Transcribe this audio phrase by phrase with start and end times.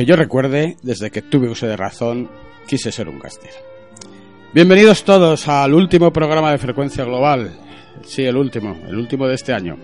[0.00, 2.30] Que yo recuerde, desde que tuve uso de razón,
[2.66, 3.50] quise ser un gáster.
[4.54, 7.52] Bienvenidos todos al último programa de Frecuencia Global.
[8.06, 9.76] Sí, el último, el último de este año.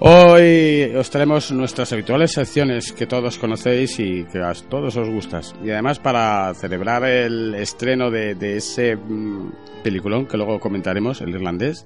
[0.00, 5.56] Hoy os traemos nuestras habituales secciones que todos conocéis y que a todos os gustas.
[5.64, 9.50] Y además para celebrar el estreno de, de ese mm,
[9.82, 11.84] peliculón que luego comentaremos, el irlandés,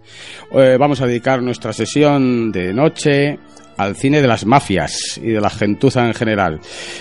[0.53, 3.39] eh, vamos a dedicar nuestra sesión de noche
[3.79, 6.61] al cine de las mafias y de la gentuza en general.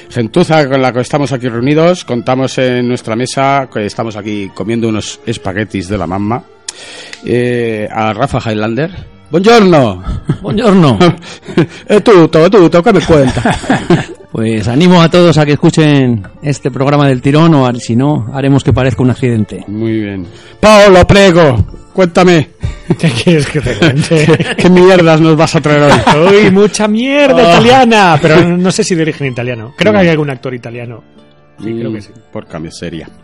[0.10, 4.88] Gentuza con la que estamos aquí reunidos, contamos en nuestra mesa que estamos aquí comiendo
[4.88, 6.42] unos espaguetis de la mamma.
[7.26, 9.21] Eh, a Rafa Highlander.
[9.32, 10.04] Buongiorno.
[10.42, 11.00] Buongiorno.
[12.04, 13.58] tú, tú, tú, tú, ¿qué me cuentas?
[14.32, 18.30] Pues animo a todos a que escuchen este programa del tirón o a- si no,
[18.34, 19.64] haremos que parezca un accidente.
[19.68, 20.26] Muy bien.
[20.60, 21.58] Paolo, prego,
[21.94, 22.50] cuéntame.
[23.00, 24.56] ¿Qué quieres que te cuente?
[24.58, 26.46] ¿Qué mierdas nos vas a traer hoy?
[26.46, 27.54] Uy, mucha mierda Ah.
[27.54, 29.74] italiana, pero no sé si de origen italiano.
[29.78, 31.04] Creo que hay algún actor italiano.
[31.64, 32.12] Sí, creo que sí.
[32.32, 33.08] Por miseria.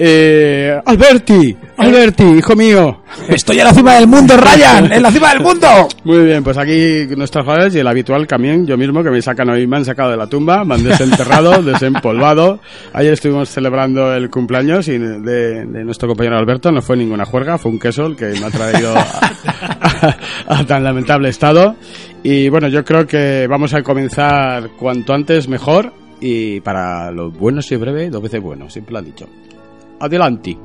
[0.00, 3.02] Eh, Alberti, Alberti, hijo mío.
[3.28, 4.92] ¡Estoy a la cima del mundo, Ryan!
[4.92, 5.66] ¡En la cima del mundo!
[6.04, 9.48] Muy bien, pues aquí nuestros jugadores y el habitual también, yo mismo, que me sacan
[9.50, 12.60] hoy, me han sacado de la tumba, me han desenterrado, desempolvado.
[12.92, 15.18] Ayer estuvimos celebrando el cumpleaños y de,
[15.66, 18.50] de nuestro compañero Alberto, no fue ninguna juerga, fue un queso el que me ha
[18.50, 20.16] traído a, a-
[20.60, 21.74] a tan lamentable estado.
[22.22, 27.60] Y bueno, yo creo que vamos a comenzar cuanto antes mejor y para lo bueno
[27.68, 29.26] y breve, dos veces bueno, siempre lo han dicho.
[30.00, 30.56] Adelante.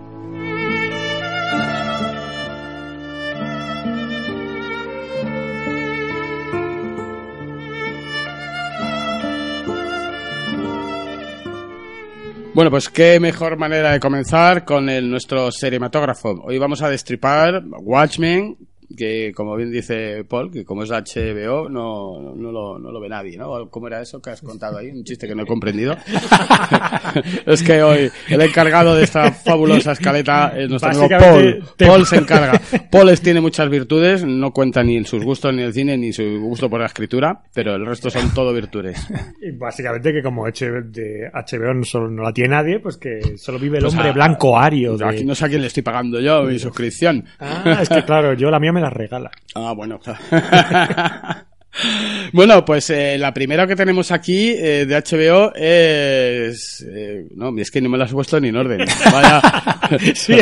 [12.53, 16.39] Bueno, pues qué mejor manera de comenzar con nuestro cinematógrafo.
[16.43, 18.55] Hoy vamos a destripar Watchmen,
[18.95, 23.09] que como bien dice Paul, que como es HBO no, no, lo, no lo ve
[23.09, 23.69] nadie, ¿no?
[23.69, 24.89] ¿Cómo era eso que has contado ahí?
[24.91, 25.95] Un chiste que no he comprendido.
[27.45, 31.63] es que hoy el encargado de esta fabulosa escaleta es nuestro amigo Paul.
[31.75, 32.61] Te- Paul se encarga.
[32.91, 36.23] Paul es- tiene muchas virtudes, no cuenta ni sus gustos ni el cine ni su
[36.41, 39.07] gusto por la escritura, pero el resto son todo virtudes.
[39.41, 43.77] Y básicamente que como HBO no, solo, no la tiene nadie, pues que solo vive
[43.77, 44.97] el Pues hombre a- blanco ario.
[44.97, 47.25] de- Aquí no sé a quién le estoy pagando yo mi suscripción.
[47.39, 49.31] Ah, es que claro, yo la mía me la regala.
[49.55, 49.99] Ah, bueno.
[52.33, 56.85] bueno, pues eh, la primera que tenemos aquí eh, de HBO es...
[56.87, 58.85] eh, no, es que no me la has puesto ni en orden.
[59.11, 59.41] Vaya.
[60.15, 60.37] Sí,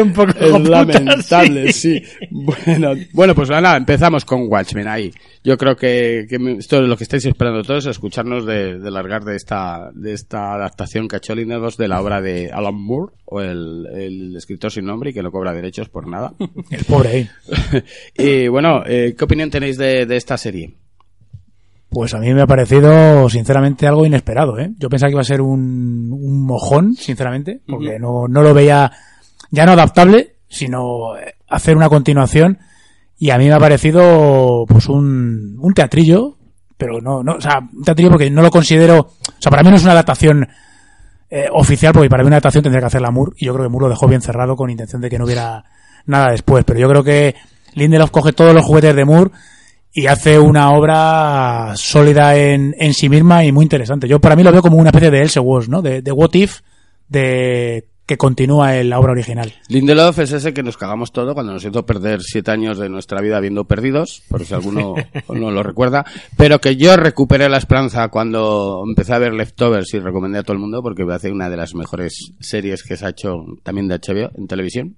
[0.00, 2.00] un poco Es lamentable, sí.
[2.00, 2.26] sí.
[2.30, 5.10] Bueno, bueno, pues nada, empezamos con Watchmen ahí.
[5.42, 9.24] Yo creo que, que esto es lo que estáis esperando todos, escucharnos de, de largar
[9.24, 13.86] de esta, de esta adaptación hecho Lindelof de la obra de Alan Moore, o el,
[13.94, 16.34] el escritor sin nombre y que no cobra derechos por nada.
[16.70, 17.30] El pobre
[18.14, 20.74] y bueno, eh, ¿qué opinión tenéis de, de esta serie?
[21.88, 24.70] Pues a mí me ha parecido, sinceramente, algo inesperado, ¿eh?
[24.78, 28.92] Yo pensaba que iba a ser un, un mojón, sinceramente, porque no, no lo veía
[29.50, 32.58] ya no adaptable, sino eh, hacer una continuación.
[33.18, 36.36] Y a mí me ha parecido, pues, un, un teatrillo,
[36.76, 39.70] pero no, no, o sea, un teatrillo porque no lo considero, o sea, para mí
[39.70, 40.46] no es una adaptación
[41.30, 43.70] eh, oficial, porque para mí una adaptación tendría que hacerla Moore, y yo creo que
[43.70, 45.64] Moore lo dejó bien cerrado con intención de que no hubiera
[46.06, 46.64] nada después.
[46.64, 47.36] Pero yo creo que
[47.74, 49.30] Lindelof coge todos los juguetes de Moore
[49.92, 54.08] y hace una obra sólida en, en sí misma y muy interesante.
[54.08, 55.82] Yo para mí lo veo como una especie de Else Was, ¿no?
[55.82, 56.60] De, de What If,
[57.08, 59.52] de que continúa en la obra original.
[59.68, 63.20] Lindelof es ese que nos cagamos todo cuando nos hizo perder siete años de nuestra
[63.20, 64.96] vida viendo perdidos, por si alguno
[65.28, 66.04] no lo recuerda,
[66.36, 70.54] pero que yo recuperé la esperanza cuando empecé a ver Leftovers y recomendé a todo
[70.54, 73.86] el mundo porque me hace una de las mejores series que se ha hecho también
[73.86, 74.96] de HBO en televisión.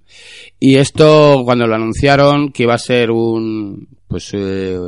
[0.59, 4.79] Y esto cuando lo anunciaron que iba a ser un pues eh,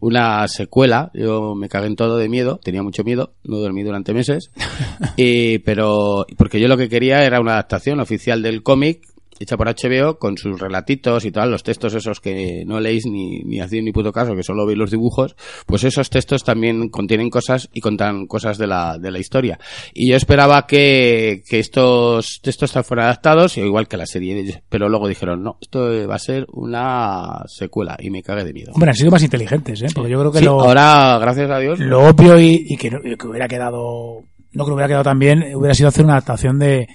[0.00, 4.12] una secuela, yo me cagué en todo de miedo, tenía mucho miedo, no dormí durante
[4.12, 4.50] meses,
[5.16, 9.00] y, pero porque yo lo que quería era una adaptación oficial del cómic
[9.38, 13.40] hecha por HBO con sus relatitos y tal, los textos esos que no leéis ni,
[13.40, 15.36] ni hacéis ni puto caso, que solo veis los dibujos,
[15.66, 19.58] pues esos textos también contienen cosas y contan cosas de la, de la historia.
[19.94, 25.08] Y yo esperaba que, que estos textos fueran adaptados, igual que la serie, pero luego
[25.08, 28.72] dijeron, no, esto va a ser una secuela y me cagué de miedo.
[28.74, 29.86] Hombre, han sido más inteligentes, ¿eh?
[29.94, 32.90] Porque yo creo que Sí, lo, ahora, gracias a Dios, lo obvio y, y que,
[32.90, 34.22] no- que hubiera quedado,
[34.52, 36.88] no que hubiera quedado tan bien, hubiera sido hacer una adaptación de,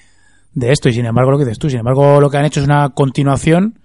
[0.54, 0.90] de esto.
[0.90, 2.90] Y sin embargo, lo que dices tú, sin embargo, lo que han hecho es una
[2.90, 3.80] continuación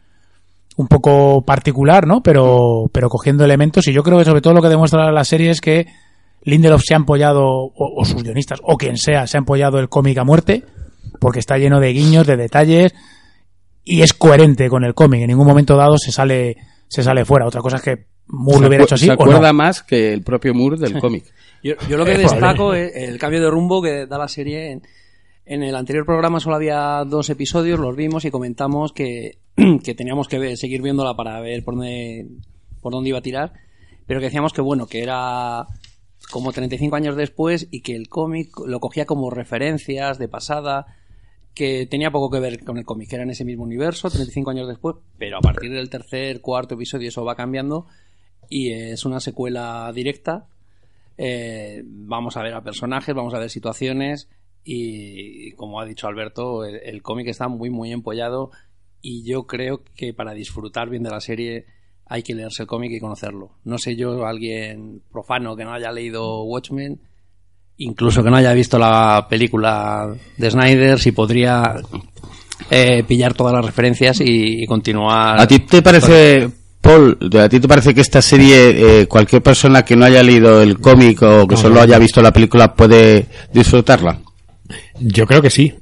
[0.76, 2.22] un poco particular, ¿no?
[2.22, 3.86] Pero, pero cogiendo elementos.
[3.88, 5.86] Y yo creo que sobre todo lo que demuestra la serie es que
[6.42, 9.88] Lindelof se ha apoyado, o, o sus guionistas, o quien sea, se ha apoyado el
[9.88, 10.64] cómic a muerte,
[11.18, 12.94] porque está lleno de guiños, de detalles,
[13.84, 15.22] y es coherente con el cómic.
[15.22, 16.56] En ningún momento dado se sale,
[16.88, 17.46] se sale fuera.
[17.46, 19.54] Otra cosa es que Moore lo hubiera hecho así se o acuerda no.
[19.54, 21.24] más que el propio Moore del cómic.
[21.62, 24.72] Yo, yo lo que destaco es el cambio de rumbo que da la serie.
[24.72, 24.82] En,
[25.46, 29.38] en el anterior programa solo había dos episodios, los vimos y comentamos que,
[29.84, 32.26] que teníamos que seguir viéndola para ver por dónde,
[32.82, 33.52] por dónde iba a tirar,
[34.06, 35.66] pero que decíamos que bueno, que era
[36.32, 40.86] como 35 años después y que el cómic lo cogía como referencias de pasada,
[41.54, 44.50] que tenía poco que ver con el cómic, que era en ese mismo universo, 35
[44.50, 47.86] años después, pero a partir del tercer, cuarto episodio eso va cambiando
[48.50, 50.48] y es una secuela directa.
[51.16, 54.28] Eh, vamos a ver a personajes, vamos a ver situaciones
[54.68, 58.50] y, como ha dicho Alberto, el, el cómic está muy muy empollado
[59.00, 61.66] y yo creo que para disfrutar bien de la serie
[62.08, 63.52] hay que leerse el cómic y conocerlo.
[63.64, 67.00] No sé yo, alguien profano que no haya leído Watchmen,
[67.78, 71.76] incluso que no haya visto la película de Snyder, si podría
[72.70, 75.40] eh, pillar todas las referencias y, y continuar.
[75.40, 76.48] ¿A ti te parece,
[76.80, 80.60] Paul, a ti te parece que esta serie, eh, cualquier persona que no haya leído
[80.62, 84.20] el cómic o que solo haya visto la película puede disfrutarla?
[85.00, 85.74] Yo creo que sí.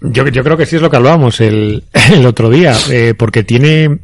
[0.00, 3.44] Yo, yo creo que sí es lo que hablábamos el, el otro día, eh, porque
[3.44, 4.00] tiene...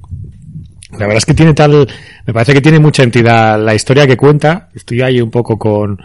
[0.93, 1.87] La verdad es que tiene tal...
[2.27, 4.69] Me parece que tiene mucha entidad la historia que cuenta.
[4.75, 5.99] Estoy ahí un poco con...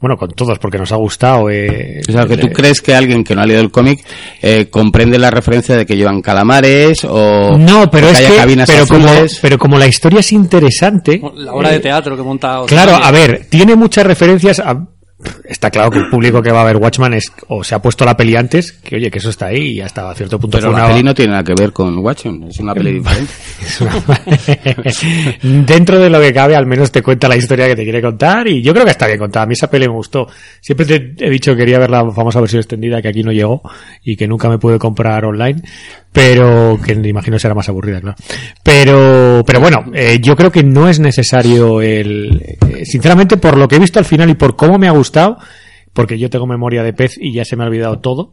[0.00, 1.48] Bueno, con todos, porque nos ha gustado.
[1.50, 4.04] Eh, O sea, que tú eh, crees que alguien que no ha leído el cómic
[4.42, 8.36] eh, comprende la referencia de que llevan calamares o No, pero es haya que...
[8.36, 9.38] cabinas Pero como, azules?
[9.40, 11.20] pero como la historia es interesante...
[11.36, 12.62] La obra de teatro que monta.
[12.66, 14.86] Claro, a ver, tiene muchas referencias a...
[15.44, 18.04] Está claro que el público que va a ver Watchman es o se ha pusto
[18.04, 20.70] la peli antes, que oye, que eso está ahí y hasta a cierto punto Pero
[20.70, 23.32] fue la una- peli no tiene nada que ver con Watchmen, es una peli diferente.
[23.80, 24.20] Una-
[25.66, 28.48] Dentro de lo que cabe, al menos te cuenta la historia que te quiere contar
[28.48, 29.44] y yo creo que está bien contada.
[29.44, 30.26] A mí esa peli me gustó.
[30.60, 33.62] Siempre te he dicho que quería ver la famosa versión extendida que aquí no llegó
[34.02, 35.62] y que nunca me pude comprar online,
[36.14, 38.16] pero que me imagino será más aburrida, claro.
[38.62, 43.66] Pero, pero bueno, eh, yo creo que no es necesario el, eh, sinceramente por lo
[43.66, 45.38] que he visto al final y por cómo me ha gustado,
[45.92, 48.30] porque yo tengo memoria de pez y ya se me ha olvidado todo,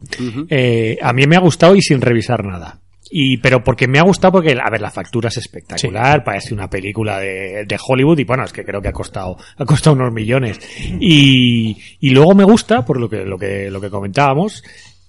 [0.48, 2.78] eh, a mí me ha gustado y sin revisar nada.
[3.10, 6.70] Y, pero porque me ha gustado porque, a ver, la factura es espectacular, parece una
[6.70, 10.12] película de, de Hollywood y bueno, es que creo que ha costado, ha costado unos
[10.12, 10.60] millones.
[11.00, 14.62] Y, y luego me gusta, por lo que, lo que, lo que comentábamos,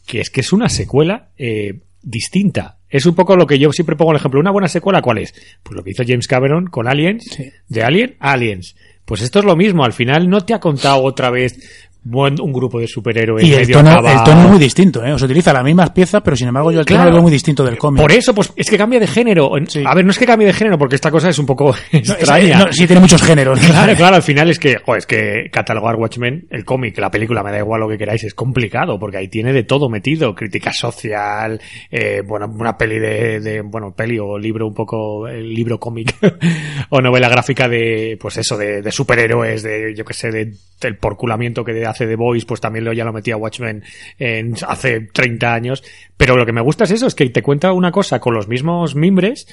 [0.08, 2.78] que es que es una secuela, eh, distinta.
[2.90, 4.40] Es un poco lo que yo siempre pongo el ejemplo.
[4.40, 5.34] ¿Una buena secuela cuál es?
[5.64, 7.26] Pues lo que hizo James Cameron con Aliens.
[7.68, 8.76] De Alien a Aliens.
[9.06, 9.84] Pues esto es lo mismo.
[9.84, 13.62] Al final no te ha contado otra vez buen- un grupo de superhéroes Y el
[13.62, 15.14] medio tono, el tono es muy distinto, ¿eh?
[15.14, 17.10] O utiliza las mismas piezas, pero sin embargo yo el tono Claro.
[17.12, 18.02] lo veo muy distinto del cómic.
[18.02, 19.52] Por eso, pues es que cambia de género.
[19.68, 19.84] Sí.
[19.86, 22.00] A ver, no es que cambie de género, porque esta cosa es un poco No,
[22.00, 22.60] es- extraña.
[22.66, 23.60] no, sí tiene muchos géneros.
[23.60, 27.42] Claro, claro, al final es que, joder, es que catalogar Watchmen, el cómic, la película,
[27.44, 30.72] me da igual lo que queráis, es complicado, porque ahí tiene de todo metido, crítica
[30.74, 31.60] social,
[31.92, 36.16] eh, bueno, una peli de, de, bueno, peli o libro un poco, el libro cómic,
[36.90, 40.98] o novela gráfica de, pues eso, de, de superhéroes, de, yo que sé, de, del
[40.98, 43.84] porculamiento que hace The Voice, pues también lo ya lo metía Watchmen
[44.20, 45.84] en, hace 30 años,
[46.18, 48.48] pero lo que me gusta es eso, es que te cuenta una cosa con los
[48.48, 49.48] mismos mimbres,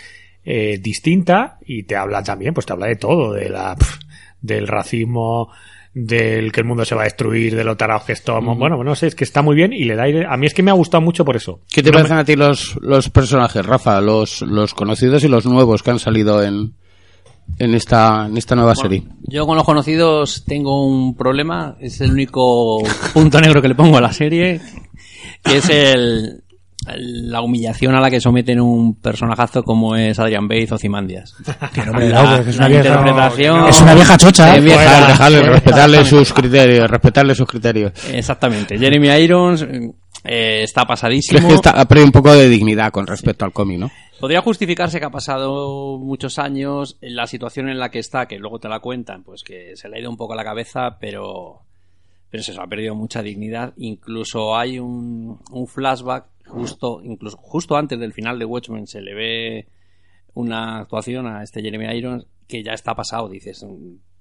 [0.45, 3.99] eh, distinta y te habla también, pues te habla de todo, de la, pf,
[4.41, 5.51] del racismo,
[5.93, 8.57] del que el mundo se va a destruir, de lo tarados que estamos.
[8.57, 10.55] Bueno, no sé, es que está muy bien y le da aire- A mí es
[10.55, 11.61] que me ha gustado mucho por eso.
[11.71, 14.01] ¿Qué te No me- parecen a ti los, los personajes, Rafa?
[14.01, 16.75] Los, los conocidos y los nuevos que han salido en,
[17.59, 19.03] en esta, en esta nueva serie.
[19.23, 22.79] Yo con los conocidos tengo un problema, es el único
[23.15, 24.61] punto negro que le pongo a la serie,
[25.45, 26.43] que es el,
[26.87, 31.35] la humillación a la que someten un personajazo como es Adrian Bates o Zimandias.
[31.75, 34.53] Que no me La- da, que es una la vieja- interpretación- Es una vieja chocha,
[34.55, 34.65] Es ¿eh?
[34.65, 36.11] vieja, Dejarle, dejarle, respetarle exactamente.
[36.27, 37.93] sus criterios, respetarle sus criterios.
[38.13, 38.79] Exactamente.
[38.79, 39.63] Jeremy Irons
[40.25, 41.49] eh, está ¿Crees pasadísimo.
[41.49, 43.91] que está, ha perdido un poco de dignidad con respecto al cómic, no?
[44.21, 48.59] Podría justificarse que ha pasado muchos años la situación en la que está, que luego
[48.59, 51.63] te la cuentan, pues que se le ha ido un poco la cabeza, pero,
[52.29, 53.73] pero es eso, ha perdido mucha dignidad.
[53.79, 59.15] Incluso hay un, un flashback justo, incluso justo antes del final de Watchmen se le
[59.15, 59.69] ve
[60.35, 63.27] una actuación a este Jeremy Irons que ya está pasado.
[63.31, 63.65] Dices,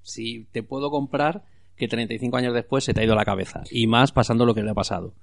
[0.02, 1.44] si te puedo comprar
[1.76, 3.64] que 35 años después se te ha ido la cabeza.
[3.70, 5.14] Y más pasando lo que le ha pasado.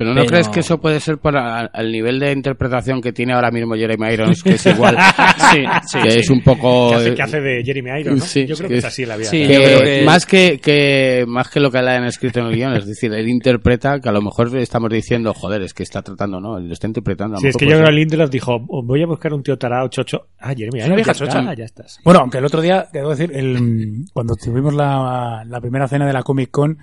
[0.00, 3.34] Pero ¿no Pero- crees que eso puede ser para al nivel de interpretación que tiene
[3.34, 4.96] ahora mismo Jeremy Irons, que es igual,
[5.52, 6.18] Sí, sí, que sí.
[6.20, 6.88] es un poco...
[6.88, 8.24] que, hace, que hace de Jeremy Irons, ¿no?
[8.24, 9.28] Sí, yo creo que que es así la vida.
[9.28, 12.54] Sí, que que- más que, que más que lo que le han escrito en el
[12.56, 16.00] guion, es decir, él interpreta que a lo mejor estamos diciendo, joder, es que está
[16.00, 16.56] tratando, ¿no?
[16.56, 17.34] Él lo está interpretando.
[17.36, 19.42] a lo Sí, es que yo creo que Lindelof dijo, "Oh, voy a buscar un
[19.42, 20.28] tío tarao chocho.
[20.38, 21.98] Ah, Jeremy Irons, ya está, ya estás.
[22.04, 26.14] Bueno, aunque el otro día, debo decir, el, cuando tuvimos la, la primera cena de
[26.14, 26.78] la Comic Con,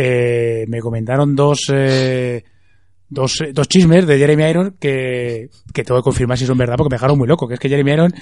[0.00, 2.44] eh, me comentaron dos, eh,
[3.08, 6.76] dos, eh, dos chismes de Jeremy Irons que, que tengo que confirmar si son verdad
[6.76, 7.48] porque me dejaron muy loco.
[7.48, 8.14] Que es que Jeremy Irons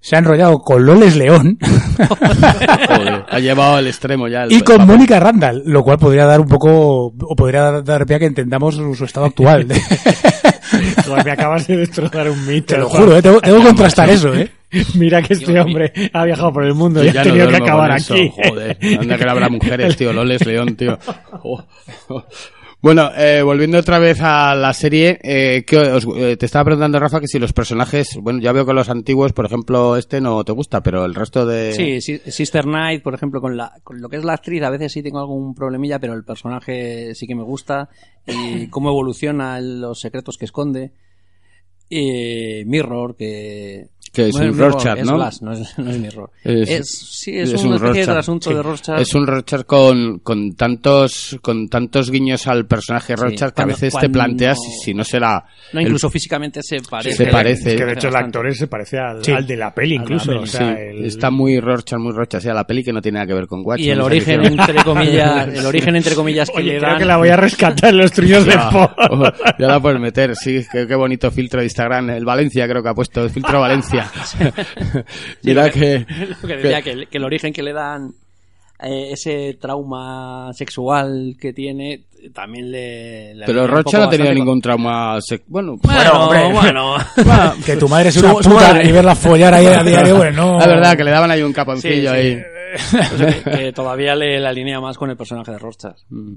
[0.00, 4.42] se ha enrollado con Loles León Joder, ha llevado al extremo ya.
[4.44, 8.16] el- y con Mónica Randall, lo cual podría dar un poco, o podría dar pie
[8.16, 9.66] a que entendamos su, su estado actual.
[11.06, 12.74] Joder, me acabas de destrozar un mito.
[12.74, 13.22] Te lo juro, ¿eh?
[13.22, 14.50] tengo, tengo que contrastar eso, ¿eh?
[14.94, 17.56] Mira que este hombre ha viajado por el mundo y, ha ya no tenido que
[17.56, 18.32] acabar aquí.
[18.34, 20.12] Joder, anda que no habrá mujeres, tío.
[20.12, 20.98] Loles León, tío.
[21.42, 21.62] Oh.
[22.82, 26.98] Bueno, eh, volviendo otra vez a la serie, eh, ¿qué os- eh, te estaba preguntando,
[26.98, 30.42] Rafa, que si los personajes, bueno, ya veo que los antiguos, por ejemplo, este no
[30.42, 31.72] te gusta, pero el resto de...
[31.74, 34.70] Sí, sí, Sister Night, por ejemplo, con, la, con lo que es la actriz, a
[34.70, 37.88] veces sí tengo algún problemilla, pero el personaje sí que me gusta.
[38.26, 40.90] Y cómo evoluciona, los secretos que esconde.
[41.88, 43.90] Y Mirror, que...
[44.12, 45.14] Que es un Rorschach, es ¿no?
[45.16, 46.30] Glass, no es, no es Mirror.
[46.44, 48.56] Es- Es, sí, es, es una un especie de Rorschach, asunto sí.
[48.56, 49.00] de Rorschach.
[49.00, 53.74] Es un Rorschach con, con tantos con tantos guiños al personaje Rorschach que a cuando-
[53.74, 55.44] veces te planteas si, si no será...
[55.72, 57.16] No, el- incluso físicamente se parece.
[57.24, 57.74] Se parece.
[57.74, 59.32] Que de hecho el actor se parece al, Sí.
[59.32, 60.30] al de la peli incluso.
[60.32, 62.84] la peli, o sea, sí, el- está muy Rorschach, muy Rorschach, o sea, la peli
[62.84, 63.80] que no tiene nada que ver con Watch.
[63.80, 66.98] Y el origen, entre comillas, el origen, entre comillas, que Oye, le creo dan...
[66.98, 68.90] que la voy a rescatar en los truños de Po.
[69.58, 72.10] ya la puedes meter, sí, qué, qué bonito filtro de Instagram.
[72.10, 74.01] El Valencia creo que ha puesto, el filtro Valencia.
[75.42, 76.06] Mira que...
[76.42, 78.12] lo que decía, que, el- que el origen que le dan
[78.82, 82.04] eh, ese trauma sexual que tiene
[82.34, 83.34] también le...
[83.34, 85.20] le Pero Rocha no ha tenido ningún trauma...
[85.20, 87.64] sex- Bueno, Bueno, Bueno, bueno, hombre.
[87.64, 88.88] que tu madre es una su puta madre.
[88.88, 90.58] y verla follar ahí a diario, bueno, no.
[90.58, 92.16] la verdad que le daban ahí un Sí, caponcillo sí.
[92.16, 92.42] ahí.
[92.74, 95.96] O sea, que, que todavía le, le alinea más con el personaje de Rorschach.
[96.10, 96.34] Mm.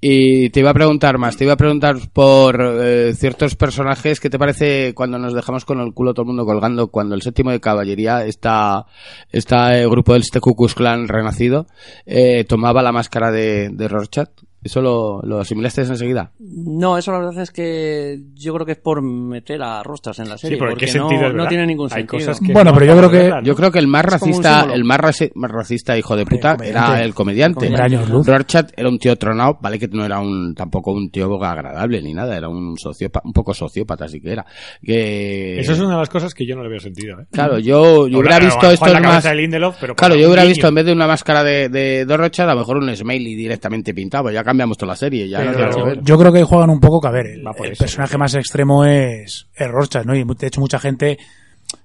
[0.00, 4.30] Y te iba a preguntar más, te iba a preguntar por eh, ciertos personajes, ¿qué
[4.30, 7.50] te parece cuando nos dejamos con el culo todo el mundo colgando, cuando el séptimo
[7.50, 8.86] de caballería, está,
[9.30, 11.66] está el grupo del este Klan renacido,
[12.04, 14.30] eh, tomaba la máscara de, de Rorschach?
[14.66, 16.30] ¿Eso lo, lo asimilaste enseguida?
[16.38, 20.28] No, eso la verdad es que yo creo que es por meter a Rorschach en
[20.28, 20.56] la serie.
[20.56, 21.48] Sí, pero ¿en porque qué no, no verdad?
[21.48, 22.18] tiene ningún Hay sentido.
[22.26, 23.46] cosas que Bueno, no pero yo creo que- verlas, ¿no?
[23.46, 26.68] Yo creo que el más racista, el más, rasi- más racista hijo de puta comediante.
[26.92, 27.66] era el comediante.
[27.66, 28.24] El.
[28.24, 32.12] Rorschach era un tío tronado, vale que no era un tampoco un tío agradable ni
[32.14, 34.44] nada, era un sociópata, un poco sociópata sí que era.
[34.82, 37.20] Que Eso es una de las cosas que yo no le veo sentido.
[37.20, 37.26] ¿eh?
[37.30, 40.54] Claro, yo, yo hubiera visto esto más Lindelof, pero Claro, yo hubiera niño.
[40.54, 43.34] visto en vez de una máscara de, de, de Rorschach, a lo mejor un smiley
[43.34, 46.00] directamente pintado, ya cambiamos toda la serie, ya no Pero- ver.
[46.02, 47.84] Yo creo que juegan un poco que, a ver, el, eso.
[47.84, 50.14] personaje más extremo es, es Rorschach, ¿no?
[50.14, 51.18] Y de hecho mucha gente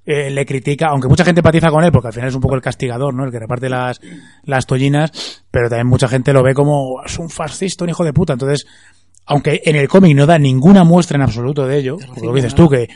[0.05, 2.55] eh, le critica, aunque mucha gente empatiza con él, porque al final es un poco
[2.55, 3.25] el castigador, ¿no?
[3.25, 3.99] El que reparte las,
[4.45, 8.13] las tollinas, pero también mucha gente lo ve como es un fascista, un hijo de
[8.13, 8.33] puta.
[8.33, 8.65] Entonces,
[9.25, 12.37] aunque en el cómic no da ninguna muestra en absoluto de ello, como lo que
[12.41, 12.87] dices tú, que,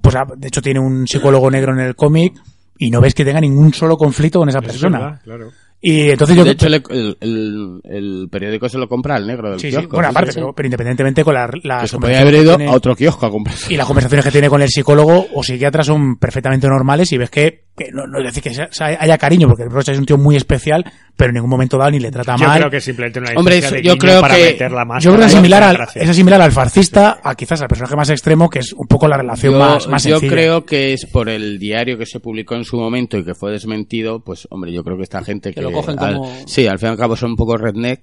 [0.00, 2.34] pues ah, de hecho tiene un psicólogo negro en el cómic,
[2.78, 4.98] y no ves que tenga ningún solo conflicto con esa Es persona.
[4.98, 5.50] verdad, claro.
[5.86, 6.82] Y entonces yo De hecho, el,
[7.20, 9.96] el, el periódico se lo compra el negro del Sí, sí, kiosco.
[9.96, 10.38] bueno, sí, aparte, sí.
[10.40, 12.96] pero, pero independientemente con la, las Que se podría haber conversaciones ido tiene- a otro
[12.96, 13.56] kiosco a comprar.
[13.68, 17.28] y las conversaciones que tiene con el psicólogo o psiquiatra son perfectamente normales y ves
[17.28, 19.98] que, que no, no es decir que sea- sea- haya cariño, porque el Rocha es
[19.98, 20.84] un tío muy especial,
[21.16, 22.58] pero en ningún momento dado ni le trata Yo mal.
[22.58, 24.84] creo que simplemente una Hombre, eso- de yo creo para que- meter la.
[25.00, 28.10] Yo creo que es similar, al, es similar al fascista, a quizás al personaje más
[28.10, 30.32] extremo, que es un poco la relación Yo, más, más yo sencilla.
[30.32, 33.50] creo que es por el diario que se publicó en su momento y que fue
[33.50, 35.56] desmentido, pues hombre, yo creo que esta gente que...
[35.56, 38.02] Que lo cogen al- como- sí, al fin y al cabo son un poco redneck.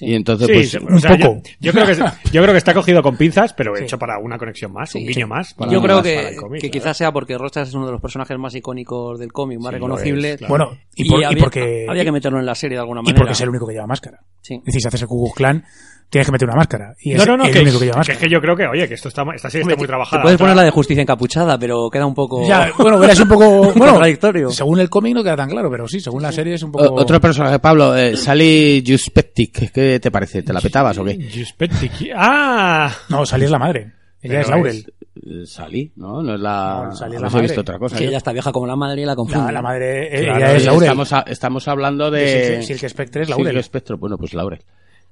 [0.00, 0.74] Y entonces, Sí, pues...
[0.82, 1.42] un o sea, poco.
[1.60, 1.94] Yo, yo creo que,
[2.32, 5.26] yo creo que está cogido con pinzas, pero hecho para una conexión más, un guiño
[5.26, 5.54] más.
[5.54, 8.00] para- Yo creo que, el cómic, que quizás sea porque Rorschach es uno de los
[8.00, 10.48] personajes más icónicos del cómic, más es, claro.
[10.48, 13.04] Bueno, y, por- y había, porque, había que meterlo en la serie de alguna y
[13.04, 13.18] manera.
[13.20, 14.20] porque es el único que lleva máscara.
[14.42, 14.54] Sí.
[14.54, 15.64] Es decir, si haces el Ku Klux Klan,
[16.08, 16.94] tienes que meter una máscara.
[17.00, 18.18] Y es No, no, no, el que, único que lleva que máscara.
[18.18, 20.22] es que yo creo que, oye, que esto está, esta serie está muy Te trabajada.
[20.22, 22.46] puedes poner la de justicia encapuchada, pero queda un poco...
[22.46, 24.50] Ya, bueno, verás un poco, bueno, Contradictorio.
[24.50, 26.84] según el cómic no queda tan claro, pero sí, según la serie es un poco...
[26.86, 30.42] O- Otro personaje, Pablo, eh, Sally Juspectic, ¿qué te parece?
[30.42, 31.14] ¿Te la petabas o qué?
[31.16, 32.10] Giuspetti.
[32.14, 32.90] ¡Ah!
[33.08, 33.92] No, Sally es la madre.
[34.22, 34.92] Ella Pero es Laurel.
[35.16, 36.22] Eh, Sally, ¿no?
[36.22, 36.84] No es la...
[36.88, 37.42] No, es la si he madre.
[37.42, 37.96] visto otra cosa.
[37.96, 38.08] que yo.
[38.10, 39.46] ella está vieja como la madre y la confunde.
[39.46, 40.82] La, la madre, eh, Claro, ella es Sí, Laurel.
[40.84, 42.20] Estamos, a- estamos hablando de...
[42.20, 43.52] De Silk- Silk Spectre es Laurel.
[43.54, 44.60] Silk Spectre, bueno, pues Laurel.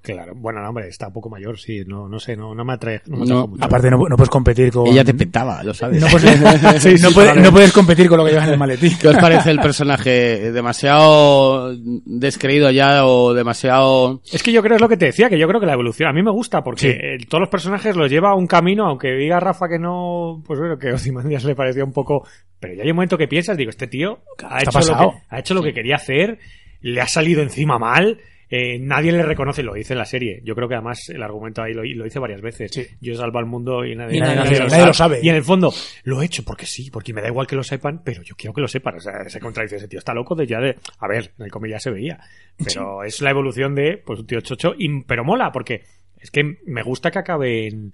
[0.05, 2.75] Claro, bueno, no, hombre, está un poco mayor, sí, no, no sé, no, no me
[2.75, 3.01] atrae.
[3.07, 3.35] No, me No.
[3.39, 3.65] atrae mucho.
[3.65, 4.87] Aparte no, no puedes competir con...
[4.87, 5.99] Ella te petaba, lo sabes.
[5.99, 6.31] No puedes,
[6.83, 7.41] Sí, sí, no, puedes, vale.
[7.41, 8.93] no puedes competir con lo que llevas en el maletín.
[9.01, 10.53] ¿Qué os parece el personaje?
[10.53, 14.21] ¿Demasiado descreído ya o demasiado...?
[14.31, 16.09] Es que yo creo es lo que te decía, que yo creo que la evolución
[16.09, 17.27] a mí me gusta porque Sí.
[17.27, 20.77] todos los personajes los lleva a un camino, aunque diga Rafa que no, pues bueno,
[20.79, 22.27] que Ozymandias le parecía un poco,
[22.61, 25.39] pero ya hay un momento que piensas, digo, este tío ha hecho, lo que, ha
[25.39, 26.39] hecho lo que quería hacer,
[26.83, 28.19] le ha salido encima mal,
[28.51, 30.41] eh, nadie le reconoce, lo dice en la serie.
[30.45, 32.71] Yo creo que además el argumento ahí lo, lo dice varias veces.
[32.73, 32.87] Sí.
[33.01, 35.21] Yo salvo al mundo y nadie, Y nadie- nadie nadie lo sabe.
[35.23, 35.73] Y en el fondo,
[36.05, 38.53] lo he hecho porque sí, porque me da igual que lo sepan, pero yo quiero
[38.55, 38.97] que lo sepan.
[38.97, 39.99] O sea, se contradice ese tío.
[39.99, 40.77] Está loco de ya de.
[40.99, 42.19] A ver, en el cómic ya se veía.
[42.63, 44.75] Pero es la evolución de, pues, un tío chocho.
[44.79, 45.83] y- pero mola, porque
[46.19, 47.93] es que me gusta que acabe en.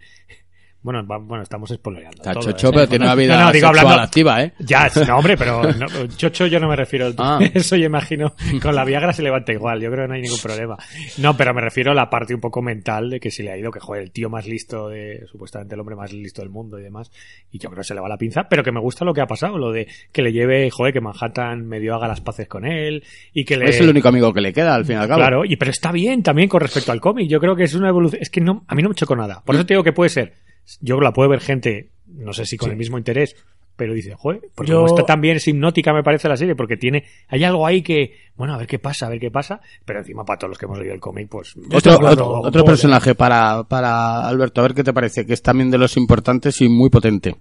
[0.83, 2.17] Bueno, va- bueno, estamos spoileando.
[2.17, 2.73] Está todo, chocho, ¿eh?
[2.73, 4.53] pero tiene una vida No, no, digo, sexual hablando- activa, ¿eh?
[4.61, 7.13] Ya, no, hombre, pero no, chocho yo no me refiero.
[7.19, 7.39] Ah.
[7.55, 8.33] Eso yo imagino.
[8.63, 10.77] Con la Viagra se levanta igual, yo creo que no hay ningún problema.
[11.19, 13.59] No, pero me refiero a la parte un poco mental de que si le ha
[13.59, 16.79] ido, que joder, el tío más listo de, supuestamente el hombre más listo del mundo
[16.79, 17.11] y demás.
[17.53, 19.21] Y yo creo que se le va la pinza, pero que me gusta lo que
[19.21, 22.65] ha pasado, lo de que le lleve, joder, que Manhattan medio haga las paces con
[22.65, 23.67] él y que le...
[23.69, 25.19] Es el único amigo que le queda, al fin y al cabo.
[25.21, 27.29] Claro, y pero está bien también con respecto al cómic.
[27.29, 28.23] Yo creo que es una evolución.
[28.23, 29.43] Es que no, a mí no me chocó nada.
[29.45, 30.33] Por eso te digo que puede ser.
[30.81, 33.37] Yo la puede ver gente, no sé si con el mismo interés,
[33.77, 36.77] pero dice, joder, porque Yo- como está también es hipnótica, me parece la serie, porque
[36.77, 40.01] tiene, hay algo ahí que, bueno, a ver qué pasa, a ver qué pasa, pero
[40.01, 41.55] encima para todos los que hemos leído el cómic, pues.
[41.73, 41.99] Otro,
[42.43, 45.97] otro, personaje para, para Alberto, a ver qué te parece, que es también de los
[45.97, 47.37] importantes y muy potente.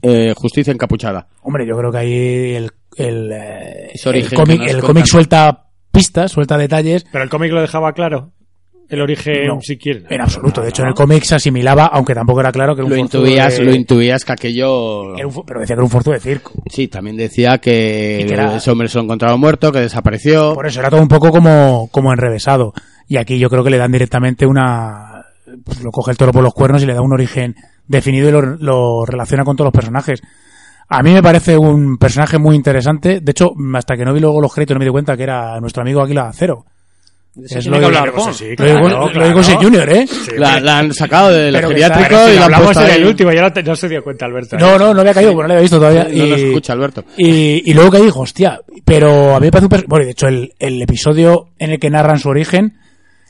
[0.00, 1.26] Eh, Justicia encapuchada.
[1.42, 6.58] Hombre, yo creo que ahí el, el, eh, el cómic, el cómic suelta pistas, suelta
[6.58, 7.04] detalles.
[7.10, 8.32] Pero el cómic lo dejaba claro.
[8.88, 10.04] El origen, No, si quieres.
[10.10, 10.60] En absoluto.
[10.60, 12.96] De hecho, en el cómic se asimilaba, aunque tampoco era claro que era un Lo
[12.98, 15.16] intuías, de- lo intuías que aquello...
[15.16, 16.52] era un pero decía que era un forzudo de circo.
[16.70, 20.54] Sí, también decía que, que era- ese hombre se lo encontrado muerto, que desapareció.
[20.54, 22.72] Por eso era todo un poco como, como enrevesado.
[23.08, 25.24] Y aquí yo creo que le dan directamente una,
[25.64, 27.54] pues lo coge el toro por los cuernos y le da un origen
[27.86, 30.20] definido y lo, lo relaciona con todos los personajes.
[30.88, 33.20] A mí me parece un personaje muy interesante.
[33.20, 35.58] De hecho, hasta que no vi luego los créditos no me di cuenta que era
[35.60, 36.66] nuestro amigo Aquila Cero.
[37.42, 38.32] Es lo que de- hablar con.
[38.32, 39.28] sí, Lo claro, digo, lo claro.
[39.28, 40.06] digo sin Junior, ¿eh?
[40.36, 43.48] La, la han sacado del geriátrico y la han hablamos puesto en el último, ya
[43.48, 44.56] no, no se dio cuenta, Alberto.
[44.56, 44.58] ¿eh?
[44.60, 46.04] No, no, no había caído, porque no lo había visto todavía.
[46.04, 47.04] No y, lo escucha, Alberto.
[47.16, 50.12] Y, y luego que dijo, hostia, pero a mí me parece un Bueno, y de
[50.12, 52.78] hecho, el, el episodio en el que narran su origen,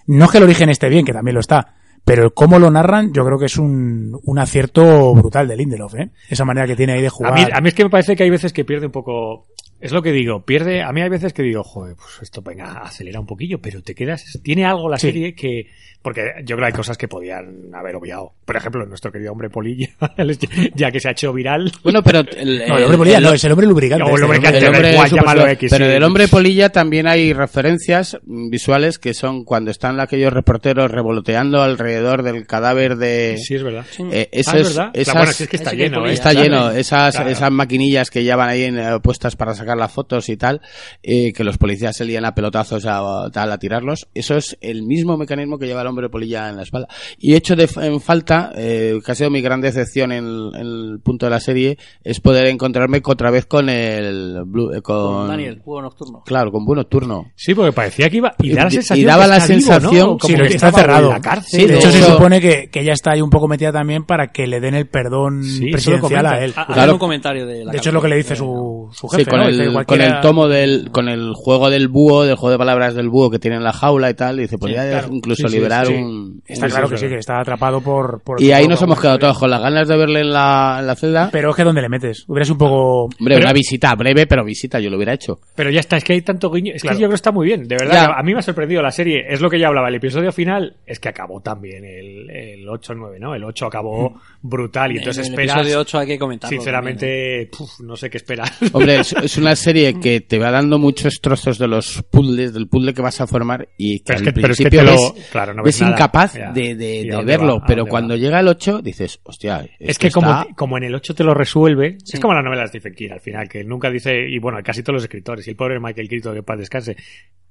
[0.06, 2.70] no es que el origen esté bien, que también lo está, pero el cómo lo
[2.70, 6.10] narran, yo creo que es un, un acierto brutal de Lindelof, ¿eh?
[6.28, 7.34] Esa manera que tiene ahí de A jugar.
[7.34, 9.46] mí, a mí es que me parece que hay veces que pierde un poco.
[9.84, 10.82] Es lo que digo, pierde.
[10.82, 13.94] A mí hay veces que digo, joder, pues esto, venga, acelera un poquillo, pero te
[13.94, 14.24] quedas.
[14.42, 15.08] Tiene algo la Sí.
[15.08, 15.66] serie que.
[16.00, 18.32] Porque yo creo que hay cosas que podían haber obviado.
[18.44, 19.88] Por ejemplo, nuestro querido hombre polilla,
[20.74, 21.72] ya que se ha hecho viral.
[21.82, 22.20] Bueno, pero...
[22.36, 24.04] El, No, el hombre polilla el- no, es el hombre lubricante.
[24.04, 25.90] No, el hombre que el hombre igual, super- X, pero sí.
[25.92, 32.22] del hombre polilla también hay referencias visuales que son cuando están aquellos reporteros revoloteando alrededor
[32.22, 33.86] del cadáver de Sí, es verdad.
[34.12, 34.90] eh, Ah, eso es verdad.
[34.92, 36.06] esas- Claro, bueno, si es que está que lleno.
[36.06, 36.12] ¿eh?
[36.12, 37.30] está lleno esas Claro.
[37.30, 40.60] esas maquinillas que llevan ahí en, eh, puestas para sacar las fotos y tal
[41.02, 44.82] eh, que los policías se lían a pelotazos a, tal a tirarlos eso es el
[44.82, 48.52] mismo mecanismo que lleva el hombre polilla en la espalda y hecho de, en falta
[48.56, 52.20] eh, que ha sido mi gran decepción en, en el punto de la serie es
[52.20, 56.22] poder encontrarme otra vez con el Blue- eh, con, Con Daniel, juego nocturno.
[56.24, 58.34] claro con Buen Nocturno Sí, porque parecía que iba.
[58.40, 59.80] Y, da la Y- sensación y daba que la está vivo, ¿no?
[59.80, 61.06] sensación- Como Sí, que está cerrado.
[61.08, 61.60] En la cárcel.
[61.60, 64.04] Sí, de de hecho, se supone que, que ella está ahí un poco metida también
[64.04, 66.52] para que le den el perdón Sí, presidencial a él.
[66.52, 66.92] Claro.
[66.94, 69.24] un comentario de la de hecho, es lo que le dice su, su jefe.
[69.24, 69.48] Sí, con, ¿no?
[69.64, 73.08] El, con el tomo del, con el juego del búho, del juego de palabras del
[73.08, 75.08] búho que tiene en la jaula y tal, dice, podría claro.
[75.12, 75.94] incluso Sí, sí, liberar sí.
[75.94, 76.42] un...
[76.46, 78.20] Está un- claro que sí, que está atrapado por...
[78.22, 80.86] por Y ahí nos hemos quedado todos con las ganas de verle en la, en
[80.86, 81.28] la celda.
[81.32, 82.24] Pero es que ¿dónde le metes?
[82.28, 83.02] Hubiera sido un poco...
[83.04, 85.40] Hombre, pero- una visita breve, pero visita, yo lo hubiera hecho.
[85.54, 86.72] Pero ya está, es que hay tanto guiño.
[86.74, 86.96] Es Claro.
[86.96, 88.08] que yo creo que está muy bien, de verdad.
[88.10, 88.18] Ya.
[88.18, 89.24] A mí me ha sorprendido la serie.
[89.28, 89.88] Es lo que ya hablaba.
[89.88, 93.34] El episodio final es que acabó también el, el 8-9, ¿no?
[93.34, 95.56] El 8 acabó brutal y entonces en el esperas.
[95.62, 96.56] episodio 8 hay que comentarlo.
[96.56, 98.48] Sinceramente, puf, no sé qué esperar.
[98.72, 102.68] Hombre, es, es una serie que te va dando muchos trozos de los puzzles, del
[102.68, 104.80] puzzle que vas a formar y que Pero es al que- pero es que principio
[104.80, 106.52] te lo- ves, claro, no ves incapaz Ya.
[106.52, 107.62] de, de- ¿Y de a dónde verlo.
[107.66, 108.18] Pero cuando va?
[108.18, 111.34] llega el 8 dices, hostia, es que como, está- como en el 8 te lo
[111.34, 114.58] resuelve, es como la novela de Stephen King al final, que nunca dice, y bueno,
[114.64, 116.96] casi todos los escritores, y el pobre Michael Crichton que paz descanse,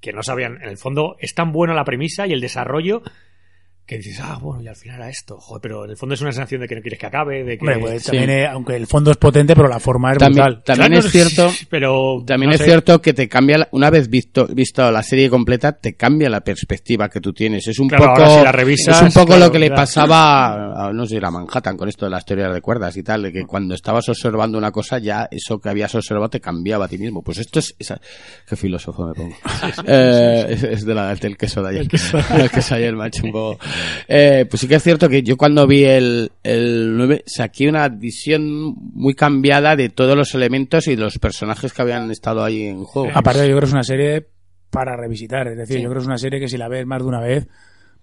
[0.02, 3.02] que no sabían, en el fondo es tan buena la premisa y el desarrollo
[3.86, 6.22] que dices, ah, bueno, y al final era esto, joder, pero en el fondo es
[6.22, 7.62] una sensación de que no quieres que acabe, de que...
[7.66, 8.12] Hombre, pues Sí.
[8.12, 10.64] también, eh, aunque el fondo es potente, pero la forma es También, brutal.
[10.64, 11.52] también Claro, es cierto...
[11.70, 12.66] pero También no es sé.
[12.66, 16.40] cierto que te cambia, la- una vez visto, visto la serie completa, te cambia la
[16.42, 17.68] perspectiva que tú tienes.
[17.68, 19.68] Es un Claro, poco, ahora si la revisas, es un poco claro, lo que le
[19.68, 19.82] claro.
[19.82, 23.24] pasaba a, no sé, a Manhattan con esto de las teorías de cuerdas y tal,
[23.24, 26.88] de que cuando estabas observando una cosa, ya eso que habías observado te cambiaba a
[26.88, 27.22] ti mismo.
[27.22, 28.00] Pues esto es, esa-
[28.48, 29.36] qué filósofo me pongo.
[29.86, 31.82] Eh, es, es de la, del queso de ayer.
[31.82, 33.60] El queso de ayer me ha hecho un poco,
[34.08, 37.88] eh, pues sí que es cierto que yo cuando vi el, el 9 saqué una
[37.90, 42.64] visión muy cambiada de todos los elementos y de los personajes que habían estado ahí
[42.64, 43.10] en juego.
[43.14, 44.28] Aparte, yo creo que es una serie
[44.70, 45.48] para revisitar.
[45.48, 47.20] Es decir, yo creo que es una serie que si la ves más de una
[47.20, 47.48] vez,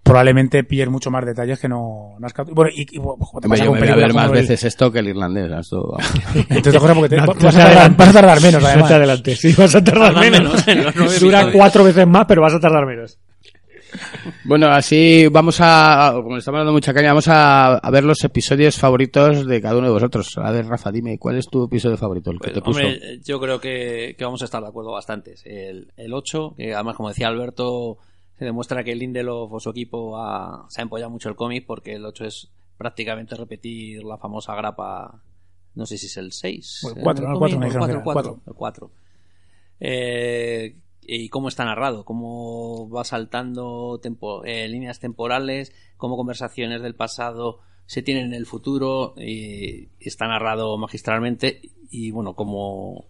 [0.03, 2.55] probablemente pilles mucho más detalles que no, no has captado.
[2.55, 4.65] Bueno, y, y bueno, te pasa yo con me voy a ver más el- veces
[4.65, 5.51] esto que el irlandés.
[5.61, 5.99] esto,
[6.95, 8.89] porque te- No, vas, no a te tardar, vas a tardar menos, No además.
[8.89, 10.67] te adelantes, sí, vas a tardar menos.
[10.67, 13.19] menos nueve Dura cuatro veces más, pero vas a tardar menos.
[14.45, 18.77] Bueno, así vamos a, como estamos dando mucha caña, vamos a, a ver los episodios
[18.79, 20.37] favoritos de cada uno de vosotros.
[20.39, 22.31] A ver, Rafa, dime, ¿cuál es tu episodio favorito?
[22.31, 22.79] El que Pues, te puso.
[22.81, 25.43] hombre, yo creo que, que vamos a estar de acuerdo bastantes.
[25.45, 27.99] El, el 8, que además, como decía Alberto,
[28.39, 31.95] se demuestra que Lindelof o su equipo ha- se ha empollado mucho el cómic porque
[31.95, 32.49] el 8 es
[32.79, 35.21] prácticamente repetir la famosa grapa,
[35.75, 36.81] no sé si es el 6.
[36.85, 37.33] O el cuatro, ¿no?
[37.35, 38.41] El cuatro, me dijeron que era, el cuatro.
[38.47, 38.91] El 4.
[39.81, 46.95] Eh, y cómo está narrado, cómo va saltando tempo, eh, líneas temporales, cómo conversaciones del
[46.95, 51.61] pasado se tienen en el futuro y está narrado magistralmente
[51.91, 53.05] y bueno, como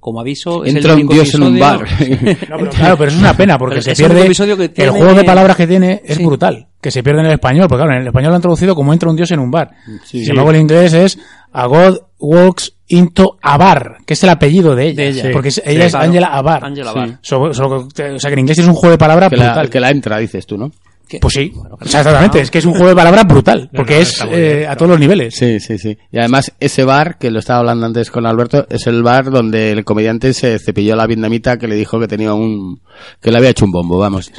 [0.00, 1.80] como aviso es Entra el un dios en un bar.
[2.48, 4.26] No, pero claro, pero es una pena porque se el pierde.
[4.26, 6.24] episodio que El juego de palabras que tiene es Sí.
[6.24, 6.68] brutal.
[6.80, 8.92] Que se pierde en el español, porque claro, en el español lo han traducido como
[8.92, 9.72] entra un dios en un bar.
[10.04, 10.20] Sí.
[10.20, 11.18] Sin embargo, en inglés es
[11.52, 15.02] A God walks into a bar, que es el apellido de ella.
[15.02, 15.30] De ella.
[15.32, 15.62] Porque es- Sí.
[15.64, 16.06] ella es Claro.
[16.06, 16.64] Angela Abar.
[16.64, 16.98] Angela Sí.
[16.98, 17.18] Abar.
[17.22, 19.90] So- o sea que en inglés es un juego de palabras que, la, que la
[19.90, 20.70] entra, dices tú, ¿no?
[21.20, 23.94] Pues sí, Bueno, o sea, exactamente, es que es un juego de palabras brutal, porque
[23.94, 25.34] no, es eh, a todos los niveles.
[25.34, 25.96] Sí, sí, sí.
[26.12, 29.72] Y además, ese bar, que lo estaba hablando antes con Alberto, es el bar donde
[29.72, 32.80] el comediante se cepilló a la vietnamita que le dijo que tenía un,
[33.20, 34.30] que le había hecho un bombo, vamos.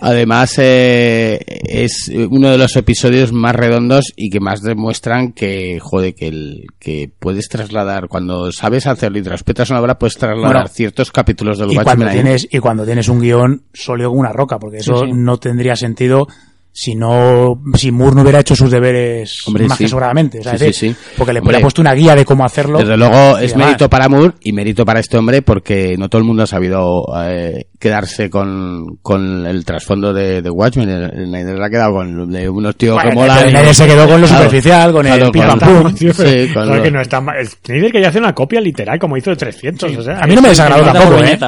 [0.00, 6.14] Además, eh, es uno de los episodios más redondos y que más demuestran que, joder,
[6.14, 10.68] que el, que puedes trasladar, cuando sabes hacerlo y respetas una obra, puedes trasladar Bueno,
[10.68, 14.32] ciertos capítulos del y Watchmen cuando tienes y cuando tienes un guion sólido como una
[14.32, 15.12] roca porque eso Sí, sí.
[15.14, 16.47] no tendría sentido pero
[16.80, 19.84] si no si Moore no hubiera hecho sus deberes Hombre, más sí.
[19.84, 21.14] que sobradamente o sea, Sí, es decir, sí, sí.
[21.18, 23.66] porque le, ha puesto una guía de cómo hacerlo Desde luego es demás.
[23.66, 27.02] mérito para Moore y mérito para este hombre porque no todo el mundo ha sabido
[27.24, 30.88] eh, quedarse con, con el trasfondo de, de Watchmen.
[30.88, 34.20] El, Snyder le ha quedado con de unos tíos Bueno, que nadie se quedó con
[34.20, 35.94] lo Claro, superficial con claro, el pim pam pum
[36.64, 37.36] lo- que no está mal.
[37.44, 39.96] Snyder que ya hace una copia literal, como hizo de 300.
[39.96, 41.38] O sea, a mí no me desagradó tampoco por ¿eh?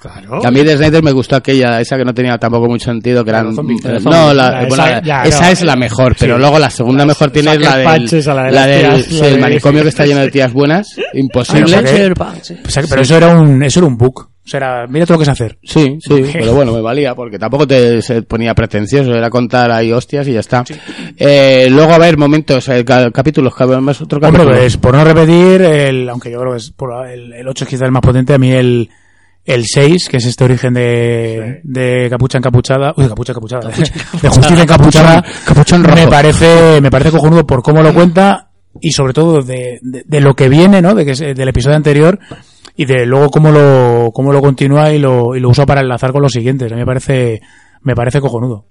[0.00, 0.44] Claro.
[0.44, 3.30] A mí de Snyder me gustó aquella, esa que no tenía tampoco mucho sentido, que
[3.30, 3.54] eran...
[3.54, 6.40] de no, la, Esa- la- ya, esa no, es la mejor, pero sí.
[6.40, 9.40] luego la segunda mejor tiene la del, la de la del tías, sí, el de-
[9.40, 11.62] manicomio que está lleno de tías buenas, imposible.
[11.62, 12.56] Bueno, Puncher, pa, sí.
[12.66, 15.14] O sea, pero eso era un eso era un bug o sea era, mira todo
[15.14, 18.54] lo que sé hacer Sí, sí, pero bueno, me valía porque tampoco te se ponía
[18.54, 20.64] pretencioso, era contar ahí hostias y ya está.
[21.16, 24.56] Eh, luego, a ver, momentos, eh, ca- capítulos, que más otro Hombre, capítulo.
[24.56, 27.70] pues por no repetir, el, aunque yo creo que es por el, el 8 es
[27.70, 28.88] quizá el más potente, a mí el,
[29.44, 34.62] el 6, que es este origen de, de capucha encapuchada, uy, capucha encapuchada, de justicia
[34.62, 35.96] encapuchada, Capuchón rojo.
[35.96, 38.50] me parece, me parece cojonudo por cómo lo cuenta
[38.80, 40.94] y sobre todo de, de, de lo que viene, ¿no?
[40.94, 42.18] De que es eh, del episodio anterior
[42.76, 46.12] y de luego cómo lo, cómo lo continúa y lo, y lo usa para enlazar
[46.12, 46.70] con los siguientes.
[46.70, 47.40] A mí me parece,
[47.82, 48.66] me parece cojonudo.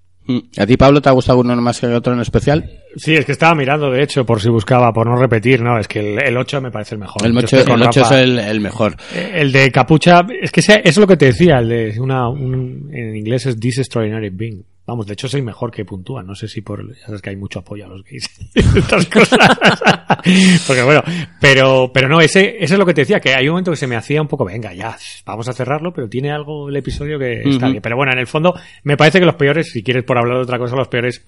[0.58, 2.70] ¿A ti, Pablo, te ha gustado uno más que otro en especial?
[2.96, 5.80] Sí, es que estaba mirando, de hecho, por si buscaba, por no repetir, ¿no?
[5.80, 7.26] Es que el, el 8 me parece el mejor.
[7.26, 8.96] El Yo 8, estoy con el ocho es el, el mejor.
[9.16, 12.30] Eh, El de capucha, es que ese- es lo que te decía, el de una,
[12.30, 14.64] un- en inglés es This Extraordinary Being.
[14.90, 16.24] Vamos, de hecho es el mejor que puntúa.
[16.24, 18.28] No sé si por, ya sabes que hay mucho apoyo a los gays.
[18.56, 19.38] Estas cosas.
[20.68, 21.04] Porque bueno,
[21.40, 23.78] pero, pero no, ese, ese es lo que te decía, que hay un momento que
[23.78, 24.98] se me hacía un poco, venga, ya,
[25.28, 27.84] vamos a cerrarlo, pero tiene algo el episodio que está bien.
[27.84, 30.44] Pero bueno, en el fondo, me parece que los peores, si quieres por hablar de
[30.44, 31.24] otra cosa, los peores,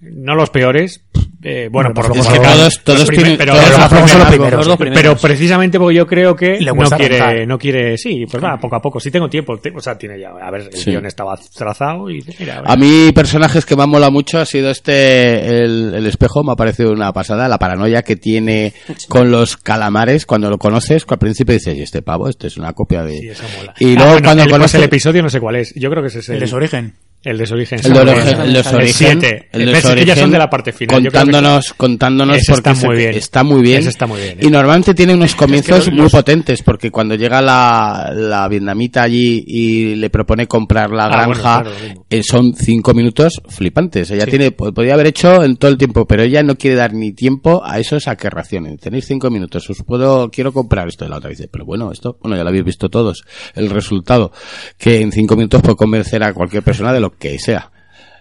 [0.00, 1.04] no los peores,
[1.42, 4.58] eh, bueno, por por- flojos por- todos- todos tienen- pero todos los primeros.
[4.58, 5.02] Los dos primeros.
[5.02, 7.46] Pero precisamente porque yo creo que Le no quiere, arrancar.
[7.48, 9.00] no quiere, sí, pues va, poco a poco.
[9.00, 10.90] Si tengo tiempo, te- o sea, tiene ya, a ver, el Sí.
[10.90, 14.70] guion estaba trazado y mira, A mí, personajes que me han molado mucho ha sido
[14.70, 18.72] este, el, el espejo, me ha parecido una pasada, la paranoia que tiene
[19.08, 22.56] con los calamares cuando lo conoces, que al principio dices, y este pavo, este es
[22.56, 23.18] una copia de...
[23.18, 23.74] sí, eso mola.
[23.78, 24.74] Y Ah, luego bueno, cuando el, pues conoces...
[24.76, 25.72] el episodio no sé cuál es.
[25.74, 26.94] Yo creo que ese es el, El de su origen.
[27.24, 27.78] El de su origen.
[27.84, 28.58] El de origen, bueno.
[28.58, 29.48] el su origen, siete.
[29.52, 31.00] el de que ya son origen, de la parte final.
[31.00, 33.14] Creo que Contándonos, contándonos Ese porque está muy bien.
[33.14, 33.80] está muy bien.
[33.80, 34.46] Ese está muy bien, ¿eh?
[34.46, 39.44] Y normalmente tiene unos comienzos los- muy potentes, porque cuando llega la, la vietnamita allí
[39.46, 44.10] y le propone comprar la Ah, granja, bueno, claro, eh, son cinco minutos flipantes.
[44.10, 44.30] Ella Sí.
[44.30, 47.12] tiene, po- podría haber hecho en todo el tiempo, pero ella no quiere dar ni
[47.12, 48.78] tiempo a esos racionen.
[48.78, 51.04] Tenéis cinco minutos, os puedo, quiero comprar esto.
[51.04, 53.22] Y la otra dice, pero bueno, esto, bueno, ya lo habéis visto todos.
[53.54, 54.32] El resultado,
[54.78, 57.72] que en cinco minutos puede convencer a cualquier persona de lo que sea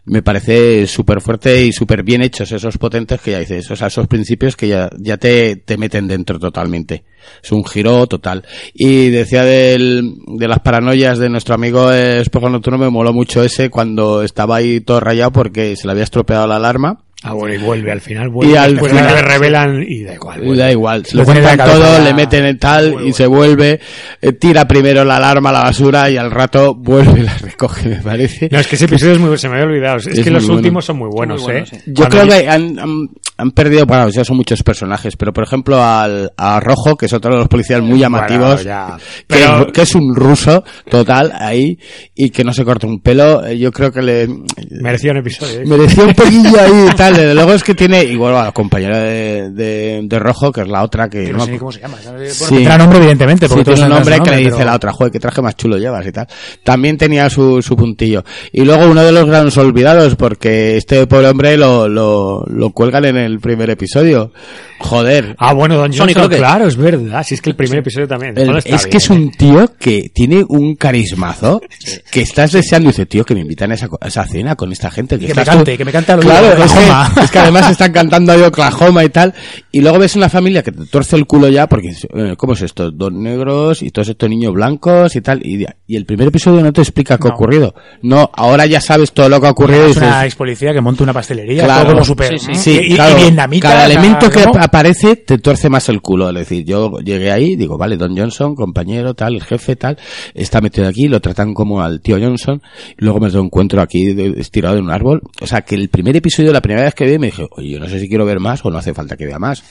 [0.06, 3.88] me parece súper fuerte y súper bien hechos esos potentes que ya dices, o sea,
[3.88, 7.04] esos principios que ya, ya te, te meten dentro totalmente.
[7.44, 8.44] Es un giro total.
[8.74, 13.70] Y decía del, de las paranoias de nuestro amigo Espejo Nocturno, me moló mucho ese
[13.70, 17.04] cuando estaba ahí todo rayado porque se le había estropeado la alarma.
[17.24, 18.30] Ah, bueno, y vuelve al final.
[18.30, 20.42] Vuelve, Y al después final- le revelan y da igual.
[20.42, 20.64] Y vuelve.
[20.64, 23.80] da igual, se lo Lo cuentan la todo, le meten en tal y se vuelve,
[24.22, 27.90] eh, tira primero la alarma a la basura y al rato vuelve y la recoge,
[27.90, 28.50] me parece.
[28.52, 29.98] No, es que ese episodio es muy se me había olvidado.
[29.98, 30.58] Es, Es que los bueno.
[30.58, 31.82] últimos son muy buenos, muy buenos, ¿eh?
[31.86, 31.92] sí.
[31.94, 35.44] Yo Cuando creo que han, han, han perdido, bueno, ya son muchos personajes, pero por
[35.44, 38.98] ejemplo al, a Rojo, que es otro de los policías muy llamativos, Bueno, ya.
[38.98, 41.78] que, Pero- es, que es un ruso total ahí
[42.16, 44.28] y que no se corta un pelo, eh, yo creo que le
[44.72, 45.60] Merecía un episodio.
[45.62, 45.66] ¿eh?
[45.68, 47.22] merecía un poquillo ahí y tal, tal.
[47.22, 50.68] Desde luego es que tiene, igual a la compañera de, de, de Rojo, que es
[50.68, 51.26] la otra que...
[51.26, 51.98] Que no no sé ni cómo se llama.
[52.30, 52.56] Sí.
[52.56, 53.48] Tendrá nombre, evidentemente.
[53.48, 55.42] Sí, Porque tiene todos un nombre que le dice pero- la otra, joder, qué traje
[55.42, 56.28] más chulo llevas y tal.
[56.64, 58.24] También tenía su, su puntillo.
[58.52, 63.06] Y luego uno de los grandes olvidados, porque este pobre hombre lo, lo, lo cuelgan
[63.06, 64.32] en el primer episodio.
[64.80, 65.36] Joder.
[65.38, 66.38] Ah, bueno, Don Sonic Johnson, Rocket.
[66.40, 67.24] claro, es verdad.
[67.24, 68.36] Si es que el primer episodio también.
[68.38, 69.14] El- Bueno, está es que bien, es ¿eh?
[69.14, 71.62] un tío que tiene un carismazo
[72.12, 74.72] que estás deseando y dice, tío, que me invitan a esa, a esa cena con
[74.72, 75.20] esta gente.
[75.20, 77.22] Que, Que me cante, tú- que me cante al Claro, es que, Oklahoma.
[77.24, 79.34] es que además están cantando ahí Oklahoma y tal.
[79.72, 82.62] Y luego ves una familia que te tuerce el culo ya porque, eh, ¿cómo es
[82.62, 82.92] esto?
[82.92, 85.46] Dos negros y todos estos niños blancos y tal.
[85.46, 87.36] Y, y el primer episodio no te explica qué ha No.
[87.36, 87.74] ocurrido.
[88.02, 89.88] No, ahora ya sabes todo lo que ha ocurrido.
[89.88, 91.84] y Es una ex policía que monta una pastelería, Claro.
[91.84, 92.40] todo como súper.
[92.40, 92.56] Sí, sí.
[92.56, 94.52] Sí, y, claro, y vietnamita, cada elemento que ¿no?
[94.60, 96.30] aparece te tuerce más el culo.
[96.30, 99.98] Es decir, yo llegué ahí, digo, vale, Don Johnson, compañero, tal, el jefe, tal,
[100.34, 102.62] está metido aquí, lo tratan como al tío Johnson,
[103.00, 105.22] y luego me lo encuentro aquí estirado en un árbol.
[105.42, 107.80] O sea, que el primer episodio, la primera vez que vi, me dije, oye, yo
[107.80, 109.64] no sé si quiero ver más o no hace falta que vea más.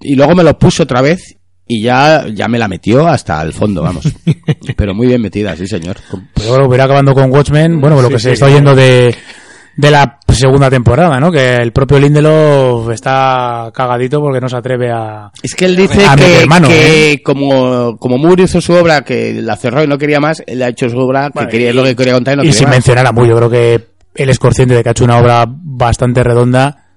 [0.00, 3.52] Y luego me lo puso otra vez y ya, ya me la metió hasta el
[3.52, 4.04] fondo, vamos.
[4.76, 5.96] Pero muy bien metida, sí, señor.
[6.34, 9.14] Pero bueno, hubiera acabando con Watchmen, bueno, lo Sí, que se sí, está oyendo de,
[9.76, 11.30] de la segunda temporada, ¿no?
[11.32, 15.30] Que el propio Lindelof está cagadito porque no se atreve a...
[15.42, 17.22] Es que él dice A que, meter mano, que ¿eh?
[17.22, 20.68] como, como Moore hizo su obra, que la cerró y no quería más, él ha
[20.68, 22.58] hecho su obra, Bueno, que quería, y- lo que quería contar y no y quería
[22.58, 22.76] sin más.
[22.76, 25.44] mencionar a Muy, yo creo que él es consciente de que ha hecho una obra
[25.48, 26.87] bastante redonda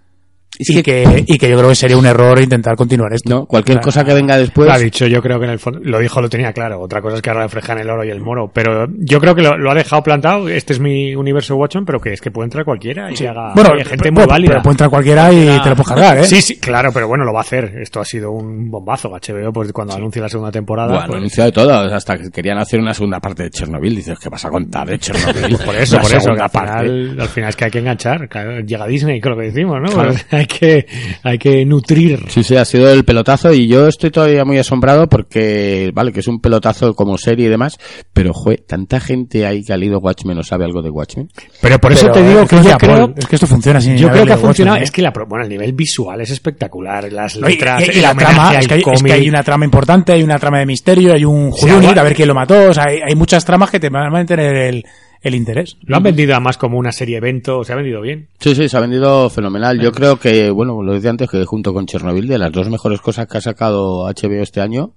[0.59, 3.29] Y, que- y que yo creo que sería un error intentar continuar esto.
[3.29, 3.85] No, cualquier Claro.
[3.85, 4.67] cosa que venga después.
[4.67, 6.79] Lo ha dicho, yo creo que en el fondo, lo dijo, lo tenía claro.
[6.81, 8.51] Otra cosa es que ahora reflejan el oro y el moro.
[8.53, 10.49] Pero yo creo que lo, lo ha dejado plantado.
[10.49, 13.71] Este es mi universo Watchmen, pero que es que puede entrar cualquiera y haga Bueno,
[13.73, 14.49] hay gente pero- muy pero- válida.
[14.49, 16.23] pero puede entrar cualquiera y te lo puedes cargar, ¿eh?
[16.25, 17.73] Sí, sí, claro, pero bueno, lo va a hacer.
[17.81, 19.09] Esto ha sido un bombazo.
[19.09, 20.89] HBO, pues cuando anuncie la segunda temporada.
[20.91, 23.95] Bueno, pues- anunciado de todo, hasta que querían hacer una segunda parte de Chernobyl.
[23.95, 25.57] Dices, ¿qué vas a contar de Chernobyl?
[25.65, 28.29] por eso, La por eso, al final, al final es que hay que enganchar.
[28.65, 29.89] Llega Disney, con lo que decimos, ¿no?
[29.91, 30.09] Claro.
[30.11, 30.85] Pues hay que,
[31.23, 32.25] hay que nutrir.
[32.29, 36.19] Sí, sí, ha sido el pelotazo y yo estoy todavía muy asombrado porque, vale, que
[36.21, 37.77] es un pelotazo como serie y demás,
[38.13, 41.29] pero, jue, tanta gente ahí que ha leído Watchmen o sabe algo de Watchmen.
[41.61, 43.81] Pero por eso Pero, te digo que yo ya, creo, Paul, es que esto funciona
[43.81, 44.75] sin yo creo que ha funcionado.
[44.75, 44.83] Watchmen.
[44.83, 47.11] Es que la, pro- bueno, el nivel visual es espectacular.
[47.11, 49.11] Las y, letras, y- la trama, es que, hay, es que cómic.
[49.13, 52.27] hay una trama importante, hay una trama de misterio, hay un ahora- a ver quién
[52.27, 54.83] lo mató, o sea, hay, hay muchas tramas que te van a mantener el,
[55.21, 55.77] el interés.
[55.86, 58.27] Lo han vendido más como una serie evento, se ha vendido bien.
[58.39, 59.79] Sí, sí, se ha vendido fenomenal.
[59.79, 63.01] Yo creo que, bueno, lo decía antes, que junto con Chernobyl, de las dos mejores
[63.01, 64.91] cosas que ha sacado HBO este año,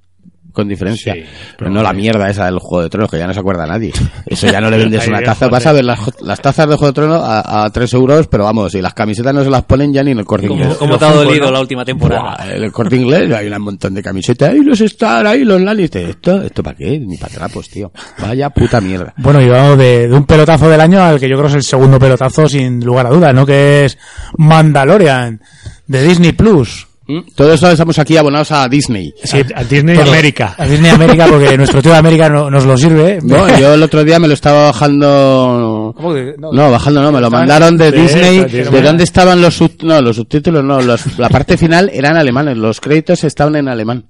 [0.55, 1.13] con diferencia.
[1.13, 1.25] Sí,
[1.59, 3.93] pero no la mierda esa del Juego de Tronos, que ya no se acuerda nadie.
[4.25, 5.49] Eso ya no le vendes una taza.
[5.49, 8.45] Vas a ver las, las tazas de Juego de Tronos a, a 3 euros, pero
[8.45, 10.79] vamos, y las camisetas no se las ponen ya ni en el corte ¿Cómo, inglés.
[10.79, 12.37] cómo te ha dolido la última temporada?
[12.39, 14.51] Buah, en el corte inglés hay un montón de camisetas.
[14.51, 16.09] Ahí los Star, ahí los Lannister.
[16.09, 16.99] ¿Esto, esto para qué?
[16.99, 17.91] Ni para trapos, tío.
[18.21, 19.13] Vaya puta mierda.
[19.19, 21.63] Bueno, y vamos de, de un pelotazo del año al que yo creo es el
[21.65, 23.45] segundo pelotazo sin lugar a dudas, ¿no?
[23.45, 23.99] Que es
[24.39, 25.41] Mandalorian,
[25.87, 26.87] de Disney Plus.
[27.07, 27.19] ¿Mm?
[27.35, 29.13] Todo eso estamos aquí abonados a Disney.
[29.23, 29.99] Sí, a Disney.
[29.99, 30.55] América.
[30.57, 33.19] A Disney América, porque nuestro tío de América no- nos lo sirve.
[33.23, 35.93] No, yo el otro día me lo estaba bajando.
[35.97, 38.37] ¿Cómo que- No, bajando no, me lo mandaron de de Disney.
[38.39, 38.65] eso, Disney.
[38.73, 40.65] ¿De dónde estaban los sub- no, los subtítulos?
[40.65, 44.05] No, los- la parte final eran alemanes, los créditos estaban en alemán.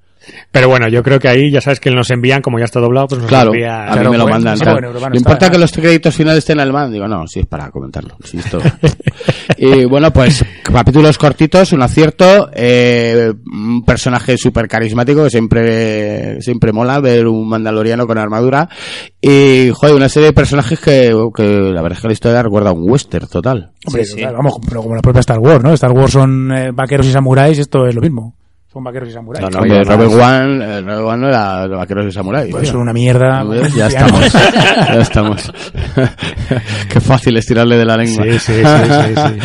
[0.51, 3.09] Pero bueno, yo creo que ahí ya sabes que nos envían, como ya está doblado,
[3.09, 3.83] pues nos Claro, envía.
[3.85, 4.57] a mí Claro, me lo pues, mandan.
[4.57, 4.73] sí, tal.
[4.75, 6.93] bueno, urbano ¿Le está, importa que los créditos finales estén en alemán?
[6.93, 8.17] Digo, no, sí es para comentarlo.
[8.25, 8.59] sí, esto.
[9.59, 16.73] y bueno, pues capítulos cortitos, un acierto, eh, un personaje súper carismático que siempre, siempre
[16.73, 18.69] mola ver un mandaloriano con armadura.
[19.21, 22.71] Y, joder, una serie de personajes que, que la verdad es que la historia recuerda
[22.71, 23.73] a un western total.
[23.87, 24.21] Hombre, Sí, sí.
[24.21, 25.73] total, vamos, pero como la propia Star Wars, ¿no?
[25.73, 28.35] Star Wars son eh, vaqueros y samuráis, esto es lo mismo.
[28.75, 29.45] Son vaqueros y samuráis.
[29.45, 32.51] No, no, Oye, Robert One, eh, Robert One no era de vaqueros y samuráis.
[32.51, 32.73] Pues tío.
[32.73, 33.45] son una mierda.
[33.45, 33.73] ¿Ves?
[33.73, 34.33] Ya estamos.
[34.33, 35.53] ya estamos.
[36.89, 38.25] Qué fácil es tirarle de la lengua.
[38.25, 39.39] Sí, sí, sí, sí, sí.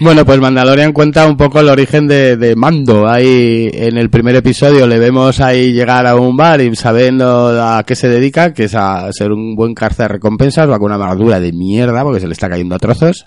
[0.00, 3.08] Bueno, pues Mandalorian cuenta un poco el origen de, de Mando.
[3.08, 7.82] Ahí en el primer episodio le vemos ahí llegar a un bar y sabiendo a
[7.82, 10.94] qué se dedica, que es a ser un buen cárcel de recompensas, va con una
[10.94, 13.26] armadura de mierda porque se le está cayendo a trozos,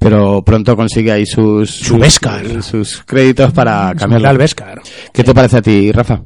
[0.00, 2.64] pero pronto consigue ahí sus, sus, Beskar.
[2.64, 4.28] sus créditos para Cambiarle cambiarlo.
[4.28, 4.82] al Beskar.
[5.12, 6.22] ¿Qué te parece a ti, Rafa?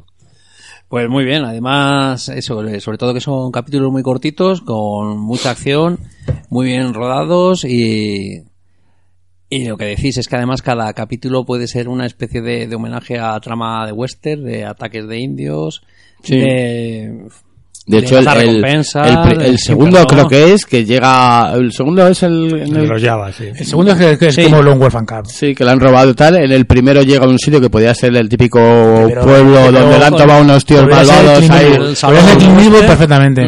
[0.88, 5.98] Pues muy bien, además, eso, sobre todo que son capítulos muy cortitos, con mucha acción,
[6.48, 8.44] muy bien rodados y,
[9.48, 12.74] y lo que decís es que además cada capítulo puede ser una especie de, de
[12.76, 15.82] homenaje a trama de western, de ataques de indios,
[16.22, 16.36] Sí.
[16.38, 17.26] de...
[17.88, 21.52] De hecho, el, el, segundo creo que es que llega.
[21.54, 22.52] El segundo es el.
[22.62, 23.44] el- los Java, sí.
[23.44, 24.42] El segundo es que, que es Sí.
[24.42, 25.26] como Lone Wolf and Cub.
[25.28, 26.34] Sí, que le han robado y tal.
[26.34, 29.80] En el primero llega a un sitio que podía ser el típico Pero- pueblo pero-
[29.82, 31.70] donde le han tomado unos tíos malvados ahí.
[32.00, 33.42] Podría ser perfectamente.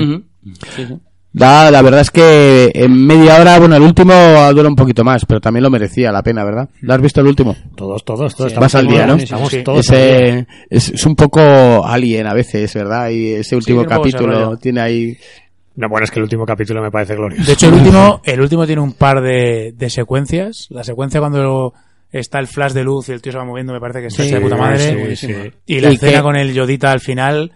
[0.76, 0.86] Sí.
[1.30, 4.12] Da, la verdad es que en media hora, bueno, el último
[4.54, 6.68] dura un poquito más, pero también lo merecía la pena, ¿verdad?
[6.80, 7.54] ¿Lo has visto el último?
[7.76, 8.54] Todos, todos, todos.
[8.54, 9.14] Vas al día, ¿no?
[9.14, 9.62] Estamos Sí.
[9.62, 9.80] todos.
[9.80, 13.10] Ese, es, es un poco alien a veces, ¿verdad?
[13.10, 15.16] Y ese último capítulo tiene ahí...
[15.76, 17.44] No, bueno, es que el último capítulo me parece glorioso.
[17.44, 20.66] De hecho, el último, el último tiene un par de, de secuencias.
[20.70, 21.72] La secuencia cuando
[22.10, 24.24] está el flash de luz y el tío se va moviendo me parece que está
[24.24, 25.14] Sí, de puta sí, madre.
[25.16, 25.28] sí.
[25.66, 27.52] Y la Y escena que- con el Yodita al final,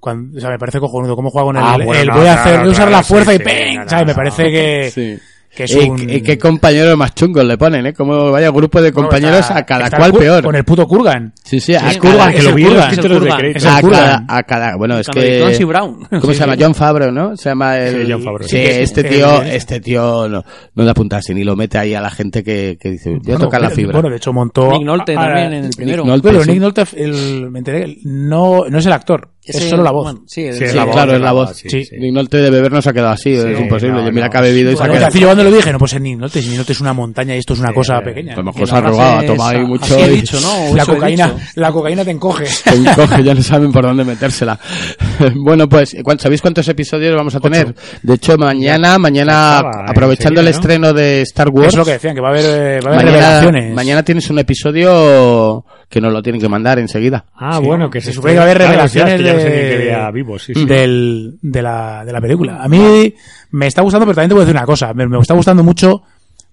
[0.00, 1.14] cuando, o sea, me parece cojonudo.
[1.14, 2.88] Cómo juega con el, Ah, bueno, el no, voy a claro, hacer, voy a usar
[2.88, 3.76] claro, la fuerza sí, y ¡ping!
[3.76, 4.06] no, no, ¿sabes?
[4.06, 5.18] Me parece que, Sí.
[5.54, 6.08] que es Y, un...
[6.10, 7.92] y qué compañeros más chungos le ponen, ¿eh?
[7.92, 10.44] Como vaya grupo de compañeros está- a cada cual peor.
[10.44, 11.32] Con el puto Kurgan.
[11.42, 13.38] Sí, sí, a Kurgan, que es lo el vi en los Kurgan, títulos de Kurgan.
[13.38, 13.58] crédito.
[13.58, 15.64] Es el a cada, a cada, bueno, es que...
[15.64, 16.06] Brown.
[16.08, 16.54] ¿Cómo Sí, se llama?
[16.60, 17.36] John Favreau, ¿no?
[17.36, 18.06] Se llama el...
[18.06, 18.80] Sí, Jon Favreau, Sí, sí, que sí.
[18.82, 20.44] este tío, este tío no,
[20.76, 23.22] no da puntas ni lo mete ahí a la gente que, que dice, voy a
[23.24, 23.92] Bueno, tocar la eh, fibra.
[23.94, 24.70] Bueno, de hecho montó...
[24.70, 26.04] Nick Nolte a- a- también en el primero.
[26.04, 26.50] Nolte, Pero sí.
[26.52, 30.04] Nick Nolte, el, me enteré, no, no es el actor, es solo la voz.
[30.04, 31.48] bueno, sí, Sí, es Sí, la voz, claro, es la la voz.
[31.48, 31.96] voz, sí, Sí, sí.
[31.98, 33.94] Nick Nolte de beber no se ha quedado así, es imposible.
[33.94, 34.32] no, Yo mira no.
[34.32, 35.18] que ha bebido y se ha quedado.
[35.18, 37.34] yo cuando lo dije, no puede ser Nick Nolte, si Nick Nolte es una montaña
[37.34, 38.34] y esto es una cosa eh, pequeña.
[38.34, 40.40] A lo mejor la se ha robado, ha tomado ahí "Así mucho he y dicho,
[40.40, 40.74] ¿no?
[40.76, 41.38] La cocaína, dicho".
[41.56, 42.46] la cocaína te encoge.
[42.46, 44.58] se encoge, ya no saben por dónde metérsela.
[45.36, 47.74] bueno, pues, ¿cuán- ¿sabéis cuántos episodios vamos a tener?
[48.02, 52.14] De hecho, mañana, mañana, eh, aprovechando el estreno de Star Wars, Es lo que decían,
[52.14, 53.74] que va a haber, eh, va a haber revelaciones.
[53.74, 57.24] mañana tienes un episodio que nos lo tienen que mandar enseguida.
[57.34, 57.66] Ah, Sí.
[57.66, 59.40] bueno, que Se se supone que va a haber revelaciones sí, es que ya no
[59.40, 60.64] sé de- ni qué día vivo, sí, sí.
[60.64, 62.62] del, de, la, de la película.
[62.62, 63.12] A mí
[63.50, 64.94] me está gustando, pero también te voy a decir una cosa.
[64.94, 66.02] Me, me está gustando mucho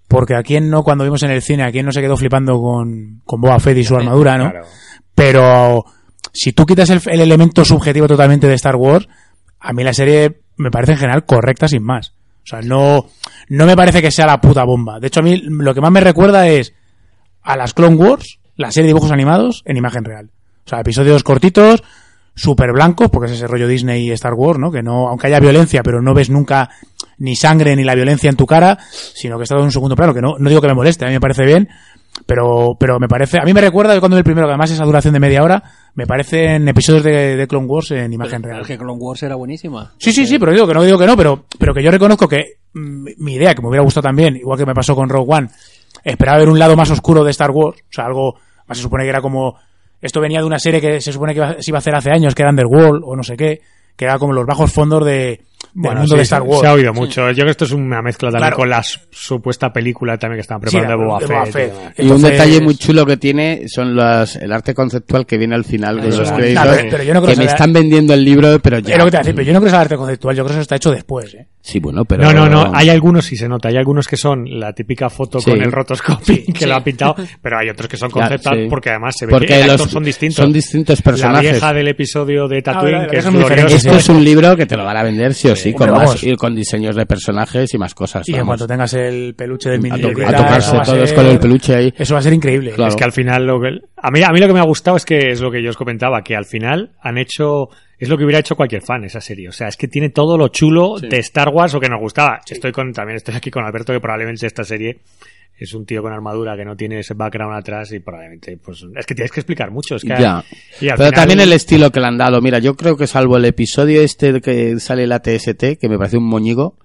[0.07, 2.59] porque a quien no, cuando vimos en el cine, a quien no se quedó flipando
[2.59, 4.49] con, con Boba Fett y su armadura, ¿no?
[4.49, 4.65] Claro.
[5.13, 5.85] Pero
[6.33, 9.07] si tú quitas el, el elemento subjetivo totalmente de Star Wars,
[9.59, 12.13] a mí la serie me parece en general correcta sin más.
[12.43, 13.05] O sea, no,
[13.49, 14.99] no me parece que sea la puta bomba.
[14.99, 16.73] De hecho, a mí lo que más me recuerda es
[17.43, 20.29] a las Clone Wars, la serie de dibujos animados en imagen real.
[20.65, 21.83] O sea, episodios cortitos,
[22.35, 24.71] súper blancos, porque es ese rollo Disney y Star Wars, ¿no?
[24.71, 26.69] Que no, aunque haya violencia, pero no ves nunca
[27.19, 29.95] ni sangre ni la violencia en tu cara, sino que está todo en un segundo
[29.95, 31.67] plano, que no, no digo que me moleste, a mí me parece bien,
[32.25, 34.69] pero, pero me parece, a mí me recuerda que cuando vi el primero, que además
[34.71, 35.63] esa duración de media hora,
[35.95, 38.67] me parecen episodios de, de Clone Wars en imagen Pero real.
[38.67, 39.93] que Clone Wars era buenísima.
[39.97, 42.27] Sí, sí, sí, pero digo que no digo que no, pero, pero que yo reconozco
[42.27, 45.33] que mm, mi idea, que me hubiera gustado también, igual que me pasó con Rogue
[45.33, 45.49] One,
[46.03, 48.35] esperaba ver un lado más oscuro de Star Wars, o sea, algo,
[48.75, 49.55] se supone que era como,
[50.01, 52.35] esto venía de una serie que se supone que se iba a hacer hace años,
[52.35, 53.61] que era Underworld, o no sé qué,
[53.95, 55.41] que era como los bajos fondos de,
[55.79, 56.61] Bueno, mundo sí, de Star se- Wars.
[56.61, 57.27] Se ha oído mucho.
[57.29, 58.57] Yo creo que esto es una mezcla también Claro.
[58.57, 61.53] con la su- supuesta película también que estaban Sí, preparando de Boba de Boba Fett.
[61.53, 61.99] Fett.
[61.99, 65.65] y un detalle muy chulo que tiene son las, el arte conceptual que viene al
[65.65, 66.65] final de los créditos.
[66.67, 68.93] Pero- pero yo no creo que que me están vendiendo el libro, pero ya.
[68.95, 70.35] Es lo que te voy a decir, pero yo no creo que sea arte conceptual,
[70.35, 71.47] yo creo que eso está hecho después, ¿eh?
[71.61, 72.23] Sí, bueno, pero.
[72.23, 72.71] No, no, no.
[72.73, 73.67] Hay algunos, sí se nota.
[73.67, 75.51] Hay algunos que son la típica foto Sí.
[75.51, 76.65] con el rotoscopy que Sí.
[76.65, 78.67] lo ha pintado, pero hay otros que son Ya, conceptual sí.
[78.69, 80.37] porque además se ve Porque que los son distintos.
[80.37, 81.51] son distintos La personajes.
[81.51, 83.25] vieja del episodio de Tatooine, Ah, la que es.
[83.85, 85.99] Esto es un libro que te lo van a vender sí o sí, con, más,
[86.05, 86.23] vamos.
[86.23, 88.27] y con diseños de personajes y más cosas.
[88.29, 91.09] Y en cuanto tengas el peluche del a, mini to- Yoda, a tocarse a todos
[91.09, 91.93] ser- con el peluche ahí.
[91.97, 92.71] Eso va a ser increíble.
[92.71, 92.89] Claro.
[92.89, 94.97] Es que al final lo que a mí a mí lo que me ha gustado
[94.97, 98.17] es que es lo que yo os comentaba, que al final han hecho es lo
[98.17, 99.49] que hubiera hecho cualquier fan esa serie.
[99.49, 102.39] O sea, es que tiene todo lo chulo de Star Wars o que nos gustaba.
[102.47, 104.99] Estoy con también estoy aquí con Alberto que probablemente esta serie
[105.57, 109.05] es un tío con armadura que no tiene ese background atrás y probablemente pues es
[109.05, 110.43] que tienes que explicar mucho, es que Ya.
[110.79, 112.41] y Pero final- también el estilo que le han dado.
[112.41, 116.17] Mira, yo creo que salvo el episodio este que sale la TST, que me parece
[116.17, 116.77] un moñigo.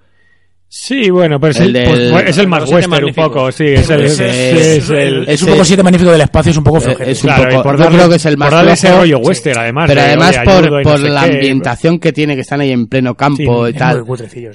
[0.74, 3.64] Sí, bueno, pero es El el, del- pues, es el más western un poco, sí,
[3.66, 4.20] es el, es, es-
[4.84, 7.10] es el- Es un poco siete magnífico del espacio, es un poco Eh, flojero.
[7.10, 8.96] es un claro, poco- por yo darle- creo que es el más por darle ese
[8.96, 9.84] rollo western, además.
[9.88, 11.34] Pero de, además oye, por, no sé la qué.
[11.34, 14.02] ambientación que tiene, que están ahí en pleno campo Sí, y tal.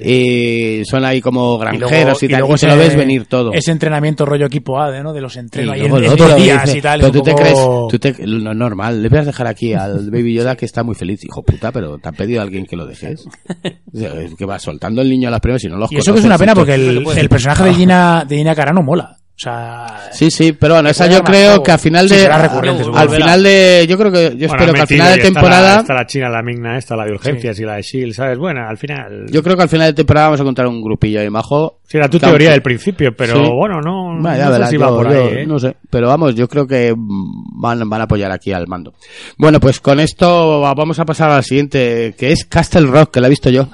[0.03, 2.39] Y son ahí como Y granjeros y, tal.
[2.39, 3.53] luego y se lo ese- ves venir todo.
[3.53, 5.13] Ese entrenamiento rollo equipo A, de, ¿no?
[5.13, 6.99] De los entrenos ahí en, en días dice, y tal.
[6.99, 10.33] pero tú te crees, tú te, lo normal, le voy a dejar aquí al Baby
[10.33, 11.23] Yoda que está muy feliz.
[11.25, 13.23] Hijo puta, pero te ha pedido alguien que lo dejes.
[14.37, 16.37] Que va soltando el niño a las primeras y no los Eso que es una
[16.37, 17.19] pena porque el, puede.
[17.19, 19.16] el personaje de Gina, de Gina Carano mola.
[19.37, 21.63] O sea, Sí, sí, pero bueno, esa yo creo juego.
[21.63, 24.63] que al final Sí, de será recurrente, al final de yo creo que yo Bueno,
[24.63, 26.95] espero que al final de y está temporada La, está la china, la migna, esta,
[26.95, 28.39] la de urgencias y la de Shield, ¿sabes?
[28.39, 29.25] Bueno, al final.
[29.29, 31.77] yo creo que al final de temporada vamos a encontrar un grupillo ahí majo.
[31.87, 33.51] Sí, era tu teoría del principio, pero Sí.
[33.53, 35.45] bueno, no, ya no sé verás, si va yo- por yo ahí, ¿eh?
[35.45, 38.93] No sé, pero vamos, yo creo que van, van a apoyar aquí al mando.
[39.37, 43.11] Bueno, pues con esto va- vamos a pasar a la siguiente, que es Castle Rock,
[43.13, 43.69] que la he visto yo.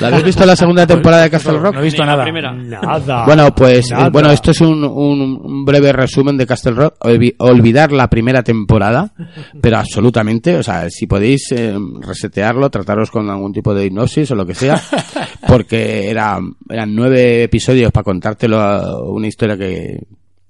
[0.00, 1.74] ¿La habéis visto la segunda temporada de Castle Rock?
[1.74, 2.22] no he visto nada.
[2.22, 2.52] primera.
[2.52, 3.24] Nada.
[3.24, 4.06] Bueno, pues Nada.
[4.06, 6.94] eh, bueno, esto es un, un- un breve resumen de Castle Rock.
[7.00, 9.12] Olvi- olvidar la primera temporada,
[9.60, 14.34] pero absolutamente, o sea, si podéis eh, resetearlo, trataros con algún tipo de hipnosis o
[14.34, 14.80] lo que sea,
[15.46, 16.38] porque era,
[16.68, 20.00] eran nueve episodios para contártelo a una historia que,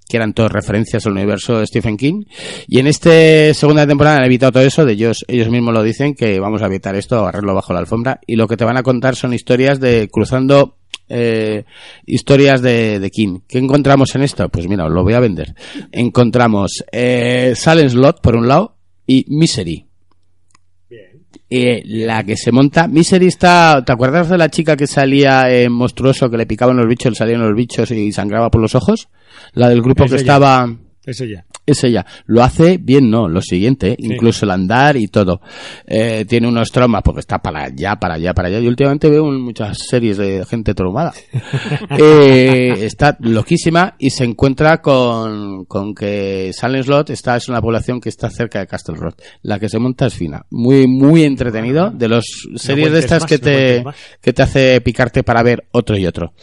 [0.07, 2.23] que eran todas referencias al universo de Stephen King.
[2.67, 6.15] Y en esta segunda temporada han evitado todo eso, de ellos, ellos mismos lo dicen,
[6.15, 8.83] que vamos a evitar esto, barrerlo bajo la alfombra, y lo que te van a
[8.83, 11.65] contar son historias de cruzando eh,
[12.05, 13.39] historias de, de King.
[13.47, 14.47] ¿Qué encontramos en esto?
[14.49, 15.55] Pues mira, os lo voy a vender.
[15.91, 18.75] Encontramos eh, Silent Slot, por un lado,
[19.07, 19.85] y Misery.
[21.51, 22.87] Eh, la que se monta.
[22.87, 23.83] Misery está.
[23.83, 27.15] ¿Te acuerdas de la chica que salía en monstruoso que le picaban los bichos, le
[27.15, 29.09] salían los bichos y sangraba por los ojos?
[29.53, 30.21] La del grupo Es que ella.
[30.21, 30.75] estaba.
[31.03, 31.45] Es ella.
[31.69, 32.03] Es ella.
[32.25, 33.95] Lo hace bien, no, lo siguiente, ¿eh?
[33.99, 35.39] incluso el andar y todo.
[35.85, 38.59] Eh, tiene unos traumas porque está para allá, para allá, para allá.
[38.59, 41.13] Y últimamente veo muchas series de gente traumada.
[42.01, 47.99] Eh, está loquísima y se encuentra con, con que Silent Slot está, es una población
[47.99, 49.21] que está cerca de Castle Rock.
[49.41, 50.45] La que se monta es fina.
[50.49, 51.91] Muy, muy entretenido.
[51.91, 53.95] De los series de estas más, que no te, más.
[54.21, 56.33] que te hace picarte para ver otro y otro.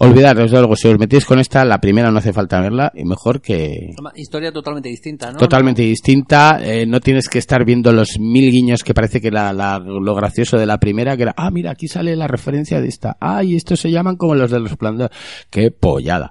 [0.00, 3.04] Olvidaros de algo, si os metéis con esta, la primera no hace falta verla y
[3.04, 5.38] mejor que, Historia totalmente distinta, ¿no?
[5.38, 6.60] totalmente distinta.
[6.62, 10.14] eh, no tienes que estar viendo los mil guiños que parece que la, la- lo
[10.14, 13.16] gracioso de la primera, que era, ah, mira, aquí sale la referencia de esta.
[13.20, 15.10] Ah, y estos se llaman como los de los Splendor.
[15.50, 16.30] Qué pollada.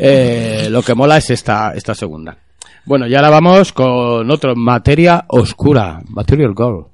[0.00, 2.36] Eh, lo que mola es esta, esta segunda.
[2.84, 6.86] Bueno, y ahora vamos con otro, materia oscura, Material Girl.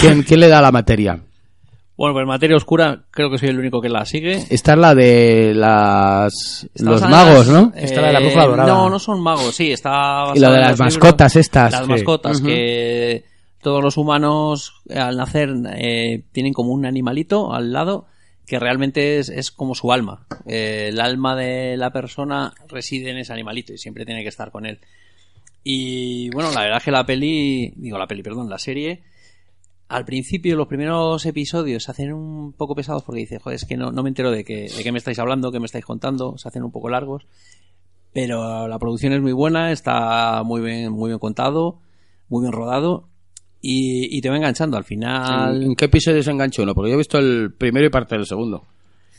[0.00, 1.18] ¿Quién, quién le da la materia?
[1.96, 4.44] Bueno, pues Materia Oscura creo que soy el único que la sigue.
[4.50, 7.72] Esta es la de las, los magos, las- ¿no?
[7.76, 8.72] Esta de la brújula eh, dorada.
[8.72, 11.70] No, no son magos, sí, está Y la de las mascotas estas.
[11.72, 11.88] Las Sí.
[11.90, 13.24] mascotas, que
[13.60, 18.06] todos los humanos eh, al nacer eh, tienen como un animalito al lado
[18.46, 20.26] que realmente es, es como su alma.
[20.46, 24.50] Eh, el alma de la persona reside en ese animalito y siempre tiene que estar
[24.50, 24.78] con él.
[25.64, 29.02] Y bueno, la verdad es que la peli, digo la peli, perdón, la serie,
[29.92, 33.76] al principio los primeros episodios se hacen un poco pesados porque dices, joder, es que
[33.76, 36.38] no, no me entero de qué, de qué me estáis hablando, qué me estáis contando,
[36.38, 37.26] se hacen un poco largos.
[38.14, 41.80] Pero la producción es muy buena, está muy bien, muy bien contado,
[42.28, 43.08] muy bien rodado
[43.60, 44.78] y, y te va enganchando.
[44.78, 46.74] Al final, ¿En qué episodio se enganchó uno?
[46.74, 48.64] Porque yo he visto el primero y parte del segundo.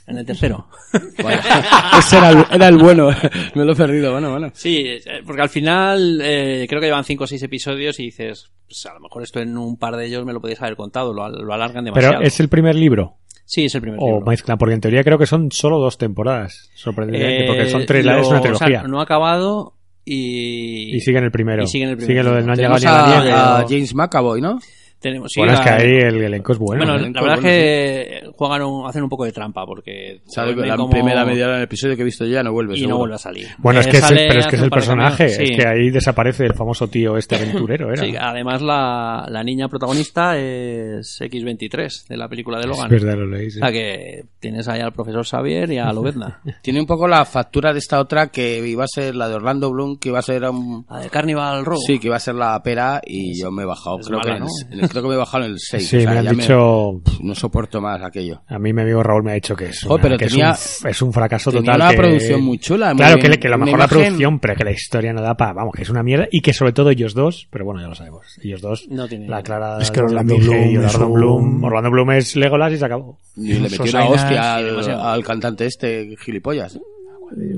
[0.07, 0.67] En el tercero.
[1.99, 3.09] Ese era el, era el bueno.
[3.55, 4.11] Me lo he perdido.
[4.11, 4.49] Bueno, bueno.
[4.53, 8.51] Sí, eh, porque al final eh, creo que llevan 5 o 6 episodios y dices,
[8.67, 11.13] pues a lo mejor esto en un par de ellos me lo podéis haber contado,
[11.13, 12.15] lo, lo alargan demasiado.
[12.17, 13.17] Pero es el primer libro.
[13.45, 14.25] Sí, es el primer O libro.
[14.25, 16.69] mezclan, porque en teoría creo que son solo dos temporadas.
[16.75, 18.83] Sorprendentemente, Eh, porque son tres, lo- es una o sea, trilogía.
[18.83, 19.75] no ha acabado
[20.05, 20.95] y...
[20.95, 21.63] y siguen el primero.
[21.63, 22.21] y siguen el primero.
[22.21, 24.59] Sigue lo del no han llegado ni a la a, o- James McAvoy, ¿no?
[25.03, 26.85] Tenemos, sí, Bueno, es que la- ahí el elenco es bueno.
[26.85, 27.11] Bueno, ¿eh?
[27.13, 30.89] la verdad es que juegan un- hacen un poco de trampa porque Sale la como-
[30.89, 32.73] primera media hora del episodio que he visto ya, no vuelve.
[32.77, 32.97] y no seguro.
[32.99, 33.47] vuelve a salir.
[33.57, 35.25] Bueno, es Eh, que es pero es que es el personaje.
[35.25, 38.03] Es que ahí desaparece el famoso tío este aventurero, era.
[38.03, 42.89] Sí, además la, la niña protagonista es X23 de la película de es Logan.
[42.89, 43.51] verdad, lo leí.
[43.51, 43.59] sí.
[43.59, 46.39] O sea que tienes ahí al profesor Xavier y a Lobezna.
[46.61, 49.69] Tiene un poco la factura de esta otra que iba a ser la de Orlando
[49.71, 50.85] Bloom, que iba a ser un...
[50.89, 51.77] La de Carnival Row.
[51.85, 53.99] Sí, que iba a ser la pera y yo me he bajado.
[53.99, 54.47] es Creo, mala, que en ¿no?
[54.71, 55.87] el- en el- creo que me he bajado en el 6.
[55.87, 57.01] Sí, me han dicho.
[57.21, 58.41] No soporto más aquello.
[58.47, 60.41] A mí mi amigo Raúl me ha dicho que es, una- pero que es un,
[60.41, 61.81] f- es un fracaso tenía total.
[61.81, 63.31] una que- producción muy chula, muy Claro, bien.
[63.31, 65.53] que, que lo mejor la imagen- producción, pero que la historia no da para.
[65.53, 67.95] Vamos, que es una mierda y que sobre todo ellos dos, pero bueno, ya lo
[67.95, 68.25] sabemos.
[68.41, 69.77] Ellos dos, No tiene- la clara.
[69.81, 71.63] Es que Orlando dije, Bloom y es Orlando un- Bloom.
[71.63, 73.17] Orlando Bloom es Legolas y se acabó.
[73.35, 76.79] Y le metió una hostia al, al cantante este, gilipollas.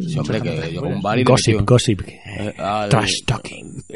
[0.02, 2.02] Ese hombre que llegó un bar y le Gossip, metió- gossip.
[2.08, 3.84] eh, al- Trash talking.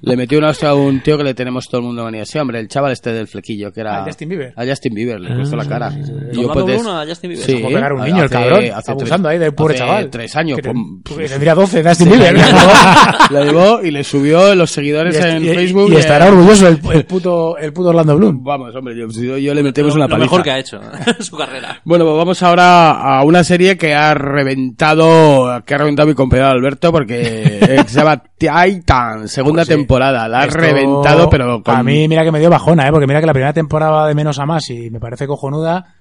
[0.00, 2.24] Le metió una hostia a un tío que le tenemos todo el mundo manía.
[2.24, 4.02] Sí, hombre, el chaval este del flequillo, que era...
[4.02, 4.54] ¿A Justin Bieber?
[4.56, 5.92] A Justin Bieber, le puso la cara.
[6.32, 7.46] Y Orlando pues, Bloom a Justin Bieber.
[7.46, 8.64] Sí, Como pegar a un niño, el hace- cabrón.
[8.74, 10.10] hace abusando tres- ahí del pobre hace chaval.
[10.10, 10.58] tres años.
[11.04, 12.34] Pues, tendría 12, Dustin Sí, Bieber.
[12.36, 15.88] la llevó, y le subió los seguidores Y, en y- Facebook.
[15.88, 18.42] y de- estará orgulloso el, el puto, el puto Orlando Bloom.
[18.44, 20.24] Vamos, hombre, yo, yo- yo le metemos lo, una lo paliza.
[20.30, 21.80] mejor que ha hecho en su carrera.
[21.84, 26.48] Bueno, pues vamos ahora a una serie que ha reventado, que ha reventado mi compañero
[26.48, 29.74] Alberto porque se llama Titan, segunda Pues sí.
[29.74, 30.28] temporada.
[30.28, 31.76] La ha Esto, reventado, pero con...
[31.76, 32.90] A mí mira que me dio bajona, ¿eh?
[32.90, 35.94] Porque mira que la primera temporada va de menos a más y me parece cojonuda.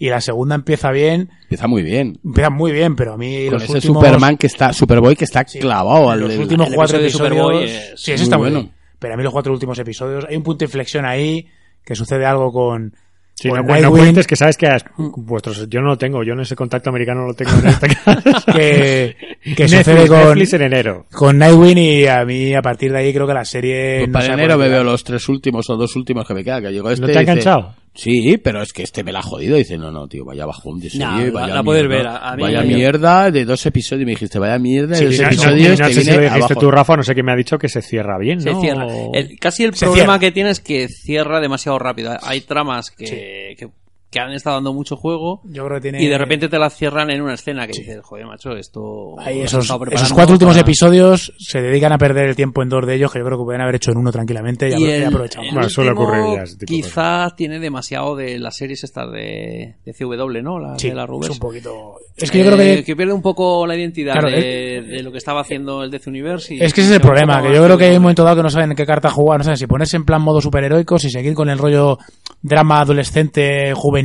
[0.00, 1.30] Y la segunda empieza bien.
[1.42, 2.20] empieza muy bien.
[2.24, 4.04] Empieza muy bien, pero a mí Con los ese últimos...
[4.04, 7.36] Superman que está, Superboy que está clavado al los del- últimos el cuatro episodio de
[7.36, 7.70] episodios...
[7.70, 8.60] Superboy es sí, ese está muy bueno.
[8.60, 8.72] bien.
[9.00, 10.24] Pero a mí los cuatro últimos episodios...
[10.28, 11.46] Hay un punto de inflexión ahí,
[11.84, 12.94] que sucede algo con...
[13.40, 16.32] Sí, no, no Nightwing, cuentes que sabes que has- vuestros, yo no lo tengo, yo
[16.32, 18.52] en ese contacto americano no lo tengo en este caso.
[18.52, 20.18] que, que Netflix, sucede con...
[20.18, 21.06] Netflix en enero.
[21.12, 24.12] con Nightwing y a mí a partir de ahí creo que la serie Pues no
[24.12, 26.62] para enero me veo los tres últimos o dos últimos que me quedan.
[26.64, 27.74] Que llegó este ¿No te ha enganchado?
[28.00, 29.56] Sí, pero es que este me la ha jodido.
[29.56, 31.04] Dice, no, no, tío, vaya bajón de serie.
[31.04, 34.02] No, la- vaya la puedes mierda, ver, a- a mí- vaya mierda de dos episodios.
[34.02, 35.80] Y me dijiste, vaya mierda Sí, de dos y no- episodios.
[35.80, 36.60] no sé si lo dijiste abajo.
[36.60, 38.60] tú, Rafa, no sé qué me ha dicho que se cierra bien, Se ¿no?
[38.60, 38.86] cierra.
[39.12, 40.18] El- casi el Se problema cierra.
[40.20, 42.16] que tiene es que cierra demasiado rápido.
[42.22, 43.68] Hay tramas que, que
[44.10, 46.02] que han estado dando mucho juego Yo creo que tiene...
[46.02, 49.14] y de repente te la cierran en una escena que dices, joder, macho, esto...
[49.18, 52.86] Ahí esos, esos cuatro últimos para- episodios se dedican a perder el tiempo en dos
[52.86, 55.06] de ellos, que yo creo que pueden haber hecho en uno tranquilamente y, Y el,
[55.08, 55.48] aprovechamos.
[55.48, 60.42] el Bueno, suele ocurrir ya quizás tiene demasiado de las series estas de, de CW,
[60.42, 60.58] ¿no?
[60.58, 61.30] Las Sí, de la es Rubers.
[61.34, 61.96] un poquito...
[62.16, 62.96] Es que yo creo que...
[62.96, 66.54] pierde un poco la identidad Claro, de, de lo que estaba haciendo el Death Universe.
[66.54, 68.36] y Es que ese es el problema, que yo creo que hay un momento dado
[68.36, 70.98] que no saben en qué carta jugar, no saben si ponerse en plan modo superheroico,
[70.98, 71.98] si seguir con el rollo
[72.40, 73.97] drama adolescente, juvenil,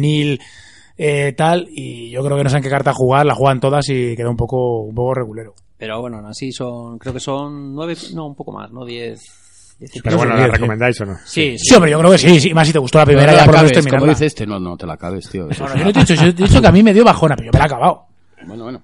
[0.97, 4.15] eh, tal, y yo creo que no saben qué carta jugar, la juegan todas y
[4.15, 5.53] queda un poco, un poco regulero.
[5.77, 8.85] Pero bueno, así son, creo que son nueve, no, un poco más, ¿no?
[8.85, 9.21] Diez.
[10.03, 10.51] Pero bueno, Sí, ¿la sí.
[10.51, 11.17] recomendáis o no?
[11.25, 13.31] Sí, Sí, hombre, yo creo que sí, sí, más si te gustó la No primera,
[13.33, 15.49] ya la por lo menos como dice este, no, no te la acabes, tío.
[15.49, 16.71] Eso No, no, es yo no te he dicho, yo te he dicho que a
[16.71, 18.05] mí me dio bajona, pero yo me la he acabado.
[18.45, 18.81] Bueno, bueno.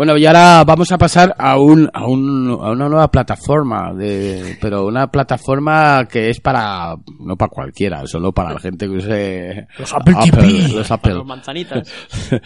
[0.00, 4.56] Bueno, y ahora vamos a pasar a un, a un, a una nueva plataforma de,
[4.58, 9.66] pero una plataforma que es para, no para cualquiera, solo para la gente que use
[9.78, 10.68] Los Apple TV.
[10.74, 11.12] los Apple.
[11.12, 11.92] Los manzanitas.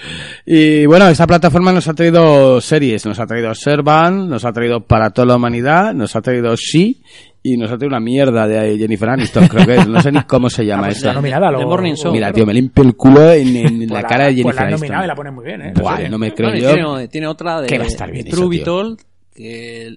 [0.45, 4.81] Y bueno, esta plataforma nos ha traído series, nos ha traído Servan, nos ha traído
[4.81, 7.03] Para toda la humanidad, nos ha traído She
[7.47, 10.23] y nos ha traído una mierda de Jennifer Aniston, creo que es, no sé ni
[10.23, 11.09] cómo se llama pues esa.
[11.09, 12.11] la nominada, lo- The Morning Show.
[12.11, 14.61] Mira, tío, me limpio el culo en, en Pues la cara de Pues Jennifer la
[14.63, 14.81] han Aniston.
[14.81, 15.73] nominado y la ponen muy bien, ¿eh?
[15.79, 16.75] Buah, no me creo Bueno, yo.
[16.97, 18.97] tiene, tiene otra de, va a estar bien de True
[19.35, 19.97] que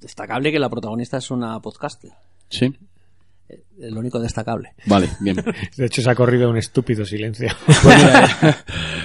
[0.00, 2.10] destacable que la protagonista es una podcaster.
[2.48, 2.72] Sí,
[3.78, 4.70] lo único destacable.
[4.86, 5.36] vale, bien.
[5.76, 7.48] De hecho, se ha corrido un estúpido silencio.
[7.82, 8.56] Pues mira,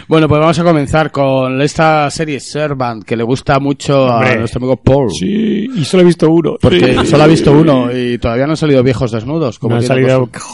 [0.07, 4.39] bueno, pues vamos a comenzar con esta serie Servant que le gusta mucho a Hombre.
[4.39, 5.09] nuestro amigo Paul.
[5.11, 6.57] Sí, y solo he visto uno.
[6.61, 7.05] Porque Sí.
[7.07, 9.59] solo ha visto uno y todavía no han salido viejos desnudos.
[9.59, 10.27] Como No han salido...
[10.27, 10.45] cosa.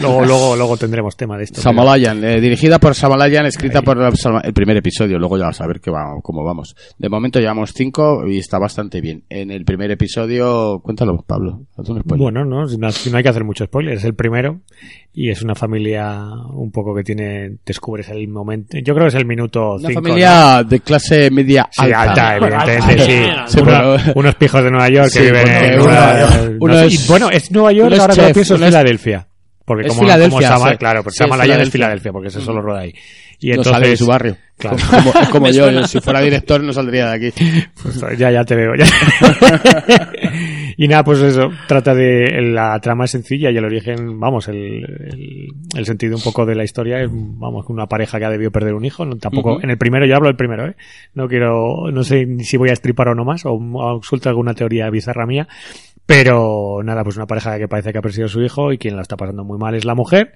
[0.00, 1.60] Luego, luego, luego tendremos tema de esto.
[1.60, 5.66] Samalayan, eh, dirigida por Samalayan, escrita por Salma- el primer episodio, luego ya vas a
[5.66, 6.74] ver que va, cómo vamos.
[6.98, 9.24] De momento llevamos cinco y está bastante bien.
[9.28, 12.18] En el primer episodio, cuéntalo, Pablo, haz un spoiler.
[12.32, 14.60] Bueno, no, no, no hay que hacer mucho spoiler, es el primero
[15.12, 16.22] y es una familia
[16.54, 20.00] un poco que tiene, descubres el momento, yo creo que es el minuto Una cinco,
[20.02, 21.68] familia de clase media.
[21.70, 22.36] Sí, alta, alta.
[22.36, 23.12] evidentemente, sí.
[23.48, 25.78] Sí, Uno- pero- unos pijos de Nueva York Sí, que viven porque en
[26.78, 29.28] sé, es- y bueno, es Nueva York, ahora que lo pienso es- Filadelfia.
[29.64, 30.76] Porque Es como, Filadelfia, como Sama- sí.
[30.76, 31.72] claro, porque Sí, es Samalayan es Filadelfia.
[31.72, 32.92] Filadelfia, porque eso solo roda ahí.
[33.40, 34.36] Y no entonces, sale de su barrio.
[34.56, 34.76] Claro.
[34.90, 37.42] Como, como yo, yo, si fuera director no saldría de aquí.
[37.82, 38.74] Pues ya, ya te veo.
[38.76, 38.84] ya.
[40.76, 44.56] y nada, pues eso, trata de, la trama es sencilla y el origen, vamos, el,
[44.56, 48.50] el, el sentido un poco de la historia es, vamos, una pareja que ha debido
[48.50, 49.62] perder un hijo, no, tampoco, Ujú.
[49.64, 50.76] en el primero, yo hablo del primero, ¿eh?
[51.14, 54.54] No quiero, no sé si voy a estripar o no más, o, o suelto alguna
[54.54, 55.48] teoría bizarra mía,
[56.06, 58.96] pero nada, pues una pareja que parece que ha perdido a su hijo y quien
[58.96, 60.34] la está pasando muy mal es la mujer.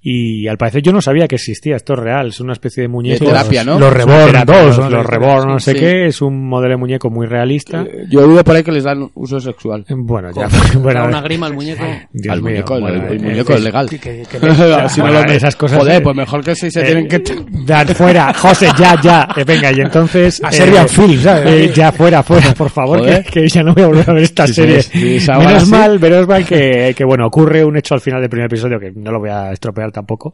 [0.00, 2.88] Y al parecer yo no sabía que existía, esto es real, es una especie de
[2.88, 3.24] muñeco.
[3.24, 3.80] terapia, ¿no?
[3.80, 4.90] Los Reborn terapia, 2, los, ¿no?
[4.90, 5.78] los Reborn, no sé Sí.
[5.80, 7.82] qué, es un modelo de muñeco muy realista.
[7.82, 9.84] Eh, Yo he oído por ahí que les dan uso sexual.
[9.90, 11.82] Bueno, ya, bueno, una grima al muñeco.
[12.12, 13.90] Dios Al mío, muñeco, el- bueno, el, eh, muñeco eh, es legal.
[13.90, 14.38] Que- que- que-
[14.88, 17.08] Si no Bueno, lo- esas cosas, Joder, eh, pues mejor que si se eh, tienen
[17.08, 17.22] que...
[17.66, 19.28] Dar fuera, José, ya, ya.
[19.36, 20.42] Eh, venga, y entonces.
[20.44, 21.44] A Serbian Film, ¿sabes?
[21.70, 24.22] eh, ya, fuera, fuera, por favor, que, que ya no voy a volver a ver
[24.22, 24.82] esta Sí, serie.
[24.82, 25.70] sí, menos sí.
[25.72, 28.92] mal, menos mal que, que, bueno, ocurre un hecho al final del primer episodio que
[28.94, 30.32] no lo voy a estropear tampoco.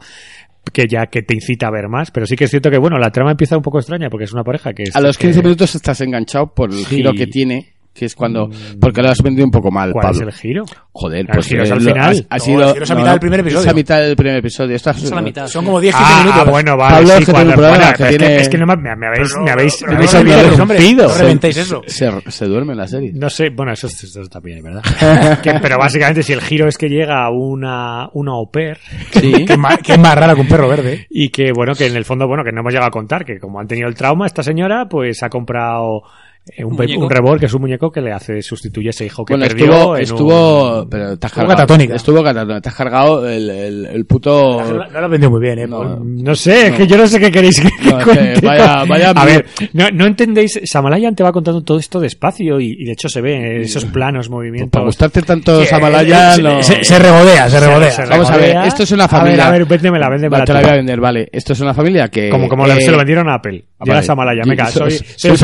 [0.72, 2.98] Que ya que te incita a ver más, pero sí que es cierto que, bueno,
[2.98, 4.96] la trama empieza un poco extraña porque es una pareja que es.
[4.96, 6.96] A los que- 15 minutos estás enganchado por el Sí.
[6.96, 8.50] giro que tiene, que es cuando...
[8.80, 10.28] Porque lo has vendido un poco mal, ¿Cuál Pablo.
[10.28, 10.64] es el giro?
[10.92, 12.26] Joder, El pues giro es al lo- final.
[12.28, 13.62] Ha, ha No, sido, el giro es a mitad del primer episodio.
[13.62, 14.76] Es a mitad del primer episodio.
[14.76, 15.46] Esta Es a la mitad.
[15.46, 16.50] Son como 10-15 Ah, minutos.
[16.50, 19.06] bueno, vale, Pablo, sí, cuando- bueno, que es, que, tiene- es que no me, me
[19.06, 21.08] habéis, Pero me habéis, pero me no habéis lo olvidado reventéis, un hombre, pido.
[21.08, 21.82] no reventéis eso.
[21.86, 23.12] Se, se duerme en la serie.
[23.14, 24.82] No sé, bueno, eso, eso también es verdad.
[25.42, 28.76] Que- pero básicamente si el giro es que llega una, una au pair
[29.12, 29.32] Sí.
[29.46, 31.06] Que que es más rara que un perro verde.
[31.10, 33.38] y que bueno, que en el fondo, bueno, que no hemos llegado a contar, que
[33.38, 36.02] como han tenido el trauma, esta señora pues ha comprado
[36.46, 39.24] eh, un, Un rebol que es un muñeco que le hace, sustituye a ese hijo
[39.24, 39.64] que Bueno, perdió.
[39.66, 41.48] estuvo, en estuvo, un- pero te has Estuvo cargado.
[41.56, 41.94] catatónica.
[41.96, 42.60] Estuvo catatónica.
[42.60, 44.60] Te has cargado el, el, el puto...
[44.62, 45.66] No lo has vendido muy bien, eh.
[45.66, 46.22] No, Paul.
[46.22, 48.46] No sé, es que yo no sé qué queréis que No, que cuente.
[48.46, 52.76] vaya- vaya a ver, no, no entendéis, Samalayan te va contando todo esto despacio y,
[52.78, 54.70] y de hecho se ve esos planos, movimientos.
[54.70, 56.62] Para gustarte tanto Sí, Samalaya, eh, no...
[56.62, 57.90] se, se regodea, se regodea.
[57.90, 59.36] Se Vamos a ver, esto es una A familia.
[59.36, 61.28] ver, a ver, véndemela, véndemela Vale, te la voy a vender, vale.
[61.32, 62.28] Esto es una familia que...
[62.28, 63.64] Como, como eh, se lo vendieron a Apple.
[63.84, 64.06] Llega vale.
[64.06, 65.36] Samalayan, venga, Soy- soy.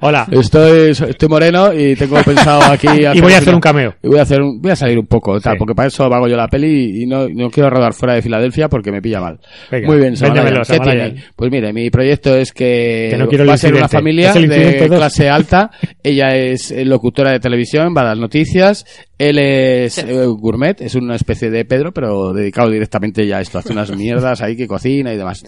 [0.00, 0.26] Hola.
[0.30, 2.86] Estoy, estoy moreno y tengo pensado aquí...
[3.14, 3.94] Y voy a hacer un cameo.
[4.02, 5.58] Y voy a hacer un, voy a salir un poco, tal, Sí.
[5.58, 8.68] porque para eso hago yo la peli y no, no quiero rodar fuera de Filadelfia
[8.68, 9.38] porque me pilla mal.
[9.70, 10.82] Venga, Muy bien, ¿Qué Samalayan.
[10.82, 11.24] tiene?
[11.36, 14.32] Pues mire, mi proyecto es que, Que no quiero el va a ser una familia
[14.32, 14.98] de dos.
[14.98, 15.70] clase alta.
[16.02, 18.84] Ella es eh, locutora de televisión, va a dar noticias.
[19.18, 23.58] Él es eh, gourmet, es una especie de Pedro, pero dedicado directamente ya a esto.
[23.58, 25.42] Hace unas mierdas ahí que cocina y demás.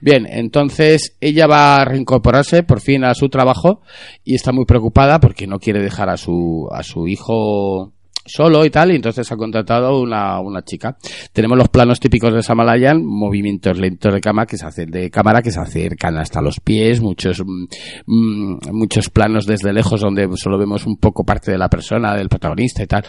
[0.00, 3.82] Bien, entonces ella va reincorporarse por fin a su trabajo
[4.24, 7.92] y está muy preocupada porque no quiere dejar a su, a su hijo
[8.26, 10.96] solo y tal, y entonces ha contratado una, una chica.
[11.32, 15.42] Tenemos los planos típicos de Samalayan, movimientos lentos de cama que se hacen, de cámara
[15.42, 17.66] que se acercan hasta los pies, muchos, mm,
[18.06, 22.28] mm, muchos planos desde lejos donde solo vemos un poco parte de la persona, del
[22.28, 23.04] protagonista y tal.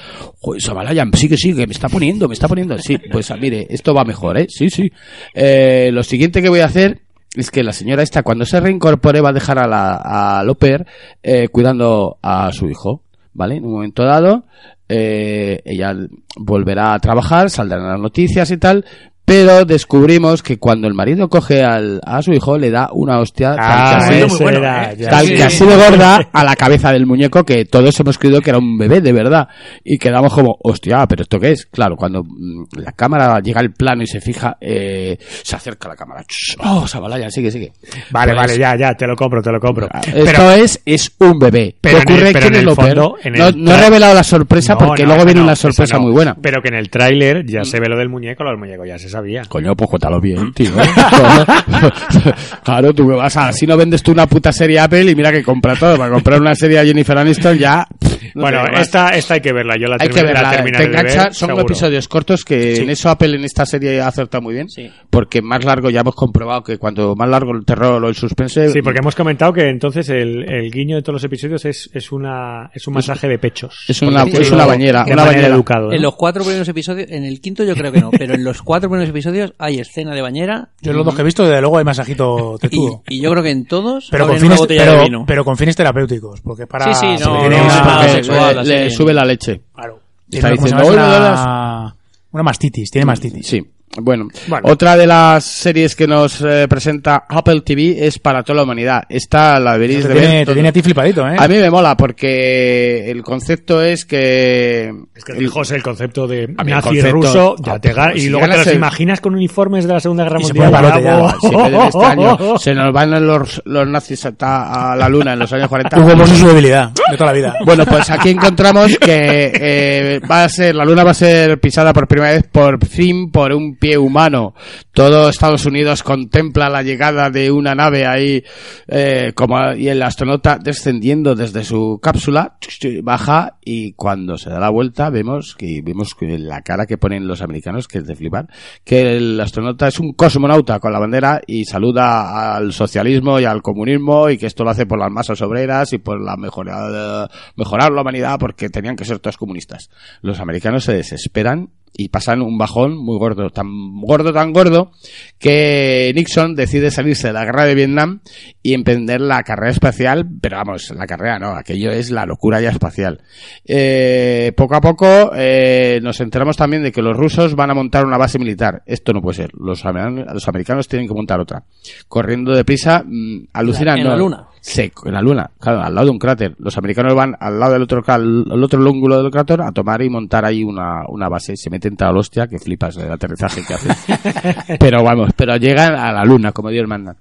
[0.60, 2.78] Samalayan, sigue, sigue, me está poniendo, me está poniendo.
[2.78, 4.48] Sí, pues ah, mire, esto va mejor, ¿eh?
[4.50, 4.92] Sí, sí.
[5.34, 9.22] Eh, lo siguiente que voy a hacer es que la señora esta, cuando se reincorpore,
[9.22, 10.86] va a dejar a la, a Loper
[11.22, 13.04] eh, cuidando a su hijo,
[13.34, 13.58] ¿vale?
[13.58, 14.46] En un momento dado,
[14.90, 15.96] eh, ella
[16.38, 18.86] volverá a trabajar, saldrán las noticias y tal,
[19.28, 23.56] pero descubrimos que cuando el marido coge al, a su hijo le da una hostia
[23.58, 24.98] tal Ah, que así- bueno, era, ¿eh?
[25.10, 25.34] tal Sí.
[25.36, 28.60] que así de gorda a la cabeza del muñeco que todos hemos creído que era
[28.60, 29.50] un bebé de verdad
[29.84, 33.74] y quedamos como hostia pero esto qué es claro cuando mm, la cámara llega al
[33.74, 36.24] plano y se fija eh, se acerca la cámara
[36.64, 37.74] oh Sabalaya sigue sigue
[38.12, 39.88] Vale, Pues, vale, ya, ya, te lo compro, te lo compro.
[39.94, 42.76] esto Pero, es es un bebé pero ¿Qué en el- ocurre que en el lo
[42.78, 45.40] peor- fondo, en no, el no he revelado la sorpresa No, porque no, luego viene
[45.42, 46.04] no, una esa sorpresa no.
[46.04, 48.60] muy buena Pero que en el tráiler ya se ve lo del muñeco, lo del
[48.60, 49.44] muñeco ya se sabía.
[49.48, 50.72] Coño, pues cuéntalo bien, tío.
[52.64, 53.52] claro, tú me vas a...
[53.52, 55.98] Si no vendes tú una puta serie Apple y mira que compra todo.
[55.98, 57.88] Para comprar una serie a Jennifer Aniston ya...
[58.36, 60.92] no bueno, esta, esta hay que verla, yo la, Hay que la verla, terminaré te
[60.92, 61.66] de engancha, ver, son seguro.
[61.66, 64.92] episodios cortos que en eso Apple en esta serie ha acertado muy bien, Sí.
[65.18, 68.70] Porque más largo ya hemos comprobado que cuando más largo el terror o el suspense,
[68.70, 72.12] Sí, porque hemos comentado que entonces el, el guiño de todos los episodios es, es
[72.12, 73.84] una es un masaje de pechos.
[73.88, 75.48] es una, es una bañera, de una bañera.
[75.48, 75.88] educado.
[75.88, 75.94] ¿no?
[75.94, 78.62] En los cuatro primeros episodios, en el quinto yo creo que no, pero en los
[78.62, 80.70] cuatro primeros episodios hay escena de bañera.
[80.84, 83.02] Yo los dos que he visto, desde luego hay masajito Y, tetudo.
[83.10, 85.24] y yo creo que en todos Pero con, fines, botella de pero, vino.
[85.26, 86.94] pero con fines terapéuticos, porque para...
[86.94, 89.62] Sí, sí, no, no, sexual, le, sube la leche.
[89.74, 90.00] Claro.
[90.30, 91.08] Está Tiene, ¿cómo se diciendo, llama?
[91.08, 91.96] "Hola, una,
[92.34, 93.48] una mastitis, tiene mastitis.
[93.48, 93.66] Sí.
[94.00, 94.68] Bueno, Bueno.
[94.70, 99.04] otra de las series que nos eh, presenta Apple TV es para toda la humanidad.
[99.10, 100.46] Esta la deberéis Te de tiene, ver.
[100.48, 101.36] te tiene a ti flipadito, ¿eh?
[101.38, 104.94] A mí me mola porque el concepto es que...
[105.16, 107.94] Es que fijaos el concepto de A mí el nazi concepto- ruso, ya Ah, te
[108.16, 110.72] y si luego te los el- imaginas con uniformes de la Segunda Guerra se Mundial.
[110.72, 115.40] vez de este año se nos van los, los nazis a, a la luna en
[115.40, 116.00] los años 40.
[116.00, 117.56] Hugo Boss es su debilidad de toda la vida.
[117.66, 121.94] Bueno, pues aquí encontramos que eh, va a ser la luna va a ser pisada
[121.94, 124.54] por primera vez por fin por un humano.
[124.92, 128.44] Todo Estados Unidos contempla la llegada de una nave ahí
[128.88, 132.58] eh, como y el astronauta descendiendo desde su cápsula
[133.04, 137.42] baja y cuando se da la vuelta vemos que vemos la cara que ponen los
[137.42, 138.48] americanos que es de flipar
[138.84, 143.62] que el astronauta es un cosmonauta con la bandera y saluda al socialismo y al
[143.62, 147.92] comunismo y que esto lo hace por las masas obreras y por la mejora, mejorar
[147.92, 149.90] la humanidad porque tenían que ser todos comunistas.
[150.22, 153.68] Los americanos se desesperan y pasan un bajón muy gordo, tan
[154.02, 154.92] gordo, tan gordo,
[155.40, 158.22] que Nixon decide salirse de la guerra de Vietnam
[158.62, 162.70] y emprender la carrera espacial, pero vamos, la carrera no, aquello es la locura ya
[162.70, 163.22] espacial.
[163.66, 168.06] Eh, poco a poco eh, nos enteramos también de que los rusos van a montar
[168.06, 168.84] una base militar.
[168.86, 171.64] Esto no puede ser, los, los americanos tienen que montar otra.
[172.08, 173.98] Corriendo deprisa, mm, alucinan.
[173.98, 174.48] En la luna.
[174.62, 176.56] Sí, en la luna, claro, al lado de un cráter.
[176.60, 180.10] Los americanos van al lado del otro, al otro lóngulo del cráter a tomar y
[180.10, 181.56] montar ahí una, una base.
[181.56, 184.78] Se meten tal hostia que flipas del aterrizaje que hacen.
[184.80, 187.16] pero vamos, pero llegan a la luna, como Dios manda.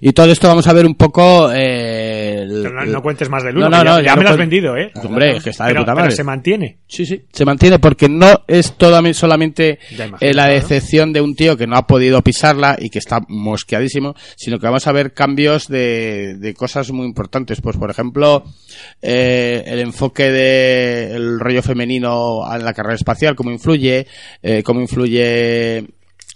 [0.00, 1.50] Y todo esto vamos a ver un poco...
[1.52, 4.16] Eh, el- no, no cuentes más del uno, No, no, que ya, no, ya ya
[4.16, 4.90] me lo has vendido, ¿eh?
[5.02, 6.16] Hombre, es que está de pero, puta pero madre.
[6.16, 6.78] se mantiene.
[6.86, 11.34] Sí, sí, se mantiene porque no es todo, solamente imagino, eh, la decepción de un
[11.34, 15.12] tío que no ha podido pisarla y que está mosqueadísimo, sino que vamos a ver
[15.12, 17.60] cambios de, de cosas muy importantes.
[17.60, 18.44] Pues, por ejemplo,
[19.02, 24.06] eh, el enfoque del rollo femenino en la carrera espacial, cómo influye,
[24.42, 25.84] eh, cómo influye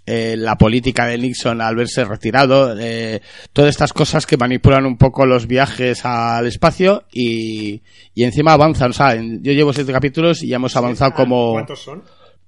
[0.07, 3.21] eh, la política de Nixon al verse retirado, eh,
[3.53, 7.83] todas estas cosas que manipulan un poco los viajes al espacio y,
[8.15, 8.91] y encima avanzan.
[8.91, 11.53] O sea, en- yo llevo siete capítulos y ya hemos avanzado como...
[11.53, 12.03] ¿Cuántos son?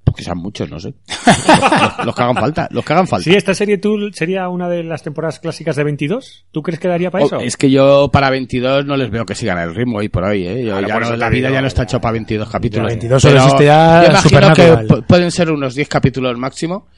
[0.05, 0.92] Porque sean muchos, no sé.
[1.98, 3.22] los, los que hagan falta, los que hagan falta.
[3.30, 6.46] Sí, esta serie tú sería una de las temporadas clásicas de 22.
[6.50, 7.38] ¿Tú crees que daría para Oh, eso?
[7.40, 10.44] es que yo para 22 no les veo que sigan el ritmo hoy por hoy,
[10.46, 10.64] ¿eh?
[10.64, 11.84] Yo ya no- la vida digo, ya no está ya.
[11.84, 12.88] hecho para 22 capítulos.
[12.88, 14.88] 22 solo existe ya yo imagino que Supernatural.
[14.88, 16.88] pu- pueden ser unos 10 capítulos máximo.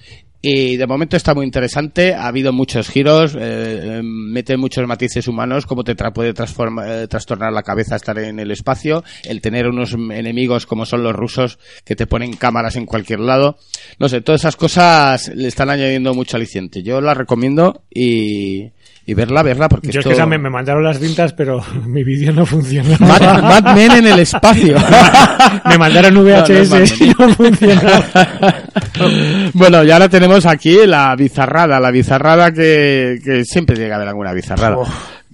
[0.47, 5.27] Y de momento está muy interesante, ha habido muchos giros, eh, eh, mete muchos matices
[5.27, 9.41] humanos, como te tra- puede transforma- eh, trastornar la cabeza estar en el espacio, el
[9.41, 13.57] tener unos enemigos como son los rusos que te ponen cámaras en cualquier lado.
[13.99, 16.83] No sé, todas esas cosas le están añadiendo mucho aliciente.
[16.83, 18.65] Yo la recomiendo y,
[19.07, 22.33] y verla, verla, porque Yo es que me, me mandaron las cintas, pero mi vídeo
[22.33, 22.97] no funciona.
[22.99, 24.77] Mad, Mad Men en el espacio.
[25.69, 26.89] me mandaron No, no VHS Mad Men.
[27.01, 28.05] y no funciona.
[29.53, 34.09] bueno, y ahora tenemos aquí la bizarrada, la bizarrada que, que siempre llega a haber
[34.09, 34.77] alguna bizarrada.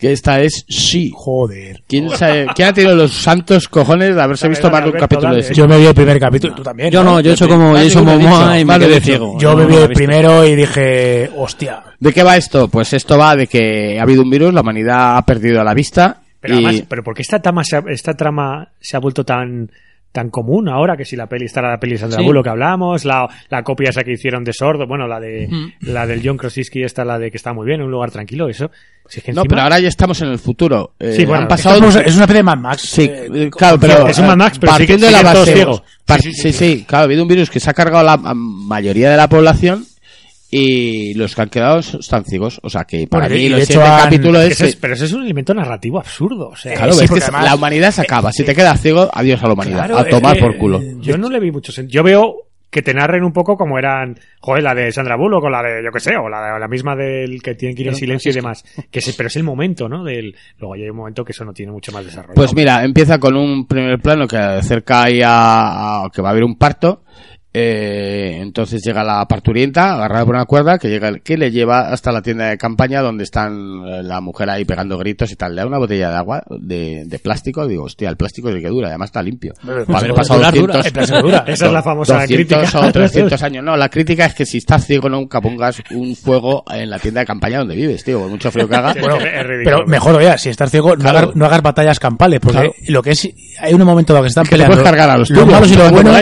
[0.01, 1.13] Que esta es sí.
[1.15, 1.83] Joder.
[1.87, 5.35] ¿Quién, sabe- ¿Quién ha tenido los santos cojones de haberse visto más de un capítulo
[5.35, 5.55] de ese?
[5.55, 6.91] Yo me vi el primer capítulo, tú también.
[6.91, 9.37] Yo no, yo he hecho como Jason Momoa dicho, y me quedé ciego.
[9.39, 9.95] Yo No, me vi el visto.
[9.95, 11.83] primero y dije, hostia.
[11.99, 12.69] ¿De qué va esto?
[12.69, 16.21] Pues esto va de que ha habido un virus, la humanidad ha perdido la vista
[16.41, 19.25] Pero y además, pero ¿por qué esta trama se ha, esta trama se ha vuelto
[19.25, 19.71] tan
[20.13, 22.25] tan común ahora que si la peli está la peli de Sandra Sí.
[22.25, 25.49] Bullock que hablamos, la, la copia esa que hicieron de Sordo, bueno, la de
[25.81, 28.71] la del John Krasinski esta la de que está muy bien, un lugar tranquilo, eso.
[29.09, 30.95] Si es que No, pero ahora ya estamos en el futuro.
[30.99, 32.83] Eh, Sí, bueno, han pasado es una especie de Mad Max.
[32.83, 35.83] Sí, Eh, eh, claro, pero es un Mad Max, pero partiendo de la base, ciego.
[36.21, 39.29] sí, sí, claro, ha habido un virus que se ha cargado la mayoría de la
[39.29, 39.85] población
[40.51, 43.87] y los que han quedado están ciegos, o sea que para Bueno, mí hecho siguiente
[43.89, 47.05] han- capítulo Es es, pero eso es un elemento narrativo absurdo, o sea, claro, sí,
[47.05, 49.87] es que además- la humanidad se acaba, si te quedas ciego, adiós a la humanidad,
[49.87, 50.81] Claro, a tomar por culo.
[50.81, 51.95] eh, Yo no le vi mucho sentido.
[52.01, 52.37] Yo veo
[52.69, 55.83] que te narren un poco como eran, joder, la de Sandra Bullock o la de,
[55.85, 58.35] yo que sé, o la, la misma del que tienen que ir en silencio y
[58.35, 58.65] demás.
[58.93, 60.05] Que sí, pero es el momento, ¿no?
[60.05, 62.35] Del, luego ya hay un momento que eso no tiene mucho más desarrollo.
[62.37, 66.31] Pues mira, empieza con un primer plano que acerca ahí a, a que va a
[66.31, 67.03] haber un parto.
[67.53, 72.13] Eh, entonces llega la parturienta agarrada por una cuerda que llega que le lleva hasta
[72.13, 75.55] la tienda de campaña donde están eh, la mujer ahí pegando gritos y tal.
[75.57, 77.67] Le da una botella de agua de, de plástico.
[77.67, 79.53] Digo, hostia, el plástico es el que dura, además está limpio.
[79.65, 80.75] Para haber pero pasado durar, dura.
[80.77, 81.45] 200, El plástico dura.
[81.49, 82.81] Esa es la famosa 200 crítica.
[82.89, 83.65] o 300 años.
[83.65, 87.21] No, la crítica es que si estás ciego nunca pongas un fuego en la tienda
[87.21, 88.21] de campaña donde vives, tío.
[88.21, 88.95] Por mucho frío que haga.
[89.01, 89.77] Bueno, es ridículo.
[89.79, 92.75] Pero mejor, oye, si estás ciego, no, hagas, no hagas batallas campales, porque Claro.
[92.89, 93.29] lo que es,
[93.59, 95.39] hay un momento dado que se están Que te peleando puedes cargar a los los
[95.41, 96.17] tuyos, malos y los buenos,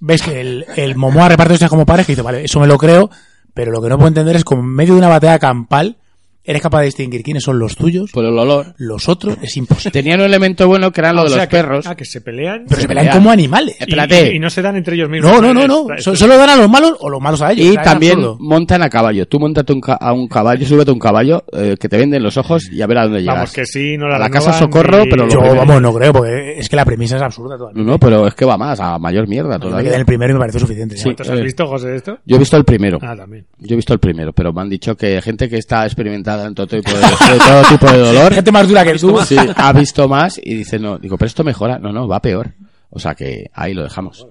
[0.00, 3.10] ves que el, el Momoa hostias como pares, que dice, vale, eso me lo creo,
[3.54, 5.96] pero lo que no puedo entender es como en medio de una batalla campal,
[6.48, 8.74] eres capaz de distinguir quiénes son los tuyos, Por el olor.
[8.78, 9.90] los otros, es imposible.
[9.92, 11.86] Tenían un elemento bueno que era lo Ah, de o sea los que- perros.
[11.86, 12.64] ah, que se pelean.
[12.64, 13.18] Pero se se pelean pelean.
[13.18, 13.76] como animales.
[13.78, 14.32] y- Espérate.
[14.32, 15.30] Y, y no se dan entre ellos mismos.
[15.30, 15.86] No, no, no, no.
[15.98, 17.66] Solo dan a los malos o los malos a ellos.
[17.66, 19.26] Y también montan a caballo.
[19.28, 22.22] Tú montate un ca- a un caballo, súbete a un caballo, eh, que te venden
[22.22, 23.34] los ojos y a ver a dónde llegas.
[23.36, 25.60] Vamos, que sí, no la A la casa Socorro, y- pero lo Yo, primero.
[25.66, 27.82] vamos, no creo, porque es que la premisa es absurda todavía.
[27.82, 29.92] No, no, pero es que va más, a mayor mierda Yo me quedé todavía.
[29.94, 30.96] en el primero y me parece suficiente.
[30.96, 31.04] Sí.
[31.04, 31.42] ¿Cuántos has eh.
[31.42, 32.18] visto, José, de esto?
[32.24, 32.98] Yo he visto el primero.
[33.02, 33.44] Ah, también.
[33.58, 36.54] Yo he visto el primero, pero me han dicho que gente que está experimentada en
[36.54, 39.18] todo tipo de, de todo tipo de dolor, Gente más dura que tú.
[39.24, 41.78] sí, ha visto más y dice, no, digo, pero esto mejora.
[41.78, 42.52] No, no, va peor.
[42.90, 44.26] O sea que ahí lo dejamos.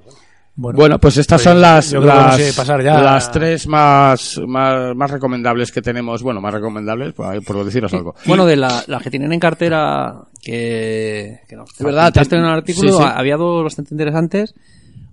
[0.59, 2.99] Bueno, pues estas son las, las, a pasar ya.
[2.99, 6.23] las tres más, más, más recomendables que tenemos.
[6.23, 8.15] Bueno, más recomendables, por, por deciros algo.
[8.25, 12.45] Bueno, de la- las que tienen en cartera que, que nos De verdad, en el
[12.45, 13.03] artículo, sí, sí.
[13.03, 14.55] ha- había dos bastante interesantes.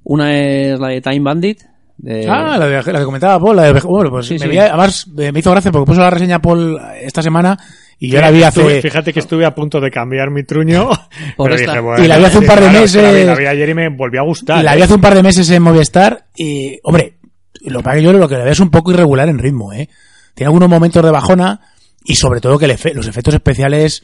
[0.05, 1.61] Una es la de Time Bandit.
[1.97, 4.49] De, Ah, la, de, la que comentaba Paul, la de, bueno, pues Sí, me sí.
[4.49, 7.57] vi- además eh, me hizo gracia porque puso la reseña Paul esta semana
[7.99, 10.88] y yo la vi Estuve- hace Fíjate que estuve a punto de cambiar mi truño.
[11.36, 11.70] Por pero esta.
[11.72, 13.03] dije, bueno, Y la vi hace un par de claro, meses.
[13.03, 14.61] La vi, la vi ayer y me volvió a gustar.
[14.61, 14.76] y la ¿eh?
[14.76, 17.18] vi hace un par de meses en Movistar y, hombre,
[17.66, 19.88] lo que yo lo que le veo es un poco irregular en ritmo, ¿eh?
[20.34, 21.61] Tiene algunos momentos de bajona
[22.05, 24.03] y sobre todo que el efe- los efectos especiales...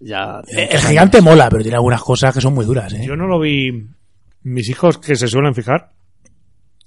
[0.00, 3.04] ya, eh, El gigante mola, pero tiene algunas cosas que son muy duras, ¿eh?
[3.06, 3.86] Yo no lo vi.
[4.42, 5.92] Mis hijos que se suelen fijar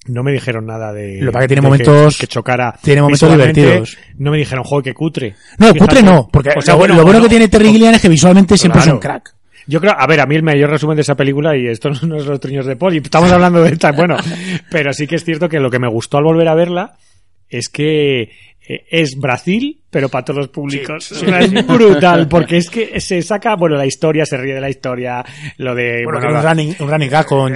[0.09, 1.21] no me dijeron nada de.
[1.21, 2.73] Lo que tiene momentos- que, chocara.
[2.81, 3.97] tiene momentos divertidos.
[4.17, 5.35] No me dijeron, joder, que cutre.
[5.57, 5.79] No, Fíjate.
[5.79, 8.01] cutre no, porque O sea, lo, bueno, lo bueno no, que tiene Terry Gilliam es
[8.01, 9.33] que visualmente siempre es un crack.
[9.67, 12.17] Yo creo, a ver, a mí el mayor resumen de esa película, y esto no
[12.17, 14.17] es los truños de Paul, y estamos hablando de esta, bueno,
[14.71, 16.97] pero sí que es cierto que lo que me gustó al volver a verla
[17.49, 21.11] es que eh, es Brasil, pero para todos los públicos.
[21.39, 25.23] Es brutal, porque es que se saca, bueno, la historia, se ríe de la historia,
[25.57, 26.03] lo de...
[26.03, 27.53] Bueno, bueno, un la- running, un running gag con...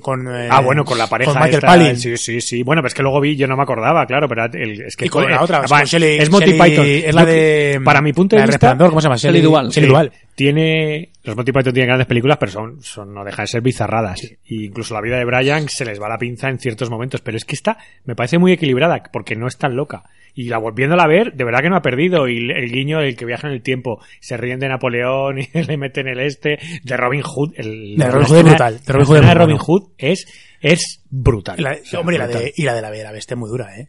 [0.00, 1.96] con eh, Ah, bueno, con la pareja Con Michael Palin.
[1.96, 2.62] Sí, sí, sí.
[2.62, 5.06] Bueno, pero es que luego vi, yo no me acordaba, claro, pero el- es que
[5.06, 6.86] Y con la otra, con Shelley- es Monty Shelley- Python.
[6.86, 9.16] es la de- para mi punto de de vista, Resplandor, ¿cómo se llama?
[9.16, 9.68] Shelley Duvall.
[9.70, 9.92] Shelley Sí.
[9.92, 10.12] Duvall.
[10.34, 14.20] Tiene los Monty Python tienen grandes películas, pero son, son no dejan de ser bizarradas.
[14.44, 17.36] Y incluso la vida de Brian se les va la pinza en ciertos momentos, pero
[17.36, 20.04] es que esta me parece muy equilibrada porque no es tan loca.
[20.34, 22.28] Y la volviéndola a ver, de verdad que no ha perdido.
[22.28, 25.76] Y el guiño del que viaja en el tiempo, se ríen de Napoleón y le
[25.76, 27.52] meten el este, de Robin Hood.
[27.56, 29.58] El, De Robin la Hood es brutal, de la Robin Hood de Robin.
[29.58, 30.26] Hood es,
[30.60, 31.58] es brutal.
[31.58, 32.42] Y la, O sea, hombre, y la brutal.
[32.44, 33.88] de, y la de la Bella Bestia es muy dura, ¿eh?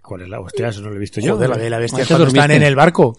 [0.00, 0.68] ¿Cuál es la hostia?
[0.68, 1.34] Eso no lo he visto yo.
[1.36, 3.16] Joder, la Bella Bestia cuando están en el barco.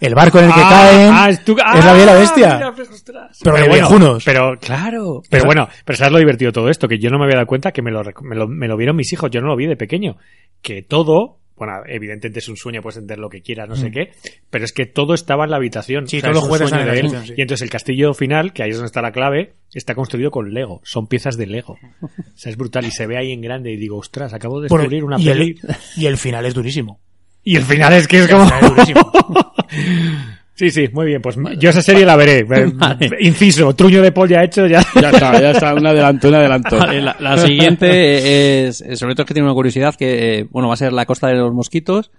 [0.00, 2.54] El barco en el que Ah, caen ah, es, tu- es la Bella ah, Bestia.
[2.56, 3.04] mira, pues.
[3.44, 4.24] Pero de bueno, viejunos.
[4.24, 5.22] Pero claro.
[5.30, 7.46] Pero bueno, pero sabes lo divertido de todo esto, que yo no me había dado
[7.46, 9.54] cuenta que me lo, rec- me lo, me lo vieron mis hijos, yo no lo
[9.56, 10.16] vi de pequeño.
[10.60, 14.10] Que todo, bueno, evidentemente es un sueño, puedes entender lo que quieras, no sé qué,
[14.50, 16.04] pero es que todo estaba en la habitación.
[16.04, 16.08] Mm.
[16.08, 17.06] Sí, O sea, todos es los un juguetes sueño están en la de él.
[17.06, 17.34] habitación, sí.
[17.38, 20.52] Y entonces el castillo final, que ahí es donde está la clave, está construido con
[20.52, 20.80] Lego.
[20.84, 21.78] Son piezas de Lego.
[22.02, 24.68] O sea, es brutal y se ve ahí en grande y digo, ostras, acabo de
[24.68, 25.58] descubrir una y, peli.
[25.62, 27.00] el, y el final es durísimo.
[27.44, 28.44] Y el final es que es El como...
[28.46, 29.12] final es durísimo.
[30.54, 31.22] Sí, sí, muy bien.
[31.22, 32.42] Pues yo esa serie la veré.
[32.74, 33.10] Vale.
[33.20, 34.82] Inciso, truño de polla hecho ya.
[35.00, 36.76] Ya está, ya está, un adelanto, un adelanto.
[36.78, 40.46] Vale, la, la siguiente es, es- sobre todo es que tiene una curiosidad que, eh,
[40.50, 42.10] bueno, va a ser la costa de los mosquitos.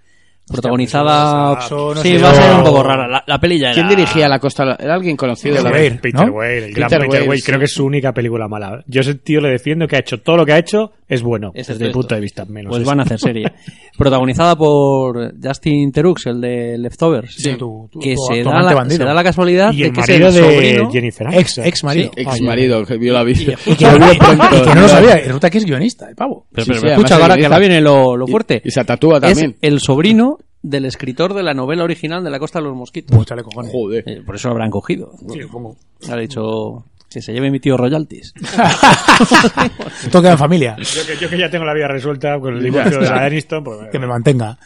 [0.46, 1.56] Protagonizada...
[1.58, 3.08] pues no sí, va a ser un poco rara.
[3.08, 4.76] La, la peli ya ¿Quién era- dirigía La Costa?
[4.78, 5.56] ¿Era alguien conocido?
[5.56, 6.32] Peter La- Weir, Peter ¿no?
[6.34, 7.42] Weir, el gran Peter Peter Weir.
[7.44, 8.82] Creo que es su única película mala.
[8.86, 11.52] Yo ese tío le defiendo que ha hecho todo lo que ha hecho es bueno,
[11.54, 12.70] Es desde el punto de vista menos.
[12.70, 12.90] Pues eso.
[12.90, 13.52] van a hacer serie.
[13.98, 17.34] Protagonizada por Justin Terux, el de Leftovers.
[17.34, 20.28] Sí, que tu- se, da la, se da la casualidad y de el que marido
[20.28, 20.90] es el de sobrino...
[20.90, 22.10] Jennifer Ex, ex marido.
[22.16, 23.54] Ex marido que vio la vida.
[23.66, 23.84] Y que,
[24.74, 25.16] no lo sabía.
[25.16, 26.46] Resulta que es guionista, el pavo.
[26.52, 28.62] Pero, escucha, ahora que ahora viene lo, lo fuerte.
[28.64, 29.56] Y se tatúa también.
[29.60, 30.33] Es el sobrino
[30.64, 33.14] del escritor de la novela original de La Costa de los Mosquitos.
[33.14, 33.70] Pues chale, cojones.
[33.70, 34.02] Joder.
[34.06, 35.12] Eh, por eso lo habrán cogido.
[35.30, 35.76] Sí, supongo.
[36.10, 38.32] Ha dicho que se lleve mi tío royalties.
[40.02, 40.76] Esto queda en familia.
[40.78, 43.62] Yo que, yo que ya tengo la vida resuelta con el divorcio de la Aniston,
[43.62, 44.58] pues Que me mantenga.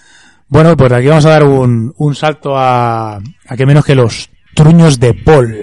[0.47, 4.31] Bueno, pues aquí vamos a dar un, un salto a, a que menos que los
[4.55, 5.55] truños de Paul.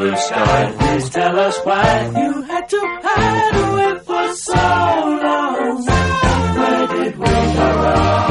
[0.00, 5.84] Blue Sky, please tell us why you had to hide away for so long.
[6.56, 8.30] Where did we go wrong?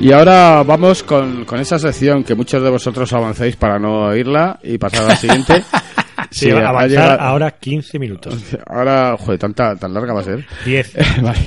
[0.00, 4.60] Y ahora vamos con, con esa sección que muchos de vosotros avancéis para no oírla
[4.62, 5.64] y pasar a la siguiente.
[6.30, 8.42] Sí, ha avanzar llegado- ahora 15 minutos.
[8.66, 10.44] Ahora, joder, tanta, tan larga va a ser.
[10.64, 10.94] 10.
[11.22, 11.38] Vale.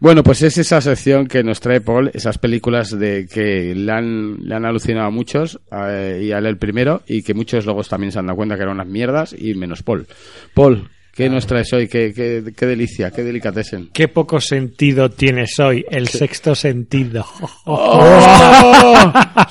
[0.00, 4.38] Bueno, pues es esa sección que nos trae Paul, esas películas de que le han,
[4.46, 7.82] le han alucinado a muchos, eh, y a él el primero, y que muchos luego
[7.84, 10.06] también se han dado cuenta que eran unas mierdas, y menos Paul.
[10.54, 10.88] Paul,
[11.18, 11.86] ¿qué nos traes hoy?
[11.88, 13.90] ¿Qué, qué, qué delicia, qué delicatessen?
[13.92, 17.24] Qué poco sentido tienes hoy, el sexto sentido.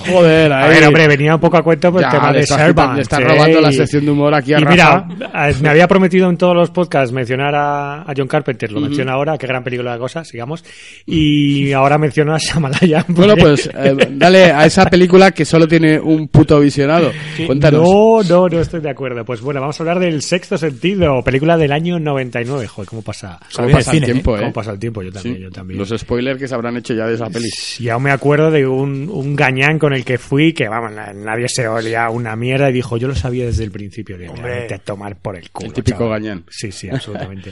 [0.07, 2.93] Joder, A ver, hombre, venía un poco a cuento por Ya, el tema de quitando-
[2.95, 3.23] le estás sí.
[3.25, 5.05] robando la sección de humor aquí a Y Rafa.
[5.07, 5.27] mira,
[5.61, 9.37] me había prometido en todos los podcasts mencionar a, a John Carpenter, lo menciono ahora,
[9.37, 10.63] qué gran película de cosas, sigamos.
[11.05, 13.05] Y ahora menciono a Shamalaya.
[13.17, 17.11] Bueno, pues eh, dale a esa película que solo tiene un puto visionado.
[17.47, 17.81] Cuéntanos.
[17.81, 19.25] No, no, no estoy de acuerdo.
[19.25, 22.67] Pues bueno, vamos a hablar del sexto sentido, película del año 99.
[22.67, 24.53] Joder, cómo pasa, ¿Cómo el pasa el cine, tiempo, cómo eh?
[24.53, 25.41] pasa el tiempo, yo también, Sí.
[25.41, 25.77] yo también.
[25.79, 27.49] Los spoilers que se habrán hecho ya de esa peli.
[27.79, 31.13] Y aún me acuerdo de un, un gañán con el que fui, que vamos, na-
[31.13, 34.61] nadie se olía una mierda y dijo, yo lo sabía desde el principio, de Hombre.
[34.61, 35.67] "Vete a tomar por el culo.
[35.67, 36.21] El típico chaval".
[36.21, 36.43] gañán.
[36.49, 37.51] Sí, sí, absolutamente.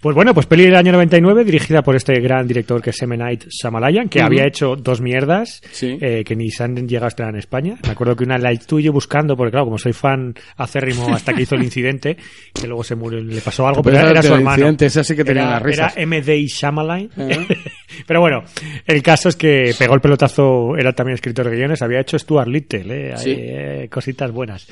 [0.00, 3.16] pues bueno, pues peli del año 99, dirigida por este gran director que es M.
[3.16, 4.26] Night Shyamalan, que Ujú.
[4.26, 5.98] había hecho dos mierdas Sí.
[6.00, 7.76] eh, que ni se han llegado a estrenar en España.
[7.84, 11.32] Me acuerdo que una la estuve yo buscando, porque claro, como soy fan acérrimo hasta
[11.34, 12.16] que hizo el incidente,
[12.54, 14.56] que luego se murió, le pasó algo, pero, Pero era, era su hermano.
[14.56, 15.92] incidente, ese sí que tenía era, risas.
[15.96, 16.46] Era M.D.
[16.46, 17.10] Shyamalan.
[17.16, 17.46] Ajá.
[18.06, 18.44] Pero bueno,
[18.86, 22.48] el caso es que pegó el pelotazo, era también escritor de guiones, había hecho Stuart
[22.48, 23.14] Little, ¿eh?
[23.16, 23.34] Sí.
[23.36, 24.68] Eh, cositas buenas.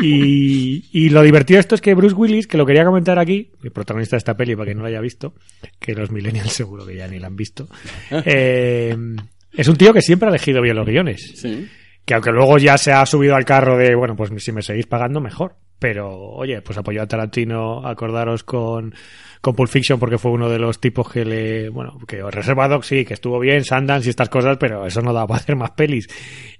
[0.00, 3.50] Y, y lo divertido de esto es que Bruce Willis, que lo quería comentar aquí,
[3.62, 5.34] el protagonista de esta peli, para que no lo haya visto,
[5.78, 7.68] que los millennials seguro que ya ni la han visto,
[8.24, 8.96] eh,
[9.52, 11.32] es un tío que siempre ha elegido bien los guiones.
[11.36, 11.68] Sí.
[12.04, 14.86] Que aunque luego ya se ha subido al carro de, bueno, pues si me seguís
[14.86, 15.56] pagando, mejor.
[15.80, 18.94] Pero, oye, pues apoyó a Tarantino, acordaros con,
[19.40, 22.86] con Pulp Fiction, porque fue uno de los tipos que le, bueno, que Reserva Dogs
[22.86, 25.70] sí, que estuvo bien, Sundance y estas cosas, pero eso no daba para hacer más
[25.70, 26.06] pelis.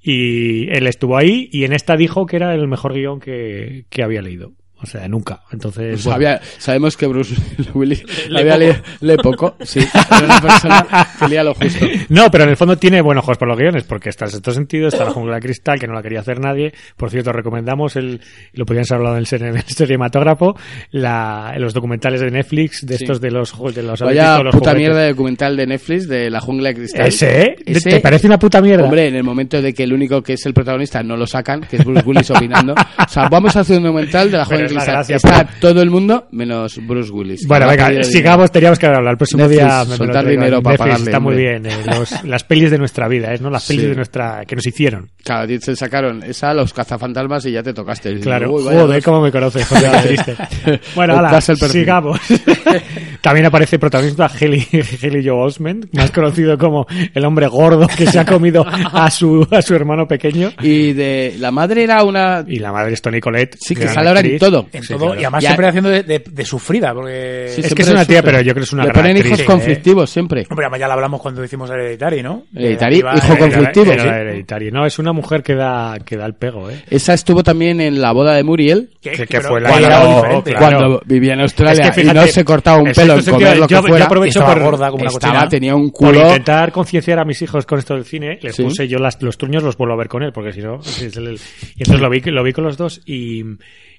[0.00, 4.02] Y él estuvo ahí y en esta dijo que era el mejor guion que, que
[4.02, 4.52] había leído.
[4.82, 5.40] O sea, nunca.
[5.52, 6.16] Entonces, Pues bueno.
[6.16, 7.34] había- sabemos que Bruce
[7.74, 8.02] Willis
[8.34, 9.80] había leído lee poco, sí.
[10.10, 10.86] Era una persona
[11.18, 11.86] que leía lo justo.
[12.08, 14.52] No, pero en el fondo tiene buenos ojos por los guiones, porque está en sexto
[14.52, 16.72] sentido, está la jungla de cristal, que no la quería hacer nadie.
[16.96, 18.20] Por cierto, recomendamos el,
[18.54, 20.54] lo podrían haber hablado en el, cine- en el cinematógrafo,
[20.90, 23.04] la, los documentales de Netflix, de Sí.
[23.04, 24.76] estos de los, de los, Vaya de los puta juguetes.
[24.78, 27.06] mierda de documental de Netflix de la jungla de cristal.
[27.06, 27.56] ¿Ese, eh?
[27.66, 28.84] Ese- ¿Te parece una puta mierda?
[28.84, 31.60] Hombre, en el momento de que el único que es el protagonista no lo sacan,
[31.62, 32.72] que es Bruce Willis opinando.
[32.74, 34.92] O sea, vamos a hacer un documental de la jungla Risa.
[34.92, 37.46] gracia, Está pero- todo el mundo menos Bruce Willis.
[37.46, 39.12] Bueno, venga, sigamos, teníamos que hablar.
[39.12, 40.30] El próximo Netflix, día me- me soltar traigo.
[40.40, 41.66] dinero para pagarle, Está muy bien.
[41.66, 43.38] eh, los- las pelis de nuestra vida, ¿eh?
[43.40, 43.50] ¿no?
[43.50, 43.88] Las pelis Sí.
[43.88, 45.10] de nuestra que nos hicieron.
[45.46, 48.18] día se sacaron esa, los cazafantasmas y ya te tocaste.
[48.20, 50.36] Claro, joder, cómo me conoces, joder, triste.
[50.94, 51.14] Bueno,
[51.52, 51.80] el perfil.
[51.82, 52.20] sigamos.
[53.20, 54.66] También aparece el protagonista Haley,
[55.02, 59.46] Haley Joe Osment, más conocido como el hombre gordo que se ha comido a su,
[59.50, 60.52] a su hermano pequeño.
[60.62, 62.44] Y de la madre era una...
[62.46, 63.56] Y la madre es Toni Collette.
[63.60, 64.66] Sí, que sale ahora en todo.
[64.72, 65.20] En Sí, todo, claro.
[65.20, 67.52] y además Ya- siempre haciendo de, de- de sufrida, porque...
[67.54, 69.16] Sí, Es que es una tía, pero yo creo que es una Le gran ponen
[69.16, 69.44] actriz, hijos ¿eh?
[69.44, 70.46] conflictivos siempre.
[70.50, 72.44] Hombre, además ya lo hablamos cuando hicimos Hereditary, ¿no?
[72.54, 74.70] Hereditary, hijo era- conflictivo, hereditaria.
[74.70, 76.82] No, es una mujer que da, que da el pego, ¿eh?
[76.88, 80.58] Esa estuvo también en la boda de Muriel, que, fue la- Cuando- claro.
[80.58, 83.32] cuando vivía en Australia Es que y no se cortaba un el pelo en sexto
[83.32, 84.04] comer sentido, lo que yo- yo fuera.
[84.06, 85.48] aprovecho Estaba por- gorda como una Estaba, cochina.
[85.48, 86.22] tenía un Por culo...
[86.22, 88.62] intentar concienciar a mis hijos con esto del cine, les Sí.
[88.62, 90.80] puse yo las, los truños, los vuelvo a ver con él, porque si no...
[91.02, 91.38] el-
[91.76, 93.42] y entonces lo vi, lo vi con los dos y,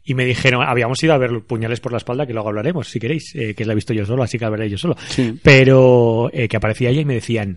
[0.03, 2.99] y me dijeron, habíamos ido a ver Puñales por la espalda, que luego hablaremos, si
[2.99, 4.95] queréis, eh, que la he visto yo solo, así que la veré yo solo.
[5.07, 5.34] Sí.
[5.43, 7.55] Pero eh, que aparecía ella y me decían...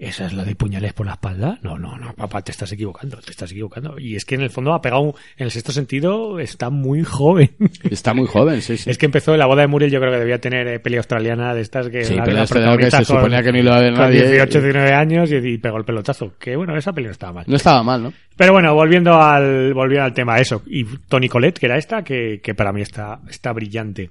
[0.00, 1.58] ¿Esa es la de puñales por la espalda?
[1.62, 3.98] No, no, no, papá, te estás equivocando, te estás equivocando.
[3.98, 7.04] Y es que en el fondo ha pegado, un- en el sexto sentido, está muy
[7.04, 7.50] joven.
[7.88, 8.90] Está muy joven, sí, sí.
[8.90, 10.96] Es que empezó en la boda de Muriel, yo creo que debía tener eh, peli
[10.96, 13.80] australiana de estas que Sí, esto de lo que se suponía que no iba a
[13.80, 14.22] ver con nadie.
[14.26, 16.32] 18, 19 años y, y pegó el pelotazo.
[16.38, 17.44] Que bueno, esa peli no estaba mal.
[17.46, 18.12] No estaba mal, ¿no?
[18.36, 20.62] Pero bueno, volviendo al, volviendo al tema, eso.
[20.66, 24.10] Y Tony Colette, que era esta, que, que para mí está, está brillante.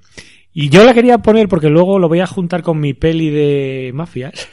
[0.56, 3.92] Y yo la quería poner porque luego lo voy a juntar con mi peli de
[3.94, 4.48] mafias.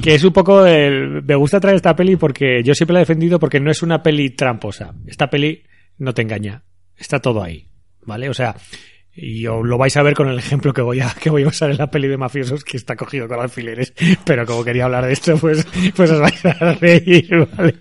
[0.00, 1.22] Que es un poco el...
[1.22, 4.02] Me gusta traer esta peli porque yo siempre la he defendido porque no es una
[4.02, 4.94] peli tramposa.
[5.06, 5.62] Esta peli
[5.98, 6.62] no te engaña.
[6.96, 7.66] Está todo ahí.
[8.04, 8.28] ¿Vale?
[8.28, 8.56] O sea,
[9.14, 11.70] y lo vais a ver con el ejemplo que voy a, que voy a usar
[11.70, 13.92] en la peli de mafiosos que está cogido con alfileres.
[14.24, 17.74] Pero como quería hablar de esto, pues, pues os vais a reír, ¿vale?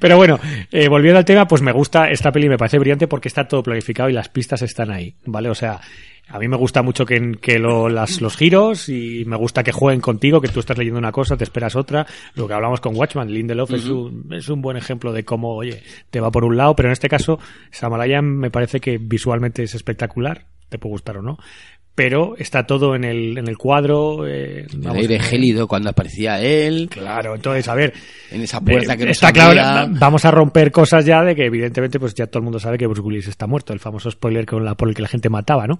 [0.00, 0.40] Pero bueno,
[0.72, 3.62] eh, volviendo al tema, pues me gusta, esta peli me parece brillante porque está todo
[3.62, 5.48] planificado y las pistas están ahí, ¿vale?
[5.48, 5.80] O sea,
[6.28, 9.72] a mí me gusta mucho que, que lo- las, los giros y me gusta que
[9.72, 12.06] jueguen contigo, que tú estás leyendo una cosa, te esperas otra.
[12.34, 15.82] Lo que hablamos con Watchman, Lindelof es, un, es un buen ejemplo de cómo, oye,
[16.10, 17.38] te va por un lado, pero en este caso,
[17.70, 21.38] Samalayan me parece que visualmente es espectacular, te puede gustar o no,
[21.94, 24.26] pero está todo en el, en el cuadro.
[24.26, 27.92] Eh, El aire gélido cuando aparecía él, Claro, entonces, a ver,
[28.30, 31.34] en esa puerta eh, que no está se claro, vamos a romper cosas ya de
[31.34, 34.10] que evidentemente pues ya todo el mundo sabe que Bruce Willis está muerto, el famoso
[34.10, 35.78] spoiler con la, por el que la gente mataba, ¿no?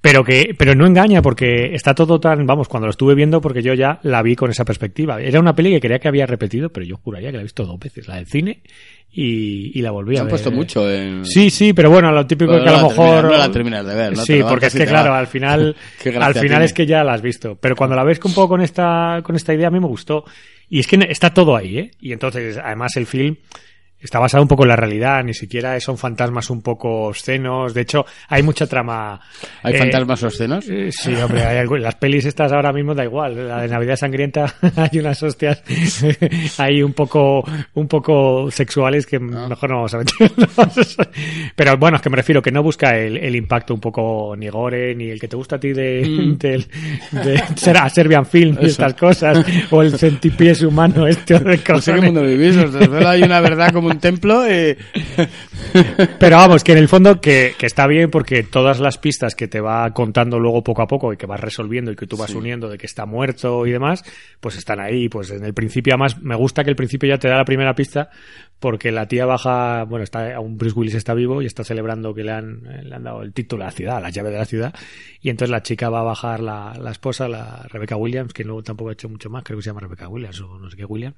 [0.00, 3.62] Pero que pero no engaña porque está todo tan, vamos, cuando lo estuve viendo porque
[3.62, 5.20] yo ya la vi con esa perspectiva.
[5.20, 7.64] Era una peli que creía que había repetido, pero yo juraría que la he visto
[7.64, 8.62] dos veces, la del cine
[9.10, 10.30] y, y la volví Se a han ver.
[10.32, 11.24] puesto mucho en...
[11.24, 13.86] Sí, sí, pero bueno, lo típico Pero que a lo terminas- mejor no la terminas
[13.86, 14.22] de ver, ¿no?
[14.24, 16.64] Sí, porque es que claro, al final al final tiene.
[16.64, 19.34] es que ya la has visto, pero cuando la ves un poco con esta con
[19.36, 20.24] esta idea a mí me gustó
[20.70, 21.90] y es que está todo ahí, ¿eh?
[22.00, 23.36] Y entonces además el film
[24.00, 27.80] está basado un poco en la realidad, ni siquiera son fantasmas un poco obscenos, de
[27.82, 29.20] hecho hay mucha trama.
[29.62, 30.68] ¿Hay eh, fantasmas obscenos?
[30.68, 33.48] eh, Sí, hombre, hay algo- las pelis estas ahora mismo da igual.
[33.48, 35.62] La de Navidad Sangrienta hay unas hostias
[36.58, 37.44] ahí un poco,
[37.74, 40.96] un poco sexuales que mejor no vamos a meternos.
[41.56, 44.48] Pero bueno, es que me refiero que no busca el, el impacto un poco ni
[44.48, 46.66] gore, ni el que te gusta a ti de, del-
[47.12, 51.72] de, Ser- Serbian Film y estas cosas, o el centipiés humano este No sé qué
[51.72, 52.02] cojones.
[52.04, 52.74] mundo vivís, os
[53.06, 54.76] hay una verdad como un templo eh.
[56.18, 59.48] Pero vamos, que en el fondo que, que está bien porque todas las pistas que
[59.48, 62.34] te va contando luego poco a poco y que vas resolviendo y que tú vas
[62.34, 64.04] uniendo de que está muerto y demás,
[64.40, 65.08] pues están ahí.
[65.08, 67.74] Pues en el principio, además, me gusta que el principio ya te da la primera
[67.74, 68.10] pista
[68.60, 72.24] porque la tía baja, bueno, está, aún Bruce Willis está vivo y está celebrando que
[72.24, 74.74] le han, le han dado el título a la ciudad, la llave de la ciudad.
[75.20, 78.62] Y entonces la chica va a bajar la, la esposa, la Rebecca Williams, que luego
[78.62, 80.84] tampoco ha hecho mucho más, creo que se llama Rebecca Williams o no sé qué
[80.84, 81.16] Williams.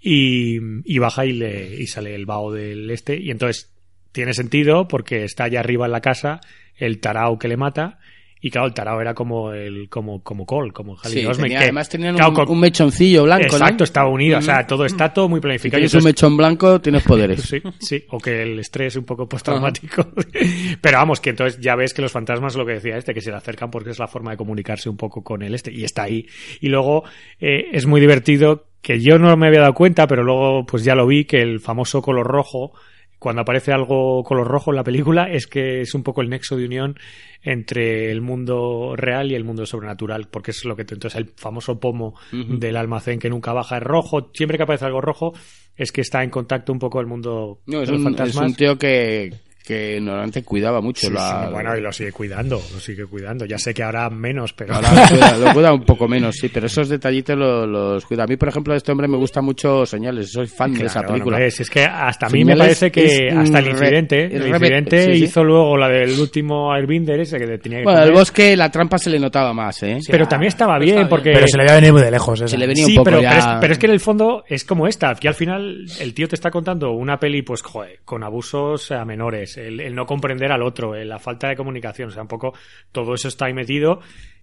[0.00, 3.18] y, y baja y le, y sale el vaho del este.
[3.20, 3.72] Y entonces
[4.12, 6.40] tiene sentido porque está allá arriba en la casa
[6.76, 7.98] el tarao que le mata
[8.40, 11.58] y claro el tarao era como el como como Cole como Haley Sí, Osment, tenía-
[11.58, 13.84] que, además tenían claro, un, con- un mechoncillo blanco, exacto ¿no?
[13.84, 16.80] estaba unido o sea todo está todo muy Si planificado y tienes un mechón blanco,
[16.80, 17.40] tienes poderes.
[17.48, 20.06] Sí, sí, o que el estrés un poco postraumático.
[20.80, 23.30] Pero vamos, que entonces ya ves que los fantasmas, lo que decía este, que se
[23.30, 26.02] le acercan porque es la forma de comunicarse un poco con el este, y está
[26.04, 26.26] ahí.
[26.60, 27.04] Y luego
[27.40, 30.94] eh, es muy divertido, que yo no me había dado cuenta, pero luego pues ya
[30.94, 32.72] lo vi, que el famoso color rojo,
[33.18, 36.56] cuando aparece algo color rojo en la película, es que es un poco el nexo
[36.56, 36.96] de unión
[37.42, 41.78] entre el mundo real y el mundo sobrenatural, porque es lo que entonces el famoso
[41.80, 45.32] pomo del almacén que nunca baja es rojo, siempre que aparece algo rojo
[45.76, 48.16] es que está en contacto un poco el mundo No, es de los un, es
[48.16, 48.46] fantasmas.
[48.50, 49.32] un tío que,
[49.68, 51.44] que normalmente cuidaba mucho Sí, la...
[51.46, 53.44] sí, bueno, y lo sigue cuidando, lo sigue cuidando.
[53.44, 56.48] Ya sé que ahora menos, pero Ahora lo cuida, lo cuida un poco menos, sí,
[56.48, 58.24] pero esos detallitos lo- los cuida.
[58.24, 61.02] A mí, por ejemplo, de este hombre me gusta mucho Señales, soy fan de esa
[61.02, 61.36] película.
[61.38, 64.32] no ves, es que hasta a mí me parece que es hasta el incidente, es
[64.40, 65.24] el incidente sí, sí.
[65.24, 68.18] hizo luego la del último Airbender ese que tenía que Bueno, el comer.
[68.20, 69.98] bosque, la trampa se le notaba más, ¿eh?
[70.10, 72.40] pero también estaba bien porque Pero se le veía venir muy de lejos.
[72.40, 72.48] esa.
[72.48, 73.30] Se le venía sí, un poco pero, ya...
[73.30, 76.14] pero, es, pero es que en el fondo es como esta, que al final el
[76.14, 80.06] tío te está contando una peli, pues, joder, con abusos a menores, el, el no
[80.06, 82.52] comprender al otro, el- la falta de comunicación, o sea, un poco
[82.92, 84.00] todo eso está ahí metido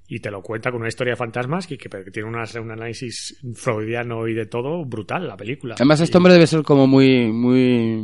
[0.07, 2.36] y te lo cuenta con una historia de fantasmas que, que- que tiene un
[2.72, 5.76] análisis freudiano y de todo brutal la película.
[5.78, 8.03] Además, este hombre debe ser como muy, muy...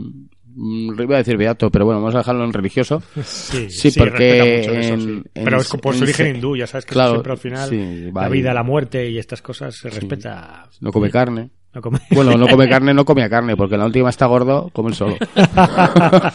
[0.55, 3.03] mm, Iba a decir beato, pero bueno, vamos a dejarlo en religioso.
[3.24, 5.30] Sí, Sí, porque respeta mucho eso, en- sí.
[5.36, 7.70] en- Pero es por su en- origen hindú, ya sabes que Claro, siempre al final
[7.70, 10.68] sí, la vida, la muerte y estas cosas se respeta.
[10.80, 11.51] No come carne.
[11.74, 14.70] No come- Bueno, no come carne, no comía carne, porque en la última está gordo,
[14.74, 15.16] come el solo.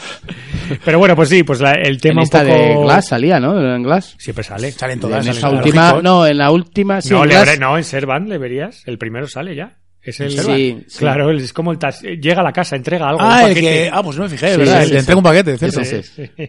[0.84, 2.52] Pero bueno, pues sí, pues la- el En tema un esta poco...
[2.54, 3.74] de Glass salía, ¿no?
[3.74, 4.14] En Glass.
[4.18, 4.70] Siempre sale.
[4.72, 5.26] Salen En todas.
[5.26, 7.84] esa salen última, no, en la última, sí, no, en le Glass- habré- no, en
[7.84, 8.82] Servant le verías.
[8.86, 9.76] El primero sale ya.
[10.02, 10.98] Es el Sí, sí.
[11.00, 13.20] Claro, es como el tas- llega a la casa, entrega algo.
[13.22, 13.90] Ah, un el que.
[13.92, 14.78] Ah, pues no me fijé, Sí, ¿verdad?
[14.78, 14.98] sí, El de sí.
[15.00, 15.80] entrega un paquete, ¿cierto?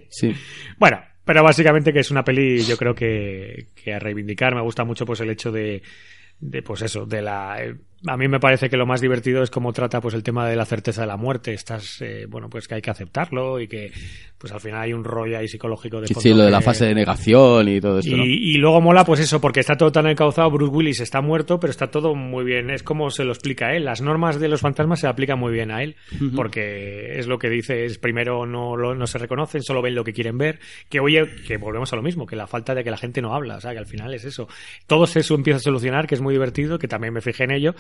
[0.09, 0.36] Sí.
[0.78, 4.53] Bueno, pero básicamente que es una peli, yo creo que, que a reivindicar.
[4.53, 5.82] Me gusta mucho pues el hecho de,
[6.39, 7.57] de pues eso, de la.
[8.06, 10.56] A mí me parece que lo más divertido es cómo trata pues el tema de
[10.56, 11.54] la certeza de la muerte.
[11.54, 13.91] Estás, eh, bueno, pues que hay que aceptarlo y que
[14.38, 16.86] pues al final hay un rollo ahí psicológico de Sí, sí, lo de la fase
[16.86, 18.24] de negación y todo esto, ¿no?
[18.24, 20.52] y, y luego mola, pues eso, porque está todo tan encauzado.
[20.52, 22.70] Bruce Willis está muerto, pero está todo muy bien.
[22.70, 23.86] Es como se lo explica él.
[23.86, 25.95] Las normas de los fantasmas se aplican muy bien a él,
[26.36, 30.04] porque es lo que dice: es primero no, lo- no se reconocen, solo ven lo
[30.04, 30.60] que quieren ver.
[30.89, 33.34] Que oye, que volvemos a lo mismo, que la falta de que la gente no
[33.34, 33.58] habla.
[33.58, 34.48] O sea, que al final es eso.
[34.86, 37.76] Todo eso empieza a solucionar, que es muy divertido, que también me fijé en ello,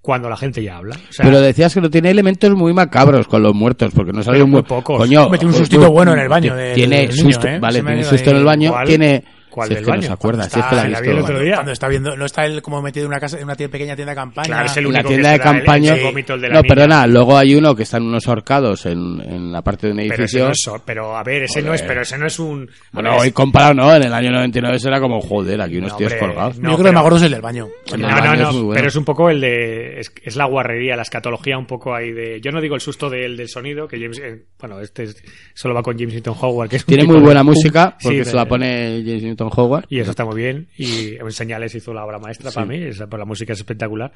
[0.00, 0.96] cuando la gente ya habla.
[0.96, 4.22] O sea, Pero decías que no tiene elementos muy macabros con los muertos, porque no
[4.44, 4.98] un muy mu- pocos.
[4.98, 7.58] Coño, Mete un pues, sustito bueno en el baño del- Tiene del niño, susto, ¿eh?
[7.60, 8.86] vale, me tiene susto en el baño, ¿Cuál?
[8.86, 9.24] tiene...
[9.52, 10.06] ¿Cuál si es del que no baño?
[10.08, 11.10] se acuerda, si es que la ha la vi visto.
[11.10, 11.54] el otro día.
[11.54, 14.12] Cuando está viendo, no está él como metido en una casa, en una pequeña tienda
[14.12, 14.46] de campaña.
[14.48, 15.94] Claro, es el en la único tienda que de campaña.
[15.94, 16.74] el vómito, el de la no, niña.
[16.74, 20.14] perdona, luego hay uno que están unos ahorcados en, en la parte de un Pero
[20.14, 20.44] ese edificio.
[20.46, 22.68] no es, pero a ver, ese no es, pero ese no es un.
[22.92, 23.94] Bueno, ver, hoy comparado, ¿no?
[23.94, 26.58] En el año 99 eso era como, joder, aquí unos No, tíos hombre, colgados.
[26.58, 26.62] no.
[26.70, 27.68] Yo creo que pero- me acuerdo es el del baño.
[27.92, 28.74] El No, del no, baño no, es muy bueno.
[28.78, 30.00] pero es un poco el de.
[30.00, 32.40] Es, es la guarrería, la escatología un poco ahí de.
[32.40, 34.18] Yo no digo el susto del, del sonido, que James.
[34.18, 35.22] eh, bueno, este es-
[35.54, 38.46] solo va con James Newton Howard, que es Tiene muy buena música, porque se la
[38.46, 39.86] pone James Newton Howard.
[39.88, 40.68] Y eso está muy bien.
[40.76, 42.76] Y en Señales hizo la obra maestra para mí.
[42.76, 44.12] Esa, pues la música es espectacular.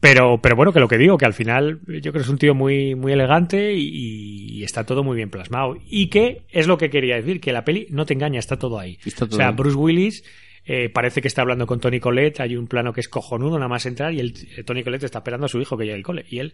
[0.00, 2.38] Pero, pero bueno, que lo que digo, que al final yo creo que es un
[2.38, 5.76] tío muy, muy elegante y, y está todo muy bien plasmado.
[5.86, 8.78] Y que es lo que quería decir, que la peli no te engaña, está todo
[8.78, 8.98] ahí.
[9.04, 9.54] Está todo o sea, ahí.
[9.54, 10.24] Bruce Willis
[10.66, 12.40] eh, parece que está hablando con Tony Colette.
[12.40, 14.12] Hay un plano que es cojonudo, nada más entrar.
[14.14, 16.24] Y el, eh, Tony Colette está esperando a su hijo que llegue al cole.
[16.28, 16.52] Y él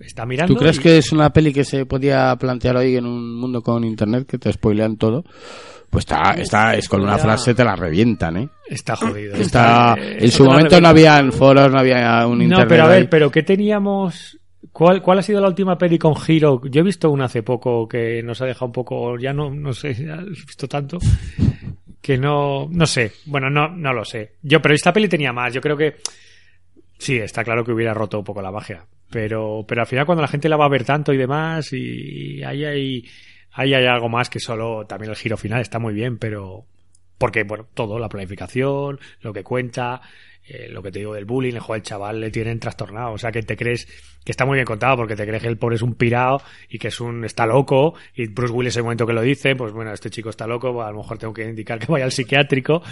[0.00, 0.54] está mirando.
[0.54, 3.62] ¿Tú crees y- que es una peli que se podía plantear hoy en un mundo
[3.62, 5.24] con internet que te spoilean todo?
[5.90, 8.48] Pues está, está, es con una frase te la revientan, ¿eh?
[8.66, 9.34] Está jodido.
[9.34, 11.16] Está, eh, en su momento no revienta.
[11.18, 12.64] había foros, no había un internet.
[12.64, 13.08] No, pero a ver, ahí.
[13.10, 14.38] pero ¿qué teníamos?
[14.72, 16.62] ¿Cuál, ¿Cuál ha sido la última peli con giro?
[16.70, 19.74] Yo he visto una hace poco que nos ha dejado un poco, ya no, no
[19.74, 20.96] sé, ya he visto tanto,
[22.02, 24.32] que no, no sé, bueno, no, no lo sé.
[24.42, 25.96] Yo, pero esta peli tenía más, yo creo que,
[26.98, 30.22] sí, está claro que hubiera roto un poco la magia, pero, pero al final cuando
[30.22, 33.08] la gente la va a ver tanto y demás, y ahí hay,
[33.52, 36.66] ahí hay algo más que solo, también el giro final está muy bien, pero,
[37.18, 40.00] porque, bueno, todo, la planificación, lo que cuenta,
[40.44, 43.12] eh, lo que te digo del bullying, el chaval le tienen trastornado.
[43.12, 43.86] O sea, que te crees
[44.24, 46.78] que está muy bien contado porque te crees que el pobre es un pirado y
[46.78, 47.94] que es un está loco.
[48.14, 50.82] Y Bruce Willis, en el momento que lo dice, pues bueno, este chico está loco,
[50.82, 52.82] a lo mejor tengo que indicar que vaya al psiquiátrico.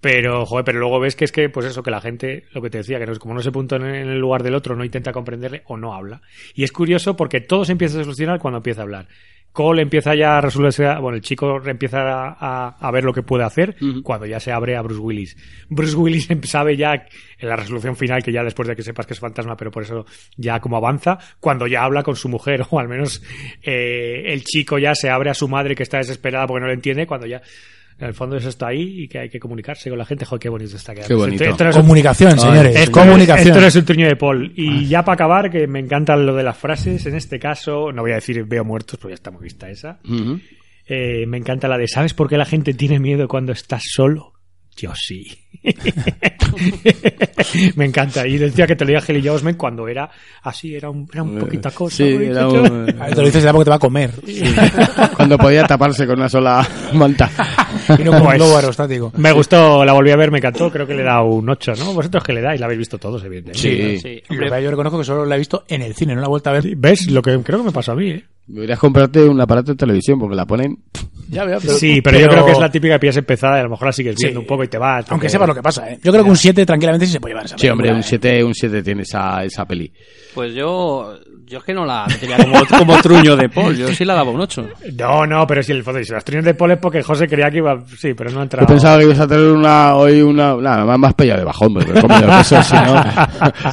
[0.00, 2.70] Pero, joder, pero luego ves que es que, pues eso, que la gente, lo que
[2.70, 5.12] te decía, que no como no se punto en el lugar del otro, no intenta
[5.12, 6.20] comprenderle o no habla.
[6.54, 9.08] Y es curioso porque todo se empieza a solucionar cuando empieza a hablar.
[9.54, 13.22] Cole empieza ya a resolverse, bueno, el chico empieza a, a- a ver lo que
[13.22, 15.36] puede hacer cuando ya se abre a Bruce Willis.
[15.70, 17.06] Bruce Willis sabe ya
[17.38, 19.84] en la resolución final, que ya después de que sepas que es fantasma, pero por
[19.84, 20.04] eso
[20.36, 23.22] ya como avanza, cuando ya habla con su mujer, o al menos
[23.62, 26.74] eh, el chico ya se abre a su madre que está desesperada porque no le
[26.74, 27.40] entiende, cuando ya
[27.98, 30.24] en el fondo eso está ahí y que hay que comunicarse con la gente.
[30.24, 31.08] Joder, qué bonito está quedando.
[31.08, 31.44] Qué bonito.
[31.44, 32.76] Esto- esto no es un- Comunicación, señores.
[32.76, 33.48] esto, comunicación.
[33.48, 34.52] esto no es un truño de Paul.
[34.56, 38.02] Y ya para acabar, que me encanta lo de las frases, en este caso, no
[38.02, 40.00] voy a decir veo muertos, porque ya está muy vista esa.
[40.86, 44.32] Eh, me encanta la de ¿sabes por qué la gente tiene miedo cuando estás solo?
[44.76, 45.24] Yo sí.
[47.76, 48.26] me encanta.
[48.26, 50.10] Y decía que te lo diga Kelly Osment cuando era
[50.42, 51.96] así, era un, era un poquita cosa.
[51.98, 52.20] Sí, ¿no?
[52.22, 54.10] era un- A te lo dices ya porque te va a comer.
[55.16, 57.30] Cuando podía taparse con una sola manta.
[57.98, 59.12] Y no como Pues- un globo aerostático.
[59.16, 60.70] Me gustó, la volví a ver, me encantó.
[60.70, 61.92] Creo que le da un 8, ¿no?
[61.94, 62.58] ¿Vosotros qué le dais?
[62.60, 63.60] La habéis visto todos, evidentemente.
[63.60, 63.98] Sí.
[63.98, 66.26] Sí, hombre, que yo reconozco que solo la he visto en el cine, no la
[66.26, 66.64] he vuelto a ver.
[66.76, 67.10] ¿Ves?
[67.10, 68.24] Lo que creo que me pasó a mí, ¿eh?
[68.46, 70.78] Deberías comprarte un aparato de televisión porque la ponen.
[71.30, 73.62] Ya veo, sí, pero, yo creo que es la típica que pillas empezada y a
[73.62, 74.42] lo mejor la sigues viendo Sí.
[74.44, 75.06] un poco y te vas.
[75.08, 75.98] Aunque porque- sepas lo que pasa, ¿eh?
[76.02, 78.02] Yo creo que un 7 tranquilamente sí se puede llevar esa Sí, hombre, un ¿eh?
[78.02, 79.90] 7 un 7 tiene esa, esa peli.
[80.34, 81.14] Pues yo,
[81.54, 84.30] yo es que no la tenía como, como truño de Paul, yo sí la daba
[84.32, 84.66] un 8.
[84.98, 87.48] No, no, pero si el fondo, si las trinos de Paul es porque José creía
[87.48, 87.80] que iba.
[87.96, 88.66] Sí, pero no ha entrado.
[88.66, 91.74] Yo pensaba que ibas a tener una, hoy una, nada, más, más pella de bajón,
[91.74, 91.94] pero
[92.40, 93.04] eso si no,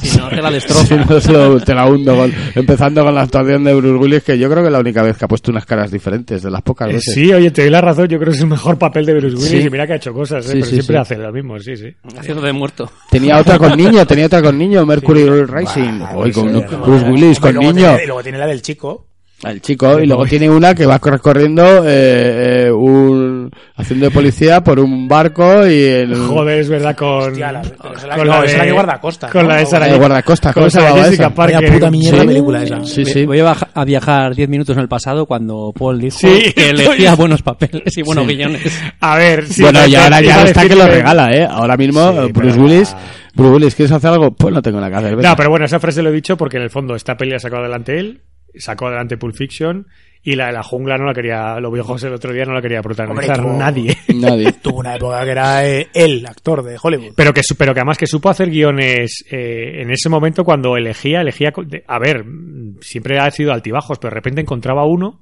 [0.00, 0.84] Si no, te la destrozo.
[0.86, 4.22] si no se lo- te la hundo con- empezando con la actuación de Bruce Willis,
[4.22, 6.50] que yo creo que es la única vez que ha puesto unas caras diferentes, de
[6.50, 7.14] las pocas Eh, veces.
[7.14, 8.06] Sí, oye, te doy la razón.
[8.06, 9.66] Yo creo que es el mejor papel de Bruce Willis Sí.
[9.66, 10.48] y mira que ha hecho cosas, ¿eh?
[10.48, 11.00] Sí, pero sí, siempre sí.
[11.00, 11.86] hace lo mismo, sí, sí.
[12.16, 12.90] Haciendo de muerto.
[13.10, 16.00] Tenía otra con niño, tenía otra con niño, Mercury Rising.
[16.14, 19.11] Hoy con sí, Bruce Willis, Hombre, con luego y luego tiene la del chico.
[19.44, 24.62] El chico, y luego tiene una que va recorriendo eh, eh, un, haciendo de policía
[24.62, 27.30] por un barco y el, Joder, es verdad, con.
[27.32, 29.48] Hostia, la- la- con la que guardacosta, Con ¿no?
[29.48, 31.34] la de La de guardacosta, ¿cómo con se Sarah llamaba Jessica esa?
[31.34, 31.56] Parker.
[31.60, 32.26] Vaya puta mierda Sí.
[32.28, 32.84] película esa.
[32.84, 33.26] Sí, sí.
[33.26, 37.42] Voy a, viajar 10 minutos en el pasado cuando Paul dijo Sí, que elegía buenos
[37.42, 38.80] papeles y buenos guiones.
[39.00, 39.62] A ver, sí.
[39.62, 41.48] bueno, y ahora ya está que lo regala, ¿eh?
[41.50, 42.96] Ahora mismo, Sí, eh, Bruce Willis,
[43.34, 44.30] Bruce Willis, ¿quieres hacer algo?
[44.30, 45.16] Pues no tengo nada que hacer.
[45.16, 45.26] vete.
[45.28, 47.38] No, pero bueno, esa frase lo he dicho porque en el fondo esta peli la
[47.40, 48.20] sacó adelante él,
[48.60, 49.86] sacó adelante Pulp Fiction
[50.24, 52.52] y la de la jungla no la quería, lo vio José el otro día, no
[52.54, 53.96] la quería protagonizar Hombre, tuvo- nadie.
[54.14, 54.52] Nadie.
[54.62, 57.14] Tuvo una época que era eh, el actor de Hollywood.
[57.16, 60.76] Pero que, su- pero que además que supo hacer guiones eh, en ese momento cuando
[60.76, 61.52] elegía, elegía...
[61.88, 62.24] A ver,
[62.80, 65.20] siempre ha sido altibajos, pero de repente encontraba uno.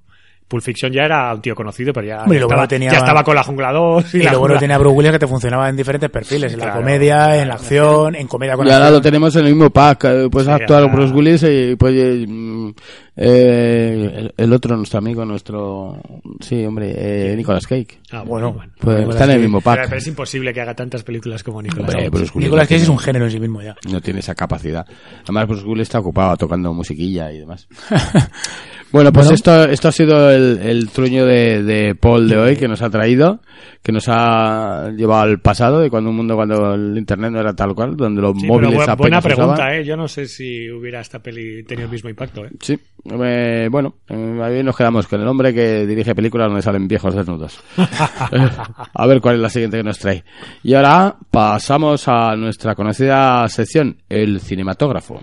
[0.50, 2.68] Pulp Fiction ya era un tío conocido, pero ya, Hombre, y ya lo estaba, bueno
[2.68, 4.14] tenía- ya estaba con la jungla 2.
[4.14, 6.58] Y, Y la luego jungla- tenía Bruce Willis que te funcionaba en diferentes perfiles, en
[6.58, 7.40] la comedia, claro.
[7.42, 10.04] en la acción, en comedia con Y ahora lo tenemos en el mismo pack.
[10.06, 12.70] eh, Puedes Sí, actuar Bruce Willis y pues eh, mm,
[13.16, 15.96] eh, el, el otro, nuestro amigo, nuestro...
[16.40, 17.86] Sí, hombre, eh, Nicolas Cage.
[18.10, 18.72] Ah, bueno, bueno.
[18.80, 19.84] Pues Nicolas está en el mismo pack.
[19.84, 22.08] pero es imposible que haga tantas películas como Nicolas Hombre, Cage.
[22.10, 23.76] Bruce Willis Nicolas no Cage es un género en sí mismo ya.
[23.88, 24.84] No tiene esa capacidad.
[25.24, 27.68] Además, Bruce Willis está ocupado tocando musiquilla y demás.
[28.92, 29.34] bueno, pues Bueno.
[29.34, 32.90] Esto, esto ha sido el, el truño de, de Paul de hoy que nos ha
[32.90, 33.40] traído,
[33.82, 37.54] que nos ha llevado al pasado de cuando un mundo, cuando el internet no era
[37.54, 39.74] tal cual, donde los Sí, móviles buena se pregunta, usaban.
[39.74, 39.84] ¿eh?
[39.84, 42.50] Yo no sé si hubiera esta peli tenido el mismo impacto, ¿eh?
[42.60, 42.78] Sí,
[43.22, 47.14] eh, bueno, eh, ahí nos quedamos con el hombre que dirige películas donde salen viejos
[47.14, 47.60] desnudos.
[48.94, 50.24] A ver cuál es la siguiente que nos trae.
[50.62, 55.20] Y ahora pasamos a nuestra conocida sección, el cinematógrafo.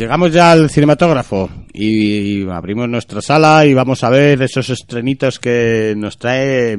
[0.00, 5.92] Llegamos ya al cinematógrafo y abrimos nuestra sala y vamos a ver esos estrenitos que
[5.94, 6.78] nos trae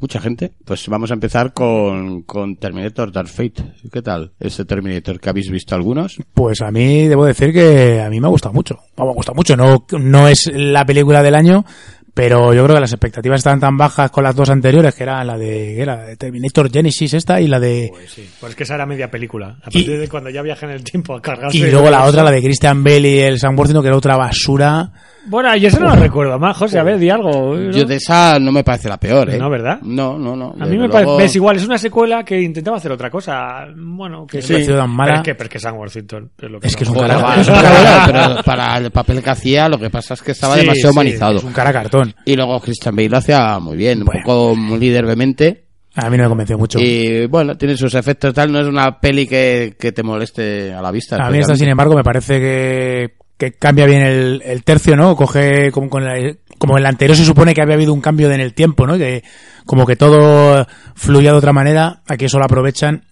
[0.00, 0.52] mucha gente.
[0.64, 3.74] Pues vamos a empezar con, con Terminator Dark Fate.
[3.92, 6.16] ¿Qué tal ese Terminator que habéis visto algunos?
[6.32, 8.78] Pues a mí debo decir que a mí me ha gustado mucho.
[8.96, 9.56] Me ha gustado mucho.
[9.56, 11.66] No, no es la película del año,
[12.14, 15.22] pero yo creo que las expectativas estaban tan bajas con las dos anteriores, que era
[15.24, 17.88] la de, que era de Terminator Genesis esta y la de...
[17.92, 18.30] Pues sí.
[18.40, 19.56] Pues es que esa era media película.
[19.62, 21.56] A Y- partir de cuando ya viaja en el tiempo a cargarse...
[21.58, 24.16] Y luego la otra, la de Christian Bale y el Sam Worthington, que era otra
[24.16, 24.90] basura.
[25.26, 26.56] Bueno, yo eso no lo recuerdo más.
[26.56, 27.54] José, a ver, di algo.
[27.56, 27.70] ¿no?
[27.70, 29.38] Yo de esa no me parece la peor, ¿eh?
[29.38, 29.78] No, ¿verdad?
[29.82, 30.50] No, no, no.
[30.60, 33.66] A mí me luego- parece, ves igual, es una secuela que intentaba hacer otra cosa.
[33.76, 35.12] Bueno, que parecido tan mala.
[35.12, 36.98] Pero es que, pero es que Sam Worthington es lo que Es que es un
[36.98, 40.14] cara, es un pero cara- bueno, pero para el papel que hacía, lo que pasa
[40.14, 41.36] es que estaba Sí, demasiado sí, humanizado.
[41.38, 42.14] es un cara cartón.
[42.24, 44.20] Y luego Christian Bale lo hacía muy bien, un Bueno.
[44.24, 45.64] poco muy líder vehemente.
[45.96, 46.78] A mí no me convenció mucho.
[46.80, 50.82] Y bueno, tiene sus efectos tal, no es una peli que, que te moleste a
[50.82, 51.24] la vista.
[51.24, 55.16] A mí esta, sin embargo, me parece que, que cambia bien el, el tercio, ¿no?
[55.16, 58.40] Coge como con la- como el anterior se supone que había habido un cambio en
[58.40, 58.96] el tiempo, ¿no?
[58.96, 59.22] Que
[59.66, 63.04] como que todo fluía de otra manera, aquí eso lo aprovechan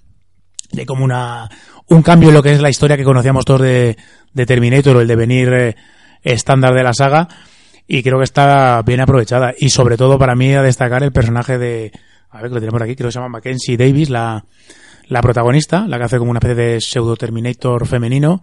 [0.70, 1.48] de como una
[1.88, 3.96] un cambio en lo que es la historia que conocíamos todos de,
[4.32, 5.76] de Terminator o el devenir eh,
[6.22, 7.28] estándar de la saga
[7.86, 11.58] y creo que está bien aprovechada y sobre todo para mí a destacar el personaje
[11.58, 11.92] de
[12.30, 14.44] a ver que lo tenemos aquí creo que se llama Mackenzie Davis la
[15.08, 18.40] la protagonista la que hace como una especie de pseudo Terminator femenino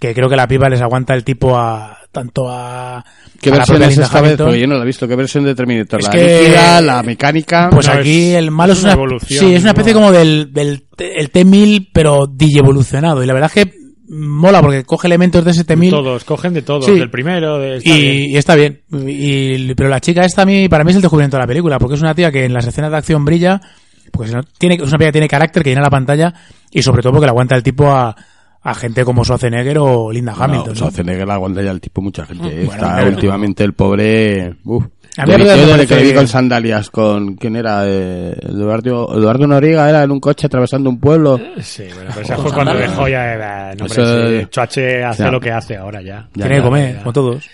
[0.00, 3.04] que creo que la piba les aguanta el tipo a tanto a
[3.40, 4.36] ¿Qué a la versión propia es esta vez?
[4.36, 5.06] Porque yo no la he visto.
[5.06, 6.00] ¿Qué versión de Terminator?
[6.00, 7.68] Es ¿La que- líquida, la mecánica?
[7.70, 10.00] Pues No, aquí es- el malo es una una, evolución, sí, es una especie ¿no?
[10.00, 13.74] como del, del T- el T-1000 pero digievolucionado y la verdad es que
[14.08, 16.98] mola porque coge elementos de ese T-1000 Todos, cogen de todos, Sí.
[16.98, 17.76] del primero, de...
[17.76, 18.14] está bien.
[18.30, 18.80] y, está bien.
[19.06, 21.78] Y, pero la chica esta a mí, para mí es el descubrimiento de la película,
[21.78, 23.60] porque es una tía que en las escenas de acción brilla,
[24.10, 26.34] porque no- tiene, es una tía que tiene carácter, que llena la pantalla,
[26.72, 28.16] y sobre todo porque le aguanta el tipo a,
[28.62, 30.66] a gente como Schwarzenegger o Linda Hamilton.
[30.66, 30.74] No, ¿no?
[30.76, 32.46] Schwarzenegger la aguanta ya el tipo mucha gente.
[32.48, 32.64] ¿eh?
[32.66, 33.08] Bueno, Está claro.
[33.08, 34.54] últimamente el pobre...
[34.64, 34.84] Uf.
[35.16, 37.34] A mí Yo, desde que vi con sandalias con...
[37.34, 37.82] ¿Quién era?
[37.84, 41.38] Eh, Eduardo, Eduardo Noriega era en un coche atravesando un pueblo.
[41.60, 43.72] Sí, bueno, pero esa fue cuando dejó ya...
[43.72, 45.30] eh, no, Eso- hombre, sí, Choache hace Ya.
[45.32, 46.28] lo que hace ahora ya.
[46.34, 46.98] Ya, Tiene que comer, ya.
[47.00, 47.48] como todos.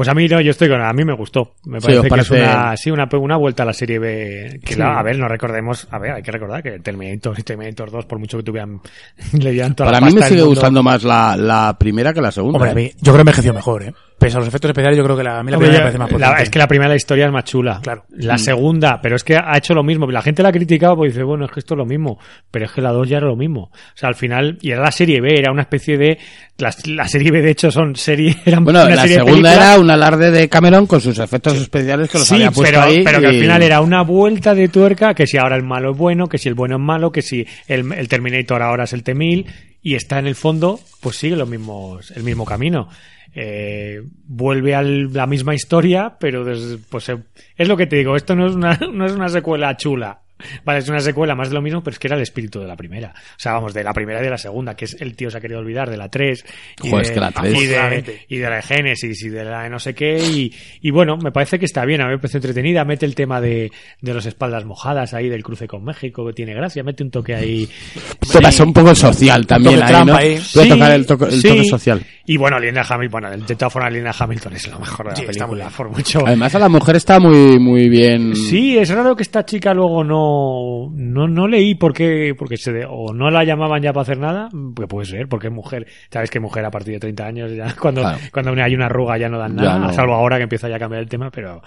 [0.00, 1.56] Pues a mí no, yo estoy con, a mí me gustó.
[1.66, 4.58] Me Sí, parece ¿os que es una, sí, una, una vuelta a la serie B.
[4.64, 4.78] Que Sí.
[4.80, 8.06] la- a ver, no recordemos, a ver, hay que recordar que Terminator y Terminator 2,
[8.06, 8.80] por mucho que tuvieran,
[9.38, 12.32] le dieran toda Para la mí me sigue gustando más la, la primera que la
[12.32, 12.56] segunda.
[12.56, 12.76] Hombre, a ¿eh?
[12.76, 13.92] mí, yo creo que envejeció mejor, ¿eh?
[14.18, 15.92] Pese a los efectos especiales, yo creo que la, a mí la Hombre, primera me
[15.92, 16.42] parece más la- potente.
[16.42, 17.80] es que la primera de la historia es más chula.
[17.82, 18.04] Claro.
[18.10, 20.06] La segunda, pero es que ha hecho lo mismo.
[20.10, 22.18] La gente la ha criticado porque dice, bueno, es que esto es lo mismo.
[22.50, 23.70] Pero es que la 2 ya era lo mismo.
[23.72, 26.18] O sea, al final, y era la serie B, era una especie de.
[26.58, 28.36] La, la serie B, de hecho, son serie.
[28.44, 29.56] Eran Bueno, una la serie segunda películas.
[29.56, 32.82] era un alarde de Cameron con sus efectos especiales que los Sí, había puesto pero,
[32.82, 33.02] ahí.
[33.04, 35.96] pero que al final era una vuelta de tuerca, que si ahora el malo es
[35.98, 39.02] bueno, que si el bueno es malo, que si el, el Terminator ahora es el
[39.02, 39.46] T-1000,
[39.82, 42.88] y está en el fondo, pues sigue los mismos, el mismo camino.
[43.34, 47.16] Eh, vuelve a la misma historia, pero des- pues eh,
[47.56, 50.18] es lo que te digo, esto no es una, no es una secuela chula.
[50.64, 52.66] Vale, es una secuela más de lo mismo, pero es que era el espíritu de
[52.66, 53.12] la primera.
[53.16, 55.38] O sea, vamos, de la primera y de la segunda, que es el tío se
[55.38, 56.44] ha querido olvidar de la 3.
[56.82, 59.28] Y, Joder, de, es que la tres- y, de, y de la de Génesis y
[59.28, 60.18] de la de no sé qué.
[60.18, 62.84] Y, y bueno, me parece que está bien, a mí me parece entretenida.
[62.84, 66.54] Mete el tema de, de las espaldas mojadas ahí, del cruce con México, que tiene
[66.54, 66.82] gracia.
[66.82, 67.68] Mete un toque ahí.
[68.32, 70.14] Te pasa un poco social también ahí, ¿no?
[70.14, 70.28] ahí.
[70.54, 71.48] Voy a Sí, tocar el, toque- el sí.
[71.48, 72.02] toque social.
[72.26, 75.16] Y bueno, Linda Hamilton, bueno, de todas formas, Linda Hamilton es lo mejor de la
[75.16, 75.76] Sí, está muy película, bien.
[75.76, 76.26] por mucho.
[76.26, 78.36] Además, a la mujer está muy, muy bien.
[78.36, 80.29] Sí, es raro que esta chica luego no,
[80.94, 84.18] no, no leí por qué, porque se de- o no la llamaban ya para hacer
[84.18, 87.52] nada, pues puede ser, porque es mujer, sabes que mujer a partir de 30 años
[87.54, 88.18] ya, cuando, Claro.
[88.32, 89.92] cuando hay una arruga ya no dan Ya nada, no.
[89.92, 91.62] salvo ahora que empieza ya a cambiar el tema, pero,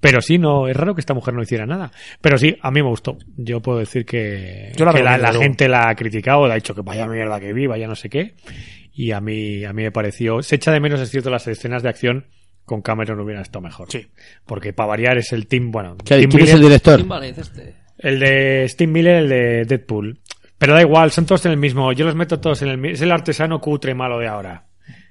[0.00, 1.90] pero sí, no, es raro que esta mujer no hiciera nada.
[2.20, 3.16] Pero sí, a mí me gustó.
[3.36, 6.56] Yo puedo decir que, Yo la que la, la gente la ha criticado, le ha
[6.56, 8.34] dicho que vaya mierda que vi, vaya no sé qué,
[8.92, 11.82] y a mí, a mí me pareció, se echa de menos, es cierto, las escenas
[11.82, 12.26] de acción
[12.64, 13.90] con Cameron hubieran estado mejor.
[13.90, 14.06] Sí.
[14.46, 17.00] Porque para variar es el team, bueno, ¿Qué- Tim ¿Quién es el director?
[17.22, 17.74] Este.
[18.04, 20.18] El de Steve Miller, el de Deadpool.
[20.58, 21.92] Pero da igual, son todos en el mismo.
[21.92, 22.94] Yo los meto todos en el mismo.
[22.94, 24.64] Es el artesano cutre malo de ahora.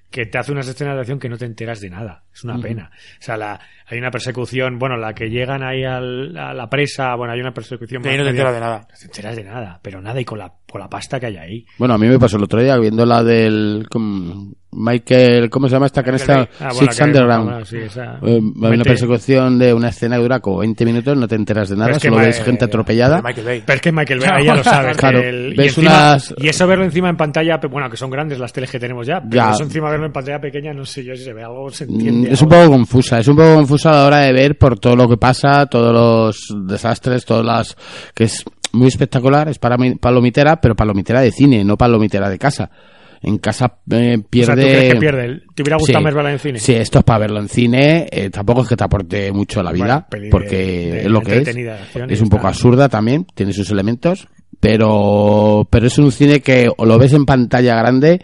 [0.09, 2.23] Que te hace unas escenas de acción que no te enteras de nada.
[2.31, 2.91] Es una pena.
[2.93, 7.15] O sea, la, hay una persecución, bueno, la que llegan ahí al- a la presa,
[7.15, 8.79] bueno, hay una persecución no te enteras de nada.
[8.89, 11.37] No te enteras de nada, pero nada, y con la, con la pasta que hay
[11.37, 11.65] ahí.
[11.79, 15.73] Bueno, a mí me pasó el otro día viendo la del con Michael, ¿cómo se
[15.73, 16.41] llama esta esta?
[16.59, 17.49] Ah, bueno, Six Underground.
[17.49, 18.83] bueno, sí, esa- Eh, hay una Vente.
[18.89, 21.97] persecución de una escena que dura como 20 minutos, no te enteras de nada, es
[21.99, 23.17] que solo ma- ves gente eh, atropellada.
[23.17, 23.63] De Michael Bay.
[23.65, 24.97] Pero es que Michael Bay ahí ya lo sabes.
[24.97, 28.51] Claro, y, encima- unas- y eso verlo encima en pantalla, bueno, que son grandes las
[28.53, 29.51] teles que tenemos ya, pero Ya.
[29.51, 31.89] eso encima verlo en pantalla pequeña, no sé yo si se ve algo, se Mm,
[31.91, 32.31] entiende.
[32.33, 34.95] Es un poco confusa, es un poco confusa a la hora de ver por todo
[34.95, 37.77] lo que pasa, todos los desastres, todas las
[38.13, 38.43] que es
[38.73, 42.69] muy espectacular, es para mi- palomitera, pero palomitera de cine, no palomitera de casa.
[43.25, 44.45] En casa eh, O pierde.
[44.45, 45.41] sea, ¿tú crees que pierde?
[45.55, 46.03] ¿Te hubiera gustado Sí.
[46.03, 46.59] más verla en cine?
[46.59, 48.07] Sí, esto es para verlo en cine.
[48.11, 51.21] eh, tampoco es que te aporte mucho a la vida, Bueno, porque de es lo
[51.21, 51.47] que es.
[52.09, 54.27] Es un poco absurda también, tiene sus elementos,
[54.59, 58.21] pero, pero es un cine que o lo ves en pantalla grande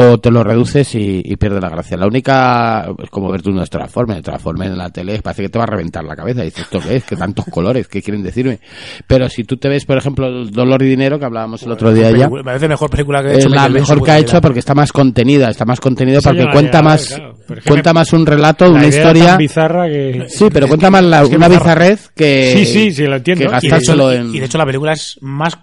[0.00, 1.96] o te lo reduces y, y pierde la gracia.
[1.96, 5.64] La única es como verte unos Transformers, Transformers en la tele, parece que te va
[5.64, 6.42] a reventar la cabeza.
[6.42, 7.04] Dices, ¿esto qué es?
[7.04, 7.88] ¿Qué tantos colores?
[7.88, 8.60] ¿Qué quieren decirme?
[9.06, 12.10] Pero si tú te ves, por ejemplo, Dolor y Dinero, que hablábamos el otro día
[12.10, 14.10] ya, Película- Me parece mejor película que ha es hecho la en su mejor que
[14.10, 17.34] ha hecho porque está más contenida, está más contenido porque no la cuenta más, claro.
[17.56, 19.24] Es cuenta más un relato, La una historia.
[19.26, 20.26] tan bizarra que...
[20.28, 21.74] Sí, pero cuenta más la- Es una bizarra.
[21.74, 22.52] bizarrez que.
[22.56, 23.50] Sí, sí, sí, lo entiendo.
[23.50, 24.34] Que Y de, hecho, en.
[24.34, 25.58] y de hecho la película es más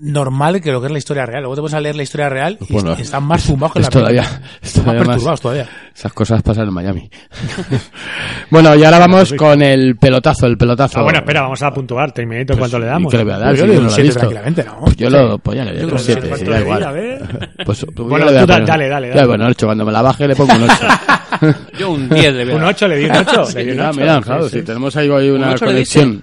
[0.00, 1.42] normal que lo que es la historia real.
[1.42, 3.88] Luego te pones a leer la historia real y Bueno, están más zumbados que la
[3.90, 5.68] todavía, Están más todavía más- perturbados todavía.
[5.94, 7.10] Esas cosas pasan en Miami.
[8.50, 11.00] bueno, y ahora vamos con el pelotazo, el pelotazo.
[11.00, 12.12] Ah, bueno, espera, vamos a puntuar.
[12.12, 13.12] Terminator, ¿cuánto le damos?
[13.12, 13.54] ¿Y qué le voy a dar?
[13.54, 14.20] Yo Si le yo doy no un lo he siete visto.
[14.20, 14.80] tranquilamente, ¿no?
[14.80, 16.26] Pues yo lo, pues ya le doy que 7, sí.
[16.26, 16.82] sí, ¿Cuánto da le igual.
[16.84, 17.50] A ver.
[17.66, 19.26] Pues, pues Bueno, le tú da- poner- dale, dale, Ya, dale.
[19.26, 21.54] bueno, 8, cuando me la baje le pongo un 8.
[21.78, 22.70] Yo un 10 le voy a Un dar.
[22.70, 23.44] 8, le di un 8.
[23.54, 24.00] le di un mira, 8.
[24.00, 24.58] mira, Sí, claro, sí.
[24.58, 26.22] si tenemos ahí una le conexión.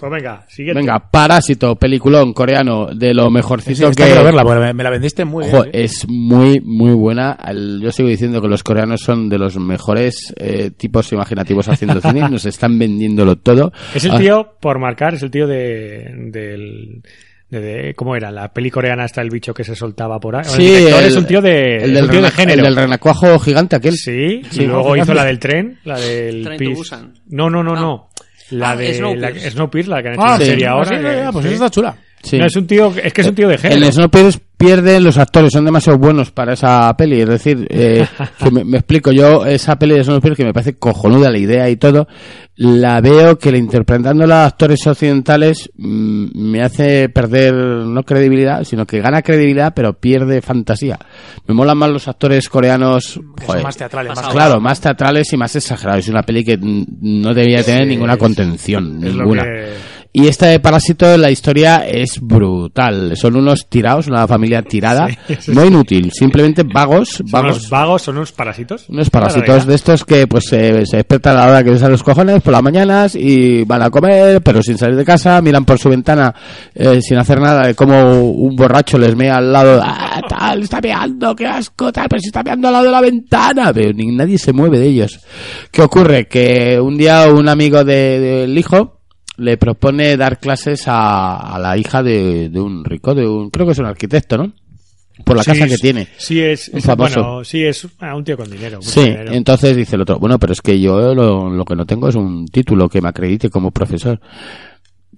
[0.00, 0.80] Pues venga, siguiente.
[0.80, 4.04] Venga, Parásito, peliculón coreano, de lo mejorcito Sí, que...
[4.04, 5.54] quiero verla, porque me, me la vendiste muy bien.
[5.54, 5.70] Ojo, ¿eh?
[5.74, 7.36] es muy, muy buena.
[7.46, 12.00] El- Yo sigo diciendo que los coreanos son de los mejores eh, tipos imaginativos haciendo
[12.00, 12.28] cine.
[12.30, 13.72] Nos están vendiéndolo todo.
[13.94, 17.02] Es el Ah, tío, por marcar, es el tío de, del,
[17.50, 18.30] de- de- ¿Cómo era?
[18.30, 20.44] La peli coreana hasta el bicho que se soltaba por ahí.
[20.44, 22.58] Sí, el director el- es un tío de, el del, un tío de género.
[22.58, 23.94] el del renacuajo gigante aquel.
[23.96, 27.12] Sí, Sí, y luego hizo la del tren, la del Pis- Busan.
[27.28, 28.08] No, no, no, no.
[28.50, 29.42] La Ah, de Snowpiercer.
[29.44, 30.44] la, Snowpiercer, la que han hecho Ah, sí.
[30.46, 30.88] serie Ah, ahora.
[30.88, 31.54] sí, que- ya, pues sí.
[31.54, 31.96] esa está chula.
[32.22, 32.38] Sí.
[32.38, 33.86] No, es un tío, es que es un tío de género.
[33.86, 37.22] En Snowpiercer pierden los actores, son demasiado buenos para esa peli.
[37.22, 38.06] Es decir, eh,
[38.38, 41.70] que me, me explico, yo esa peli de Snowpiercer que me parece cojonuda la idea
[41.70, 42.06] y todo,
[42.56, 48.84] la veo que la interpretando los actores occidentales mm, me hace perder no credibilidad, sino
[48.86, 50.98] que gana credibilidad pero pierde fantasía.
[51.46, 55.56] Me molan más los actores coreanos, joder, más teatrales, más claro, más teatrales y más
[55.56, 56.04] exagerados.
[56.04, 59.42] Es una peli que no debía tener ninguna contención, es ninguna.
[59.44, 59.70] que-
[60.12, 63.16] Y esta de Parásito, la historia es brutal.
[63.16, 65.06] Son unos tirados, una familia tirada,
[65.46, 67.50] no inútil, simplemente vagos, Son vagos.
[67.58, 68.88] unos vagos, son unos parásitos.
[68.88, 72.02] Unos parásitos de estos que pues se se despiertan a la hora que les los
[72.02, 75.78] cojones por las mañanas y van a comer, pero sin salir de casa, miran por
[75.78, 76.34] su ventana
[76.74, 80.80] eh, sin hacer nada, de como un borracho les mea al lado, ah, tal, está
[80.80, 84.06] meando, qué asco, tal, pero si está meando al lado de la ventana, pero ni
[84.06, 85.20] nadie se mueve de ellos.
[85.70, 86.26] ¿Qué ocurre?
[86.26, 88.99] Que un día un amigo de- del hijo
[89.40, 93.66] le propone dar clases a, a la hija de, de un rico, de un, creo
[93.66, 94.52] que es un arquitecto, ¿no?
[95.24, 96.08] Por la Sí, casa que tiene.
[96.16, 97.20] Sí, es, Un es- famoso.
[97.22, 98.78] bueno, sí, es ah, un tío con dinero.
[98.80, 99.32] Sí, dinero.
[99.32, 102.14] entonces dice el otro, bueno, pero es que yo lo, lo que no tengo es
[102.14, 104.18] un título que me acredite como profesor.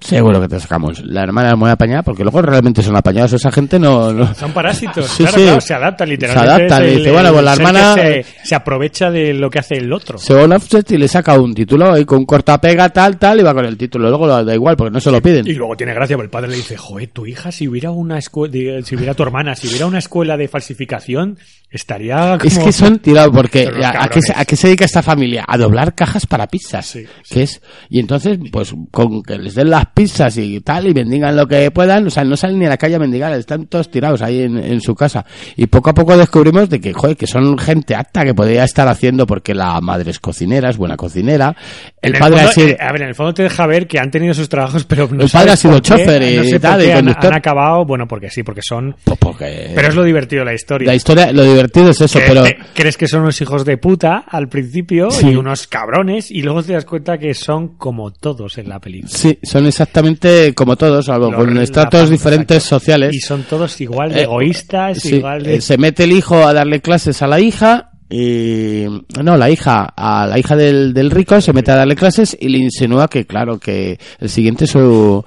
[0.03, 1.01] Seguro que te sacamos.
[1.05, 3.33] La hermana es muy apañada porque luego realmente son apañados.
[3.35, 4.13] Esa gente no...
[4.13, 5.45] no- Son parásitos, Sí, claro, sí.
[5.45, 6.49] claro, se adaptan literalmente.
[6.49, 9.59] Se adaptan, es y dice, bueno, pues la hermana- Se, se aprovecha de lo que
[9.61, 10.19] hace el otro.
[10.19, 13.41] Se va a offset y le saca un título y con un cortapega tal, tal,
[13.41, 14.09] y va con el título.
[14.09, 15.47] Luego lo da igual porque no se lo piden.
[15.47, 18.19] Y luego tiene gracia, porque el padre le dice, joder, tu hija, si hubiera una
[18.19, 21.39] escuela, si hubiera tu hermana, si hubiera una escuela de falsificación,
[21.71, 22.45] estaría como...
[22.51, 25.45] Es que son tirados porque ¿a, a qué, se- a qué se dedica esta familia?
[25.47, 26.87] A doblar cajas para pizzas.
[26.87, 30.93] Sí, Que es, y entonces, pues, con que les den las pizzas y tal, y
[30.93, 33.67] bendigan lo que puedan, o sea, no salen ni a la calle a mendigar, están
[33.67, 35.25] todos tirados ahí en, en su casa.
[35.57, 38.89] Y poco a poco descubrimos de que, joder, que son gente apta que podría estar
[38.89, 41.55] haciendo porque la madre es cocinera, es buena cocinera.
[42.01, 43.99] El, padre fondo, ha sido, eh, a ver, en el fondo te deja ver que
[43.99, 46.85] han tenido sus trajos, pero no El padre ha sido chofer y no sé tal,
[46.85, 48.97] y han- han acabado, bueno, porque sí, porque son...
[49.05, 50.87] pues, porque Pero es lo divertido de la historia.
[50.89, 53.77] la historia, lo divertido es eso, Que pero te- crees que son unos hijos de
[53.79, 55.29] puta al principio Sí.
[55.29, 59.11] y unos cabrones y luego te das cuenta que son como todos en la película.
[59.13, 62.77] sí, son exactamente como todos, salvo Lo- con estratos diferentes exacto.
[62.81, 63.15] sociales.
[63.15, 65.57] Y son todos igual de Eh, egoístas, Sí, igual de...
[65.57, 68.85] eh, Se mete el hijo a darle clases a la hija y
[69.23, 72.49] no, la hija a la hija del, del rico se mete a darle clases y
[72.51, 75.25] le insinúa que claro que el siguiente es su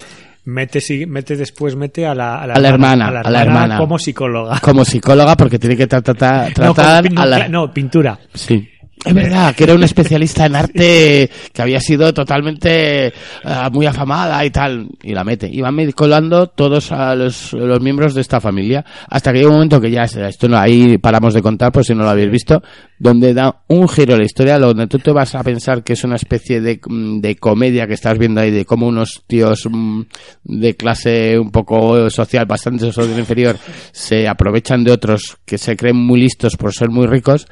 [0.47, 3.77] Mete, mete después, mete a la, A la hermana, a la hermana.
[3.79, 4.59] como psicóloga.
[4.59, 8.19] como psicóloga porque tiene que tra- tratar tratar no, a la cla- no, pintura.
[8.35, 8.69] sí
[9.05, 13.13] es verdad que era un especialista en arte que había sido totalmente
[13.43, 14.87] ah, muy afamada y tal.
[15.03, 15.47] Y la mete.
[15.51, 18.83] Y van colando todos a los, los miembros de esta familia.
[19.09, 21.93] Hasta que llega un momento que ya esto no ahí paramos de contar por si
[21.93, 22.61] no lo habéis visto
[23.05, 26.03] donde da un giro a la historia donde tú te vas a pensar que es
[26.03, 30.01] una especie de, mm, de comedia que estás viendo ahí de cómo unos tíos mm,
[30.43, 33.57] de clase un poco social bastante social inferior
[33.91, 37.45] se aprovechan de otros que se creen muy listos por ser muy ricos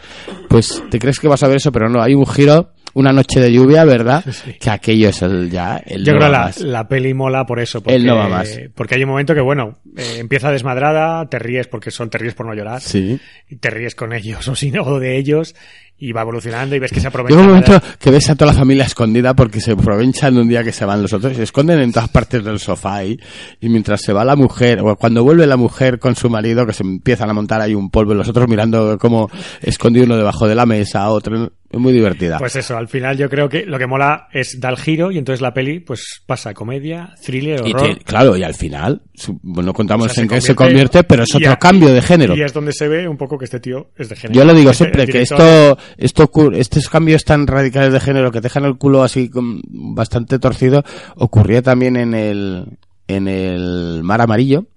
[0.50, 3.40] pues te crees que vas a ver eso pero no hay un giro una noche
[3.40, 4.24] de lluvia verdad
[4.60, 6.60] que aquello es el ya el Yo no creo va la, más.
[6.62, 7.82] la peli mola por eso.
[7.82, 8.60] Porque, Él no va más.
[8.76, 12.34] Porque hay un momento que, bueno, eh, empieza desmadrada, te ríes porque son, te ríes
[12.36, 12.82] por no llorar.
[12.82, 15.56] sí Y te ríes con ellos o, sin, o de ellos
[15.96, 17.40] y va evolucionando y ves que se Llega aprovecha.
[17.40, 20.62] un momento que ves a toda la familia escondida porque se aprovechan de un día
[20.64, 23.18] que se van los otros y se esconden en todas partes del sofá ahí.
[23.62, 26.74] Y mientras se va la mujer, o cuando vuelve la mujer con su marido, que
[26.74, 29.30] se empiezan a montar ahí un polvo y los otros mirando como
[29.62, 31.52] escondido uno debajo de la mesa, otro.
[31.74, 32.38] Es muy divertida.
[32.38, 35.18] Pues eso, al final yo creo que lo que mola es dar el giro y
[35.18, 37.98] entonces la peli pues pasa a comedia, thriller, y horror.
[38.04, 41.34] claro, y al final, su- no contamos O sea, en qué se convierte, pero es
[41.34, 42.36] otro a- cambio de género.
[42.36, 44.40] Y es donde se ve un poco que este tío es de género.
[44.40, 48.40] Yo lo digo Este- siempre, que esto, esto estos cambios tan radicales de género que
[48.42, 50.84] dejan el culo así bastante torcido,
[51.16, 52.78] ocurría también en el,
[53.08, 54.68] en el Mar Amarillo,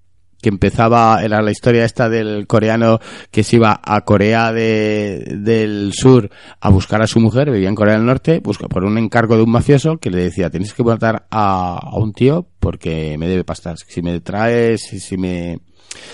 [0.40, 3.00] que empezaba, era la historia esta del coreano
[3.30, 6.30] que se iba a Corea de, del Sur
[6.60, 9.42] a buscar a su mujer, vivía en Corea del Norte, busca por un encargo de
[9.42, 13.44] un mafioso que le decía, tienes que matar a, a un tío porque me debe
[13.44, 13.76] pastar.
[13.78, 15.60] Si me traes, si, si me,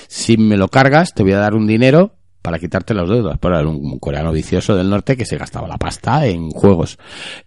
[0.08, 3.38] si me lo cargas, te voy a dar un dinero para quitarte los dedos.
[3.40, 6.98] Pero era un, un coreano vicioso del norte que se gastaba la pasta en juegos.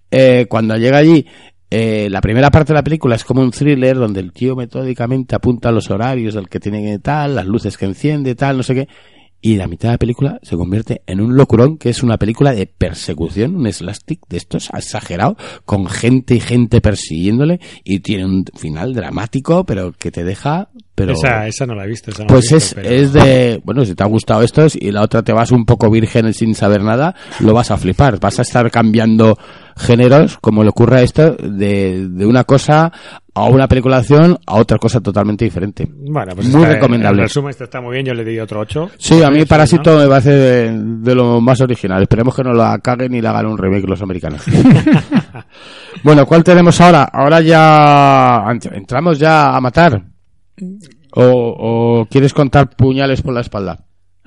[0.09, 1.27] Eh, cuando llega allí,
[1.71, 5.35] eh, la primera parte de la película es como un thriller donde el tío metódicamente
[5.35, 8.75] apunta los horarios del que tiene que tal, las luces que enciende, tal, no sé
[8.75, 8.87] qué.
[9.41, 12.51] y la mitad de la película se convierte en un locurón que es una película
[12.53, 18.45] de persecución, un slapstick de estos exagerado, con gente y gente persiguiéndole y tiene un
[18.55, 20.69] final dramático, pero que te deja...
[20.95, 21.11] Pero...
[21.13, 22.09] Esa, esa no la he visto.
[22.09, 24.41] esa no la he Pues visto, es, pero- es de, bueno, si te ha gustado
[24.43, 27.77] estos y la otra te vas un poco virgen sin saber nada, lo vas a
[27.77, 28.19] flipar.
[28.19, 29.37] Vas a estar cambiando
[29.75, 32.91] géneros, como le ocurre a esto, de, de una cosa
[33.37, 35.85] a una película de acción a otra cosa totalmente diferente.
[35.91, 37.21] Bueno, pues Muy está- recomendable.
[37.23, 38.05] En resumen, esto está muy bien.
[38.05, 38.91] Yo le di otro 8.
[38.97, 40.71] Sí, a mí Parásito me parece de,
[41.01, 42.01] de lo más original.
[42.01, 44.41] Esperemos que no la caguen y le hagan un remake los americanos.
[46.03, 47.03] bueno, ¿cuál tenemos ahora?
[47.11, 50.01] Ahora ya ent- entramos ya a matar.
[51.17, 51.23] O,
[52.01, 53.77] o quieres contar puñales por la espalda.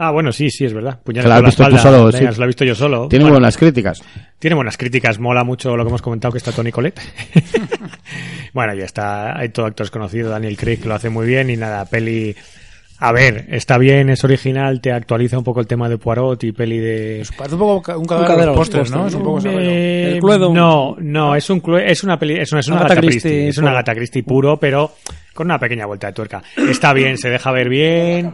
[0.00, 1.00] Ah, bueno, sí, sí, es verdad.
[1.02, 2.38] Puñales la por has visto tú solo, Venga, sí.
[2.38, 3.08] lo he visto yo solo.
[3.08, 4.02] Tiene Bueno, buenas críticas.
[4.38, 7.00] Tiene buenas críticas, mola mucho lo que hemos comentado que está Tony Colette.
[8.54, 11.84] bueno, ya está, hay todo actores conocidos, Daniel Craig lo hace muy bien y nada,
[11.86, 12.34] peli
[13.00, 16.50] a ver, está bien, es original, te actualiza un poco el tema de Poirot y
[16.52, 19.06] peli de Parece un poco un cadáver de los pósters, ¿no?
[19.06, 19.40] Es un poco.
[19.48, 20.52] Eh, El Cluedo.
[20.52, 23.48] No, no, es un Clue- es una peli, es una, es una Agatha Christie Christie,
[23.48, 23.70] es una.
[23.70, 24.94] Agatha Christie puro, pero
[25.32, 26.42] con una pequeña vuelta de tuerca.
[26.56, 28.32] Está bien, se deja ver bien.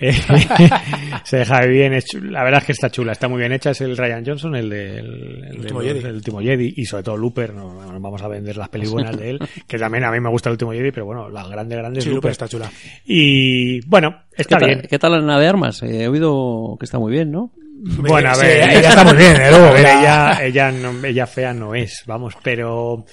[1.24, 2.30] Se deja bien, chula.
[2.30, 4.70] la verdad es que está chula, está muy bien hecha, es el Ryan Johnson, el
[4.70, 6.06] de el, el último de- Jedi.
[6.06, 9.30] el último Jedi y sobre todo Looper, no, vamos a vender las pelis buenas de
[9.30, 12.00] él, que también a mí me gusta el último Jedi, pero bueno, la grande grande
[12.00, 12.14] Sí, Looper.
[12.16, 12.70] Looper está chula.
[13.04, 14.82] Y bueno, ¿Qué está tal, bien.
[14.88, 15.82] ¿Qué tal la nave de armas?
[15.82, 17.50] Eh, he oído que está muy bien, ¿no?
[17.80, 19.46] Bueno, a Sí, ver, ella está muy bien, ¿eh?
[19.50, 23.04] Luego, a ver, la- ella, ella, no- ella fea no es, vamos, pero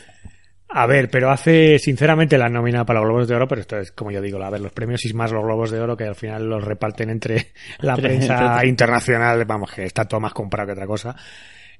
[0.68, 3.92] a ver, pero hace sinceramente la nómina para los Globos de Oro, pero esto es
[3.92, 6.16] como yo digo, a ver, los premios y más los Globos de Oro que al
[6.16, 7.48] final los reparten entre
[7.80, 11.16] la prensa internacional, vamos, que está todo más comprado que otra cosa.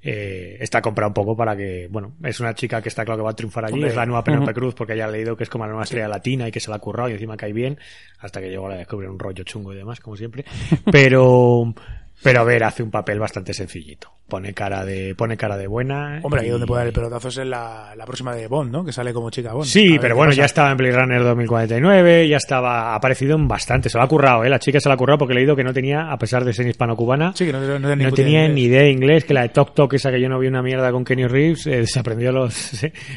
[0.02, 3.24] Eh, está comprado un poco para que, bueno, es una chica que está claro que
[3.24, 4.60] va a triunfar allí, Hombre, es la nueva Penélope ujú.
[4.60, 6.70] Cruz porque ya ha leído que es como la nueva estrella latina y que se
[6.70, 7.78] la ha currado y encima cae bien,
[8.20, 10.44] hasta que llegó a descubrir un rollo chungo y demás, como siempre.
[10.92, 11.74] Pero,
[12.22, 14.12] pero a ver, hace un papel bastante sencillito.
[14.28, 16.18] Pone cara de, pone cara de buena.
[16.24, 18.72] Hombre, ahí y- donde puede dar el pelotazo es en la, la próxima de Bond,
[18.72, 18.84] ¿no?
[18.84, 19.66] Que sale como chica Bond.
[19.66, 20.38] A Sí, ver pero bueno, pasa.
[20.40, 24.08] ya estaba en Blade Runner 2049, ya estaba, ha aparecido en bastante, se lo ha
[24.08, 24.48] currado, ¿eh?
[24.48, 26.52] La chica se la ha currado porque he leído que no tenía, a pesar de
[26.52, 29.50] ser hispano-cubana, Sí, no, no, no, no tenía ni idea de inglés, que la de
[29.50, 32.32] Tok Tok, esa que yo no vi una mierda con Kenny Reeves, eh, se aprendió
[32.32, 32.52] los,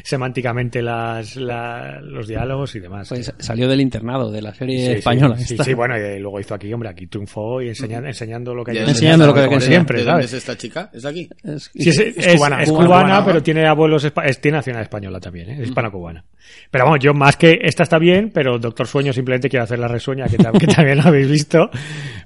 [0.04, 3.08] semánticamente las, la- los diálogos y demás.
[3.08, 5.36] Pues salió del internado, de la serie Sí, española.
[5.38, 5.64] Sí, esta.
[5.64, 8.78] sí, bueno, y luego hizo aquí, hombre, aquí triunfó y enseña- enseñando lo que hay
[8.90, 10.90] Enseñando lo que hay que siempre, ¿De es esta chica?
[10.92, 11.28] ¿Es de aquí?
[11.42, 15.50] Es- Sí, es, cubana, es cubana, pero tiene abuelos, espa- es- tiene nacionalidad española también,
[15.50, 15.56] ¿eh?
[15.60, 16.24] es hispano-cubana.
[16.70, 19.88] Pero vamos, yo más que esta está bien, pero Doctor Sueño simplemente quiero hacer la
[19.88, 21.70] resueña que, que también lo habéis visto.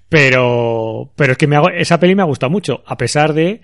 [0.09, 3.61] Pero, pero es que me hago, esa peli me ha gustado mucho, a pesar de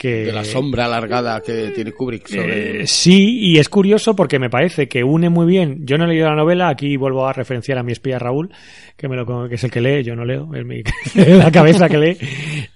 [0.00, 0.24] que...
[0.24, 2.84] De la sombra alargada que tiene Kubrick sobre...
[2.84, 5.84] Eh, sí, y es curioso porque me parece que une muy bien.
[5.84, 8.50] Yo no he leído la novela, aquí vuelvo a referenciar a mi espía Raúl,
[8.96, 10.82] que, me lo, que es el que lee, yo no leo, es mi,
[11.14, 12.18] la cabeza que lee,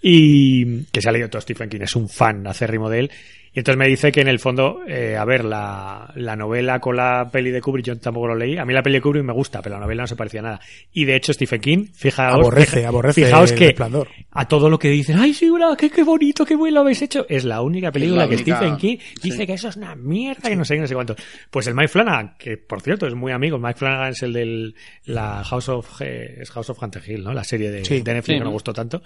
[0.03, 3.11] y que se ha leído todo Stephen King, es un fan acérrimo de él.
[3.57, 6.97] Y entonces me dice que en el fondo, eh, a ver, la, la novela con
[6.97, 8.59] la peli de Kubrick yo tampoco lo leí.
[8.59, 10.43] A mí la peli de Kubrick me gusta, pero la novela no se parecía a
[10.43, 10.61] nada.
[10.93, 14.09] Y de hecho Stephen King, fijaos, Aborrece, fija- aborrece fijaos el que Resplandor.
[14.33, 15.49] a todo lo que dicen, ay, sí,
[15.79, 18.57] qué, qué bonito, qué bueno lo habéis hecho, es la única película la que única-
[18.57, 19.47] Stephen King dice sí.
[19.47, 21.15] que eso es una mierda, que no sé qué, no sé cuánto.
[21.51, 24.75] Pues el Mike Flanagan, que por cierto es muy amigo, Mike Flanagan es el del
[25.05, 27.33] la House of eh, es House of Hunter Hill, ¿no?
[27.33, 28.01] La serie de, Sí.
[28.01, 28.39] de Netflix Sí.
[28.41, 29.01] que nos gustó tanto.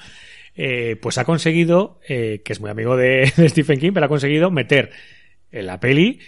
[0.61, 4.09] Eh, pues ha conseguido, eh, que es muy amigo de, de Stephen King, pero ha
[4.09, 4.91] conseguido meter
[5.53, 6.19] en la peli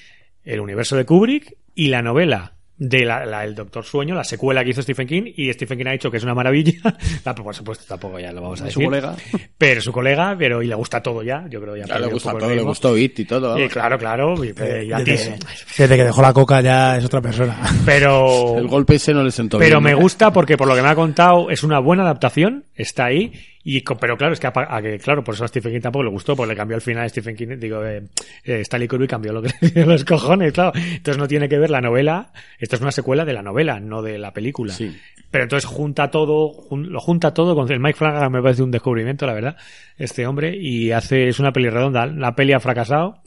[0.44, 4.62] el universo de Kubrick y la novela de la, la- el Doctor Sueño, la secuela
[4.64, 6.80] que hizo Stephen King, y Stephen King ha dicho que es una maravilla.
[7.26, 8.82] La, por supuesto, tampoco ya lo vamos a de decir.
[8.84, 9.16] su colega.
[9.58, 11.84] Pero su colega, pero y le gusta todo ya, yo creo ya.
[11.84, 13.58] Ya le gusta todo, le gustó It y todo.
[13.58, 15.36] Y claro, claro, y, Eh, y a ti desde,
[15.76, 17.58] desde que dejó la coca ya es otra persona.
[17.84, 19.94] Pero, El golpe ese no le sentó pero bien.
[19.96, 23.32] me gusta porque por lo que me ha contado es una buena adaptación, está ahí.
[23.62, 26.10] Y, pero claro, es que, a que, claro, por eso a Stephen King tampoco le
[26.10, 28.02] gustó, porque le cambió el final a Stephen King, digo, eh,
[28.44, 30.72] eh, Stanley Kubrick cambió lo que le los cojones, claro.
[30.74, 34.00] Entonces no tiene que ver la novela, esto es una secuela de la novela, no
[34.00, 34.72] de la película.
[34.72, 34.96] Sí.
[35.30, 38.70] Pero entonces junta todo, jun- lo junta todo con el Mike Flanagan me parece un
[38.70, 39.56] descubrimiento, la verdad,
[39.98, 42.06] este hombre, y hace, es una peli redonda.
[42.06, 43.18] La peli ha fracasado,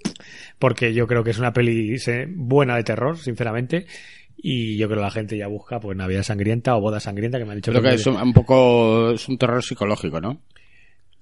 [0.57, 3.85] porque yo creo que es una peli se- buena de terror, sinceramente,
[4.37, 7.45] y yo creo que la gente ya busca, pues, Navidad Sangrienta o Boda Sangrienta, que
[7.45, 9.11] me han dicho Creo que que es un, un poco...
[9.11, 10.41] Es un terror psicológico, ¿no?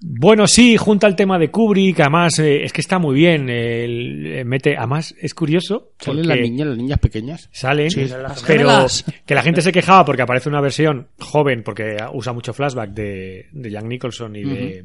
[0.04, 4.26] Bueno, sí, junta el tema de Kubrick, además, eh, es que está muy bien, el-
[4.26, 7.48] eh, mete, además, es curioso, ¿Salen las niñas, las niñas pequeñas?
[7.52, 8.86] Salen, Sí, salen las pero
[9.24, 13.46] que la gente se quejaba porque aparece una versión joven, porque usa mucho flashback de,
[13.52, 14.84] de Jack Nicholson y de,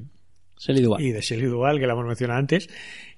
[0.59, 1.01] Shelley Duvall.
[1.01, 1.49] y de Shelley
[1.79, 2.69] que la hemos mencionado antes,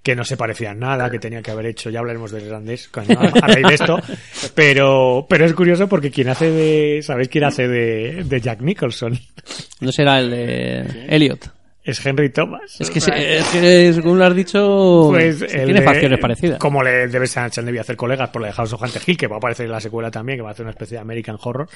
[0.04, 2.90] que no se parecía en nada, que tenía que haber hecho, ya hablaremos del irlandés
[2.96, 4.00] a raíz de esto,
[4.56, 9.20] pero, pero es curioso porque quien hace de, ¿sabéis quién hace de, de Jack Nicholson?
[9.82, 11.52] No será el de Elliot.
[11.82, 12.80] Es Henry Thomas.
[12.80, 16.60] Es que, es que según lo has dicho, Pues tiene de- facciones parecidas.
[16.60, 19.28] Como le debe ser debido hacer colegas por la de House of Hunter Hill, que
[19.28, 21.38] va a aparecer en la secuela también, que va a hacer una especie de American
[21.42, 21.68] Horror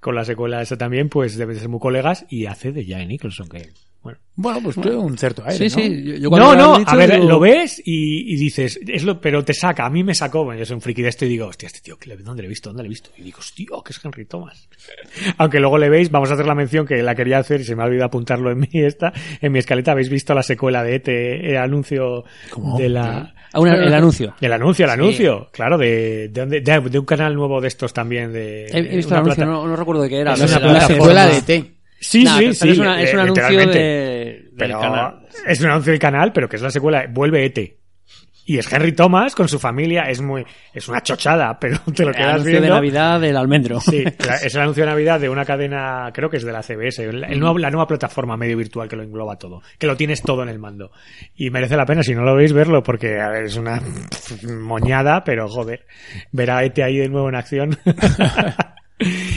[0.00, 3.06] con la secuela esa también, pues debe de ser muy colegas y hace de Jack
[3.08, 3.68] Nicholson, que
[4.02, 4.18] bueno.
[4.40, 5.82] Bueno, pues tiene un cierto aire, Sí, ¿no?
[5.82, 6.04] sí.
[6.04, 9.02] yo- yo cuando No, no, dicho a ver, digo- lo ves y, y dices, es
[9.02, 11.24] lo, pero te saca, a mí me sacó, bueno, yo soy un friki de esto
[11.24, 12.68] y digo, hostia, este tío, ¿qué le- ¿dónde le he visto?
[12.70, 13.10] ¿Dónde le he visto?
[13.18, 14.68] Y digo, hostia, que es Henry Thomas.
[15.38, 17.74] Aunque luego le veis, vamos a hacer la mención que la quería hacer y se
[17.74, 20.94] me ha olvidado apuntarlo en mi esta, en mi escaleta, habéis visto la secuela de
[20.94, 22.22] ETE, el anuncio
[22.78, 23.34] de la...
[23.52, 24.34] Ah, una- el anuncio.
[24.40, 28.32] El anuncio, el anuncio, claro, de, de, de- de un canal nuevo de estos también,
[28.32, 28.66] de...
[28.66, 30.34] He, visto una el anuncio, plata- no, no recuerdo de qué era.
[30.34, 30.94] Es no una La plataforma.
[30.94, 31.77] secuela de T.
[32.00, 32.68] Sí, Nah, sí, sí.
[32.70, 35.20] es, una- es un eh, anuncio de, del canal.
[35.46, 37.74] es un anuncio del canal, pero que es la secuela, vuelve ET.
[38.46, 40.42] Y es Henry Thomas con su familia, es muy,
[40.72, 42.68] es una chochada, pero te lo El quedas anuncio viendo.
[42.68, 43.78] de Navidad del almendro.
[43.78, 44.02] Sí,
[44.42, 47.38] es el anuncio de Navidad de una cadena, creo que es de la CBS, el,
[47.38, 50.48] nuevo- la nueva plataforma medio virtual que lo engloba todo, que lo tienes todo en
[50.48, 50.92] el mando.
[51.36, 53.82] Y merece la pena, si no lo veis, verlo, porque a ver, es una
[54.50, 55.84] moñada, pero joder,
[56.32, 57.76] ver a Ete ahí de nuevo en acción.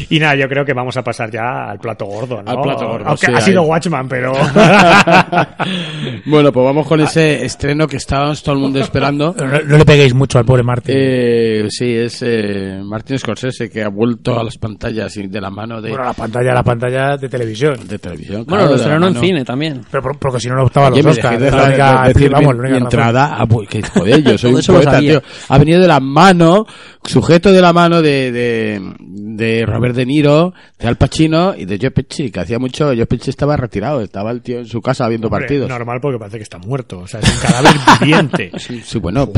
[0.10, 2.50] Y nada, yo creo que vamos a pasar ya al plato gordo, ¿no?
[2.52, 3.68] Al plato gordo, Aunque sí, ha sido ahí.
[3.70, 4.34] Watchman, pero...
[6.26, 9.36] bueno, pues vamos con ese estreno que estábamos todo el mundo esperando.
[9.42, 10.96] No, no le peguéis mucho al pobre Martín.
[10.98, 15.50] Eh, sí, es eh, Martin Scorsese que ha vuelto a las pantallas y de la
[15.50, 17.76] mano de, Bueno, la pantalla, la pantalla de televisión.
[17.88, 18.46] de televisión.
[18.48, 19.82] Bueno, claro, lo de la estrenó en cine también.
[19.90, 21.40] Pero por- porque si no, no optaba los Oscars.
[21.40, 22.84] de la única- decir vamos, mi, la mi única razón.
[22.84, 23.36] entrada.
[23.40, 25.22] Ah, pues, que, joder, yo soy un lo poeta, tío.
[25.50, 26.66] Ha venido de la mano,
[27.04, 31.78] sujeto de la mano de, de, de Robert De Niro, de Al Pacino y de
[31.82, 35.08] Joe Pesci, que hacía mucho, Joe Pesci estaba retirado, estaba el tío en su casa
[35.08, 35.68] viendo Hombre, partidos.
[35.70, 38.52] Normal porque parece que está muerto, o sea, es un cadáver viviente.
[38.84, 39.30] Sí, bueno,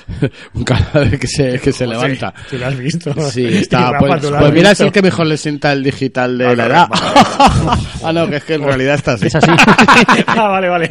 [0.54, 2.32] un cadáver que se, que se levanta.
[2.36, 3.12] Sí, tú lo has visto.
[3.30, 3.90] Sí, está.
[3.92, 6.64] Rafa, Pues, pues mira, es el que mejor le sienta el digital de Ah, la
[6.68, 6.88] no, edad.
[8.04, 9.26] ah, no, que es que en realidad está así.
[9.26, 9.50] Es así.
[10.26, 10.90] ah, vale, vale.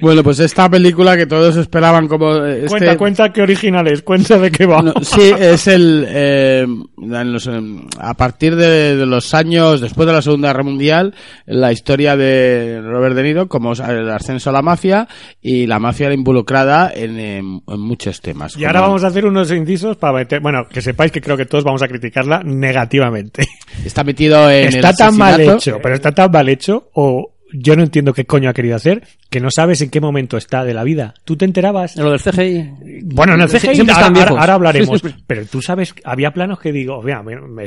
[0.00, 2.36] bueno, pues esta película que todos esperaban como.
[2.44, 4.82] eh, este- Cuenta, cuenta qué original es, cuenta de qué va.
[4.82, 6.04] No, sí, es el.
[6.08, 6.66] eh,
[6.96, 7.60] los, eh,
[7.98, 11.14] a partir de, de los años después de la Segunda Guerra Mundial,
[11.46, 15.08] la historia de Robert De Niro, como el ascenso a la mafia
[15.40, 18.56] y la mafia involucrada en, en- en muchos temas.
[18.56, 21.46] Y ahora vamos a hacer unos incisos para meter, bueno, que sepáis que creo que
[21.46, 23.46] todos vamos a criticarla negativamente.
[23.84, 27.76] Está metido en está el tan mal hecho, pero está tan mal hecho, o yo
[27.76, 30.72] no entiendo qué coño ha querido hacer, que no sabes en qué momento está de
[30.74, 31.12] la vida.
[31.24, 31.96] ¿Tú te enterabas?
[31.96, 33.02] Lo del CGI.
[33.04, 34.30] Bueno, en el CGI Siempre ahora, están viejos.
[34.30, 35.02] ahora- ahora hablaremos.
[35.26, 37.22] Pero tú sabes, había planos que digo, vea,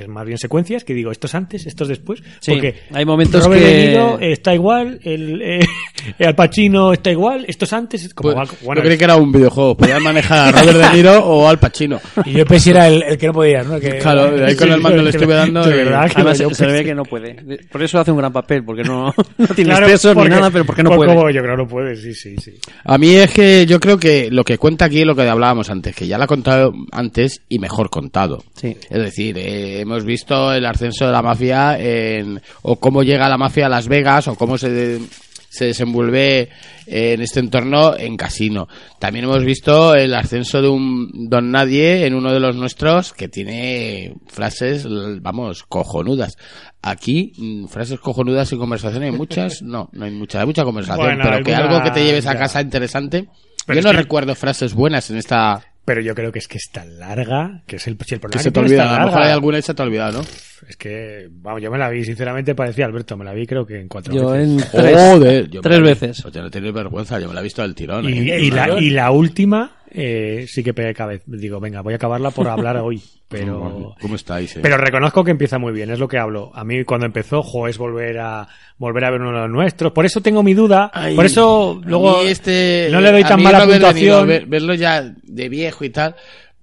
[0.07, 2.21] más bien secuencias que digo, estos antes, estos después.
[2.39, 5.59] Sí, porque hay momentos Robert que- De Niro está igual, el, eh,
[6.19, 9.31] el Pacino está igual, estos antes, es como, Pues, bueno, yo creí que era un
[9.31, 9.77] videojuego.
[9.77, 11.99] Podían manejar a Robert De Niro o al Pacino.
[12.25, 13.79] Y yo pensé era el, el que no podía, ¿no?
[13.79, 15.63] Que, Claro, de ahí con el mando le estuve dando.
[15.63, 17.35] de verdad que Además, yo se, pensé- ve que no puede.
[17.71, 20.65] Por eso hace un gran papel, porque no, no tiene Claro, pesos ni nada, pero
[20.65, 21.13] porque no por puede.
[21.15, 22.53] como yo creo no puede, sí, sí, sí.
[22.83, 25.69] A mí es que yo creo que lo que cuenta aquí es lo que hablábamos
[25.69, 28.43] antes, que ya lo ha contado antes y mejor contado.
[28.55, 28.75] Sí.
[28.89, 33.37] Es decir, eh, hemos visto el ascenso de la mafia en, o cómo llega la
[33.37, 35.01] mafia a Las Vegas o cómo se, de-
[35.51, 36.49] se desenvuelve
[36.87, 38.67] en este entorno en casino.
[38.99, 43.27] También hemos visto el ascenso de un don nadie en uno de los nuestros que
[43.27, 44.87] tiene frases,
[45.21, 46.37] vamos, cojonudas.
[46.81, 51.05] Aquí, mm, frases cojonudas y conversaciones hay muchas, no, no hay mucha, hay mucha conversación,
[51.05, 53.27] Bueno, pero que alguna- algo que te lleves a casa interesante.
[53.67, 56.57] Pero Yo no que- recuerdo frases buenas en esta Pero yo creo que es que
[56.57, 58.95] es tan larga, que es el, si el que problema se te olvida.
[58.95, 60.27] A lo mejor hay alguna y se te ha olvidado, ¿no?
[60.67, 63.79] Es que, vamos, yo me la vi, sinceramente parecía Alberto, me la vi creo que
[63.79, 64.49] en cuatro Yo veces.
[64.49, 65.89] en tres, Joder, yo me tres la vi.
[65.89, 66.25] veces.
[66.25, 68.05] No tienes vergüenza, yo me la he visto del tirón.
[68.07, 68.41] Y, ¿eh?
[68.41, 71.23] y la, y la última, eh, sí que pegué cabeza.
[71.27, 73.01] Digo, venga, voy a acabarla por hablar hoy.
[73.31, 74.57] Pero, ¿Cómo estáis?
[74.57, 74.59] eh?
[74.61, 76.51] pero reconozco que empieza muy bien, es lo que hablo.
[76.53, 78.45] A mí cuando empezó, jo, es volver a,
[78.77, 79.93] volver a ver uno de los nuestros.
[79.93, 80.91] Por eso tengo mi duda.
[80.93, 84.27] Ay, por eso luego este, no le doy a tan mí mala puntuación.
[84.27, 86.13] ver- verlo ya de viejo y tal,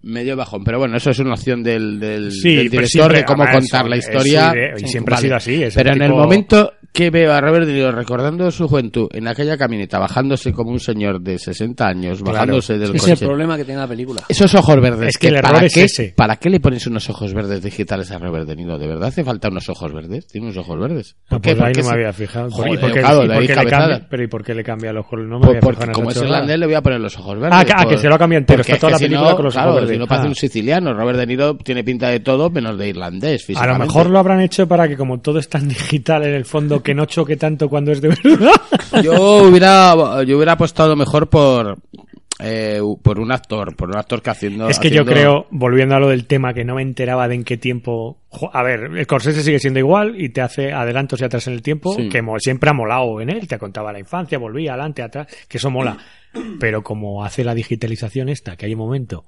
[0.09, 0.64] medio bajón.
[0.64, 3.62] Pero bueno, eso es una opción del, del, Sí, del director siempre- de cómo además,
[3.70, 4.52] contar la es historia.
[4.55, 7.66] idea, y siempre ha sido así, es Pero en el momento que veo a Robert
[7.66, 12.18] De Niro recordando su juventud en aquella camioneta, bajándose como un señor de 60 años,
[12.22, 12.32] Claro.
[12.32, 13.12] bajándose del es coche.
[13.12, 14.22] el problema que tiene la película.
[14.28, 15.10] Esos ojos verdes.
[15.10, 16.14] Es que el error ¿para es qué, ese.
[16.16, 18.78] ¿Para qué le pones unos ojos verdes digitales a Robert De Niro?
[18.78, 20.26] ¿De verdad hace falta unos ojos verdes?
[20.26, 21.16] Tiene unos ojos verdes.
[21.28, 21.55] Ah, qué?
[21.55, 22.51] pues ahí qué no me se- había fijado.
[22.51, 24.06] Joder, ¿Y por qué, claro, y de por ahí qué le cambia?
[24.10, 25.30] Pero ¿y por qué le cambia los colores?
[25.30, 27.18] No me Pues había porque fijado en como es irlandés le voy a poner los
[27.18, 27.59] ojos verdes.
[27.60, 29.36] Ah, que- que por- se lo ha cambiado entero, porque está toda es la película
[29.36, 29.98] con los ojos verdes.
[29.99, 30.31] Niro parece Ah.
[30.31, 30.93] un siciliano.
[30.95, 33.47] Robert De Niro tiene pinta de todo menos de irlandés.
[33.57, 36.45] A lo mejor lo habrán hecho para que como todo es tan digital en el
[36.45, 38.53] fondo que no choque tanto cuando es de verdad.
[39.03, 39.95] Yo hubiera,
[40.25, 41.79] yo hubiera apostado mejor por,
[42.41, 44.69] eh, por un actor, por un actor que haciendo.
[44.69, 47.45] es que yo creo, volviendo a lo del tema, que no me enteraba de en
[47.45, 48.19] qué tiempo...
[48.53, 51.62] A ver, el Scorsese sigue siendo igual y te hace adelantos y atrás en el
[51.62, 52.09] tiempo, Sí.
[52.09, 53.47] que siempre ha molado en él.
[53.49, 55.97] Te contaba la infancia, volvía adelante, atrás, que eso mola.
[56.61, 59.25] Pero como hace la digitalización esta, que hay un momento,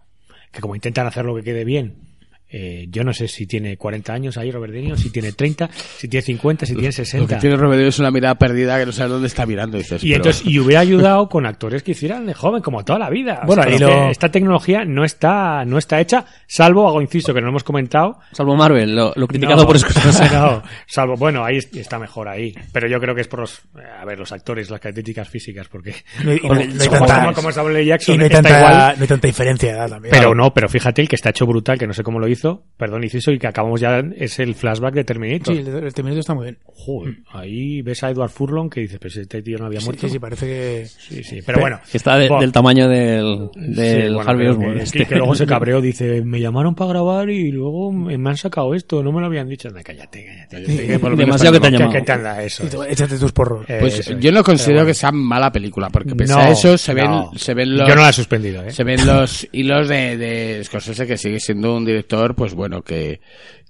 [0.51, 2.10] que como intentan hacerlo que quede bien,
[2.53, 5.71] eh, yo no sé si tiene 40 años ahí Robert De Niro, si tiene 30,
[5.73, 7.39] si tiene 50, si tiene Lo que 60.
[7.39, 9.79] tiene Robert De Niro es una mirada perdida que no sabes dónde está mirando.
[9.79, 12.99] Dices, Y pero- entonces, y hubiera ayudado con actores que hicieran de joven, como toda
[12.99, 13.43] la vida.
[13.47, 17.41] Bueno, y que lo- esta tecnología no está, no está hecha, salvo, hago inciso, que
[17.41, 18.19] no hemos comentado.
[18.33, 20.29] Salvo Marvel, lo, lo criticado No, por Scorsese.
[20.35, 22.55] no, salvo, bueno, ahí está mejor ahí.
[22.73, 23.61] Pero yo creo que es por los,
[24.01, 25.95] a ver, los actores, las características físicas, porque,
[26.25, 27.85] No hay- como, no hay como- tanta- como- como Samuel L.
[27.85, 28.95] Y Jackson no hay, está tanta, igual.
[28.97, 30.11] no hay tanta diferencia de edad también.
[30.13, 32.40] Pero no, pero fíjate el que está hecho brutal, que no sé cómo lo hizo,
[32.77, 35.55] perdón, inciso, y que acabamos ya, es el flashback de Terminator.
[35.55, 36.59] Sí, el, el Terminator está muy bien.
[36.65, 39.85] Joder, ahí ves a Edward Furlong que dices, pero si este tío no había Sí,
[39.87, 40.07] muerto.
[40.07, 40.87] sí, sí, parece que...
[40.87, 41.79] Sí, sí, pero bueno.
[41.91, 44.77] Que está de- Bueno, del tamaño del, Sí, del bueno, Harvey Oswald.
[44.79, 45.05] que- este.
[45.07, 49.03] que luego se cabreó, dice, me llamaron para grabar y luego me han sacado esto,
[49.03, 49.69] no me lo habían dicho.
[49.69, 50.87] Anda, cállate, cállate.
[50.87, 51.99] que por lo menos Demasiado que te han ¿Qué- llamado.
[51.99, 52.65] qué te anda eso?
[52.69, 53.69] Tú, Échate tus porros.
[53.69, 54.21] Eh, Pues eso es.
[54.21, 57.11] yo no considero Pero que sea mala película, porque pese No, a eso se ven,
[57.11, 57.31] no.
[57.37, 58.71] se ven los, Yo no la he suspendido, ¿eh?
[58.71, 63.21] se ven los hilos de, de Scorsese que sigue siendo un director, pues bueno, que,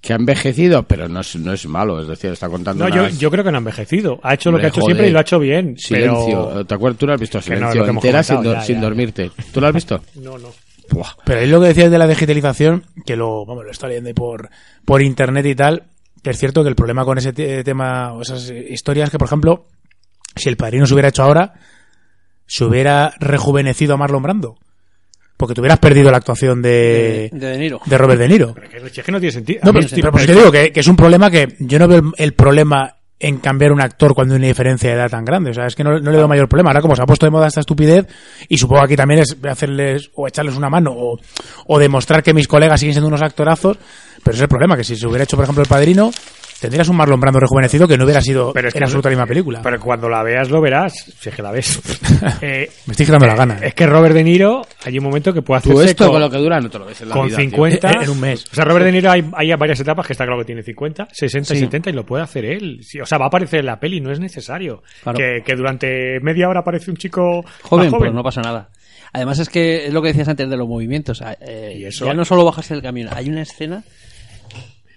[0.01, 3.29] que ha envejecido, pero no es, no es malo, es decir, está contando No, yo,
[3.31, 4.19] creo que no ha envejecido.
[4.23, 4.95] Ha hecho lo que ha hecho joder.
[4.95, 5.77] siempre y lo ha hecho bien.
[5.77, 6.65] Silencio, Pero...
[6.65, 6.99] ¿te acuerdas?
[6.99, 8.81] Tú lo has visto, no, Silencio, hemos entera sin, comentado, do- ya, sin ya.
[8.81, 9.31] dormirte.
[9.53, 10.01] ¿Tú lo has visto?
[10.15, 10.49] No, no.
[10.89, 11.11] Buah.
[11.25, 14.13] Pero es lo que decías de la digitalización, que lo, vamos, lo está leyendo ahí
[14.13, 14.49] por,
[14.83, 15.83] por internet y tal,
[16.21, 19.27] que es cierto que el problema con ese te- tema, o esas historias, que por
[19.27, 19.67] ejemplo,
[20.35, 21.53] si el padrino se hubiera hecho ahora,
[22.45, 24.57] se hubiera rejuvenecido a Marlon Brando.
[25.41, 27.81] Porque te hubieras perdido la actuación de, de De Niro.
[27.83, 28.53] de Robert De Niro.
[28.53, 29.59] Pero que, es que no tiene sentido.
[29.63, 31.97] No, pero, sí, pero te digo que, que es un problema que yo no veo
[31.97, 35.49] el, el problema en cambiar un actor cuando hay una diferencia de edad tan grande.
[35.49, 36.69] O sea, es que no, no le veo mayor problema.
[36.69, 38.05] Ahora, como se ha puesto de moda esta estupidez,
[38.49, 41.19] y supongo que aquí también es hacerles o echarles una mano o,
[41.67, 43.77] o demostrar que mis colegas siguen siendo unos actorazos,
[44.23, 46.11] pero ese es el problema, que si se hubiera hecho, por ejemplo, El Padrino,
[46.61, 49.09] tendrías un Marlon Brando rejuvenecido que no hubiera sido Pero es que en no- absoluta
[49.09, 49.59] misma película.
[49.61, 51.81] Pero cuando la veas lo verás, si es que la ves.
[52.41, 53.57] Eh, Me estoy quitando la gana.
[53.63, 56.21] es que Robert De Niro, hay un momento que puede Tú hacerse esto con, con
[56.21, 57.49] lo que dura no te lo ves en la con vida, tío.
[57.49, 58.45] 50 En- en un mes.
[58.51, 61.07] O sea, Robert De Niro hay, hay varias etapas que está claro que tiene 50,
[61.11, 61.63] 60 y Sí.
[61.63, 62.79] 70 y lo puede hacer él.
[62.83, 64.83] Sí, o sea, va a aparecer en la peli, no es necesario.
[65.03, 65.17] Claro.
[65.17, 68.69] Que, que durante media hora aparece un chico Joven, más pues no pasa nada.
[69.13, 71.21] Además es que es lo que decías antes de los movimientos.
[71.41, 73.83] eh, Y eso- Ya no solo bajarse del camión, hay una escena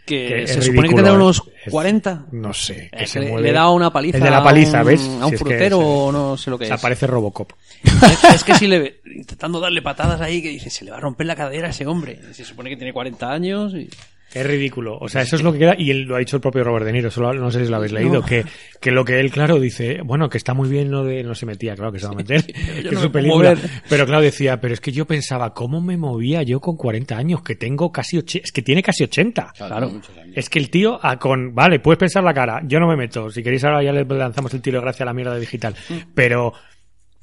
[0.07, 1.17] que, Que se es supone que tendrá ¿eh?
[1.17, 2.27] unos Es- 40.
[2.33, 3.49] No sé, que Eh, se le, mueve.
[3.49, 5.01] le da una paliza, El de la paliza, a un, ¿ves?
[5.01, 6.83] a un Si es que frutero o no sé lo que o sea, es.
[6.83, 7.53] parece Robocop.
[7.83, 10.99] Es, es que si le ve intentando darle patadas ahí que dice, se le va
[10.99, 12.19] a romper la cadera a ese hombre.
[12.33, 13.89] Se supone que tiene 40 años y...
[14.35, 14.99] Es ridículo.
[15.01, 15.75] O sea, eso es lo que queda.
[15.79, 17.11] Y él lo ha dicho el propio Robert De Niro.
[17.11, 18.23] Solo, no sé si lo habéis leído.
[18.23, 18.45] Que,
[18.81, 21.23] que lo que él, claro, dice, bueno, que está muy bien lo de.
[21.23, 22.45] No se metía, claro que se va a meter.
[22.47, 23.55] que es no su película.
[23.55, 23.71] mover.
[23.89, 27.43] Pero claro, decía, pero es que yo pensaba, ¿cómo me movía yo con 40 años?
[27.43, 28.45] Que tengo casi 80.
[28.45, 29.53] Es que tiene casi 80.
[29.57, 29.91] Claro.
[30.35, 33.31] Es que el tío, ah, con, vale, puedes pensar la cara, yo no me meto,
[33.31, 35.75] si queréis ahora ya le lanzamos el tiro de gracia a la mierda de digital,
[35.89, 35.95] Mm.
[36.15, 36.53] pero,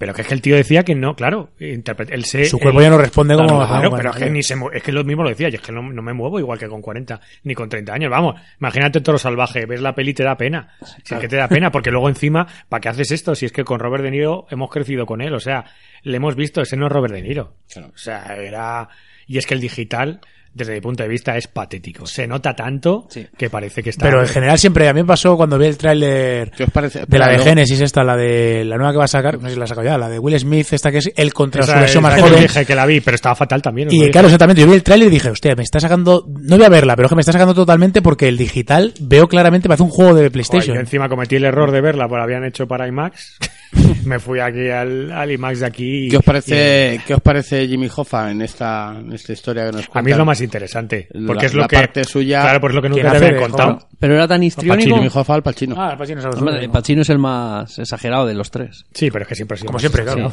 [0.02, 2.82] pero que es que el tío decía que no, claro, él se, Su él- cuerpo
[2.82, 3.68] ya no responde como...
[3.68, 5.72] Claro, pero es que ni se es que lo mismo lo decía, yo es que
[5.72, 9.20] no, no me muevo igual que con 40 ni con 30 años, vamos, imagínate Toro
[9.20, 10.70] Salvaje, ves la peli y te da pena,
[11.04, 13.36] si es que te da pena, porque luego encima, ¿para qué haces esto?
[13.36, 15.66] Si es que con Robert De Niro hemos crecido con él, o sea,
[16.02, 18.90] le hemos visto, ese no es Robert De Niro, o sea, era,
[19.28, 20.20] y es que el digital,
[20.54, 23.26] desde mi punto de vista, es patético, se nota tanto Sí.
[23.38, 24.06] que parece que está...
[24.06, 27.06] Pero en general siempre, a mí me pasó cuando vi el tráiler ¿Qué os parece?
[27.08, 29.48] de la de Espera, Genesis esta, la de la nueva que va a sacar, no
[29.48, 31.64] sé si la ha sacado ya, la de Will Smith, esta que es el contra
[31.64, 32.42] su Esa versión es más joven.
[32.42, 33.88] dije que la vi, pero estaba fatal también.
[33.92, 36.66] Y claro, exactamente, yo vi el tráiler y dije, hostia, me está sacando, no voy
[36.66, 39.76] a verla, pero es que me está sacando totalmente porque el digital veo claramente, me
[39.76, 40.76] hace un juego de Joder, PlayStation.
[40.76, 43.38] yo encima cometí el error de verla, pues la habían hecho para IMAX.
[44.06, 46.06] Me fui aquí al, al IMAX de aquí.
[46.08, 49.72] y- ¿Qué os parece, ¿qué os parece Jimmy Hoffa en esta, en esta historia que
[49.72, 50.00] nos cuenta?
[50.00, 51.08] A mí es lo más interesante.
[51.28, 51.76] Porque La- es lo la que.
[51.76, 53.88] parte suya- Claro, pues lo que ¿Quién nunca te habían contado.
[54.00, 54.96] Pero era tan histriónico.
[54.96, 55.76] Jimmy Hoffa al Pacino.
[55.78, 56.70] Ah, el Pacino es Hombre, el.
[56.70, 58.86] Pacino es el más exagerado de los tres.
[58.94, 60.32] Sí, pero es que siempre ha sido Como siempre, claro.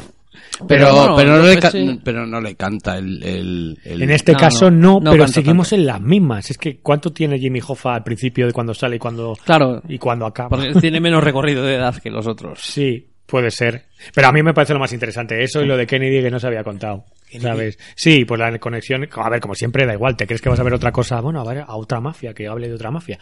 [0.67, 1.99] pero, Pero bueno, pero, no le sí.
[2.03, 5.27] pero no le canta el, el, el- En este No, caso no, no, no pero
[5.27, 5.81] seguimos tanto.
[5.81, 6.49] en las mismas.
[6.51, 9.97] Es que ¿cuánto tiene Jimmy Hoffa al principio de cuando sale y cuando, Claro, y
[9.97, 10.49] cuando acaba?
[10.49, 12.59] porque tiene menos recorrido de edad que los otros.
[12.61, 13.83] Sí, puede ser.
[14.13, 16.39] Pero a mí me parece lo más interesante eso y lo de Kennedy que no
[16.39, 17.05] se había contado.
[17.39, 17.77] ¿Sabes?
[17.95, 20.63] Sí, pues la conexión, a ver, como siempre da igual, ¿te crees que vas a
[20.63, 21.21] ver otra cosa?
[21.21, 23.19] Bueno, a ver, a otra mafia, que hable de otra mafia.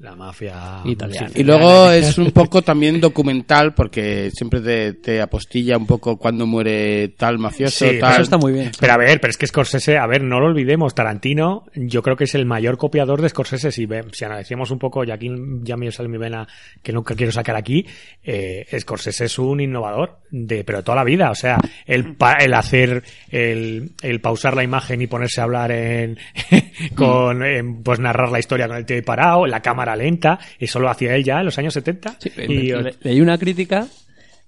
[0.00, 1.28] La mafia Italiana.
[1.28, 6.16] sí, Y luego es un poco también documental porque siempre te, te apostilla un poco
[6.16, 8.12] cuando muere tal mafioso, Sí, tal.
[8.14, 8.72] Eso está muy bien.
[8.80, 12.16] Pero a ver, pero es que Scorsese, a ver, no lo olvidemos, Tarantino, yo creo
[12.16, 13.70] que es el mayor copiador de Scorsese.
[13.70, 15.28] Si, si analizamos un poco, y aquí
[15.62, 16.48] ya me sale mi vena
[16.82, 17.84] que nunca quiero sacar aquí,
[18.24, 21.30] eh, Scorsese es un innovador de, pero de toda la vida.
[21.30, 25.70] O sea, el, pa- el hacer, el, el pausar la imagen y ponerse a hablar
[25.72, 26.16] en,
[26.94, 30.78] con, en, pues narrar la historia con el tío ahí parado, la cámara lenta, eso
[30.80, 32.16] lo hacía él ya en los años 70.
[32.18, 33.86] Sí, y, le- leí una crítica,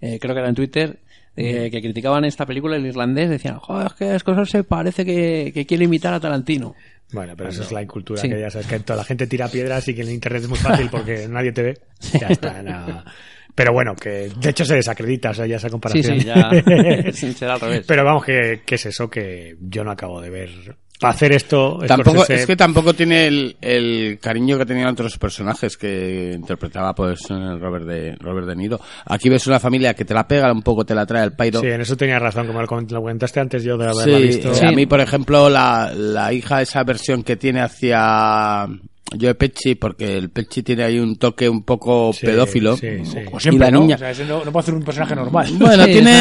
[0.00, 0.98] eh, creo que era en Twitter,
[1.36, 5.64] eh, que criticaban esta película, el irlandés, decían, joder, es que Scorsese parece que, que
[5.66, 6.74] quiere imitar a Tarantino.
[7.12, 8.28] Bueno, pero eso es la incultura, Sí.
[8.28, 10.58] que ya sabes que toda la gente tira piedras y que en internet es muy
[10.58, 11.78] fácil porque nadie te ve.
[12.18, 13.04] Ya está, no.
[13.54, 16.20] Pero bueno, que de hecho se desacredita, o sea, ya esa Sí, comparación.
[16.20, 17.84] sí, ya será al revés.
[17.86, 20.50] Pero vamos, que, que es eso que yo no acabo de ver.
[21.02, 25.18] Para hacer esto, Tampoco, Scorsese- es que tampoco tiene el, el cariño que tenían otros
[25.18, 28.80] personajes que interpretaba pues eh, Robert de Robert De Niro.
[29.06, 31.60] Aquí ves una familia que te la pega, un poco te la trae el pairo.
[31.60, 34.22] Sí, en eso tenía razón, como lo coment- lo comentaste antes yo de haberla Sí,
[34.22, 34.52] visto.
[34.52, 38.66] eh, a mí, por ejemplo, la, la hija, esa versión que tiene hacia
[39.20, 42.76] Joe Pesci, porque el Pesci tiene ahí un toque un poco Sí, pedófilo.
[42.76, 43.18] sí, sí.
[43.24, 43.80] Como siempre, y la ¿no?
[43.82, 45.46] niña, O sea, ese no, no puede hacer un personaje normal.
[45.58, 46.12] bueno, Sí, tiene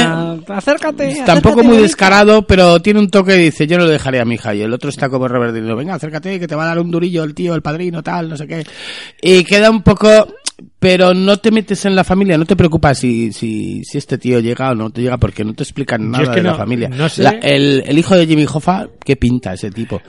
[0.48, 1.24] acércate.
[1.26, 4.26] tampoco acércate, muy descarado, pero tiene un toque y dice, yo no lo dejaré a
[4.26, 4.54] mi hija.
[4.56, 7.24] Y el otro está como Robert venga, acércate, que te va a dar un durillo
[7.24, 8.64] el tío, el padrino, tal, no sé qué.
[9.22, 10.10] Y queda un poco,
[10.80, 14.40] pero no te metes en la familia, no te preocupas si, si, si este tío
[14.40, 16.56] llega o no te llega, porque no te explican Yo nada es que de la
[16.56, 16.90] familia.
[16.90, 20.02] no sé- La- el, el hijo de Jimmy Hoffa, ¿qué pinta ese tipo?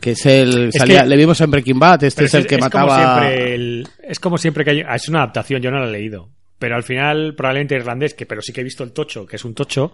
[0.00, 2.56] Que es el, Es salía- que- le vimos en Breaking Bad, este es el que
[2.58, 3.20] como mataba...
[3.20, 6.30] siempre el- es como siempre que hay, es una adaptación, yo no la he leído.
[6.58, 9.44] Pero al final, probablemente irlandés, que pero sí que he visto el tocho, que es
[9.44, 9.92] un tocho,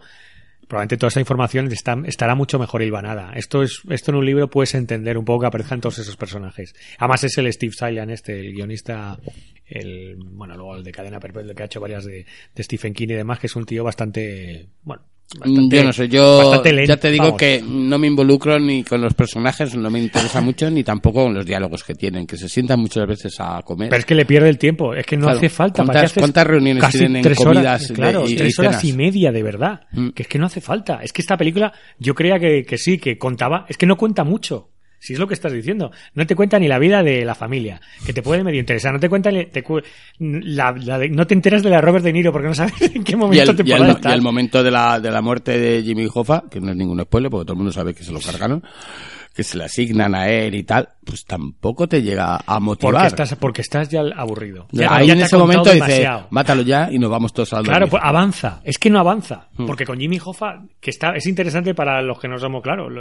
[0.66, 3.32] probablemente toda esa información está, estará mucho mejor hilvanada.
[3.34, 6.74] Esto es, esto en un libro puedes entender un poco que aparezcan todos esos personajes.
[6.98, 9.18] Además es el Steve Silan, este, el guionista,
[9.66, 12.24] el, bueno, luego el de Cadena Perpetua, el que ha hecho varias de,
[12.54, 15.02] de Stephen King y demás, que es un tío bastante, bueno,
[15.38, 17.38] bastante- Mm, yo no sé, yo ya te digo vamos.
[17.38, 21.34] que no me involucro ni con los personajes, no me interesa mucho, ni tampoco con
[21.34, 23.88] los diálogos que tienen, que se sientan muchas veces a comer.
[23.88, 25.38] Pero es que le pierde el tiempo, es que no Claro.
[25.38, 25.74] hace falta.
[25.78, 28.36] ¿para ¿Cuántas- qué haces cuántas reuniones casi tienen en tres comidas horas, claro, y- y
[28.36, 29.80] tres horas y media de verdad.
[29.92, 30.08] Mm.
[30.10, 31.00] Que es que no hace falta.
[31.02, 34.22] Es que esta película, yo creía que, que sí, que contaba, es que no cuenta
[34.24, 34.70] mucho.
[35.04, 37.80] Si es lo que estás diciendo, no te cuenta ni la vida de la familia,
[38.06, 39.82] que te puede medio interesar, no te cuenta ni- te cu-
[40.18, 43.04] la, la de- no te enteras de la Robert De Niro porque no sabes en
[43.04, 43.74] qué y momento el, te puede
[44.10, 47.00] y el momento de la, de la muerte de Jimmy Hoffa, que no es ningún
[47.02, 48.62] spoiler, porque todo el mundo sabe que se lo cargaron,
[49.34, 52.94] que se le asignan a él y tal, pues tampoco te llega a motivar.
[52.94, 54.68] porque estás, porque estás ya aburrido.
[54.70, 57.80] Ya, Ahí ya en ese momento dice, mátalo ya y nos vamos todos al Claro,
[57.80, 57.90] dormir".
[57.90, 58.60] pues avanza.
[58.64, 59.48] Es que no avanza.
[59.56, 59.66] Mm.
[59.66, 62.92] Porque con Jimmy Hoffa, que está, es interesante para los que no somos claros,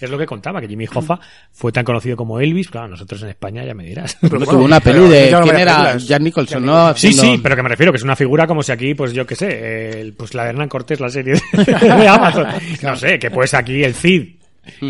[0.00, 1.18] es lo que contaba, que Jimmy Hoffa
[1.52, 4.16] fue tan conocido como Elvis, claro, nosotros en España ya me dirás.
[4.20, 5.96] Pero bueno, tuvo una peli de, ¿quién era?
[5.98, 6.94] Jack Nicholson, ¿no?
[6.96, 9.26] Sí, sí, pero que me refiero que es una figura como si aquí, pues yo
[9.26, 11.64] qué sé, el- pues la de Hernán Cortés, la serie de,
[11.96, 12.46] de Amazon.
[12.82, 14.37] No sé, que pues aquí el Cid,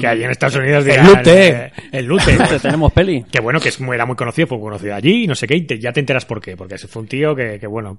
[0.01, 1.49] que allí en Estados Unidos dirán, Lute.
[1.49, 2.37] eh, el Lute.
[2.49, 3.25] Te- Tenemos peli.
[3.31, 5.57] Que bueno, que es muy, era muy conocido, fue conocido allí, y no sé qué,
[5.57, 7.99] y te- ya te enteras por qué, porque ese fue un tío que, que bueno,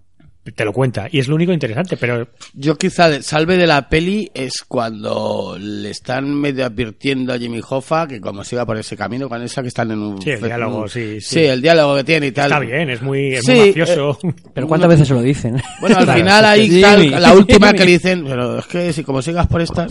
[0.55, 1.07] te lo cuenta.
[1.11, 5.57] Y es lo único interesante, pero Yo quizá de- salve de la peli es cuando
[5.59, 9.61] le están medio advirtiendo a Jimmy Hoffa que como siga por ese camino, con esa
[9.61, 10.21] que están en un...
[10.21, 11.35] Sí, el diálogo, un- sí, sí.
[11.39, 12.45] Sí, el diálogo que tiene y tal.
[12.51, 14.17] está bien, es muy, es Sí, muy mafioso.
[14.53, 15.61] Pero ¿cuántas veces se lo dicen?
[15.81, 19.03] Bueno, al Claro, final ahí tal, la última que le dicen, pero es que si
[19.03, 19.88] como sigas por estas...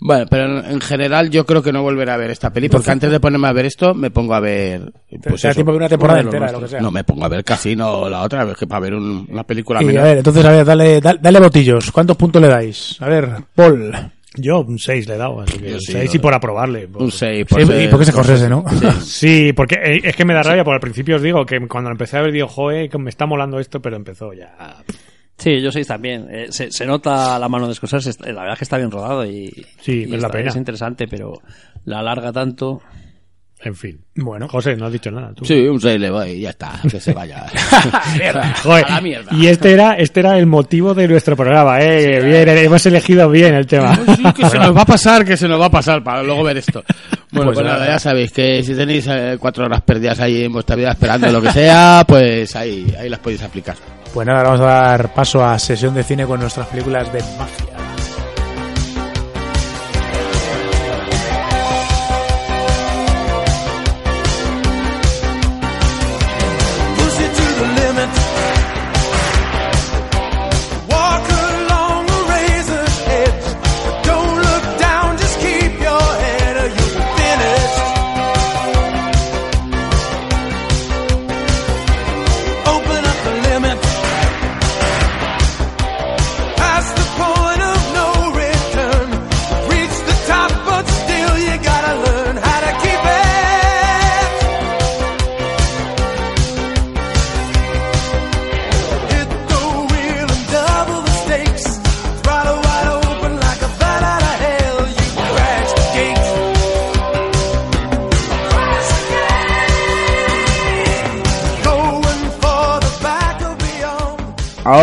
[0.00, 2.90] Bueno, pero en, en general yo creo que no volveré a ver esta peli, porque
[2.90, 4.92] antes de ponerme a ver esto, me pongo a ver...
[5.22, 6.64] Pues te da eso, tiempo de ver una temporada de entera, lo nuestros.
[6.64, 6.80] que sea.
[6.80, 9.82] No, me pongo a ver Casino la otra vez que para ver un- una película
[9.82, 10.04] Y, a menor.
[10.08, 11.90] ver, entonces, a ver, dale, dale, dale botillos.
[11.92, 12.96] ¿Cuántos puntos le dais?
[13.00, 13.92] A ver, Paul.
[14.34, 16.16] Yo un 6 le he dado, así que un sí, 6 no.
[16.16, 16.88] y por aprobarle.
[16.94, 17.46] Un 6.
[17.50, 18.64] Sí, y porque es Scorsese, ¿no?
[19.02, 21.90] Sí, porque eh, es que me da rabia, porque al principio os digo que cuando
[21.90, 24.56] empecé a ver digo, joder, que me está molando esto, pero empezó ya.
[25.36, 26.28] Sí, yo soy también.
[26.30, 28.12] Eh, se, se nota la mano de Scorsese.
[28.32, 29.50] La verdad es que está bien rodado y,
[29.82, 30.48] Sí, y es la está- pena.
[30.48, 31.34] es interesante, pero
[31.84, 32.80] la alarga tanto.
[33.64, 34.00] En fin.
[34.16, 34.48] Bueno.
[34.48, 35.32] José, no has dicho nada.
[35.34, 35.44] Tú.
[35.44, 37.46] Sí, un 6 le voy y ya está, que se vaya.
[38.62, 39.30] Joder, A la mierda.
[39.36, 42.20] y este era, este era el motivo de nuestro programa, eh.
[42.22, 43.94] bien, hemos elegido bien el tema.
[44.16, 46.42] Sí, que se nos va a pasar, que se nos va a pasar para luego
[46.44, 46.82] ver esto.
[47.30, 47.92] Bueno, Pues pues, nada, nada.
[47.92, 51.40] ya sabéis que si tenéis eh, cuatro horas perdidas ahí en vuestra vida esperando lo
[51.40, 53.76] que sea, pues ahí, ahí las podéis aplicar.
[54.12, 57.20] Pues nada, ahora vamos a dar paso a sesión de cine con nuestras películas de
[57.38, 57.71] mafia.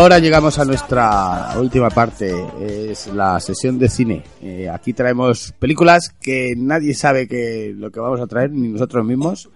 [0.10, 4.23] Ahora llegamos a nuestra última parte, es la sesión de cine.
[4.41, 9.06] Eh, aquí traemos películas que nadie sabe que lo que vamos a traer, ni nosotros
[9.06, 9.52] mismos.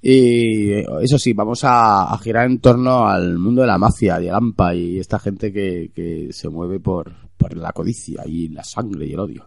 [0.00, 4.30] Y eh, eso sí, vamos a, girar en torno al mundo de la mafia, de
[4.30, 9.04] Lampa y esta gente que, que se mueve por, por la codicia y la sangre
[9.04, 9.46] y el odio.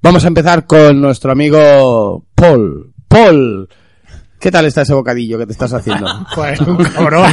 [0.00, 2.94] Vamos a empezar con nuestro amigo Paul.
[3.08, 3.68] Paul,
[4.38, 6.06] ¿qué tal está ese bocadillo que te estás haciendo?
[6.36, 7.32] Pues un cabrón.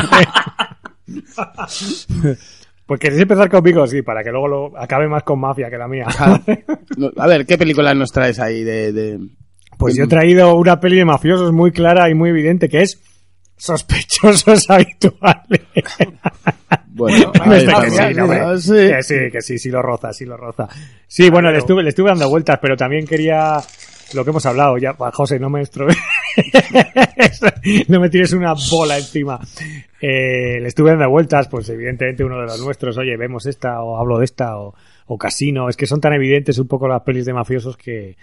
[2.83, 5.87] Pues queréis empezar conmigo, sí, para que luego lo acabe más con mafia que la
[5.87, 6.07] mía.
[7.17, 8.91] A ver, ¿qué películas nos traes ahí de...?
[8.91, 9.19] de-
[9.77, 12.99] Pues yo he traído una peli de mafiosos muy clara y muy evidente que es
[13.55, 15.61] Sospechosos Habituales.
[16.93, 18.57] Bueno, Me ahí está que sí, no, hombre.
[18.59, 18.73] Sí.
[18.73, 20.67] Que sí, que sí, sí lo roza, sí lo roza.
[21.07, 23.59] Sí, bueno, le estuve, le estuve dando vueltas, pero también quería
[24.13, 24.93] lo que hemos hablado ya.
[25.13, 25.87] José, no me estro...
[27.87, 29.39] no me tires una bola encima.
[30.01, 33.97] Eh, le estuve dando vueltas, pues evidentemente uno de los nuestros, oye, vemos esta o
[33.97, 34.73] hablo de esta o,
[35.07, 35.69] o Casino.
[35.69, 38.17] Es que son tan evidentes un poco las pelis de mafiosos que,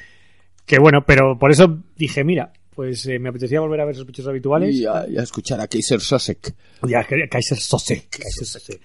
[0.66, 4.30] que bueno, pero por eso dije, mira, pues eh, me apetecía volver a ver Sospechosos
[4.30, 4.74] Habituales.
[4.74, 6.54] Y a, y a escuchar a Kaiser Sosek.
[6.86, 8.06] Ya, que- Kaiser Sose.
[8.10, 8.80] Kaiser Sose.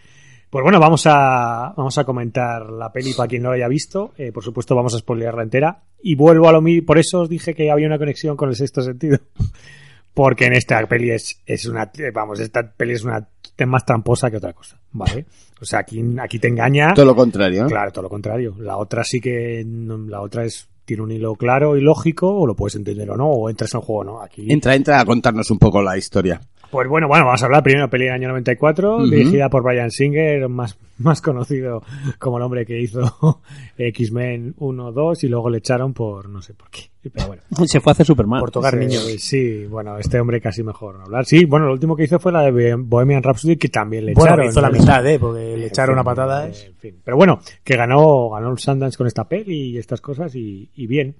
[0.54, 4.14] Pues bueno, vamos a, vamos a comentar la peli para quien no la haya visto.
[4.16, 5.82] Eh, por supuesto, vamos a spoilearla entera.
[6.04, 6.86] Y vuelvo a lo mismo.
[6.86, 9.18] Por eso os dije que había una conexión con el sexto sentido.
[10.14, 11.90] Porque en esta peli es, es una.
[11.98, 13.28] eh, Vamos, esta peli es una
[13.58, 14.80] es más tramposa que otra cosa.
[14.92, 15.26] ¿Vale?
[15.60, 16.94] O sea, aquí, aquí te engaña.
[16.94, 17.66] Todo lo contrario.
[17.66, 18.56] Claro, todo lo contrario.
[18.60, 19.66] La otra sí que.
[20.08, 20.70] La otra es.
[20.86, 23.82] Tiene un hilo claro y lógico, o lo puedes entender o no, o entras en
[23.82, 24.22] juego o no.
[24.22, 24.46] Aquí.
[24.54, 26.40] Entra, entra a contarnos un poco la historia.
[26.74, 29.08] Pues bueno, bueno, vamos a hablar primero de la peli del año 94, Ujú.
[29.10, 31.84] dirigida por Brian Singer, más, más conocido
[32.20, 33.41] como el hombre que hizo
[33.78, 36.82] X-Men 1, 2 y luego le echaron por no sé por qué.
[37.14, 38.40] Pero bueno, Se fue a hacer Superman.
[38.40, 38.80] por tocar sí.
[38.80, 39.04] niños.
[39.20, 41.26] Sí, bueno, este hombre casi mejor no hablar.
[41.26, 44.34] Sí, bueno, lo último que hizo fue la de Bohemian Rhapsody, que también le Bueno,
[44.34, 44.50] echaron.
[44.50, 45.20] hizo la mitad, ¿eh?
[45.20, 46.48] Porque le En echaron fin, una patada.
[46.48, 46.95] en fin.
[47.04, 50.88] Pero bueno, que ganó, ganó el Sundance con esta peli y estas cosas y, y
[50.88, 51.16] bien.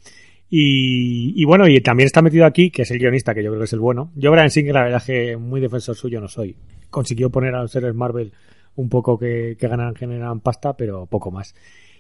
[0.56, 3.66] Y, bueno, y también está metido aquí, que es el guionista, que yo creo que
[3.66, 4.12] es el bueno.
[4.16, 6.56] Yo, Brian Singer, la verdad es que muy defensor suyo no soy.
[6.92, 8.34] Consiguió poner a los héroes Marvel
[8.76, 11.56] un poco que, que ganan, generan pasta, pero poco más.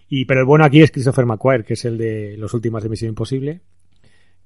[0.07, 2.89] Y, pero el bueno aquí es Christopher McQuarrie, que es el de los últimos de
[2.89, 3.61] Misión Imposible,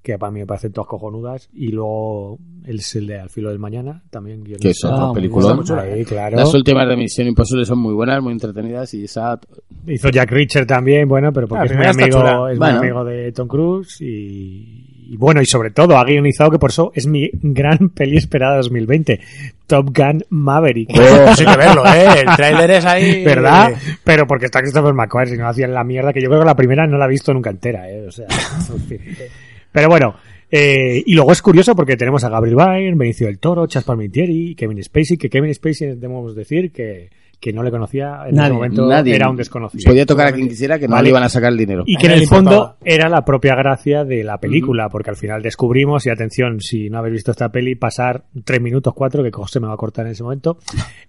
[0.01, 1.49] que para mí me parecen todas cojonudas.
[1.53, 4.43] Y luego es el de Al filo del mañana, también.
[4.43, 5.63] Que Ah, peliculón.
[5.65, 6.37] buena, Ahí, claro.
[6.37, 9.39] Las últimas de Misión Imposible son muy buenas, muy entretenidas y esa...
[9.85, 12.77] Hizo Jack Reacher también, bueno, pero porque Ah, es muy amigo, es Bueno.
[12.79, 16.69] muy amigo de Tom Cruise y, y bueno, y sobre todo ha guionizado que por
[16.71, 19.19] eso es mi gran peli esperada de 2020,
[19.65, 20.89] Top Gun Maverick.
[20.93, 22.21] Oh, sí que verlo, ¿eh?
[22.27, 23.23] El tráiler es ahí...
[23.25, 23.73] ¿Verdad?
[24.03, 26.55] Pero porque está Christopher McQuarrie, si no hacían la mierda, que yo creo que la
[26.55, 28.05] primera no la he visto nunca entera, ¿eh?
[28.07, 28.27] O sea.
[29.77, 30.15] Pero bueno,
[30.49, 34.55] eh, y luego es curioso porque tenemos a Gabriel Byrne, Benicio del Toro, Chas Palminteri,
[34.55, 38.53] Kevin Spacey, que Kevin Spacey debemos decir que, que no le conocía en Nadie, ese
[38.55, 39.83] momento, Nadie era un desconocido.
[39.87, 41.03] Podía tocar a quien quisiera que no Vale.
[41.03, 41.83] le iban a sacar el dinero.
[41.85, 45.43] Y que en el fondo era la propia gracia de la película, porque al final
[45.43, 49.59] descubrimos, y atención, si no habéis visto esta peli, pasar tres minutos, cuatro, que José
[49.59, 50.57] me va a cortar en ese momento,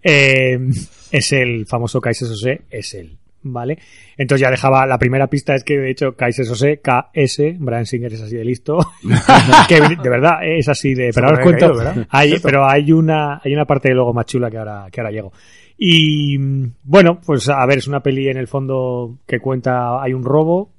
[0.03, 0.59] eh,
[1.11, 3.17] es el famoso Kaiser Sose, es él.
[3.43, 3.79] ¿Vale?
[4.17, 8.23] Entonces ya dejaba, la primera pista es que de hecho Sose, KS, Brian Singer es
[8.23, 8.79] así de listo,
[9.69, 13.55] que de verdad es así de, pero ahora os cuento, caído, pero hay una, hay
[13.55, 15.33] una parte de luego más chula que ahora, que ahora llego.
[15.77, 20.13] Y mm, bueno, pues a ver, es una peli en el fondo que cuenta, hay
[20.13, 20.73] un robo,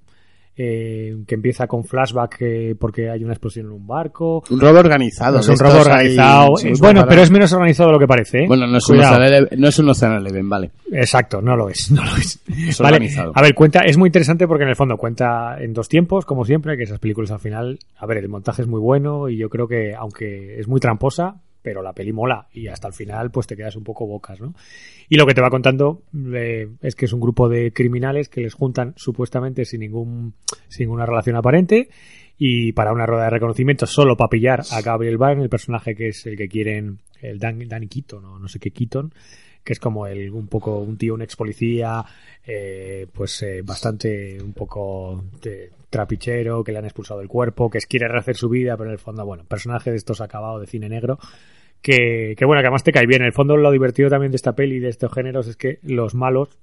[0.62, 4.44] eh, que empieza con flashback eh, porque hay una explosión en un barco.
[4.50, 5.40] Un robo organizado.
[5.40, 6.58] Es de un robo ahí- organizado.
[6.58, 8.40] sí, bueno, pero es menos organizado de lo que parece.
[8.44, 8.48] ¿eh?
[8.48, 9.24] Bueno, no es, un Cuidado.
[9.24, 10.72] Eleven, no es un Ocean Eleven, vale.
[10.92, 12.42] Exacto, no lo es, no lo es.
[12.68, 13.32] Es Vale, organizado.
[13.34, 16.44] a ver, cuenta, es muy interesante porque en el fondo cuenta en dos tiempos, como
[16.44, 19.50] siempre, que esas películas al final, a ver, el montaje es muy bueno y yo
[19.50, 23.48] creo que, aunque es muy tramposa, pero la peli mola y hasta el final pues
[23.48, 24.54] te quedas un poco bocas, ¿no?
[25.08, 26.04] Y lo que te va contando
[26.34, 30.34] eh, es que es un grupo de criminales que les juntan supuestamente sin ningún
[30.68, 31.90] sin ninguna relación aparente
[32.38, 36.08] y para una rueda de reconocimiento solo para pillar a Gabriel Byrne, el personaje que
[36.08, 39.14] es el que quieren, el Dan, Danny Keaton o no sé qué Keaton,
[39.70, 42.04] que es como el, un poco un tío, un ex policía,
[42.44, 47.78] eh, pues eh, bastante un poco de trapichero, que le han expulsado del cuerpo, que
[47.88, 50.90] quiere rehacer su vida, pero en el fondo, bueno, personaje de estos acabado de cine
[50.90, 51.20] negro,
[51.84, 53.22] que, que bueno, que además te cae bien.
[53.22, 55.78] En el fondo lo divertido también de esta peli y de estos géneros es que
[55.84, 56.58] los malos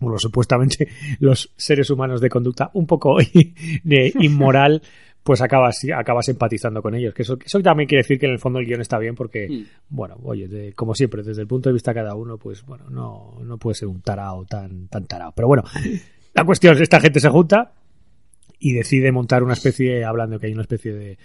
[0.00, 0.86] o los supuestamente
[1.18, 3.18] los seres humanos de conducta un poco
[3.82, 4.82] de inmoral,
[5.22, 7.12] pues acabas, acabas empatizando con ellos.
[7.14, 9.48] Que eso, eso también quiere decir que en el fondo el guion está bien porque,
[9.48, 9.64] Mm.
[9.90, 12.88] bueno, oye, de- como siempre, desde el punto de vista de cada uno, pues bueno,
[12.90, 15.32] no, no puede ser un tarao tan, tan tarao.
[15.36, 15.62] Pero bueno,
[16.34, 17.72] la cuestión es, esta gente se junta
[18.58, 21.18] y decide montar una especie, hablando que hay una especie de,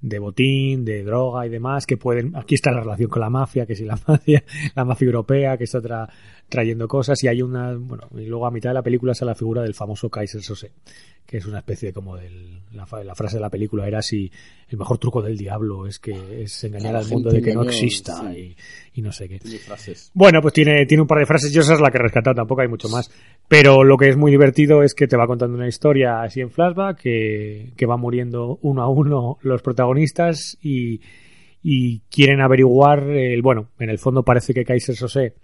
[0.00, 3.66] de botín, de droga y demás, que pueden, aquí está la relación con la mafia,
[3.66, 4.44] que si la mafia,
[4.74, 6.08] la mafia europea, que está tra-
[6.48, 9.34] trayendo cosas, y hay una, bueno, y luego a mitad de la película sale la
[9.34, 10.72] figura del famoso Kaiser Sose,
[11.26, 14.30] que es una especie como del, la, la frase de la película era si
[14.68, 18.32] el mejor truco del diablo es que es engañar al mundo de que no exista
[18.32, 18.56] sí.
[18.94, 19.38] y, y no sé qué.
[20.14, 22.34] Bueno, pues tiene, tiene un par de frases, yo esa es la que he rescatado,
[22.34, 23.10] tampoco hay mucho más.
[23.46, 26.50] Pero lo que es muy divertido es que te va contando una historia así en
[26.50, 31.02] flashback, que, que va muriendo uno a uno los protagonistas y,
[31.62, 35.34] y quieren averiguar, el, bueno, en el fondo parece que Kaiser Sose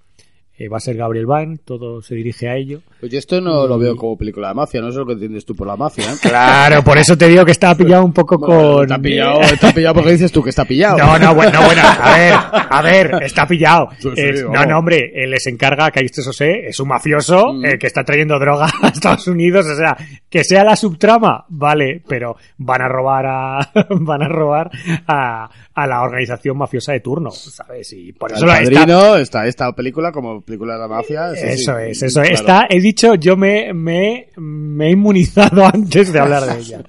[0.56, 2.81] eh, va a ser Gabriel Byrne, todo se dirige a ello.
[3.01, 5.44] Pues yo esto no lo veo como película de mafia, no sé lo que entiendes
[5.44, 6.05] tú por la mafia.
[6.05, 6.16] ¿eh?
[6.22, 8.82] Claro, por eso te digo que estaba pillado un poco Bueno, con...
[8.85, 10.97] Está pillado, está pillado porque dices tú que está pillado.
[10.98, 12.35] No, no, bueno, no, bueno, a ver,
[12.70, 13.89] a ver, está pillado.
[13.98, 17.52] Sí, sí, Es- no, no, hombre, eh, les encarga que esto sé, es un mafioso
[17.55, 17.64] Mm.
[17.64, 19.97] eh, que está trayendo droga a Estados Unidos, o sea,
[20.31, 24.70] que sea la subtrama, vale, pero van a robar a, van a robar
[25.06, 27.93] a, a la organización mafiosa de turno, ¿sabes?
[27.93, 31.31] Y por El eso está- Padrino, está esta película como película de la mafia.
[31.33, 31.91] eso sí.
[31.91, 32.35] es, eso Claro.
[32.35, 36.83] está, he dicho, yo me, me, me he inmunizado antes de hablar de ella.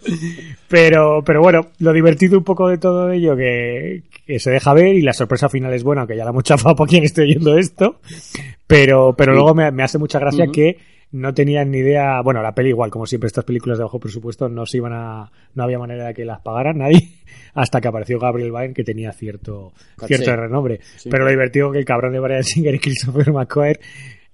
[0.67, 4.95] Pero, pero bueno, lo divertido un poco de todo ello que, que se deja ver
[4.95, 7.57] y la sorpresa final es buena, aunque ya la hemos chafado por quien esté oyendo
[7.57, 7.99] esto.
[8.67, 10.77] Pero, pero luego me, me hace mucha gracia que
[11.15, 14.49] no tenían ni idea, bueno, la peli igual, como siempre estas películas de bajo presupuesto
[14.49, 17.09] no se iban a, no había manera de que las pagaran nadie,
[17.53, 20.17] hasta que apareció Gabriel Byrne que tenía cierto, Caché.
[20.17, 20.81] cierto renombre.
[20.97, 21.09] Sí.
[21.09, 23.79] Pero lo divertido que el cabrón de Brian Singer y Christopher McQuarrie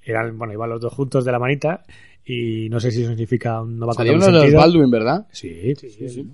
[0.02, 1.84] eran, bueno, iban los dos juntos de la manita
[2.26, 4.54] y no sé si eso significa un no va a Salió uno un de los.
[4.54, 5.28] Baldwin, ¿verdad?
[5.32, 5.74] Sí,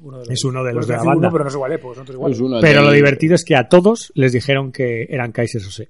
[0.02, 1.78] Uno Es uno de los de la uno, pero no es igual, ¿eh?
[1.80, 2.42] Pues igual.
[2.42, 5.90] Uno Pero lo divertido es que a todos les dijeron que eran Kaiser Sose.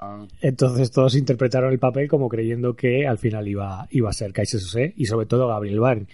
[0.00, 0.26] Ah.
[0.40, 4.58] Entonces todos interpretaron el papel como creyendo que al final iba, iba a ser Kaiser
[4.58, 6.06] Sose y sobre todo Gabriel Byrne.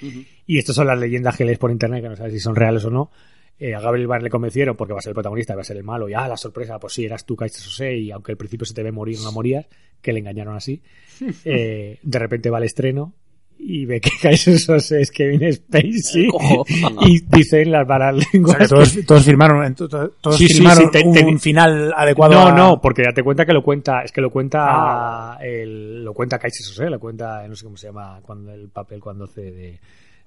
[0.46, 2.84] Y estas son las leyendas que lees por internet que no sabes si son reales
[2.84, 3.10] o no.
[3.58, 5.76] Eh, a Gabriel Byrne le convencieron porque va a ser el protagonista, va a ser
[5.76, 6.08] el malo.
[6.08, 8.74] Y ah, la sorpresa, pues sí, eras tú Kaiser Sose y aunque al principio se
[8.74, 9.66] te ve morir, no morías,
[10.02, 10.82] que le engañaron así.
[11.44, 13.14] Eh, de repente va al estreno
[13.58, 16.28] y ve que Kaiser Sose es Kevin Spacey
[17.02, 18.56] y dicen las malas O lenguas.
[18.58, 21.92] sea, todos, todos firmaron, to- to- todos Sí, sí, firmaron sí, te- un te- final
[21.96, 22.34] adecuado.
[22.34, 25.38] No, a- no, porque date cuenta que lo cuenta, es que lo cuenta Ah.
[25.42, 29.00] el, lo cuenta Kaiser Sose, lo cuenta, no sé cómo se llama cuando el papel
[29.00, 29.80] cuando hace de,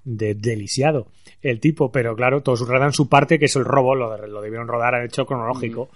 [0.04, 1.08] de, de lisiado,
[1.42, 4.68] el tipo, pero claro, todos rodan su parte, que es el robo, lo, lo debieron
[4.68, 5.90] rodar en hecho cronológico.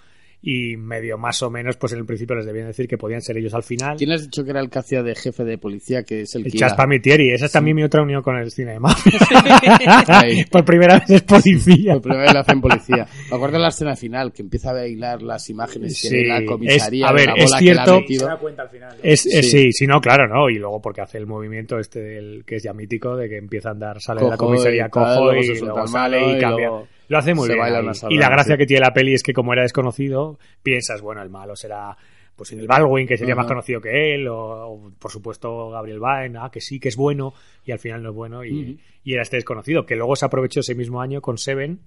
[0.46, 3.38] Y medio más o menos, pues en el principio les debían decir que podían ser
[3.38, 3.96] ellos al final.
[3.96, 6.44] ¿Quién has dicho que era el que hacía de jefe de policía, que es el,
[6.44, 8.80] El que Chas iba- Palmitieri, esa es también mi otra unión con el cine de
[8.80, 9.18] mafia.
[10.50, 11.94] Por primera vez es policía.
[11.94, 13.06] Por primera vez lo hacen policía.
[13.30, 16.44] Me acuerdo de la escena final, que empieza a bailar las imágenes que Sí, la
[16.44, 17.06] comisaría.
[17.06, 18.20] es- a ver, la es bola que le ha cierto- metido.
[18.20, 18.96] Se da cuenta al final.
[19.02, 19.62] Es, es- Sí.
[19.64, 19.72] sí.
[19.72, 20.48] sí, no, claro, no.
[20.50, 23.68] Y luego porque hace el movimiento este del que es ya mítico, de que empieza
[23.70, 26.66] a andar, sale de la comisaría y cojo y luego sale y y cambia.
[26.68, 27.72] luego Lo hace muy se bien.
[27.72, 28.58] baila Y la gracia sí.
[28.58, 31.96] que tiene la peli es que como era desconocido, piensas, bueno, el malo será
[32.36, 36.38] pues el Baldwin, que sería más conocido que él, o, o, por supuesto Gabriel Byrne,
[36.40, 37.32] ah, que sí, que es bueno,
[37.64, 40.60] y al final no es bueno, y, y era este desconocido, que luego se aprovechó
[40.60, 41.80] ese mismo año con Seven,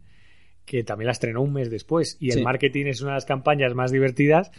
[0.66, 3.74] que también la estrenó un mes después, y el marketing es una de las campañas
[3.74, 4.52] más divertidas,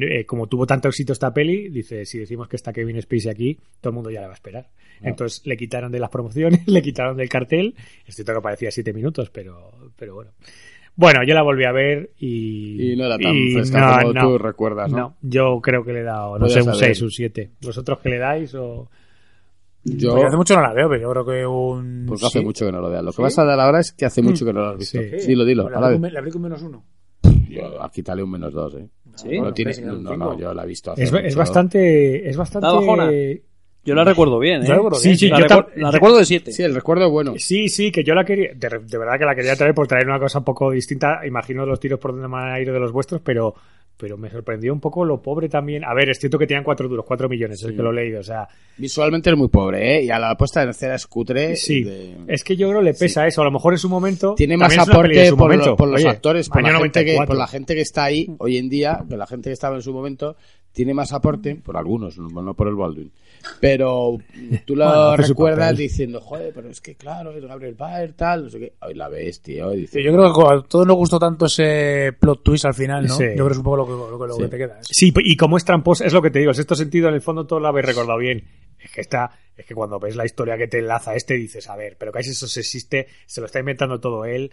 [0.00, 3.58] eh, como tuvo tanto éxito esta peli, dice, si decimos que está Kevin Spacey aquí,
[3.80, 4.70] todo el mundo ya la va a esperar.
[5.00, 8.92] Entonces le quitaron de las promociones, le quitaron del cartel, es cierto que parecía siete
[8.92, 10.30] minutos, pero, pero bueno.
[10.96, 12.92] Bueno, yo la volví a ver y...
[12.92, 14.96] Y no era tan fresca no, como no, tú recuerdas, ¿no?
[14.98, 16.78] no, yo creo que le he dado, no sé, un saber.
[16.80, 17.50] 6, un 7.
[17.62, 18.88] ¿Vosotros qué le dais o...?
[19.84, 22.04] Yo, Porque hace mucho no la veo, pero yo creo que un.
[22.08, 22.44] porque hace sí.
[22.44, 23.00] mucho que no lo veo.
[23.00, 24.98] Lo que vas a dar ahora es que hace mucho que no lo has visto.
[24.98, 25.26] Sí.
[25.28, 25.62] Dilo, dilo.
[25.62, 26.84] Ahora La abrí con- la abrí con menos uno.
[27.48, 28.86] Yo, aquí dale un menos dos, ¿eh?
[29.14, 29.38] Sí.
[29.40, 31.24] No, Bueno, no, yo la he visto hace Es, mucho.
[31.24, 32.28] es bastante...
[32.28, 33.42] Es bastante...
[33.84, 34.66] Yo la recuerdo bien, ¿eh?
[34.66, 35.18] Yo la recuerdo Sí, bien.
[35.18, 36.52] sí, la, yo recuerdo de 7.
[36.52, 37.34] Sí, el recuerdo es bueno.
[37.38, 40.06] Sí, sí, que yo la quería, de, de verdad que la quería traer por traer
[40.06, 41.20] una cosa un poco distinta.
[41.26, 43.54] Imagino los tiros por donde van a ir de los vuestros, pero,
[43.96, 45.84] pero me sorprendió un poco lo pobre también.
[45.84, 48.20] A ver, es cierto que tenían cuatro duros, cuatro millones, es que lo he leído,
[48.20, 48.46] o sea,
[48.76, 50.04] Visualmente es muy pobre, ¿eh?
[50.04, 51.56] Y a la puesta en escena es cutre.
[51.56, 51.82] sí.
[51.82, 54.34] de- Es que yo creo que le pesa eso, a lo mejor en su momento.
[54.36, 55.76] Tiene más de aporte por, lo- momento.
[55.76, 57.26] por los Oye, actores, por la, gente que, 94.
[57.26, 59.82] por la gente que está ahí hoy en día, que la gente que estaba en
[59.82, 60.36] su momento,
[60.78, 63.10] tiene más aporte, por algunos, no, por el Baldwin.
[63.60, 64.16] Pero
[64.64, 68.48] tú lo Bueno, recuerdas diciendo, joder, pero es que claro, es Gabriel Byrne, tal, no
[68.50, 68.72] sé qué.
[68.82, 69.74] Hoy la ves, tío.
[69.74, 72.74] Y dices, Sí, yo creo que a todos nos gustó tanto ese plot twist al
[72.74, 73.16] final, ¿no?
[73.16, 73.24] Sí.
[73.24, 74.42] Yo creo que es un poco lo que, lo que, lo Sí.
[74.42, 74.74] que te queda.
[74.78, 74.82] ¿eh?
[74.82, 77.20] Sí, y como es tramposa, es lo que te digo, el sexto sentido en el
[77.22, 78.44] fondo todo lo habéis recordado bien.
[78.80, 81.68] Es que está, es que cuando ves la historia que te enlaza a este dices,
[81.68, 84.52] a ver, pero que eso se existe, se lo está inventando todo él.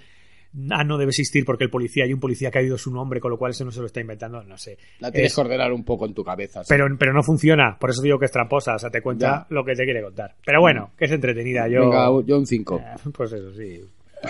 [0.72, 3.20] Ah, no debe existir porque el policía, hay un policía que ha ido su nombre,
[3.20, 4.78] con lo cual eso no se lo está inventando, no sé.
[5.00, 6.64] la tienes Es- que ordenar un poco en tu cabeza.
[6.64, 6.68] sí.
[6.70, 9.46] pero, pero no funciona, por eso digo que es tramposa, o sea, te cuenta Ya.
[9.50, 10.36] lo que te quiere contar.
[10.46, 11.82] Pero bueno, que es entretenida, yo...
[11.90, 12.78] Venga, yo un 5.
[12.84, 13.82] Eh, Pues eso, sí.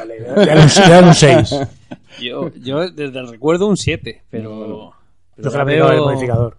[0.07, 1.55] Le dan un- le dan un 6.
[2.21, 4.49] Yo, yo desde el recuerdo un 7, pero...
[4.59, 4.91] pero
[5.37, 6.57] Yo que la la veo el modificador.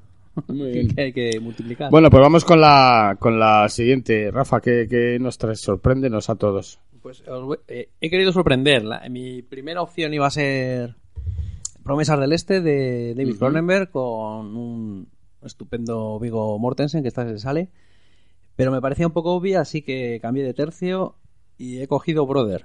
[0.49, 0.89] Muy bien.
[0.95, 1.91] que hay que multiplicar.
[1.91, 4.31] Bueno, pues vamos con la, con la siguiente.
[4.31, 5.61] Rafa, ¿qué, qué nos traes?
[5.63, 6.79] Sorpréndenos a todos.
[7.07, 8.85] Pues os eh, he querido sorprender.
[8.85, 10.97] La- mi primera opción iba a ser
[11.85, 15.09] Promesas del Este de David Cronenberg con un
[15.41, 17.69] estupendo Vigo Mortensen que esta se sale.
[18.57, 21.15] Pero me parecía un poco obvia, así que cambié de tercio
[21.59, 22.65] y he cogido Brother.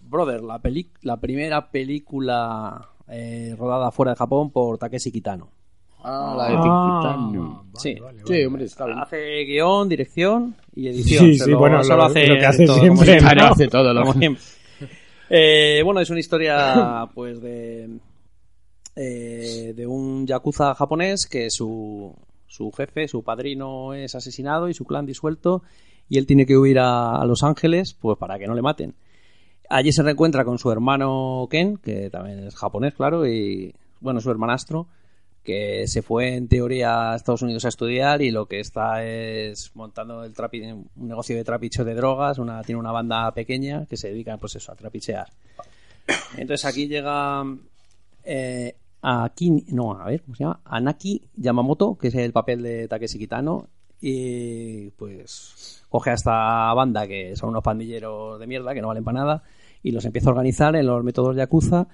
[0.00, 5.50] Brother, la, peli- la primera película eh, rodada fuera de Japón por Takeshi Kitano.
[6.04, 7.62] Ah, la de Ah, Titanium.
[7.76, 7.96] Sí.
[8.26, 8.98] Sí, hombre, está bien.
[8.98, 11.24] Hace guion, dirección y edición.
[11.26, 13.24] Sí, Se sí, lo- bueno, eso lo- hace lo que hace todo, siempre, como siempre,
[13.28, 13.52] Claro, ¿no?
[13.52, 14.42] hace todo lo siempre.
[15.30, 17.88] Eh, bueno, es una historia pues de
[18.96, 22.14] eh, de un yakuza japonés que su,
[22.46, 25.62] su jefe, su padrino es asesinado y su clan disuelto
[26.08, 28.94] y él tiene que huir a, a Los Ángeles pues para que no le maten.
[29.70, 34.30] Allí se reencuentra con su hermano Ken, que también es japonés, claro, y bueno, su
[34.30, 34.86] hermanastro,
[35.42, 39.74] que se fue en teoría a Estados Unidos a estudiar y lo que está es
[39.74, 44.36] montando un negocio de trapicheo de drogas, una, tiene una banda pequeña que se dedica
[44.36, 45.28] pues eso, a trapichear.
[46.36, 47.44] Entonces aquí llega
[48.24, 48.76] eh,
[49.72, 50.60] no, a ver, ¿cómo se llama?
[50.64, 53.68] Anaki Yamamoto, que es el papel de Takeshi Kitano,
[54.00, 59.04] y pues coge a esta banda que son unos pandilleros de mierda que no valen
[59.04, 59.42] para nada
[59.82, 61.86] y los empieza a organizar en los métodos Yakuza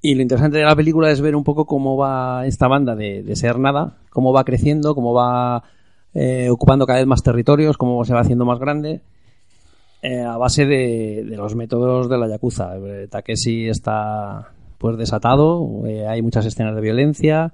[0.00, 3.22] y lo interesante de la película es ver un poco cómo va esta banda de,
[3.22, 5.64] de ser nada, cómo va creciendo, cómo va
[6.14, 9.02] eh, ocupando cada vez más territorios, cómo se va haciendo más grande
[10.02, 12.76] eh, a base de, de los métodos de la Yakuza.
[12.76, 17.52] Eh, Takeshi está pues desatado, eh, hay muchas escenas de violencia,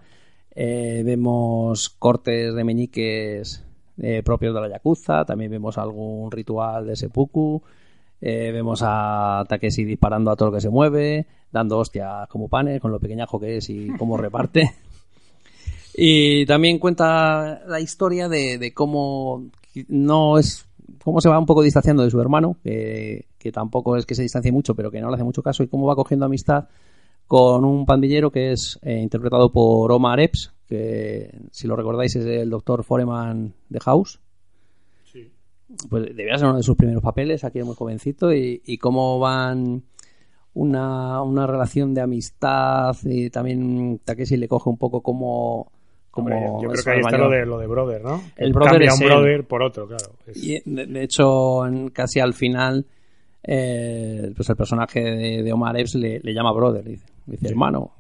[0.55, 3.65] eh, vemos cortes de meñiques
[4.25, 7.62] propios de la Yakuza, también vemos algún ritual de seppuku,
[8.20, 12.81] eh, vemos a Takeshi disparando a todo lo que se mueve, dando hostias como panes,
[12.81, 14.70] con lo pequeñajo que es y cómo reparte.
[15.97, 19.45] Y también cuenta la historia de, de cómo
[19.86, 20.66] no es
[21.05, 24.23] cómo se va un poco distanciando de su hermano, que, que tampoco es que se
[24.23, 26.69] distancie mucho, pero que no le hace mucho caso, y cómo va cogiendo amistad
[27.27, 32.24] con un pandillero que es eh, interpretado por Omar Epps, que si lo recordáis es
[32.24, 34.20] el doctor Foreman de House.
[35.91, 39.83] Pues debía ser uno de sus primeros papeles, aquí muy jovencito, y, y cómo van
[40.55, 45.71] una, una relación de amistad, y también Takeshi le coge un poco como...
[46.11, 48.23] como Hombre, yo creo que ahí está lo de, lo de Brother, ¿no?
[48.37, 49.09] El brother Cambia es un él.
[49.09, 50.13] Brother por otro, claro.
[50.27, 52.87] Es- Y de, de hecho, en- casi al final,
[53.43, 57.91] eh, pues el personaje de, de Omar Epps le, le llama brother, dice, dice hermano.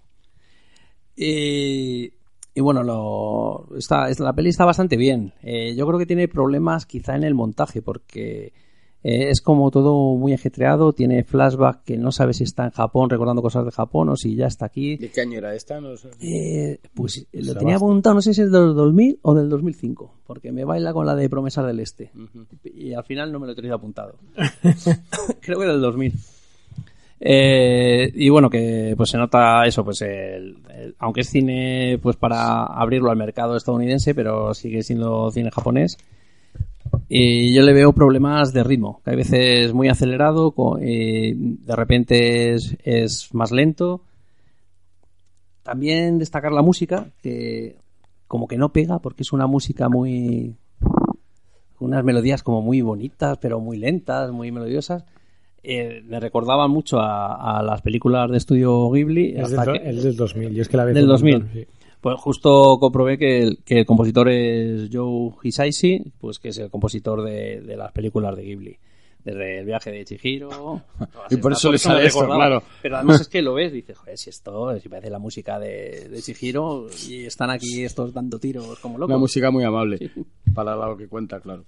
[1.16, 2.12] Y,
[2.54, 5.32] y bueno, lo, está, es- la peli está bastante bien.
[5.42, 8.52] Eh, yo creo que tiene problemas quizá en el montaje, porque
[9.02, 13.10] eh, es como todo muy ajetreado, tiene flashback que no sabe si está en Japón
[13.10, 14.96] recordando cosas de Japón o si ya está aquí.
[14.96, 15.80] ¿De qué año era esta?
[15.80, 16.08] No sé.
[16.20, 17.58] Eh, pues lo Sebastián.
[17.58, 21.04] tenía apuntado, no sé si es del 2000 o del 2005, porque me baila con
[21.06, 22.12] la de Promesas del Este.
[22.64, 24.14] Y al final no me lo he tenido apuntado.
[25.40, 26.12] Creo que del 2000.
[27.26, 30.58] Eh, y bueno, que pues se nota eso, pues el-
[30.98, 35.96] aunque es cine pues para abrirlo al mercado estadounidense, pero sigue siendo cine japonés.
[37.08, 43.32] Y yo le veo problemas de ritmo, que hay veces muy acelerado, de repente es
[43.32, 44.02] más lento.
[45.62, 47.76] También destacar la música, que
[48.28, 50.56] como que no pega, porque es una música muy.
[51.80, 55.04] unas melodías como muy bonitas, pero muy lentas, muy melodiosas.
[55.64, 59.32] Eh, me recordaban mucho a, a las películas de estudio Ghibli.
[59.36, 60.54] Es hasta del, que- el del 2000.
[60.54, 61.32] Yo es que la veo Del un 2000.
[61.38, 61.66] montón, sí.
[62.02, 66.70] pues justo comprobé que el, que el compositor es Joe Hisaishi, pues que es el
[66.70, 68.76] compositor de, de las películas de Ghibli.
[69.24, 70.82] Desde el viaje de Chihiro.
[71.30, 72.44] Y por eso le sale esto, recordaba.
[72.46, 72.62] claro.
[72.82, 76.10] Pero además es que lo ves, dices, joder, si esto, si parece la música de,
[76.10, 79.08] de Chihiro y están aquí estos dando tiros como locos.
[79.14, 80.10] Una música muy amable.
[80.54, 81.64] Para lo que cuenta, claro.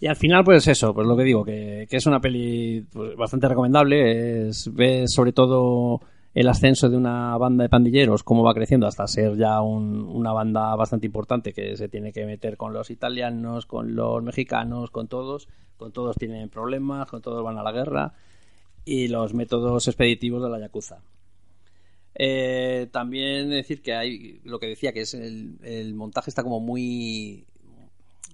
[0.00, 3.16] Y al final, pues eso, pues lo que digo, que, que es una peli pues,
[3.16, 4.48] bastante recomendable.
[4.48, 6.00] Es, ves sobre todo
[6.34, 10.32] el ascenso de una banda de pandilleros, cómo va creciendo hasta ser ya un- una
[10.32, 15.08] banda bastante importante que se tiene que meter con los italianos, con los mexicanos, con
[15.08, 15.48] todos.
[15.76, 18.12] Con todos tienen problemas, con todos van a la guerra.
[18.84, 21.00] Y los métodos expeditivos de la Yakuza.
[22.14, 26.58] Eh, también decir que hay lo que decía que es el, el montaje está como
[26.58, 27.46] muy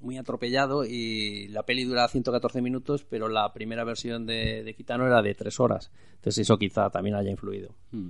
[0.03, 5.07] muy atropellado y la peli dura 114 minutos pero la primera versión de, de Kitano
[5.07, 8.09] era de 3 horas entonces eso quizá también haya influido Mm.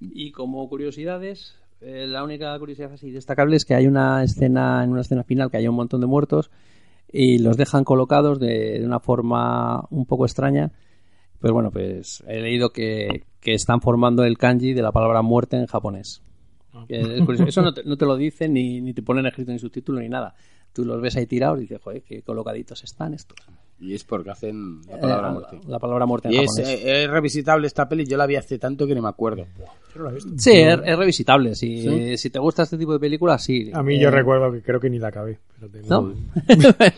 [0.00, 4.90] y como curiosidades eh, la única curiosidad así destacable es que hay una escena en
[4.90, 6.50] una escena final que hay un montón de muertos
[7.12, 10.70] y los dejan colocados de, de una forma un poco extraña
[11.40, 15.56] Pues bueno, pues he leído que, que están formando el kanji de la palabra muerte
[15.56, 16.22] en japonés.
[17.26, 17.44] Curioso.
[17.46, 20.08] Eso no te, no te lo dicen ni, ni te ponen escrito ni subtítulo ni
[20.08, 20.34] nada.
[20.72, 23.36] Tú los ves ahí tirados y dices, joder, qué colocaditos están estos.
[23.82, 25.60] Y es porque hacen la palabra Eh, muerte.
[25.66, 26.68] La palabra muerte en Y es, japonés.
[26.68, 29.46] eh, es revisitable esta peli, yo la vi hace tanto que ni me acuerdo.
[30.36, 31.54] Sí, es, es revisitable.
[31.54, 33.70] Si, si te gusta este tipo de películas, sí.
[33.72, 35.38] A mí Eh, yo recuerdo que creo que ni la acabé.
[35.58, 36.14] pero tengo- ¿No?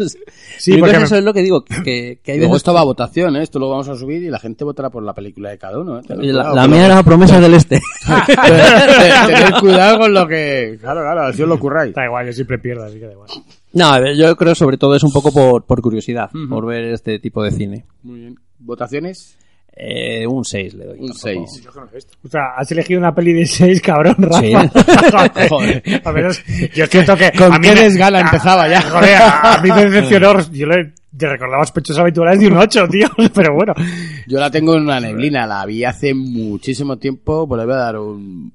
[0.59, 2.55] Sí, Yo porque creo que me- eso es lo que digo, que, que hay Luego
[2.55, 2.63] veces...
[2.63, 3.43] esto va a votación, ¿eh?
[3.45, 6.01] esto lo vamos a subir y la gente votará por la película de cada uno.
[6.01, 6.03] ¿eh?
[6.09, 7.81] La, mía era la promesa del este.
[9.27, 10.79] Tener cuidado con lo que...
[10.81, 11.95] Claro, claro, así os lo curráis.
[11.95, 13.29] Da igual, yo siempre pierdo, así que da igual.
[13.75, 16.85] No, a ver, yo creo sobre todo es un poco por, por curiosidad, por ver
[16.93, 17.85] este tipo de cine.
[18.03, 18.37] Muy bien.
[18.59, 19.37] ¿Votaciones?
[19.75, 20.99] Eh, un 6 le doy.
[21.01, 21.47] Un tampoco.
[21.49, 21.69] 6.
[22.25, 24.43] O sea, has elegido una peli de 6, cabrón, Rafa.
[24.43, 25.49] Sí.
[25.49, 25.83] Joder.
[26.05, 26.43] A menos,
[26.75, 27.33] yo siento que...
[27.33, 28.83] Con a mí qué me- desgana empezaba ya.
[28.83, 30.39] Joder, a, a mí me decepcionó.
[30.53, 33.09] Yo le, te recordaba Pechos Habituales de un 8, tío.
[33.35, 33.73] Pero bueno.
[34.29, 37.79] Yo la tengo en una neblina, la vi hace muchísimo tiempo, pues le voy a
[37.79, 38.53] dar un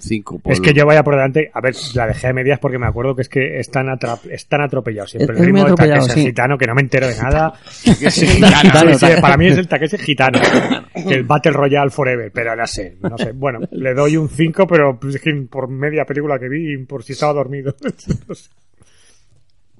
[0.00, 0.40] 5.
[0.46, 1.50] Es que yo vaya por delante.
[1.54, 3.86] A ver, la dejé a medias porque me acuerdo que es que están,
[4.30, 5.34] están atropellados siempre.
[5.36, 6.22] Es- el ritmo de sí.
[6.26, 7.52] gitano, que no me entero de nada.
[7.82, 9.20] Gitano, sí, tal.
[9.20, 10.40] para mí es el Takeshi gitano.
[10.94, 12.32] El Battle Royale Forever.
[12.32, 13.32] Pero no sé, no sé.
[13.32, 17.02] Bueno, le doy un 5, pero es que por media película que vi y por
[17.04, 17.74] si estaba dormido.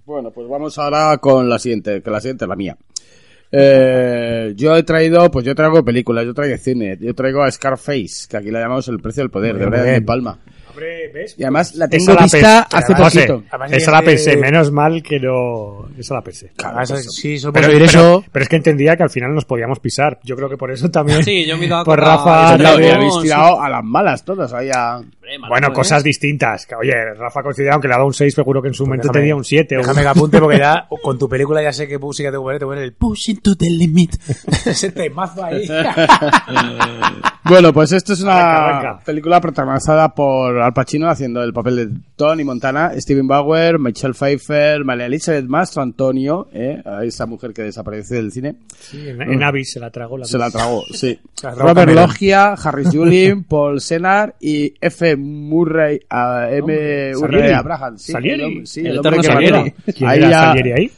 [0.07, 2.77] Bueno, pues vamos ahora con la siguiente, que la siguiente es la mía.
[3.51, 8.27] Eh, yo he traído, pues yo traigo películas, yo traigo cine, yo traigo a Scarface,
[8.28, 9.82] que aquí la llamamos El precio del poder, de.
[9.82, 10.39] De Palma.
[10.77, 11.35] Hombre, ¿ves?
[11.39, 12.77] Y además la Esa tengo la vista pensé.
[12.77, 13.43] hace José, poquito.
[13.51, 15.89] Además, Esa la pensé, menos mal que no.
[15.98, 16.53] Esa la pensé.
[16.62, 18.24] Además, sí, solo Pero, pero- eso.
[18.31, 20.19] pero es que entendía que al final nos podíamos pisar.
[20.23, 21.23] Yo creo que por eso también.
[21.24, 23.23] Sí, yo me Por Rafa, no, habéis sí.
[23.23, 25.01] tirado a las malas todas, ahí a...
[25.48, 26.69] Bueno, cosas distintas.
[26.78, 29.20] Oye, Rafa considera que le ha dado un 6, seguro que en su momento déjame-
[29.20, 29.77] tenía un 7.
[29.77, 32.36] o Déjame que apunte porque ya con tu película ya sé que sí que te
[32.36, 34.15] voy a poner el pushing to the limit.
[34.66, 35.66] Ese temazo ahí.
[37.48, 39.05] Bueno, pues esto es una Arranca, arranca.
[39.05, 44.85] película protagonizada por Al Pacino haciendo el papel de Tony Montana, Steven Bauer, Michelle Pfeiffer,
[44.85, 46.82] María Elizabeth Mastro Antonio, ¿eh?
[47.02, 50.39] esa mujer que desaparece del cine, Sí, en, en Avis se la tragó la se
[50.39, 51.18] la tragó, sí.
[51.43, 51.93] Robert.
[51.93, 55.16] Loggia, Harris Julin, Paul Senar y F.
[55.16, 57.12] Murray, a M.
[57.16, 57.98] Murray Abraham.
[57.98, 58.59] Sí, Salieri.
[58.60, 59.74] el sí, El el hombre que Salieri.
[59.97, 60.90] ¿Quién Ahí era ya- Salieri ahí?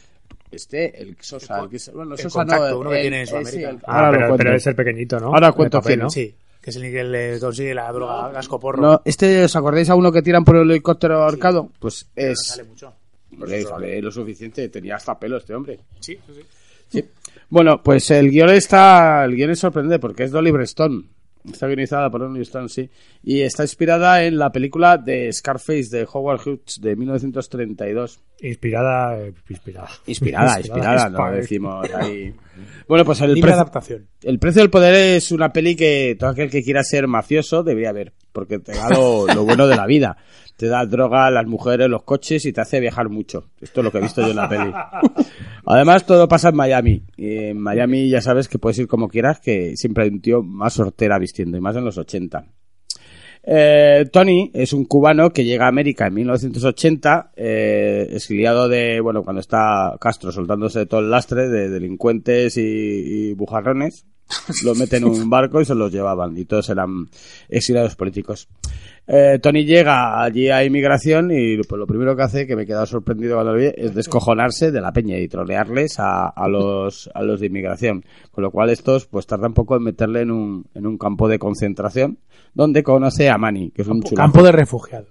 [0.50, 3.22] Este, el Sosa, el que bueno, el Sosa contacto, no, uno que el- tiene en
[3.22, 3.70] eh, Sudamérica.
[3.70, 5.26] sí, el- Ah, pero, pero es el pequeñito, ¿no?
[5.34, 6.10] Ahora cuento papel, quién ¿no?
[6.10, 8.80] Sí, que es el que le consigue la droga gasco porro.
[8.82, 11.70] No, este, ¿os acordáis a uno que tiran por el helicóptero ahorcado?
[11.78, 12.38] Pues No es...
[12.46, 12.92] sale mucho.
[13.32, 15.78] Hombre, sale lo suficiente, tenía hasta pelo este hombre.
[16.00, 16.42] Sí, sí, sí.
[16.90, 17.04] Sí.
[17.50, 21.02] Bueno, pues el guion está, el guion es sorprendente porque es de Oliver Stone.
[21.52, 22.88] Está guionizada por Oliver Stone, sí.
[23.22, 28.20] Y está inspirada en la película de Scarface de Howard Hughes de 1932.
[28.40, 29.88] Inspirada, eh, inspirada.
[30.06, 31.30] Inspirada, inspirada, no Inspirada.
[31.32, 32.34] decimos ahí.
[32.88, 34.06] Bueno, pues el precio, adaptación.
[34.22, 37.92] el precio del poder es una peli que todo aquel que quiera ser mafioso debería
[37.92, 40.16] ver, porque te da lo, lo bueno de la vida.
[40.59, 43.44] Te da droga, las mujeres, los coches y te hace viajar mucho.
[43.60, 44.72] Esto es lo que he visto yo en la peli.
[45.64, 47.05] Además, todo pasa en Miami.
[47.16, 50.43] Y en Miami ya sabes que puedes ir como quieras, que siempre hay un tío
[50.43, 52.44] más sortera vistiendo, y más en los 80.
[53.44, 59.22] Eh, Tony es un cubano que llega a América en 1980, eh, exiliado de, bueno,
[59.22, 64.06] cuando está Castro soltándose de todo el lastre de delincuentes y, y bujarrones,
[64.64, 67.09] lo meten en un barco y se los llevaban, y todos eran
[67.48, 68.48] exiliados políticos.
[69.10, 72.66] Eh, Tony llega allí a inmigración y pues, lo primero que hace, que me he
[72.66, 77.10] quedado sorprendido cuando lo vi, es descojonarse de la peña y trolearles a, a los,
[77.14, 78.05] a los de inmigración.
[78.30, 81.39] Con lo cual estos pues tardan poco en meterle en un, en un campo de
[81.39, 82.18] concentración
[82.52, 84.16] donde conoce a Manny, que es un chulazo.
[84.16, 85.09] Campo de refugiados.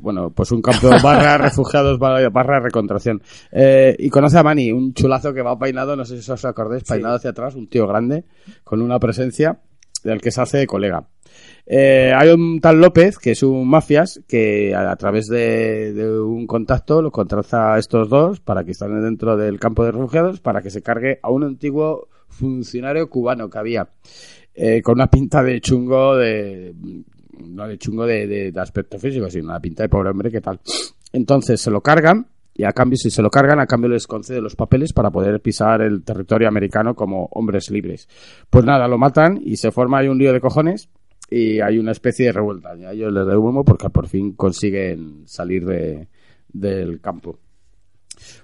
[0.00, 3.20] Bueno, pues un campo barra refugiados barra, recontracción.
[3.50, 6.84] Eh, y conoce a Manny, un chulazo que va peinado, no sé si os acordáis,
[6.84, 8.24] peinado hacia atrás, un tío grande,
[8.62, 9.58] con una presencia
[10.04, 11.08] del que se hace colega.
[11.72, 17.00] Eh, hay un tal López, que es un mafias, que a, través de, un contacto
[17.00, 20.70] los contrata a estos dos para que estén dentro del campo de refugiados, para que
[20.70, 23.88] se cargue a un antiguo funcionario cubano que había,
[24.52, 26.74] eh, con una pinta de chungo de...
[27.38, 30.40] No de chungo de, de- de aspecto físico, sino una pinta de pobre hombre, ¿qué
[30.40, 30.58] tal?
[31.12, 34.40] Entonces se lo cargan y a cambio, si se lo cargan, a cambio les concede
[34.40, 38.08] los papeles para poder pisar el territorio americano como hombres libres.
[38.50, 40.90] Pues nada, lo matan y se forma ahí un lío de cojones
[41.30, 42.76] y hay una especie de revuelta.
[42.76, 46.08] Y a ellos les da humo porque por fin consiguen salir de,
[46.52, 47.38] del campo.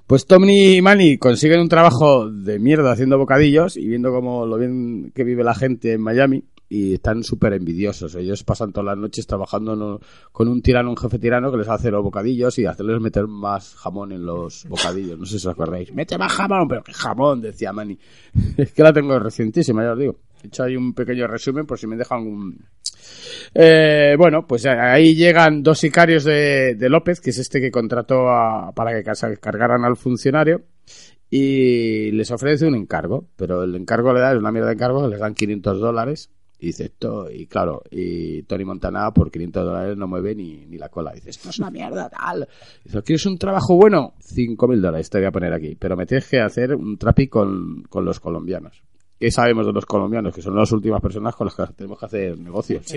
[0.07, 4.57] Pues Tommy y Manny consiguen un trabajo de mierda haciendo bocadillos y viendo cómo lo
[4.57, 8.15] bien que vive la gente en Miami y están súper envidiosos.
[8.15, 10.01] Ellos pasan todas las noches trabajando
[10.33, 13.75] con un tirano, un jefe tirano que les hace los bocadillos y hacerles meter más
[13.77, 15.19] jamón en los bocadillos.
[15.19, 15.93] No sé si os acordáis.
[15.93, 17.99] Mete más jamón, pero qué jamón, decía Manny.
[18.57, 20.17] es que la tengo recientísima, ya os digo.
[20.43, 22.59] He hecho ahí un pequeño resumen por si me dejan un...
[23.55, 28.73] Eh, bueno, pues ahí llegan dos sicarios de, López, que es este que contrató a-
[28.75, 29.11] para que
[29.41, 30.63] cargaran al funcionario,
[31.31, 35.09] y les ofrece un encargo, pero el encargo le da, es una mierda de encargo,
[35.09, 39.97] les dan 500 dólares, y dice esto, y claro, y Tony Montana por 500 dólares
[39.97, 42.49] no mueve ni, ni la cola, dice esto es una mierda, tal.
[42.85, 44.15] Dice, ¿quieres un trabajo bueno?
[44.21, 47.83] 5.000 dólares te voy a poner aquí, pero me tienes que hacer un trapi con,
[47.89, 48.83] con los colombianos.
[49.19, 50.35] ¿Qué sabemos de los colombianos?
[50.35, 52.85] Que son las últimas personas con las que tenemos que hacer negocios.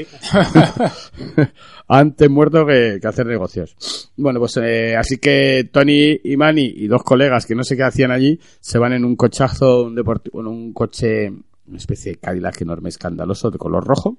[1.88, 4.12] Antes muerto que, que hacer negocios.
[4.18, 7.84] Bueno, pues eh, así que Tony y Manny y dos colegas que no sé qué
[7.84, 12.18] hacían allí se van en un cochazo, un deportivo, bueno, un coche, una especie de
[12.18, 14.18] Cadillac enorme, escandaloso, de color rojo,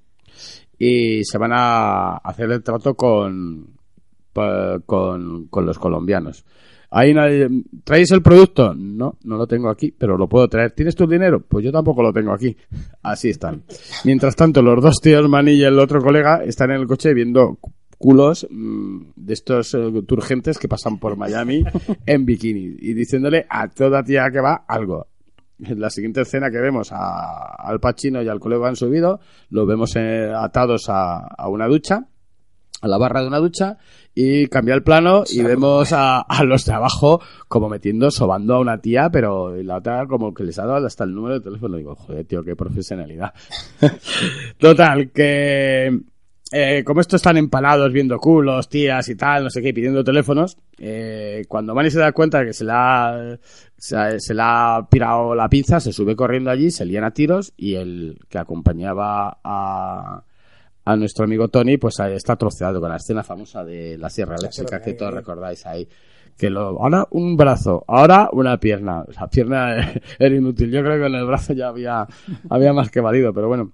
[0.78, 3.76] y se van a hacer el trato con,
[4.86, 6.46] con, con los colombianos.
[6.90, 7.48] Ahí nadie,
[7.84, 8.74] ¿Traéis el producto?
[8.74, 10.72] No, no lo tengo aquí, pero lo puedo traer.
[10.72, 11.40] ¿Tienes tu dinero?
[11.40, 12.56] Pues yo tampoco lo tengo aquí.
[13.02, 13.62] Así están.
[14.04, 17.58] Mientras tanto, los dos tíos, Manny y el otro colega, están en el coche viendo
[17.96, 21.62] culos mm, de estos eh, turgentes que pasan por Miami
[22.06, 25.06] en bikini y diciéndole a toda tía que va algo.
[25.62, 29.68] En la siguiente escena que vemos a- al Pacino y al colega han subido, los
[29.68, 32.06] vemos eh, atados a, a una ducha
[32.82, 33.76] a la barra de una ducha
[34.14, 38.60] y cambia el plano y vemos a, a los de abajo como metiendo, sobando a
[38.60, 41.76] una tía, pero la otra como que les ha dado hasta el número de teléfono.
[41.76, 43.32] Digo, joder, tío, qué profesionalidad.
[44.58, 46.00] Total, que
[46.52, 50.58] eh, como estos están empalados viendo culos, tías y tal, no sé qué, pidiendo teléfonos,
[50.78, 53.38] eh, cuando Manny se da cuenta que se le ha,
[53.76, 57.52] se, se le ha pirado la pinza, se sube corriendo allí, se lían a tiros
[57.56, 60.24] y el que acompañaba a,
[60.90, 64.80] a nuestro amigo Tony, pues está troceado con la escena famosa de la sierra eléctrica
[64.80, 65.88] que todos recordáis ahí.
[66.36, 69.04] Que lo, ahora un brazo, ahora una pierna.
[69.18, 70.70] La pierna era inútil.
[70.70, 72.06] Yo creo que en el brazo ya había,
[72.50, 73.72] había más que valido, pero bueno.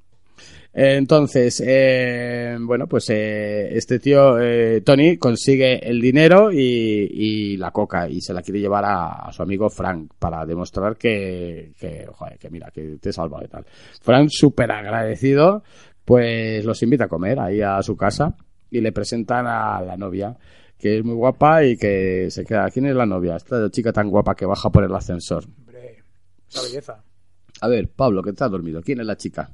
[0.79, 7.71] Entonces, eh, bueno, pues eh, este tío, eh, Tony, consigue el dinero y, y la
[7.71, 12.07] coca y se la quiere llevar a, a su amigo Frank para demostrar que, que,
[12.13, 13.65] joder, que mira, que te he salvado y tal.
[14.03, 15.63] Frank, súper agradecido,
[16.07, 18.35] pues los invita a comer ahí a su casa
[18.71, 20.37] y le presentan a la novia,
[20.79, 22.71] que es muy guapa y que se queda.
[22.71, 23.37] ¿Quién es la novia?
[23.37, 25.45] Esta chica tan guapa que baja por el ascensor.
[25.59, 25.97] Hombre,
[26.49, 27.03] esa belleza.
[27.61, 28.81] A ver, Pablo, que te has dormido.
[28.83, 29.51] ¿Quién es la chica?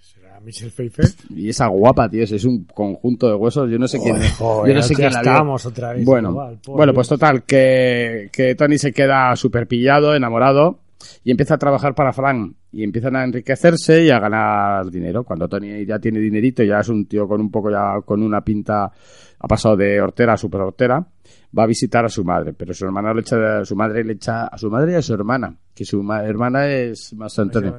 [0.00, 1.06] ¿Será Michelle Pfeiffer?
[1.30, 3.70] Y esa guapa, tío, es un conjunto de huesos.
[3.70, 4.32] Yo no sé quién es.
[4.32, 6.04] Joder, yo no sé quién la estamos otra vez.
[6.04, 10.80] Bueno, igual, bueno, pues total, que, que Tony se queda súper pillado, enamorado,
[11.24, 12.54] y empieza a trabajar para Frank.
[12.70, 15.24] Y empiezan a enriquecerse y a ganar dinero.
[15.24, 18.42] Cuando Tony ya tiene dinerito, ya es un tío con un poco ya, con una
[18.42, 18.84] pinta,
[19.38, 20.98] ha pasado de hortera a super hortera,
[21.58, 22.52] va a visitar a su madre.
[22.52, 25.14] Pero su hermana le echa, su madre le echa, a su madre y a su
[25.14, 27.70] hermana, que su ma- hermana es más Antonio.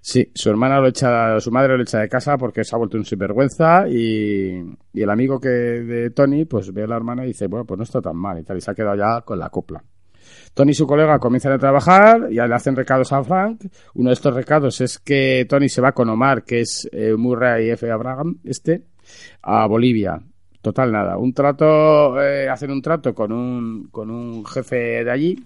[0.00, 2.96] Sí, su hermana lo echa, su madre lo echa de casa porque se ha vuelto
[2.96, 4.62] un sinvergüenza y,
[4.92, 7.76] y el amigo que de Tony pues ve a la hermana y dice, bueno, pues
[7.78, 9.82] no está tan mal y tal, y se ha quedado ya con la copla.
[10.54, 13.64] Tony y su colega comienzan a trabajar, ya le hacen recados a Frank.
[13.94, 17.70] Uno de estos recados es que Tony se va con Omar, que es eh, Murray
[17.70, 17.90] F.
[17.90, 18.82] Abraham, este,
[19.42, 20.20] a Bolivia.
[20.60, 21.16] Total, nada.
[21.16, 25.44] Un trato, eh, hacen un trato con un, con un jefe de allí,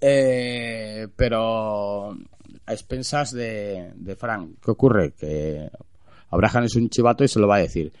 [0.00, 2.10] eh, pero
[2.66, 4.56] a expensas de, de Frank.
[4.62, 5.12] ¿Qué ocurre?
[5.12, 5.70] Que
[6.30, 7.92] Abraham es un chivato y se lo va a decir.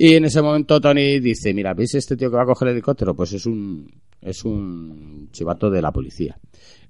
[0.00, 2.74] Y en ese momento Tony dice, mira, ¿veis este tío que va a coger el
[2.74, 3.16] helicóptero?
[3.16, 6.38] Pues es un, es un chivato de la policía.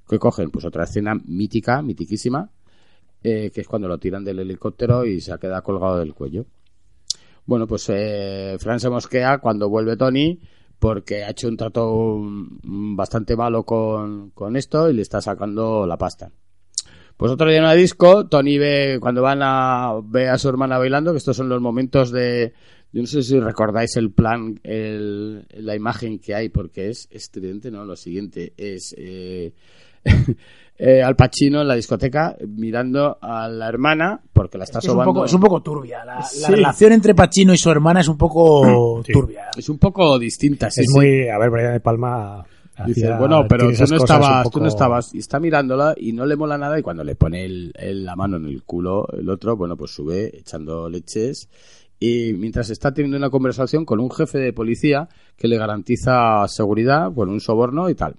[0.07, 0.51] ¿Qué cogen?
[0.51, 2.51] Pues otra escena mítica, mitiquísima,
[3.23, 6.45] eh, que es cuando lo tiran del helicóptero y se queda colgado del cuello.
[7.47, 10.39] Bueno, pues eh, Fran se mosquea cuando vuelve Tony
[10.79, 15.87] porque ha hecho un trato mm, bastante malo con, con esto y le está sacando
[15.87, 16.31] la pasta.
[17.17, 20.79] Pues otro día en una disco, Tony ve, cuando van a, ve a su hermana
[20.79, 22.53] bailando, que estos son los momentos de,
[22.93, 27.71] yo no sé si recordáis el plan, el, la imagen que hay, porque es estridente,
[27.71, 27.85] ¿no?
[27.85, 29.53] Lo siguiente es, eh,
[30.79, 34.91] eh, Al Pacino en la discoteca mirando a la hermana, porque la está Es un,
[34.93, 35.13] sobando.
[35.13, 36.05] poco, es un poco turbia.
[36.05, 39.13] La, relación entre Pacino y su hermana es un poco Sí.
[39.13, 39.49] turbia.
[39.57, 41.29] Es un poco distinta, sí, es muy.
[41.29, 42.45] A ver, Brian de Palma.
[42.87, 46.37] Dice, bueno, pero tú no estabas, tú no estabas, y está mirándola y no le
[46.37, 49.57] mola nada y cuando le pone el, el- la mano en el culo el otro,
[49.57, 51.49] bueno, pues sube echando leches
[52.01, 57.11] y mientras está teniendo una conversación con un jefe de policía que le garantiza seguridad,
[57.11, 58.17] bueno, un soborno y tal.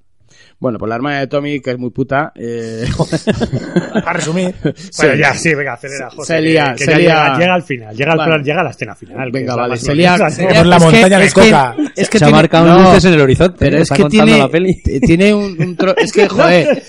[0.60, 2.86] Bueno, pues la hermana de Tommy, que es muy puta, eh,
[4.06, 4.54] A resumir,
[4.98, 6.34] Bueno, ya, sí, venga, acelera, José.
[6.36, 7.08] Se lía, que se ya lía.
[7.24, 8.30] Llega, llega al final, llega, al Vale.
[8.32, 9.32] plan- llega a la escena final.
[9.32, 11.76] Venga, vale, se lía- Por la montaña de es que- coca.
[11.96, 13.58] Es que Se ha marcado no, luces en el horizonte.
[13.60, 14.82] Pero es que tiene, la peli.
[14.84, 16.84] t- tiene un, un tro- es que joder,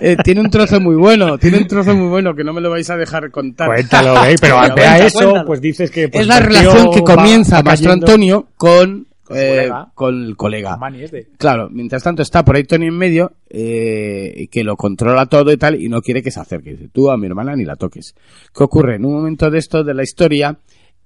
[0.00, 2.70] eh, tiene un trozo muy bueno, tiene un trozo muy bueno que no me lo
[2.70, 3.68] vais a dejar contar.
[3.68, 4.36] Cuéntalo, ¿eh?
[4.40, 5.46] Pero ante cuenta, a eso, cuéntalo.
[5.46, 6.08] pues dices que...
[6.08, 9.92] pues, es la relación que comienza Mastro Antonio con, Con eh, colega.
[9.94, 10.78] con el colega.
[11.00, 11.28] Este.
[11.38, 15.56] Claro, mientras tanto está por ahí Tony en medio, eh, que lo controla todo y
[15.56, 16.72] tal, y no quiere que se acerque.
[16.72, 18.14] Dice, tú a mi hermana ni la toques.
[18.54, 18.96] ¿Qué ocurre?
[18.96, 20.58] En un momento de esto, de la historia,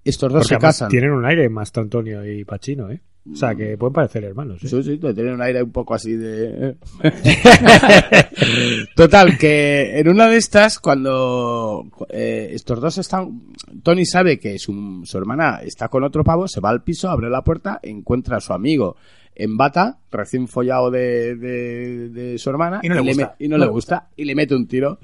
[0.05, 0.89] estos dos Porque se casan.
[0.89, 3.01] tienen un aire Mastro Antonio y Pacino, ¿eh?
[3.33, 4.69] O sea, que pueden parecer hermanos, ¿eh?
[4.69, 6.77] Sí, sí, tienen un aire un poco así de...
[8.95, 13.43] Total, que en una de estas, cuando eh, estos dos están...
[13.83, 17.29] Tony sabe que su, su hermana está con otro pavo, se va al piso, abre
[17.31, 18.97] la puerta, encuentra a su amigo
[19.35, 23.37] en bata, recién follado de, de, de su hermana, Y no le gusta.
[23.39, 24.99] me- y no le gusta, y le mete un tiro.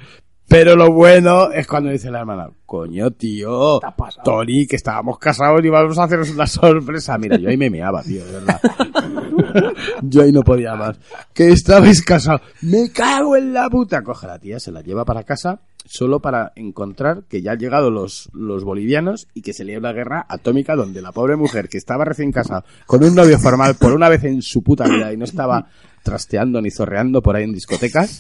[0.48, 3.81] Pero lo bueno es cuando dice la hermana, coño, tío.
[4.23, 7.16] Tony, que estábamos casados y vamos a haceros una sorpresa.
[7.16, 8.60] Mira, yo ahí me meaba, tío, de verdad.
[10.02, 10.98] yo ahí no podía más.
[11.32, 12.43] Que estabais casados.
[12.60, 14.02] Me cago en la puta.
[14.02, 17.90] Coge la tía, se la lleva para casa solo para encontrar que ya han llegado
[17.90, 21.78] los, los bolivianos y que se le una guerra atómica donde la pobre mujer que
[21.78, 25.16] estaba recién casada con un novio formal por una vez en su puta vida y
[25.16, 25.66] no estaba
[26.02, 28.10] trasteando ni zorreando por ahí en discotecas,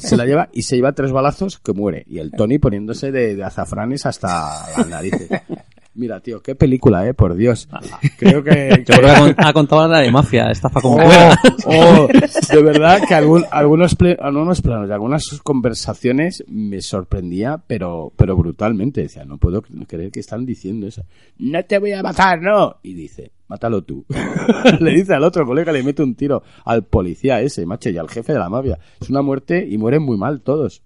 [0.00, 2.04] se la lleva y se lleva tres balazos que muere.
[2.08, 5.28] Y el Tony poniéndose de, de azafranes hasta las narices.
[5.98, 7.68] Mira, tío, qué película, eh, por Dios.
[8.18, 8.84] Creo que...
[8.86, 11.32] Yo creo que ha con- ha contado la de mafia, estafa como Oh,
[11.66, 18.36] oh, de verdad que algún- algunos, algunos planos y algunas conversaciones me sorprendía, pero, pero
[18.36, 19.02] brutalmente.
[19.02, 21.02] Decía, no puedo creer que están diciendo eso.
[21.38, 22.76] No te voy a matar, no.
[22.84, 24.04] Y dice, mátalo tú.
[24.80, 28.08] le dice al otro colega, le mete un tiro al policía ese, macho, y al
[28.08, 28.78] jefe de la mafia.
[29.00, 30.80] Es una muerte y mueren muy mal todos.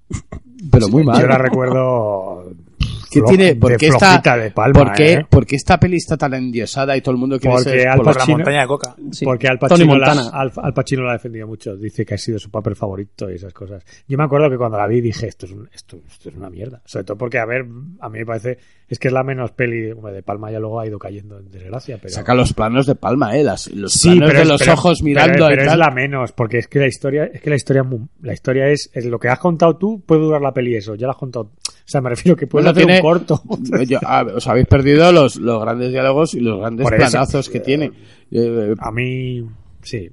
[0.71, 1.21] Pero muy mal.
[1.21, 2.55] Yo la recuerdo...
[3.13, 3.57] ¿Qué flo- tiene?
[3.57, 5.27] ¿Por qué esta, flojita de palma, ¿por qué, ¿eh?
[5.29, 7.97] por qué esta peli está tan endiosada y todo el mundo quiere Porque ser Al
[7.99, 8.97] por Por la montaña de coca.
[9.13, 9.25] Sí.
[9.25, 10.31] Porque Al Tony Pacino, la, Montana.
[10.39, 11.77] Al, Al Pacino la ha defendido mucho.
[11.77, 13.85] Dice que ha sido su papel favorito y esas cosas.
[14.09, 16.51] Yo me acuerdo que cuando la vi dije, esto es, un- esto, esto es una
[16.51, 16.83] mierda.
[16.85, 17.67] Sobre todo porque, a ver,
[18.01, 18.59] a mí me parece...
[18.93, 19.81] Es que es la menos peli...
[19.95, 22.13] de Palma ya luego ha ido cayendo en desgracia, pero...
[22.13, 24.73] Saca los planos de Palma, eh, las- los Sí, planos pero de es- los pero-
[24.75, 27.85] ojos mirando pero, es la menos porque es que la historia es que la historia
[28.21, 31.07] la historia es, es lo que has contado tú puede durar la peli eso ya
[31.07, 33.43] la has contado o sea me refiero que Bueno, hacer tiene- un corto
[33.89, 33.99] Yo-
[34.37, 36.97] os habéis perdido los, los grandes diálogos y los grandes eso.
[36.97, 37.91] planazos que tiene.
[38.31, 39.43] Eh, a mí
[39.83, 40.11] sí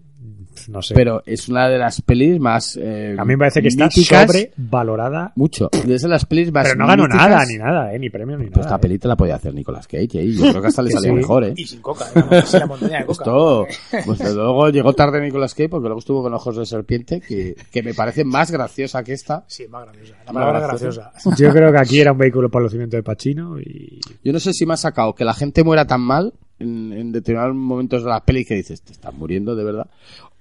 [0.68, 3.70] no sé pero es una de las pelis más eh, a mí me parece que
[3.70, 4.26] está míticas.
[4.28, 5.70] sobrevalorada mucho.
[5.88, 7.30] Es de las pelis más pero no ganó míticas.
[7.30, 8.80] nada ni nada eh, ni premio ni Pues nada esta eh.
[8.80, 11.12] peli te la podía hacer Nicolas Cage, eh, yo creo que hasta le sí.
[11.12, 11.54] mejor, eh.
[11.56, 12.06] Y sin coca.
[12.14, 12.41] ¿eh?
[12.46, 13.24] Sí, la montaña de coca.
[13.24, 13.68] Esto,
[14.06, 17.56] pues desde luego llegó tarde Nicolas Cage porque luego estuvo con ojos de serpiente, que,
[17.72, 19.46] que me parece más graciosa que esta.
[19.48, 20.16] Sí, más graciosa.
[20.26, 21.12] La palabra Más graciosa.
[21.38, 24.40] yo creo que aquí era un vehículo para el lucimiento de Pacino y Yo no
[24.40, 28.03] sé si me ha sacado que la gente muera tan mal en, en determinados momentos
[28.03, 29.88] de la peli que dices, te estás muriendo de verdad.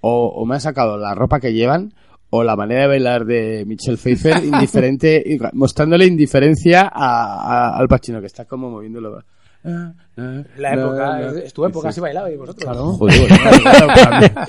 [0.01, 1.93] O, o me ha sacado la ropa que llevan
[2.31, 8.21] o la manera de bailar de Michelle Pfeiffer indiferente, mostrándole indiferencia a, a- al Pacino,
[8.21, 9.23] que está como moviéndolo.
[9.65, 12.97] La época, es tu época, así bailaba y vosotros.
[12.99, 13.87] Joder, claro, claro,
[14.19, 14.49] claro.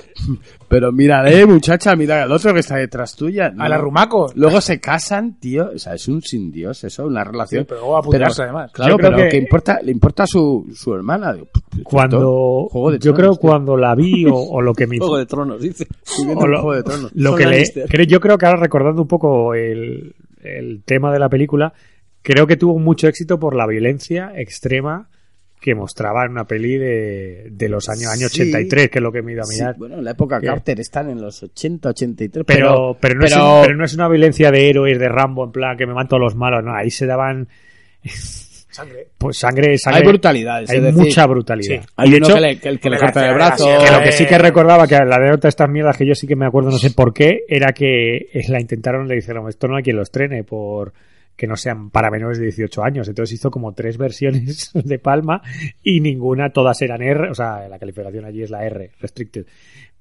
[0.67, 3.51] Pero mírale, muchacha, mira al otro que está detrás tuya.
[3.57, 4.31] A la Rumaco.
[4.35, 5.71] Luego se casan, tío.
[5.75, 7.63] O sea, es un sin Dios, eso, una relación.
[7.63, 8.71] Sí, pero luego a apuntarse, además.
[8.71, 11.33] Claro, Yo creo pero que- que importa, le importa a su, su hermana.
[11.33, 13.39] Digo, esto, cuando Juego de yo creo tío.
[13.41, 15.87] cuando la vi o, o lo que me Juego de Tronos, dice.
[16.35, 17.11] O lo, Juego de Tronos.
[17.13, 21.19] lo Son que le, yo creo que ahora recordando un poco el, el tema de
[21.19, 21.73] la película,
[22.33, 25.09] creo que tuvo mucho éxito por la violencia extrema
[25.59, 28.43] que mostraba en una peli de, de los años, años Sí.
[28.43, 29.75] 83, que es lo que me he ido a Sí, mirar.
[29.77, 33.33] bueno, en la época Que- Carter están en los 80, 83, pero, pero, no Es,
[33.33, 36.15] pero- pero no es una violencia de héroes, de Rambo, en plan que me mato
[36.15, 37.49] a los malos, no, ahí se daban
[38.71, 39.07] Sangre.
[39.17, 40.69] pues sangre, sangre hay brutalidades.
[40.69, 41.81] hay decir, mucha brutalidad.
[41.81, 41.87] Sí.
[41.97, 43.65] Hay De uno hecho, que le, que el que le corta el brazo.
[43.65, 46.27] que lo que Eh, sí que recordaba que la de estas mierdas que yo sí
[46.27, 49.75] que me acuerdo, no sé por qué, era que la intentaron, le dijeron, esto no
[49.75, 50.93] hay quien los trene por
[51.39, 53.07] que no sean para menores de 18 años.
[53.07, 55.41] Entonces hizo como tres versiones de Palma
[55.81, 59.45] y ninguna, todas eran R, o sea, la calificación allí es la R, restricted.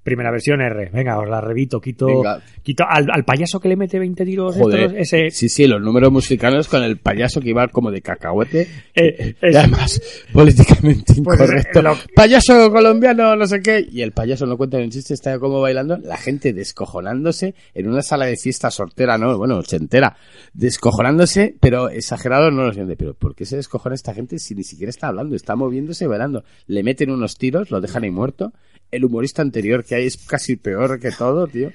[0.03, 2.41] Primera versión R, venga, os la revito, quito, Venga.
[2.63, 4.81] quito al, al payaso que le mete 20 tiros, Joder.
[4.81, 8.67] estos, ese, Sí, sí, los números musicales con el payaso que iba como de cacahuete.
[8.95, 10.01] eh, Y además,
[10.33, 11.83] políticamente Pues, incorrecto.
[11.83, 13.87] lo- Payaso colombiano, no sé qué.
[13.91, 15.99] Y el payaso no cuenta ni un chiste, está como bailando.
[15.99, 20.17] La gente descojonándose en una sala de fiesta sortera, no, bueno, ochentera.
[20.55, 22.97] Descojonándose, pero exagerado no lo siente.
[22.97, 25.35] Pero ¿por qué se descojona esta gente si ni siquiera está hablando?
[25.37, 26.45] Está moviéndose y bailando.
[26.67, 28.53] Le meten unos tiros, lo dejan ahí muerto.
[28.91, 31.71] El humorista anterior que hay es casi peor que todo, tío.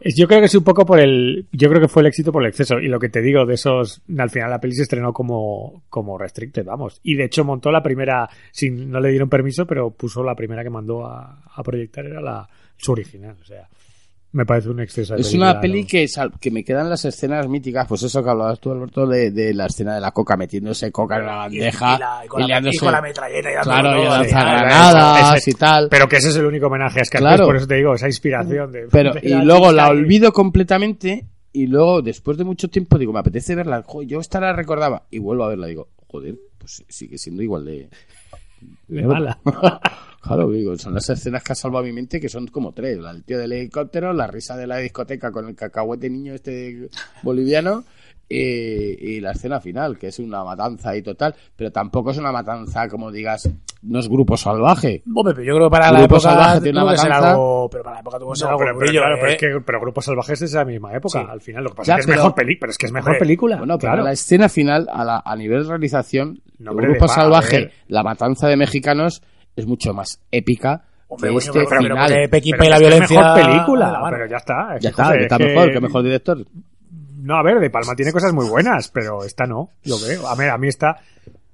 [0.00, 1.48] Yo creo que es un poco por el.
[1.50, 2.78] Yo creo que fue el éxito por el exceso.
[2.78, 4.02] Y lo que te digo de esos.
[4.16, 7.00] Al final la peli se estrenó como, como restricted, vamos.
[7.02, 8.28] Y de hecho montó la primera.
[8.52, 12.06] Sin, no le dieron permiso, pero puso la primera que mandó a, a proyectar.
[12.06, 13.36] Era la su original.
[13.40, 13.68] O sea,
[14.32, 15.14] me parece un exceso.
[15.14, 15.88] de Es una peli ¿no?
[15.88, 19.30] que, sal- que me quedan las escenas míticas, pues eso que hablabas tú, Alberto, de,
[19.30, 22.40] de la escena de la coca metiéndose coca en la bandeja y, la- y con,
[22.48, 24.22] la, con la metralleta y Claro, y todo,
[25.36, 25.88] Ese- y tal.
[25.90, 27.46] Pero que ese es el único homenaje a Scarface, Claro.
[27.46, 28.86] por eso te digo, esa inspiración de.
[28.90, 33.12] Pero, de y la luego la olvido completamente y luego, después de mucho tiempo, digo,
[33.12, 33.82] me apetece verla.
[33.86, 35.66] Jo, yo esta la recordaba y vuelvo a verla.
[35.68, 37.88] Digo, joder, pues sigue siendo igual de...
[38.88, 39.38] De mala.
[40.28, 42.98] Claro, digo, son las escenas que ha salvado mi mente, que son como tres.
[42.98, 46.88] La del tío del helicóptero, la risa de la discoteca con el cacahuete niño este
[47.22, 47.84] boliviano
[48.30, 51.34] eh, y la escena final, que es una matanza y total.
[51.56, 53.48] Pero tampoco es una matanza, como digas,
[53.82, 55.02] no es grupo salvaje.
[55.14, 57.30] Hombre, pero yo creo que para la Grupo época Salvaje tiene tuvo una matanza.
[57.30, 59.18] algo, pero para la época tuvo que ser No, algo pero, claro, ¿eh?
[59.20, 61.26] pero es que pero Grupo Salvajes es de esa misma época, Sí.
[61.30, 61.64] al final.
[61.64, 63.18] Lo que pasa Ya, es que es mejor película, pero es que es mejor Hombre,
[63.20, 63.56] película.
[63.56, 64.04] Bueno, pero claro.
[64.04, 68.48] la escena final, a, la- a nivel realización, No, el hombre, grupo salvaje, la matanza
[68.48, 69.22] de mexicanos,
[69.60, 72.08] es mucho más épica Hombre, este pero- pero final.
[72.30, 74.06] Pero y la violencia mejor la película, mano.
[74.10, 74.76] pero ya está.
[74.76, 76.38] es ya está, joder, está es que- mejor, que mejor director.
[77.20, 80.26] No, a ver, De Palma tiene cosas muy buenas, pero esta no, yo creo.
[80.28, 80.96] A ver, a mí esta...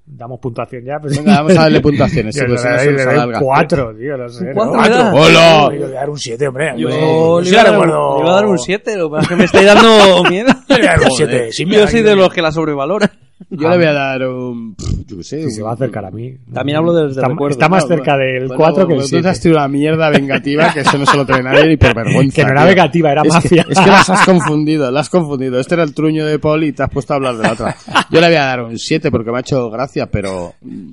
[0.07, 0.99] Damos puntuación ya.
[0.99, 3.05] Pues, Venga, vamos a darle puntuaciones, Yo sí, le pues doy- le
[3.39, 4.45] cuatro, tío, no sé.
[4.45, 4.53] ¿no?
[4.53, 5.13] cuatro das?
[5.15, 5.61] ¡Hola!
[5.63, 6.73] Yo le voy a dar un 7, hombre.
[6.77, 7.01] Yo Hombre,
[7.49, 8.17] le la dar un, recuerdo.
[8.17, 10.47] le a dar un 7, lo que pasa es que me estáis dando miedo.
[10.69, 11.29] Yo le voy a dar un Joder.
[11.29, 11.51] 7.
[11.53, 13.11] Sí, Yo soy de los que la sobrevalora.
[13.49, 14.75] Yo le voy a dar un...
[14.75, 15.43] pff, Yo qué sé.
[15.43, 16.35] Si se va a acercar a mí.
[16.53, 17.53] También hablo desde está, recuerdo.
[17.53, 19.27] está más cerca del bueno, 4 que el bueno, Tú 7.
[19.27, 22.35] has tenido una mierda vengativa que eso no se lo trae nadie ni por vergüenza.
[22.35, 22.69] Que no era tío.
[22.69, 23.63] vengativa, era es mafia.
[23.65, 25.59] Que, es que las has confundido, las has confundido.
[25.59, 27.75] Este era el truño de Paul y te has puesto a hablar de la otra.
[28.09, 30.53] Yo le voy a dar un 7 porque me ha hecho gracia, pero...
[30.61, 30.89] mm,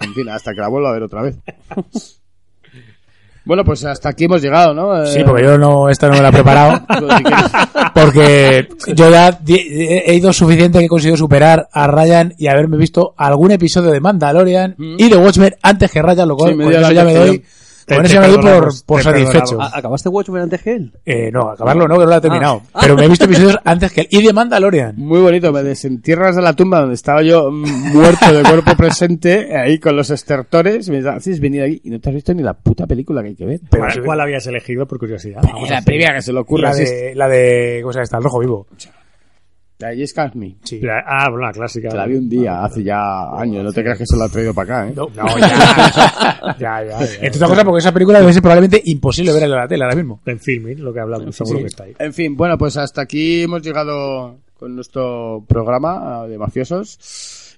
[0.00, 1.38] En fin, hasta que la vuelva a ver otra vez.
[3.44, 5.02] Bueno, pues hasta aquí hemos llegado, ¿no?
[5.02, 6.80] Eh, Sí, porque yo no, esta no me la he preparado.
[6.88, 12.76] pues, Porque yo ya he ido suficiente que he conseguido superar a Ryan y haberme
[12.76, 16.68] visto algún episodio de Mandalorian y de Watchmen antes que Ryan, lo cual Sí, con
[16.68, 17.42] dio eso la ya me doy.
[17.86, 19.40] Te- con ya me doy por, por te satisfecho.
[19.40, 19.74] perdonamos.
[19.74, 20.92] ¿A- ¿Acabaste Watchmen antes que él?
[21.04, 22.62] Eh, no, acabarlo no, que no lo he terminado.
[22.72, 22.78] Ah.
[22.82, 24.08] Pero me he visto episodios antes que él.
[24.10, 24.94] Y de Mandalorian.
[24.96, 29.56] Muy bonito, me desentierras de la tumba donde estaba yo mm, muerto de cuerpo presente,
[29.56, 32.42] ahí con los estertores, y me haces venir aquí y no te has visto ni
[32.42, 33.60] la puta película que hay que ver.
[33.70, 34.00] Pero ¿Cuál, sí.
[34.00, 35.40] cuál habías elegido por curiosidad?
[35.42, 38.04] Vamos a la primera que se le ocurra La de, la de, ¿cómo se llama
[38.04, 38.16] esta?
[38.18, 38.66] El rojo vivo.
[39.82, 40.56] La de Me.
[40.62, 40.80] Sí.
[40.80, 41.94] La- Ah, bueno, la clásica.
[41.94, 44.54] La vi un día, hace ya años, no te creas que se la ha traído
[44.54, 44.94] para acá, ¿eh?
[44.96, 46.56] No, No, ya.
[46.58, 46.98] ya, ya, ya.
[47.20, 49.96] Entre otras cosas, porque esa película debe ser probablemente imposible ver en la tele ahora
[49.96, 50.20] mismo.
[50.26, 51.62] En filming, lo que hablamos, seguro Sí.
[51.64, 51.94] que está ahí.
[51.98, 56.96] En fin, bueno, pues hasta aquí hemos llegado con nuestro programa ah, de mafiosos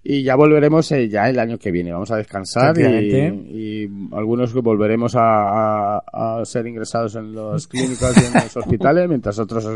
[0.05, 1.93] y ya volveremos eh, ya el año que viene.
[1.93, 3.11] Vamos a descansar y,
[3.85, 9.09] y algunos volveremos a, a- a ser ingresados en los clínicos y en los hospitales,
[9.09, 9.67] mientras otros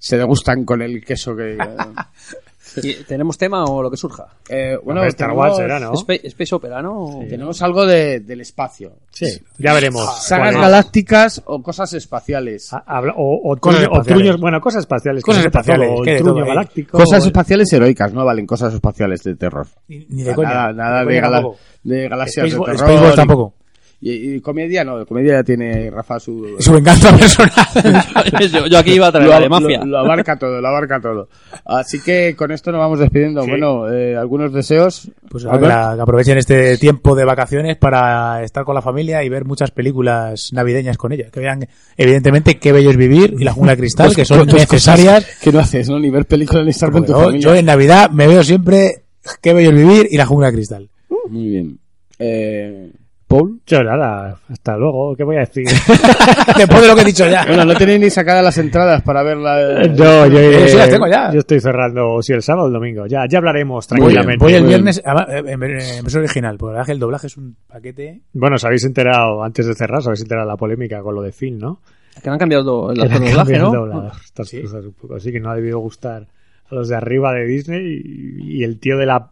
[0.00, 1.56] se degustan con el queso que...
[2.76, 4.26] eh, ¿Y ¿Tenemos tema o lo que surja?
[4.48, 5.92] eh, bueno, Star tenemos, Wars era, ¿no?
[5.94, 7.20] Space, Space Opera, ¿no?
[7.28, 8.92] tenemos algo de, del espacio.
[9.10, 9.26] Sí,
[9.58, 10.04] ya veremos.
[10.22, 10.60] Sagas cuál es.
[10.60, 12.72] galácticas o cosas espaciales.
[12.72, 14.22] Ha- habla- o, o, Cosas truño- o espaciales.
[14.24, 15.24] truños, bueno, cosas espaciales.
[15.24, 16.98] Cosas espaciales, todo, que el de truño galáctico.
[16.98, 19.66] Cosas espaciales heroicas, no valen cosas espaciales de terror.
[19.88, 20.72] Ni, ni de coña.
[20.72, 21.48] Nada, de, coña gala-
[21.82, 22.78] de galaxias Spaceball- de terror.
[22.78, 23.54] Spaceball y- tampoco.
[24.00, 26.54] Y, y comedia no, comedia ya tiene Rafa su...
[26.60, 27.50] Su venganza personal.
[28.52, 29.78] yo, yo aquí iba a traer lo, la de mafia.
[29.80, 31.28] lo- lo abarca todo, lo abarca todo.
[31.64, 33.42] Así que con esto nos vamos despidiendo.
[33.42, 33.50] Sí.
[33.50, 35.10] Bueno, eh, algunos deseos.
[35.28, 39.72] Pues que, aprovechen este tiempo de vacaciones para estar con la familia y ver muchas
[39.72, 41.30] películas navideñas con ella.
[41.32, 45.26] Que vean, evidentemente, Qué bello es vivir y La jungla de cristal, que son necesarias.
[45.42, 45.98] Que no haces, ¿no?
[45.98, 47.40] Ni ver películas ni estar con tu yo, familia.
[47.40, 49.02] yo en Navidad me veo siempre
[49.42, 50.88] Qué bello es vivir y La jungla de cristal.
[51.28, 51.78] Muy bien.
[52.20, 52.90] Eh,
[53.28, 53.60] Paul.
[53.66, 55.64] Yo nada, hasta luego, ¿qué voy a decir?
[56.56, 57.44] Después de lo que he dicho ya.
[57.46, 59.86] Bueno, no tenéis ni sacadas las entradas para ver la...
[59.94, 61.30] yo, Eh, eh, sí, las tengo ya.
[61.32, 64.42] yo estoy cerrando, si el sábado o el domingo, ya, ya hablaremos tranquilamente.
[64.42, 67.26] Voy el viernes además, eh, en, versión original, porque la verdad es que el doblaje
[67.26, 68.22] es un paquete.
[68.32, 71.30] Bueno, os habéis enterado, antes de cerrar, os habéis enterado la polémica con lo de
[71.32, 71.82] Phil, ¿no?
[72.22, 73.84] Que no han cambiado el Que le han doblaje, cambiado ¿no?
[73.84, 74.12] el doblador.
[74.24, 76.26] Estas cosas un poco así que no ha debido gustar
[76.70, 79.30] a los de arriba de Disney y, y el tío de la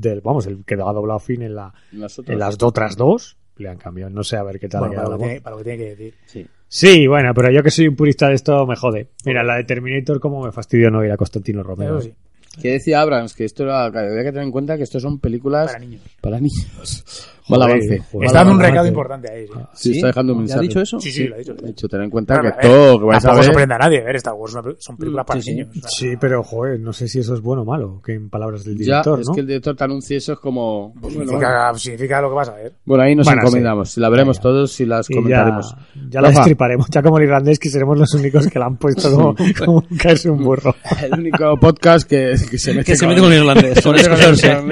[0.00, 2.32] del vamos el que ha doblado Finn en la Nosotros.
[2.32, 4.94] en las otras dos le han cambiado no sé a ver qué tal ha Bueno,
[5.02, 6.14] para, quedado lo que tiene, para lo que tiene que decir.
[6.26, 6.46] Sí.
[6.68, 9.64] sí bueno pero yo que soy un purista de esto me jode mira la de
[9.64, 12.14] Terminator como me fastidió no ir a Constantino Romero sí.
[12.60, 15.20] Que decía Abrams que esto era, que había que tener en cuenta que esto son
[15.20, 16.00] películas Para niños.
[16.20, 17.14] para niños.
[17.50, 17.98] Mal avance.
[18.12, 18.70] joder, Está dando un avance.
[18.70, 19.46] recado importante ahí.
[19.46, 20.58] Sí, Sí, está dejando un ¿Ya mensaje.
[20.58, 21.00] ha dicho eso?
[21.00, 21.54] sí, sí, lo ha dicho.
[21.54, 23.44] De hecho, ten en cuenta Claro, que todo que vais a ver...
[23.44, 24.00] sorprende a nadie.
[24.00, 25.54] A ver, Star Wars es son películas para Sí, sí.
[25.56, 25.68] niños.
[25.70, 28.30] o sea, Sí, pero joder, no sé si eso es bueno o malo, que en
[28.30, 29.34] palabras del Ya, director, es ¿no?
[29.34, 30.90] que el director te anuncia eso es como...
[30.94, 31.20] Bueno, bueno.
[31.30, 32.72] significa, significa lo que vas a ver.
[32.84, 33.90] Bueno, ahí nos Bueno, encomendamos.
[33.90, 34.42] Si la veremos Venga.
[34.42, 35.74] todos y las Y comentaremos.
[35.94, 38.76] ya, ya la destriparemos, ya como el irlandés que seremos los únicos que la han
[38.76, 40.74] puesto como, como caerse un burro.
[41.02, 43.84] El único podcast que, que se mete Que se mete con el irlandés.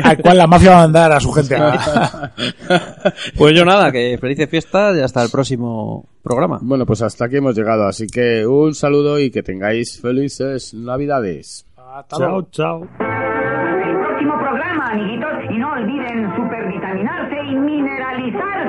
[0.05, 1.57] Al cual la mafia va a mandar a su gente.
[3.37, 6.59] Pues yo nada, que felices fiestas y hasta el próximo programa.
[6.61, 7.87] Bueno, pues hasta aquí hemos llegado.
[7.87, 11.67] Así que un saludo y que tengáis felices Navidades.
[11.77, 12.49] Hasta luego.
[12.51, 12.83] Chao, chao.
[12.83, 18.68] el próximo programa, amiguitos, y no olviden supervitaminarse y mineralizarse.